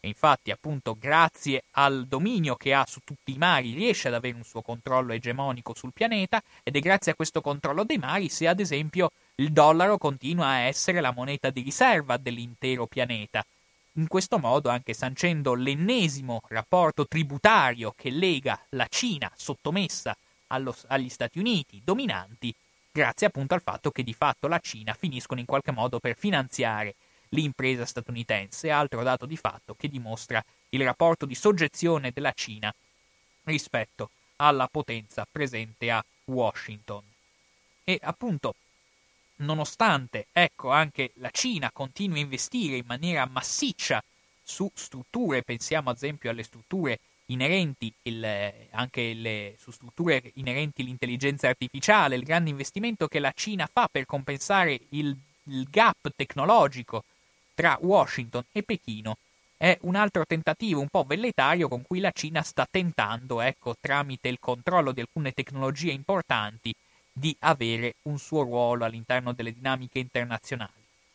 E 0.00 0.08
infatti, 0.08 0.50
appunto, 0.50 0.96
grazie 0.98 1.62
al 1.74 2.08
dominio 2.08 2.56
che 2.56 2.74
ha 2.74 2.84
su 2.88 2.98
tutti 3.04 3.32
i 3.32 3.38
mari, 3.38 3.72
riesce 3.72 4.08
ad 4.08 4.14
avere 4.14 4.34
un 4.34 4.42
suo 4.42 4.62
controllo 4.62 5.12
egemonico 5.12 5.74
sul 5.76 5.92
pianeta 5.92 6.42
ed 6.64 6.74
è 6.74 6.80
grazie 6.80 7.12
a 7.12 7.14
questo 7.14 7.40
controllo 7.40 7.84
dei 7.84 7.98
mari 7.98 8.28
se, 8.28 8.48
ad 8.48 8.58
esempio, 8.58 9.12
il 9.36 9.52
dollaro 9.52 9.96
continua 9.96 10.46
a 10.46 10.58
essere 10.62 11.00
la 11.00 11.12
moneta 11.12 11.50
di 11.50 11.60
riserva 11.60 12.16
dell'intero 12.16 12.86
pianeta. 12.86 13.46
In 13.96 14.08
questo 14.08 14.38
modo, 14.38 14.70
anche 14.70 14.94
sancendo 14.94 15.52
l'ennesimo 15.52 16.40
rapporto 16.48 17.06
tributario 17.06 17.92
che 17.94 18.08
lega 18.08 18.58
la 18.70 18.86
Cina 18.88 19.30
sottomessa 19.36 20.16
allo, 20.46 20.74
agli 20.86 21.10
Stati 21.10 21.38
Uniti 21.38 21.82
dominanti, 21.84 22.54
grazie 22.90 23.26
appunto 23.26 23.52
al 23.52 23.60
fatto 23.60 23.90
che 23.90 24.02
di 24.02 24.14
fatto 24.14 24.48
la 24.48 24.60
Cina 24.60 24.94
finiscono 24.94 25.40
in 25.40 25.46
qualche 25.46 25.72
modo 25.72 25.98
per 25.98 26.16
finanziare 26.16 26.94
l'impresa 27.30 27.84
statunitense, 27.84 28.70
altro 28.70 29.02
dato 29.02 29.26
di 29.26 29.36
fatto 29.36 29.74
che 29.74 29.88
dimostra 29.88 30.42
il 30.70 30.84
rapporto 30.84 31.26
di 31.26 31.34
soggezione 31.34 32.12
della 32.12 32.32
Cina 32.32 32.74
rispetto 33.44 34.08
alla 34.36 34.68
potenza 34.68 35.26
presente 35.30 35.90
a 35.90 36.02
Washington. 36.24 37.02
E 37.84 37.98
appunto, 38.02 38.54
nonostante, 39.42 40.26
ecco, 40.32 40.70
anche 40.70 41.12
la 41.16 41.30
Cina 41.30 41.70
continui 41.72 42.20
a 42.20 42.22
investire 42.22 42.76
in 42.76 42.84
maniera 42.86 43.26
massiccia 43.26 44.02
su 44.42 44.70
strutture, 44.74 45.42
pensiamo 45.42 45.90
ad 45.90 45.96
esempio 45.96 46.30
alle 46.30 46.42
strutture 46.42 46.98
inerenti 47.26 47.92
il, 48.02 48.24
anche 48.70 49.14
le, 49.14 49.54
su 49.58 49.70
strutture 49.70 50.32
inerenti 50.34 50.82
all'intelligenza 50.82 51.48
artificiale, 51.48 52.16
il 52.16 52.24
grande 52.24 52.50
investimento 52.50 53.08
che 53.08 53.18
la 53.18 53.32
Cina 53.34 53.68
fa 53.70 53.88
per 53.90 54.04
compensare 54.06 54.78
il, 54.90 55.16
il 55.44 55.66
gap 55.70 56.10
tecnologico 56.14 57.04
tra 57.54 57.78
Washington 57.80 58.44
e 58.52 58.62
Pechino 58.62 59.16
è 59.56 59.78
un 59.82 59.94
altro 59.94 60.26
tentativo 60.26 60.80
un 60.80 60.88
po' 60.88 61.04
velletario 61.04 61.68
con 61.68 61.82
cui 61.82 62.00
la 62.00 62.10
Cina 62.10 62.42
sta 62.42 62.66
tentando, 62.68 63.40
ecco, 63.40 63.76
tramite 63.80 64.28
il 64.28 64.40
controllo 64.40 64.90
di 64.90 65.00
alcune 65.00 65.30
tecnologie 65.30 65.92
importanti, 65.92 66.74
di 67.12 67.36
avere 67.40 67.96
un 68.02 68.18
suo 68.18 68.42
ruolo 68.42 68.84
all'interno 68.84 69.32
delle 69.32 69.52
dinamiche 69.52 69.98
internazionali. 69.98 70.72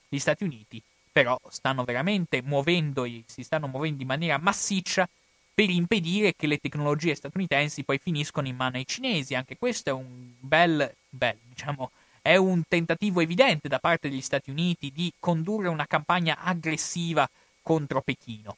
Gli 0.07 0.19
Stati 0.19 0.43
Uniti 0.43 0.81
però 1.11 1.39
stanno 1.49 1.83
veramente 1.83 2.41
muovendo, 2.43 3.05
si 3.25 3.43
stanno 3.43 3.67
muovendo 3.67 4.03
in 4.03 4.07
maniera 4.07 4.37
massiccia 4.37 5.09
per 5.51 5.71
impedire 5.71 6.35
che 6.35 6.45
le 6.45 6.59
tecnologie 6.59 7.15
statunitensi 7.15 7.83
poi 7.83 7.97
finiscono 7.97 8.47
in 8.47 8.55
mano 8.55 8.77
ai 8.77 8.85
cinesi. 8.85 9.33
Anche 9.33 9.57
questo 9.57 9.89
è 9.89 9.93
un 9.93 10.33
bel, 10.39 10.93
bel 11.09 11.35
diciamo, 11.49 11.89
è 12.21 12.35
un 12.35 12.61
tentativo 12.67 13.21
evidente 13.21 13.67
da 13.67 13.79
parte 13.79 14.09
degli 14.09 14.21
Stati 14.21 14.51
Uniti 14.51 14.91
di 14.91 15.11
condurre 15.17 15.69
una 15.69 15.87
campagna 15.87 16.37
aggressiva 16.37 17.27
contro 17.63 18.01
Pechino. 18.01 18.55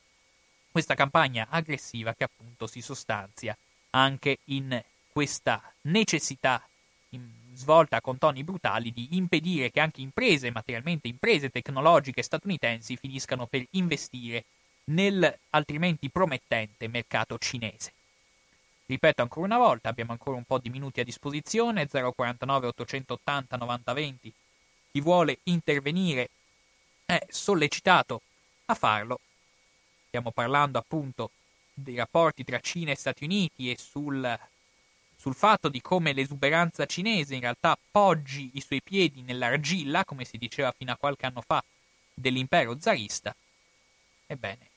Questa 0.69 0.95
campagna 0.95 1.47
aggressiva 1.49 2.13
che 2.13 2.25
appunto 2.25 2.67
si 2.67 2.81
sostanzia 2.81 3.57
anche 3.91 4.39
in 4.45 4.83
questa 5.13 5.61
necessità 5.83 6.61
svolta 7.53 8.01
con 8.01 8.17
toni 8.17 8.43
brutali 8.43 8.93
di 8.93 9.09
impedire 9.11 9.71
che 9.71 9.79
anche 9.79 10.01
imprese, 10.01 10.51
materialmente 10.51 11.07
imprese 11.07 11.49
tecnologiche 11.49 12.21
statunitensi, 12.21 12.95
finiscano 12.97 13.47
per 13.47 13.65
investire 13.71 14.45
nel 14.85 15.37
altrimenti 15.51 16.09
promettente 16.09 16.87
mercato 16.87 17.37
cinese. 17.37 17.93
Ripeto 18.85 19.21
ancora 19.21 19.45
una 19.45 19.57
volta, 19.57 19.89
abbiamo 19.89 20.13
ancora 20.13 20.37
un 20.37 20.45
po' 20.45 20.57
di 20.57 20.69
minuti 20.69 20.99
a 20.99 21.03
disposizione, 21.03 21.87
049 21.87 22.67
880 22.67 23.57
9020. 23.57 24.33
Chi 24.91 25.01
vuole 25.01 25.39
intervenire 25.43 26.29
è 27.05 27.23
sollecitato 27.29 28.21
a 28.65 28.73
farlo. 28.73 29.19
Stiamo 30.07 30.31
parlando 30.31 30.79
appunto 30.79 31.29
dei 31.71 31.95
rapporti 31.95 32.43
tra 32.43 32.59
Cina 32.59 32.91
e 32.91 32.95
Stati 32.95 33.25
Uniti 33.25 33.69
e 33.69 33.77
sul, 33.77 34.39
sul 35.19 35.35
fatto 35.35 35.67
di 35.67 35.81
come 35.81 36.13
l'esuberanza 36.13 36.85
cinese 36.85 37.35
in 37.35 37.41
realtà 37.41 37.77
poggi 37.91 38.51
i 38.53 38.61
suoi 38.61 38.81
piedi 38.81 39.21
nell'argilla, 39.21 40.05
come 40.05 40.23
si 40.23 40.37
diceva 40.37 40.71
fino 40.71 40.93
a 40.93 40.95
qualche 40.95 41.25
anno 41.25 41.41
fa, 41.41 41.61
dell'impero 42.13 42.79
zarista. 42.79 43.35
Ebbene, 44.27 44.69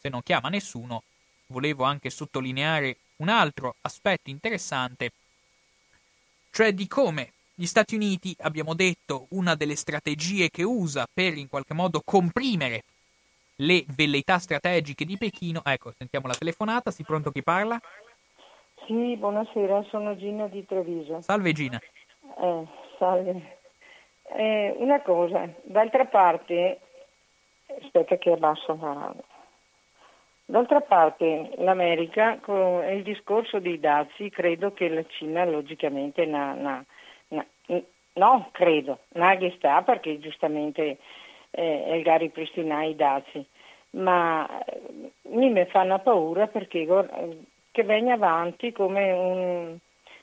se 0.00 0.08
non 0.08 0.22
chiama 0.22 0.48
nessuno, 0.48 1.02
volevo 1.48 1.84
anche 1.84 2.08
sottolineare 2.08 2.96
un 3.16 3.28
altro 3.28 3.76
aspetto 3.82 4.30
interessante, 4.30 5.12
cioè 6.50 6.72
di 6.72 6.86
come 6.86 7.32
gli 7.54 7.66
Stati 7.66 7.94
Uniti, 7.94 8.34
abbiamo 8.40 8.72
detto, 8.72 9.26
una 9.30 9.54
delle 9.54 9.76
strategie 9.76 10.48
che 10.48 10.62
usa 10.62 11.06
per 11.12 11.36
in 11.36 11.48
qualche 11.48 11.74
modo 11.74 12.00
comprimere 12.02 12.84
le 13.56 13.84
velleità 13.88 14.38
strategiche 14.38 15.04
di 15.04 15.18
Pechino. 15.18 15.62
Ecco, 15.64 15.92
sentiamo 15.98 16.26
la 16.28 16.36
telefonata, 16.36 16.90
si 16.90 17.02
pronto 17.02 17.30
chi 17.30 17.42
parla? 17.42 17.78
Sì, 18.88 19.18
buonasera, 19.18 19.82
sono 19.90 20.16
Gina 20.16 20.46
di 20.46 20.64
Treviso. 20.64 21.20
Salve 21.20 21.52
Gina. 21.52 21.78
Eh, 22.40 22.66
salve. 22.96 23.58
Eh, 24.34 24.74
una 24.78 25.02
cosa, 25.02 25.46
d'altra 25.64 26.06
parte, 26.06 26.80
aspetta 27.82 28.16
che 28.16 28.32
abbasso 28.32 28.78
la 28.80 28.92
radio. 28.94 29.24
D'altra 30.46 30.80
parte 30.80 31.50
l'America, 31.58 32.38
con 32.40 32.82
il 32.88 33.02
discorso 33.02 33.58
dei 33.58 33.78
dazi, 33.78 34.30
credo 34.30 34.72
che 34.72 34.88
la 34.88 35.04
Cina 35.06 35.44
logicamente 35.44 36.24
na, 36.24 36.54
na, 36.54 36.82
na, 37.28 37.46
no, 38.14 38.48
credo, 38.52 39.00
Naghi 39.08 39.52
sta 39.58 39.82
perché 39.82 40.18
giustamente 40.18 40.96
eh, 41.50 41.84
Elga 41.88 42.16
ripristina 42.16 42.84
i 42.84 42.96
dazi, 42.96 43.44
ma 43.90 44.48
eh, 44.64 45.12
mi 45.24 45.66
fanno 45.66 45.98
paura 45.98 46.46
perché 46.46 46.86
che 47.78 47.84
venga 47.84 48.14
avanti 48.14 48.72
come 48.72 49.12
un, 49.12 49.78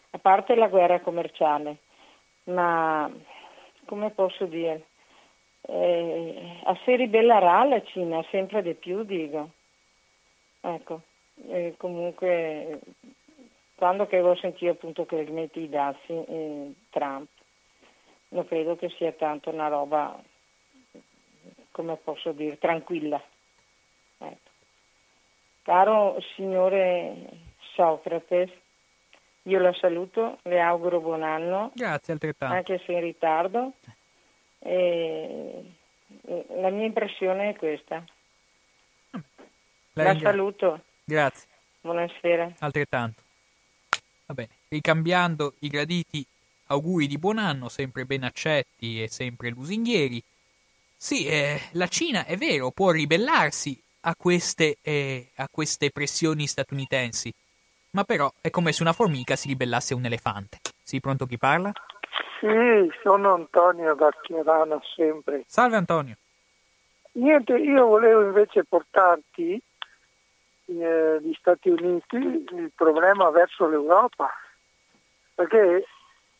a 0.09 0.17
parte 0.17 0.55
la 0.55 0.67
guerra 0.67 0.99
commerciale, 0.99 1.77
ma 2.45 3.09
come 3.85 4.09
posso 4.09 4.43
dire, 4.45 4.87
eh, 5.61 6.59
a 6.65 6.77
si 6.83 6.97
ribellerà 6.97 7.63
la 7.63 7.81
Cina 7.83 8.21
sempre 8.29 8.61
di 8.61 8.73
più, 8.73 9.03
dico. 9.05 9.51
Ecco, 10.59 11.01
eh, 11.47 11.75
comunque 11.77 12.81
quando 13.75 14.05
che 14.05 14.17
avevo 14.17 14.35
sentito 14.35 14.71
appunto 14.71 15.05
che 15.05 15.23
rimette 15.23 15.61
i 15.61 15.69
dazi 15.69 16.11
eh, 16.11 16.73
Trump, 16.89 17.29
non 18.29 18.45
credo 18.47 18.75
che 18.75 18.89
sia 18.97 19.13
tanto 19.13 19.49
una 19.49 19.69
roba, 19.69 20.21
come 21.71 21.95
posso 22.03 22.33
dire, 22.33 22.57
tranquilla. 22.57 23.23
Ecco. 24.17 24.54
Caro 25.65 26.21
signore 26.35 27.27
Socrate, 27.73 28.61
io 29.41 29.59
la 29.59 29.73
saluto, 29.73 30.37
le 30.43 30.61
auguro 30.61 30.99
buon 30.99 31.23
anno. 31.23 31.71
Grazie 31.73 32.13
altrettanto. 32.13 32.53
Anche 32.53 32.79
se 32.85 32.91
in 32.91 32.99
ritardo. 32.99 33.73
E 34.59 35.63
la 36.59 36.69
mia 36.69 36.85
impressione 36.85 37.49
è 37.49 37.55
questa. 37.55 38.03
La, 39.93 40.03
La 40.03 40.19
saluto. 40.19 40.83
Grazie. 41.03 41.49
Buonasera. 41.81 42.53
Altrettanto. 42.59 43.23
Va 44.27 44.35
bene. 44.35 44.49
Ricambiando 44.67 45.55
i 45.61 45.67
graditi 45.67 46.23
auguri 46.67 47.07
di 47.07 47.17
buon 47.17 47.39
anno, 47.39 47.69
sempre 47.69 48.05
ben 48.05 48.23
accetti 48.23 49.01
e 49.01 49.07
sempre 49.07 49.49
lusinghieri. 49.49 50.23
Sì, 50.95 51.25
eh, 51.25 51.59
la 51.71 51.87
Cina, 51.87 52.23
è 52.25 52.37
vero, 52.37 52.69
può 52.69 52.91
ribellarsi 52.91 53.81
a 54.07 54.15
queste, 54.15 54.77
eh, 54.81 55.31
a 55.37 55.47
queste 55.49 55.91
pressioni 55.91 56.47
statunitensi, 56.47 57.33
ma 57.91 58.03
però 58.03 58.31
è 58.41 58.49
come 58.49 58.71
se 58.71 58.83
una 58.83 58.93
formica 58.93 59.35
si 59.35 59.47
ribellasse 59.47 59.93
a 59.93 59.97
un 59.97 60.05
elefante. 60.05 60.59
Sì, 60.83 60.99
pronto 60.99 61.25
chi 61.25 61.37
parla? 61.37 61.71
Sì, 62.39 62.91
sono 63.01 63.33
Antonio 63.33 63.95
da 63.95 64.09
Chiarano 64.21 64.81
sempre. 64.95 65.43
Salve 65.47 65.77
Antonio. 65.77 66.15
Niente, 67.13 67.53
io 67.53 67.85
volevo 67.85 68.23
invece 68.23 68.63
portarti 68.65 69.59
eh, 70.65 71.19
gli 71.21 71.33
Stati 71.39 71.69
Uniti 71.69 72.17
il 72.17 72.71
problema 72.75 73.29
verso 73.29 73.67
l'Europa, 73.67 74.29
perché 75.33 75.85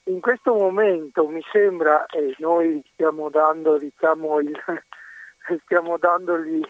in 0.04 0.20
questo 0.20 0.54
momento 0.54 1.28
mi 1.28 1.42
sembra, 1.52 2.06
e 2.08 2.36
noi 2.40 2.84
stiamo 2.94 3.30
dando, 3.30 3.78
diciamo, 3.78 4.40
il, 4.40 4.62
stiamo 5.64 5.98
dandogli, 5.98 6.62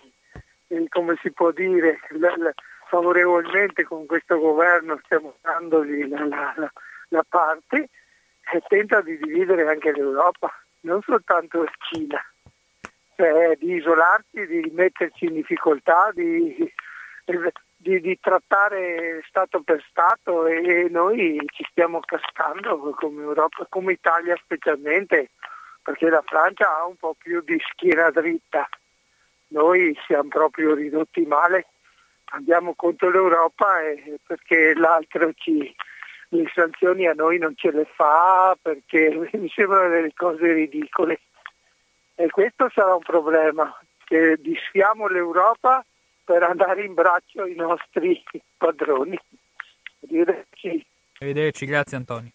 come 0.90 1.18
si 1.22 1.32
può 1.32 1.52
dire, 1.52 2.00
favorevolmente 2.88 3.84
con 3.84 4.06
questo 4.06 4.40
governo, 4.40 5.00
stiamo 5.04 5.36
dandogli 5.42 6.08
la, 6.08 6.26
la, 6.26 6.72
la 7.10 7.26
parte 7.28 7.90
e 8.52 8.62
tenta 8.68 9.02
di 9.02 9.18
dividere 9.18 9.68
anche 9.68 9.92
l'Europa, 9.92 10.52
non 10.82 11.02
soltanto 11.02 11.64
la 11.64 11.72
Cina, 11.90 12.24
cioè 13.16 13.56
di 13.58 13.74
isolarci, 13.74 14.46
di 14.46 14.72
metterci 14.74 15.26
in 15.26 15.34
difficoltà, 15.34 16.12
di, 16.14 16.72
di, 17.76 18.00
di, 18.00 18.20
trattare 18.20 19.24
Stato 19.28 19.62
per 19.62 19.84
Stato 19.90 20.46
e 20.46 20.88
noi 20.90 21.42
ci 21.54 21.66
stiamo 21.70 22.00
cascando 22.02 22.78
come 22.92 23.24
Europa, 23.24 23.66
come 23.70 23.94
Italia 23.94 24.38
specialmente, 24.44 25.32
perché 25.82 26.10
la 26.10 26.24
Francia 26.26 26.78
ha 26.78 26.86
un 26.86 26.96
po' 26.96 27.16
più 27.18 27.42
di 27.42 27.60
schiena 27.72 28.10
dritta. 28.12 28.68
Noi 29.56 29.98
siamo 30.06 30.28
proprio 30.28 30.74
ridotti 30.74 31.22
male, 31.22 31.68
andiamo 32.32 32.74
contro 32.76 33.10
l'Europa 33.10 33.78
perché 34.28 34.74
l'altro 34.76 35.32
ci, 35.34 35.74
le 36.28 36.52
sanzioni 36.54 37.08
a 37.08 37.14
noi 37.14 37.38
non 37.38 37.56
ce 37.56 37.72
le 37.72 37.88
fa 37.96 38.58
perché 38.62 39.30
mi 39.32 39.50
sembrano 39.56 39.88
delle 39.88 40.12
cose 40.14 40.52
ridicole. 40.52 41.22
E 42.16 42.30
questo 42.30 42.70
sarà 42.74 42.96
un 42.96 43.02
problema, 43.02 43.74
che 44.04 44.36
disfiamo 44.40 45.08
l'Europa 45.08 45.86
per 46.26 46.44
andare 46.44 46.84
in 46.84 46.94
braccio 46.94 47.44
ai 47.44 47.56
nostri 47.56 48.22
padroni. 48.58 49.18
Arrivederci. 50.04 50.86
Arrivederci, 51.20 51.66
grazie 51.66 51.96
Antonio. 51.96 52.32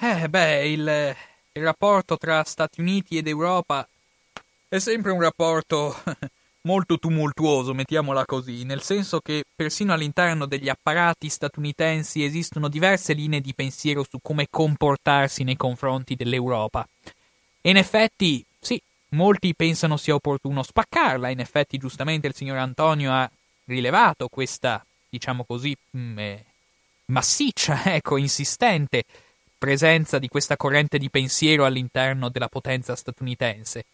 Eh, 0.00 0.28
beh, 0.30 0.66
il, 0.66 1.14
il 1.52 1.62
rapporto 1.62 2.16
tra 2.16 2.42
Stati 2.42 2.80
Uniti 2.80 3.18
ed 3.18 3.28
Europa 3.28 3.86
è 4.74 4.80
sempre 4.80 5.12
un 5.12 5.20
rapporto 5.20 5.94
molto 6.62 6.98
tumultuoso, 6.98 7.74
mettiamola 7.74 8.24
così, 8.24 8.64
nel 8.64 8.82
senso 8.82 9.20
che 9.20 9.44
persino 9.54 9.92
all'interno 9.92 10.46
degli 10.46 10.68
apparati 10.68 11.28
statunitensi 11.28 12.24
esistono 12.24 12.66
diverse 12.66 13.12
linee 13.12 13.40
di 13.40 13.54
pensiero 13.54 14.04
su 14.08 14.18
come 14.20 14.48
comportarsi 14.50 15.44
nei 15.44 15.56
confronti 15.56 16.16
dell'Europa. 16.16 16.84
E 17.60 17.70
in 17.70 17.76
effetti, 17.76 18.44
sì, 18.58 18.82
molti 19.10 19.54
pensano 19.54 19.96
sia 19.96 20.16
opportuno 20.16 20.64
spaccarla, 20.64 21.28
in 21.28 21.38
effetti 21.38 21.78
giustamente 21.78 22.26
il 22.26 22.34
signor 22.34 22.56
Antonio 22.56 23.12
ha 23.12 23.30
rilevato 23.66 24.26
questa, 24.26 24.84
diciamo 25.08 25.44
così, 25.44 25.76
mh, 25.90 25.98
mm, 25.98 26.18
eh, 26.18 26.44
massiccia, 27.06 27.84
ecco, 27.94 28.16
insistente 28.16 29.04
presenza 29.56 30.18
di 30.18 30.26
questa 30.26 30.56
corrente 30.56 30.98
di 30.98 31.10
pensiero 31.10 31.64
all'interno 31.64 32.28
della 32.28 32.48
potenza 32.48 32.96
statunitense 32.96 33.84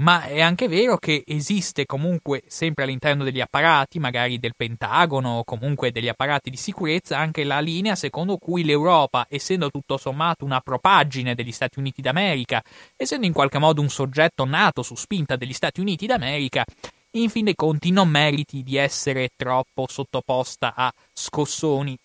ma 0.00 0.24
è 0.24 0.40
anche 0.40 0.66
vero 0.66 0.96
che 0.96 1.24
esiste 1.26 1.84
comunque 1.84 2.42
sempre 2.46 2.84
all'interno 2.84 3.22
degli 3.22 3.40
apparati, 3.40 3.98
magari 3.98 4.38
del 4.38 4.54
Pentagono 4.56 5.38
o 5.38 5.44
comunque 5.44 5.92
degli 5.92 6.08
apparati 6.08 6.48
di 6.48 6.56
sicurezza, 6.56 7.18
anche 7.18 7.44
la 7.44 7.60
linea 7.60 7.94
secondo 7.94 8.38
cui 8.38 8.64
l'Europa, 8.64 9.26
essendo 9.28 9.70
tutto 9.70 9.98
sommato 9.98 10.44
una 10.44 10.60
propaggine 10.60 11.34
degli 11.34 11.52
Stati 11.52 11.78
Uniti 11.78 12.00
d'America, 12.00 12.62
essendo 12.96 13.26
in 13.26 13.32
qualche 13.32 13.58
modo 13.58 13.82
un 13.82 13.90
soggetto 13.90 14.44
nato 14.46 14.82
su 14.82 14.94
spinta 14.94 15.36
degli 15.36 15.52
Stati 15.52 15.80
Uniti 15.80 16.06
d'America, 16.06 16.64
in 17.12 17.28
fin 17.28 17.44
dei 17.44 17.54
conti 17.54 17.90
non 17.90 18.08
meriti 18.08 18.62
di 18.62 18.76
essere 18.76 19.30
troppo 19.36 19.86
sottoposta 19.86 20.74
a 20.74 20.92
scossoni. 21.12 21.98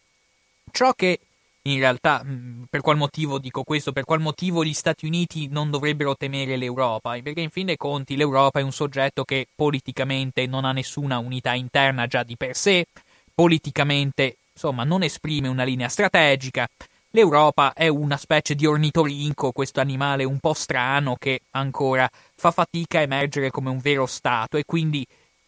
Ciò 0.71 0.91
che 0.93 1.19
in 1.67 1.79
realtà, 1.79 2.21
mm, 2.23 2.63
per 2.69 2.81
qual 2.81 2.97
motivo 2.97 3.39
dico 3.39 3.63
questo? 3.63 3.91
Per 3.91 4.05
qual 4.05 4.19
motivo 4.19 4.63
gli 4.63 4.73
Stati 4.73 5.05
Uniti 5.05 5.47
non 5.47 5.71
dovrebbero 5.71 6.15
temere 6.15 6.57
l'Europa? 6.57 7.19
Perché 7.21 7.41
in 7.41 7.49
fin 7.49 7.65
dei 7.65 7.77
conti 7.77 8.15
l'Europa 8.15 8.59
è 8.59 8.63
un 8.63 8.71
soggetto 8.71 9.23
che 9.23 9.47
politicamente 9.55 10.45
non 10.45 10.65
ha 10.65 10.71
nessuna 10.71 11.17
unità 11.17 11.53
interna 11.53 12.05
già 12.05 12.23
di 12.23 12.37
per 12.37 12.55
sé, 12.55 12.85
politicamente, 13.33 14.37
insomma, 14.53 14.83
non 14.83 15.01
esprime 15.01 15.47
una 15.47 15.63
linea 15.63 15.89
strategica. 15.89 16.67
L'Europa 17.09 17.73
è 17.73 17.87
una 17.87 18.17
specie 18.17 18.53
di 18.53 18.65
ornitorinco, 18.67 19.51
questo 19.51 19.79
animale 19.79 20.23
un 20.23 20.37
po' 20.39 20.53
strano 20.53 21.15
che 21.17 21.41
ancora 21.51 22.07
fa 22.35 22.51
fatica 22.51 22.99
a 22.99 23.03
emergere 23.03 23.49
come 23.49 23.69
un 23.69 23.79
vero 23.79 24.05
Stato 24.05 24.57
e 24.57 24.65
quindi 24.65 25.03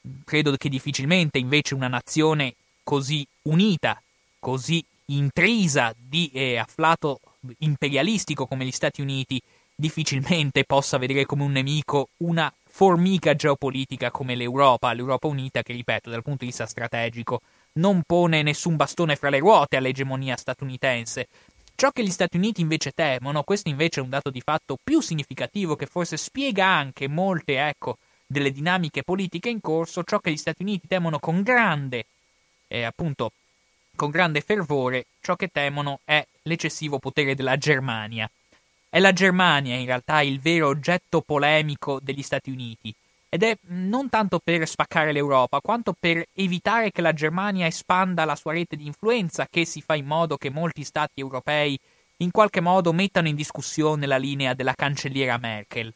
mm, 0.07 0.22
credo 0.26 0.56
che 0.56 0.69
difficilmente 0.69 1.38
invece 1.38 1.76
una 1.76 1.88
nazione 1.88 2.56
così 2.84 3.27
unita, 3.44 4.02
così 4.39 4.84
intrisa 5.07 5.93
di 5.97 6.29
eh, 6.34 6.57
afflato 6.57 7.19
imperialistico 7.59 8.45
come 8.45 8.65
gli 8.65 8.71
Stati 8.71 9.01
Uniti 9.01 9.41
difficilmente 9.75 10.63
possa 10.63 10.97
vedere 10.97 11.25
come 11.25 11.43
un 11.43 11.51
nemico 11.51 12.09
una 12.17 12.51
formica 12.67 13.35
geopolitica 13.35 14.11
come 14.11 14.35
l'Europa, 14.35 14.93
l'Europa 14.93 15.27
unita 15.27 15.61
che, 15.61 15.73
ripeto, 15.73 16.09
dal 16.09 16.23
punto 16.23 16.39
di 16.39 16.47
vista 16.47 16.65
strategico 16.65 17.41
non 17.73 18.01
pone 18.05 18.41
nessun 18.41 18.75
bastone 18.75 19.15
fra 19.15 19.29
le 19.29 19.39
ruote 19.39 19.77
all'egemonia 19.77 20.35
statunitense. 20.35 21.27
Ciò 21.75 21.91
che 21.91 22.03
gli 22.03 22.09
Stati 22.09 22.38
Uniti 22.38 22.61
invece 22.61 22.91
temono, 22.91 23.43
questo 23.43 23.69
invece 23.69 23.99
è 23.99 24.03
un 24.03 24.09
dato 24.09 24.31
di 24.31 24.41
fatto 24.41 24.77
più 24.84 24.99
significativo 24.99 25.75
che 25.75 25.85
forse 25.85 26.17
spiega 26.17 26.65
anche 26.65 27.07
molte, 27.07 27.67
ecco, 27.67 27.97
delle 28.25 28.51
dinamiche 28.51 29.03
politiche 29.03 29.49
in 29.49 29.61
corso, 29.61 30.03
ciò 30.03 30.19
che 30.19 30.31
gli 30.31 30.38
Stati 30.38 30.63
Uniti 30.63 30.88
temono 30.88 31.19
con 31.19 31.43
grande, 31.43 32.05
eh, 32.67 32.84
appunto, 32.84 33.31
con 33.98 34.10
grande 34.11 34.40
fervore 34.40 35.07
ciò 35.19 35.36
che 35.36 35.49
temono 35.49 35.99
è 36.06 36.26
l'eccessivo 36.44 36.99
potere 36.99 37.36
della 37.36 37.57
Germania. 37.57 38.30
È 38.90 38.99
la 38.99 39.11
Germania 39.11 39.76
in 39.76 39.86
realtà 39.86 40.22
il 40.22 40.40
vero 40.40 40.68
oggetto 40.68 41.19
polemico 41.19 41.99
degli 42.02 42.22
Stati 42.22 42.49
Uniti 42.49 42.95
ed 43.28 43.44
è 43.44 43.57
non 43.64 44.07
tanto 44.07 44.40
per 44.40 44.65
spaccare 44.65 45.11
l'Europa 45.11 45.60
quanto 45.60 45.94
per 45.99 46.26
evitare 46.34 46.91
che 46.91 47.02
la 47.02 47.11
Germania 47.11 47.68
espanda 47.68 48.24
la 48.24 48.38
sua 48.38 48.53
rete 48.53 48.78
di 48.78 48.86
influenza 48.86 49.48
che 49.49 49.65
si 49.65 49.82
fa 49.82 49.95
in 49.95 50.06
modo 50.06 50.38
che 50.38 50.49
molti 50.49 50.86
stati 50.86 51.19
europei 51.19 51.78
in 52.18 52.32
qualche 52.32 52.61
modo 52.61 52.94
mettano 52.94 53.28
in 53.28 53.36
discussione 53.36 54.06
la 54.06 54.18
linea 54.18 54.53
della 54.53 54.74
cancelliera 54.74 55.38
Merkel. 55.38 55.94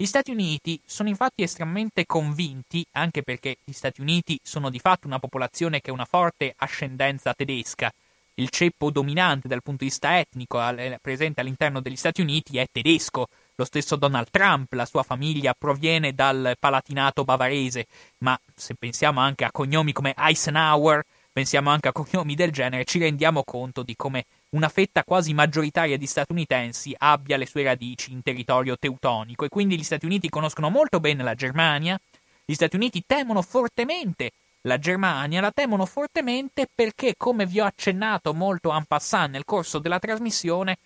Gli 0.00 0.06
Stati 0.06 0.30
Uniti 0.30 0.80
sono 0.86 1.08
infatti 1.08 1.42
estremamente 1.42 2.06
convinti, 2.06 2.86
anche 2.92 3.24
perché 3.24 3.56
gli 3.64 3.72
Stati 3.72 4.00
Uniti 4.00 4.38
sono 4.44 4.70
di 4.70 4.78
fatto 4.78 5.08
una 5.08 5.18
popolazione 5.18 5.80
che 5.80 5.90
ha 5.90 5.92
una 5.92 6.04
forte 6.04 6.54
ascendenza 6.56 7.34
tedesca. 7.34 7.92
Il 8.34 8.48
ceppo 8.50 8.92
dominante 8.92 9.48
dal 9.48 9.60
punto 9.60 9.82
di 9.82 9.90
vista 9.90 10.16
etnico 10.16 10.60
presente 11.02 11.40
all'interno 11.40 11.80
degli 11.80 11.96
Stati 11.96 12.20
Uniti 12.20 12.58
è 12.58 12.68
tedesco. 12.70 13.26
Lo 13.56 13.64
stesso 13.64 13.96
Donald 13.96 14.28
Trump, 14.30 14.72
la 14.74 14.86
sua 14.86 15.02
famiglia 15.02 15.52
proviene 15.58 16.14
dal 16.14 16.54
palatinato 16.60 17.24
bavarese, 17.24 17.88
ma 18.18 18.38
se 18.54 18.76
pensiamo 18.76 19.18
anche 19.18 19.44
a 19.44 19.50
cognomi 19.50 19.90
come 19.90 20.14
Eisenhower, 20.16 21.04
pensiamo 21.32 21.70
anche 21.70 21.88
a 21.88 21.92
cognomi 21.92 22.36
del 22.36 22.52
genere, 22.52 22.84
ci 22.84 23.00
rendiamo 23.00 23.42
conto 23.42 23.82
di 23.82 23.96
come 23.96 24.26
una 24.50 24.68
fetta 24.68 25.04
quasi 25.04 25.34
maggioritaria 25.34 25.98
di 25.98 26.06
statunitensi 26.06 26.94
abbia 26.96 27.36
le 27.36 27.46
sue 27.46 27.64
radici 27.64 28.12
in 28.12 28.22
territorio 28.22 28.78
teutonico 28.78 29.44
e 29.44 29.48
quindi 29.48 29.76
gli 29.76 29.84
Stati 29.84 30.06
Uniti 30.06 30.28
conoscono 30.30 30.70
molto 30.70 31.00
bene 31.00 31.22
la 31.22 31.34
Germania, 31.34 32.00
gli 32.44 32.54
Stati 32.54 32.76
Uniti 32.76 33.04
temono 33.06 33.42
fortemente 33.42 34.32
la 34.62 34.78
Germania, 34.78 35.40
la 35.40 35.52
temono 35.52 35.84
fortemente 35.84 36.66
perché, 36.74 37.14
come 37.16 37.46
vi 37.46 37.60
ho 37.60 37.64
accennato 37.64 38.32
molto 38.32 38.74
en 38.74 38.84
passant 38.84 39.32
nel 39.32 39.44
corso 39.44 39.78
della 39.78 39.98
trasmissione, 39.98 40.78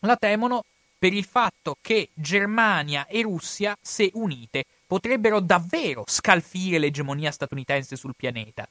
la 0.00 0.16
temono 0.16 0.64
per 0.98 1.12
il 1.12 1.24
fatto 1.24 1.76
che 1.80 2.08
Germania 2.14 3.06
e 3.06 3.22
Russia, 3.22 3.76
se 3.80 4.10
unite, 4.14 4.64
potrebbero 4.86 5.40
davvero 5.40 6.04
scalfire 6.06 6.78
l'egemonia 6.78 7.30
statunitense 7.30 7.96
sul 7.96 8.14
pianeta. 8.16 8.68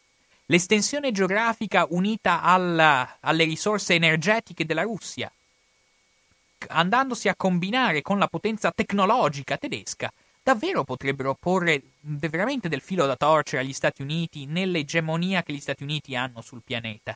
L'estensione 0.51 1.11
geografica 1.11 1.85
unita 1.91 2.41
alla, 2.41 3.17
alle 3.19 3.43
risorse 3.43 3.93
energetiche 3.93 4.65
della 4.65 4.81
Russia, 4.81 5.31
andandosi 6.69 7.29
a 7.29 7.35
combinare 7.35 8.01
con 8.01 8.17
la 8.17 8.25
potenza 8.25 8.71
tecnologica 8.71 9.57
tedesca, 9.57 10.11
davvero 10.41 10.83
potrebbero 10.83 11.37
porre 11.39 11.83
veramente 11.99 12.67
del 12.67 12.81
filo 12.81 13.05
da 13.05 13.15
torcere 13.15 13.61
agli 13.61 13.73
Stati 13.73 14.01
Uniti 14.01 14.47
nell'egemonia 14.47 15.43
che 15.43 15.53
gli 15.53 15.59
Stati 15.59 15.83
Uniti 15.83 16.15
hanno 16.15 16.41
sul 16.41 16.63
pianeta. 16.63 17.15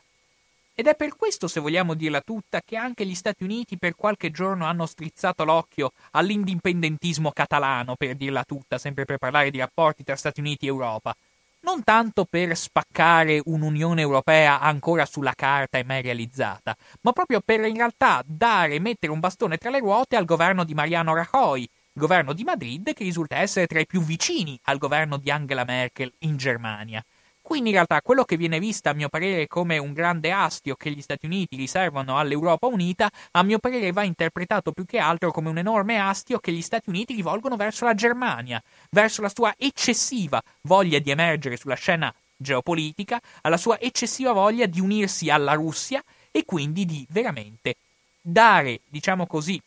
Ed 0.72 0.86
è 0.86 0.94
per 0.94 1.16
questo, 1.16 1.48
se 1.48 1.58
vogliamo 1.58 1.94
dirla 1.94 2.20
tutta, 2.20 2.62
che 2.64 2.76
anche 2.76 3.04
gli 3.04 3.16
Stati 3.16 3.42
Uniti 3.42 3.78
per 3.78 3.96
qualche 3.96 4.30
giorno 4.30 4.64
hanno 4.66 4.86
strizzato 4.86 5.44
l'occhio 5.44 5.90
all'indipendentismo 6.12 7.32
catalano, 7.32 7.96
per 7.96 8.14
dirla 8.14 8.44
tutta, 8.44 8.78
sempre 8.78 9.04
per 9.04 9.18
parlare 9.18 9.50
di 9.50 9.58
rapporti 9.58 10.04
tra 10.04 10.14
Stati 10.14 10.38
Uniti 10.38 10.66
e 10.66 10.68
Europa. 10.68 11.16
Non 11.64 11.82
tanto 11.82 12.26
per 12.26 12.54
spaccare 12.58 13.40
un'Unione 13.42 14.02
Europea 14.02 14.60
ancora 14.60 15.06
sulla 15.06 15.32
carta 15.34 15.78
e 15.78 15.82
mai 15.82 16.02
realizzata, 16.02 16.76
ma 17.00 17.12
proprio 17.12 17.40
per 17.40 17.64
in 17.64 17.76
realtà 17.76 18.22
dare 18.26 18.74
e 18.74 18.80
mettere 18.80 19.10
un 19.10 19.18
bastone 19.18 19.56
tra 19.56 19.70
le 19.70 19.78
ruote 19.78 20.16
al 20.16 20.26
governo 20.26 20.64
di 20.64 20.74
Mariano 20.74 21.14
Rajoy, 21.14 21.62
il 21.62 21.68
governo 21.94 22.34
di 22.34 22.44
Madrid 22.44 22.92
che 22.92 23.02
risulta 23.02 23.38
essere 23.38 23.66
tra 23.66 23.80
i 23.80 23.86
più 23.86 24.02
vicini 24.02 24.60
al 24.64 24.76
governo 24.76 25.16
di 25.16 25.30
Angela 25.30 25.64
Merkel 25.64 26.12
in 26.18 26.36
Germania. 26.36 27.02
Quindi 27.44 27.68
in 27.68 27.74
realtà 27.74 28.00
quello 28.00 28.24
che 28.24 28.38
viene 28.38 28.58
visto 28.58 28.88
a 28.88 28.94
mio 28.94 29.10
parere 29.10 29.46
come 29.48 29.76
un 29.76 29.92
grande 29.92 30.32
astio 30.32 30.76
che 30.76 30.90
gli 30.90 31.02
Stati 31.02 31.26
Uniti 31.26 31.56
riservano 31.56 32.18
all'Europa 32.18 32.68
unita, 32.68 33.10
a 33.32 33.42
mio 33.42 33.58
parere 33.58 33.92
va 33.92 34.02
interpretato 34.02 34.72
più 34.72 34.86
che 34.86 34.96
altro 34.96 35.30
come 35.30 35.50
un 35.50 35.58
enorme 35.58 35.98
astio 35.98 36.38
che 36.38 36.52
gli 36.52 36.62
Stati 36.62 36.88
Uniti 36.88 37.14
rivolgono 37.14 37.56
verso 37.56 37.84
la 37.84 37.92
Germania, 37.92 38.62
verso 38.88 39.20
la 39.20 39.28
sua 39.28 39.54
eccessiva 39.58 40.42
voglia 40.62 40.98
di 40.98 41.10
emergere 41.10 41.58
sulla 41.58 41.74
scena 41.74 42.12
geopolitica, 42.34 43.20
alla 43.42 43.58
sua 43.58 43.78
eccessiva 43.78 44.32
voglia 44.32 44.64
di 44.64 44.80
unirsi 44.80 45.28
alla 45.28 45.52
Russia 45.52 46.02
e 46.30 46.46
quindi 46.46 46.86
di 46.86 47.06
veramente 47.10 47.76
dare, 48.22 48.80
diciamo 48.88 49.26
così, 49.26 49.60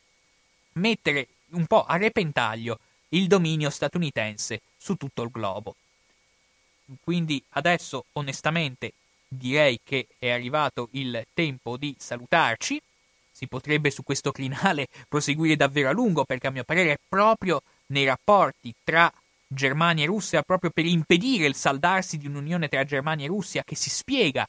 mettere 0.74 1.28
un 1.52 1.68
po' 1.68 1.86
a 1.86 1.96
repentaglio 1.98 2.80
il 3.10 3.28
dominio 3.28 3.70
statunitense 3.70 4.62
su 4.76 4.96
tutto 4.96 5.22
il 5.22 5.30
globo. 5.30 5.76
Quindi 7.02 7.44
adesso 7.50 8.06
onestamente 8.14 8.94
direi 9.28 9.80
che 9.84 10.08
è 10.18 10.30
arrivato 10.30 10.90
il 10.92 11.26
tempo 11.34 11.78
di 11.78 11.96
salutarci. 11.98 12.82
Si 13.32 13.48
potrebbe 13.48 13.92
su 13.92 14.04
questo 14.04 14.32
crinale 14.32 14.88
proseguire 15.08 15.56
davvero 15.56 15.90
a 15.90 15.94
lungo 15.94 16.24
perché 16.24 16.48
a 16.48 16.52
mio 16.52 16.64
parere 16.64 16.94
è 16.94 17.00
proprio 17.08 17.62
nei 17.88 18.06
rapporti 18.06 18.74
tra 18.84 19.12
Germania 19.48 20.04
e 20.04 20.08
Russia, 20.08 20.42
proprio 20.42 20.72
per 20.72 20.86
impedire 20.86 21.46
il 21.46 21.56
saldarsi 21.56 22.18
di 22.18 22.28
un'unione 22.28 22.68
tra 22.68 22.84
Germania 22.84 23.26
e 23.26 23.30
Russia 23.30 23.64
che 23.64 23.76
si 23.76 23.90
spiega 23.90 24.48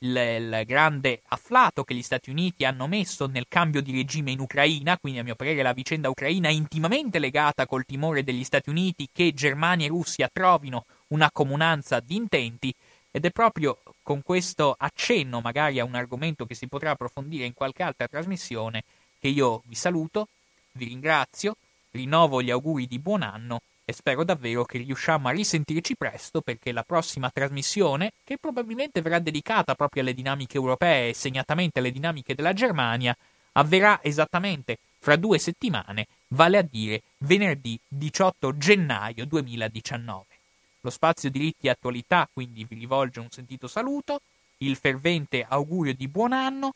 il, 0.00 0.16
il, 0.16 0.62
grande 0.66 1.22
afflato 1.28 1.82
che 1.82 1.94
gli 1.94 2.02
Stati 2.02 2.30
Uniti 2.30 2.64
hanno 2.64 2.86
messo 2.86 3.26
nel 3.26 3.46
cambio 3.48 3.80
di 3.80 3.92
regime 3.92 4.30
in 4.30 4.40
Ucraina, 4.40 4.98
quindi 4.98 5.20
a 5.20 5.24
mio 5.24 5.34
parere 5.34 5.62
la 5.62 5.72
vicenda 5.72 6.08
ucraina 6.08 6.48
è 6.48 6.52
intimamente 6.52 7.18
legata 7.18 7.66
col 7.66 7.86
timore 7.86 8.22
degli 8.22 8.44
Stati 8.44 8.68
Uniti 8.68 9.08
che 9.12 9.32
Germania 9.32 9.86
e 9.86 9.90
Russia 9.90 10.28
trovino 10.32 10.84
una 11.08 11.30
comunanza 11.30 12.00
di 12.00 12.16
intenti 12.16 12.74
ed 13.10 13.24
è 13.24 13.30
proprio 13.30 13.78
con 14.02 14.22
questo 14.22 14.74
accenno 14.78 15.40
magari 15.40 15.80
a 15.80 15.84
un 15.84 15.94
argomento 15.94 16.46
che 16.46 16.54
si 16.54 16.68
potrà 16.68 16.90
approfondire 16.90 17.46
in 17.46 17.54
qualche 17.54 17.82
altra 17.82 18.06
trasmissione 18.06 18.84
che 19.18 19.28
io 19.28 19.62
vi 19.66 19.74
saluto, 19.74 20.28
vi 20.72 20.86
ringrazio, 20.86 21.56
rinnovo 21.90 22.42
gli 22.42 22.50
auguri 22.50 22.86
di 22.86 22.98
buon 22.98 23.22
anno 23.22 23.60
e 23.84 23.92
spero 23.94 24.22
davvero 24.22 24.64
che 24.64 24.78
riusciamo 24.78 25.28
a 25.28 25.32
risentirci 25.32 25.96
presto 25.96 26.42
perché 26.42 26.72
la 26.72 26.82
prossima 26.82 27.30
trasmissione, 27.30 28.12
che 28.22 28.36
probabilmente 28.36 29.00
verrà 29.00 29.18
dedicata 29.18 29.74
proprio 29.74 30.02
alle 30.02 30.12
dinamiche 30.12 30.58
europee 30.58 31.08
e 31.08 31.14
segnatamente 31.14 31.78
alle 31.78 31.90
dinamiche 31.90 32.34
della 32.34 32.52
Germania, 32.52 33.16
avverrà 33.52 34.00
esattamente 34.02 34.76
fra 34.98 35.16
due 35.16 35.38
settimane, 35.38 36.06
vale 36.28 36.58
a 36.58 36.62
dire 36.62 37.00
venerdì 37.20 37.80
18 37.88 38.58
gennaio 38.58 39.24
2019. 39.24 40.37
Lo 40.80 40.90
spazio 40.90 41.30
diritti 41.30 41.66
e 41.66 41.70
attualità 41.70 42.28
quindi 42.32 42.64
vi 42.64 42.76
rivolge 42.76 43.20
un 43.20 43.30
sentito 43.30 43.66
saluto, 43.68 44.20
il 44.58 44.76
fervente 44.76 45.44
augurio 45.48 45.94
di 45.94 46.08
buon 46.08 46.32
anno, 46.32 46.74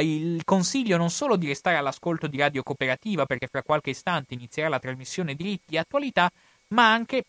il 0.00 0.42
consiglio 0.44 0.96
non 0.96 1.10
solo 1.10 1.36
di 1.36 1.46
restare 1.46 1.76
all'ascolto 1.76 2.26
di 2.26 2.38
Radio 2.38 2.62
Cooperativa 2.62 3.26
perché 3.26 3.46
fra 3.46 3.62
qualche 3.62 3.90
istante 3.90 4.34
inizierà 4.34 4.68
la 4.68 4.78
trasmissione 4.78 5.34
diritti 5.34 5.74
e 5.74 5.78
attualità, 5.78 6.30
ma 6.68 6.92
anche 6.92 7.24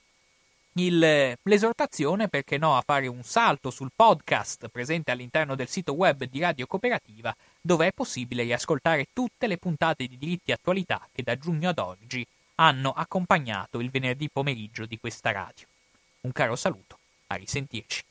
il, 0.78 1.38
l'esortazione, 1.42 2.28
perché 2.28 2.58
no, 2.58 2.76
a 2.76 2.84
fare 2.86 3.08
un 3.08 3.24
salto 3.24 3.70
sul 3.70 3.92
podcast 3.96 4.68
presente 4.70 5.12
all'interno 5.12 5.56
del 5.56 5.70
sito 5.70 5.94
web 5.94 6.26
di 6.26 6.40
Radio 6.40 6.66
Cooperativa, 6.66 7.36
dove 7.62 7.88
è 7.88 7.92
possibile 7.94 8.44
riascoltare 8.44 9.08
tutte 9.14 9.48
le 9.48 9.58
puntate 9.58 10.08
di 10.08 10.18
diritti 10.18 10.52
e 10.52 10.54
attualità 10.54 11.08
che 11.14 11.24
da 11.24 11.38
giugno 11.38 11.70
ad 11.70 11.80
oggi 11.80 12.26
hanno 12.56 12.92
accompagnato 12.92 13.80
il 13.80 13.90
venerdì 13.90 14.30
pomeriggio 14.30 14.86
di 14.86 14.98
questa 14.98 15.32
radio. 15.32 15.66
Un 16.26 16.32
caro 16.32 16.56
saluto, 16.56 16.98
a 17.28 17.36
risentirci. 17.36 18.02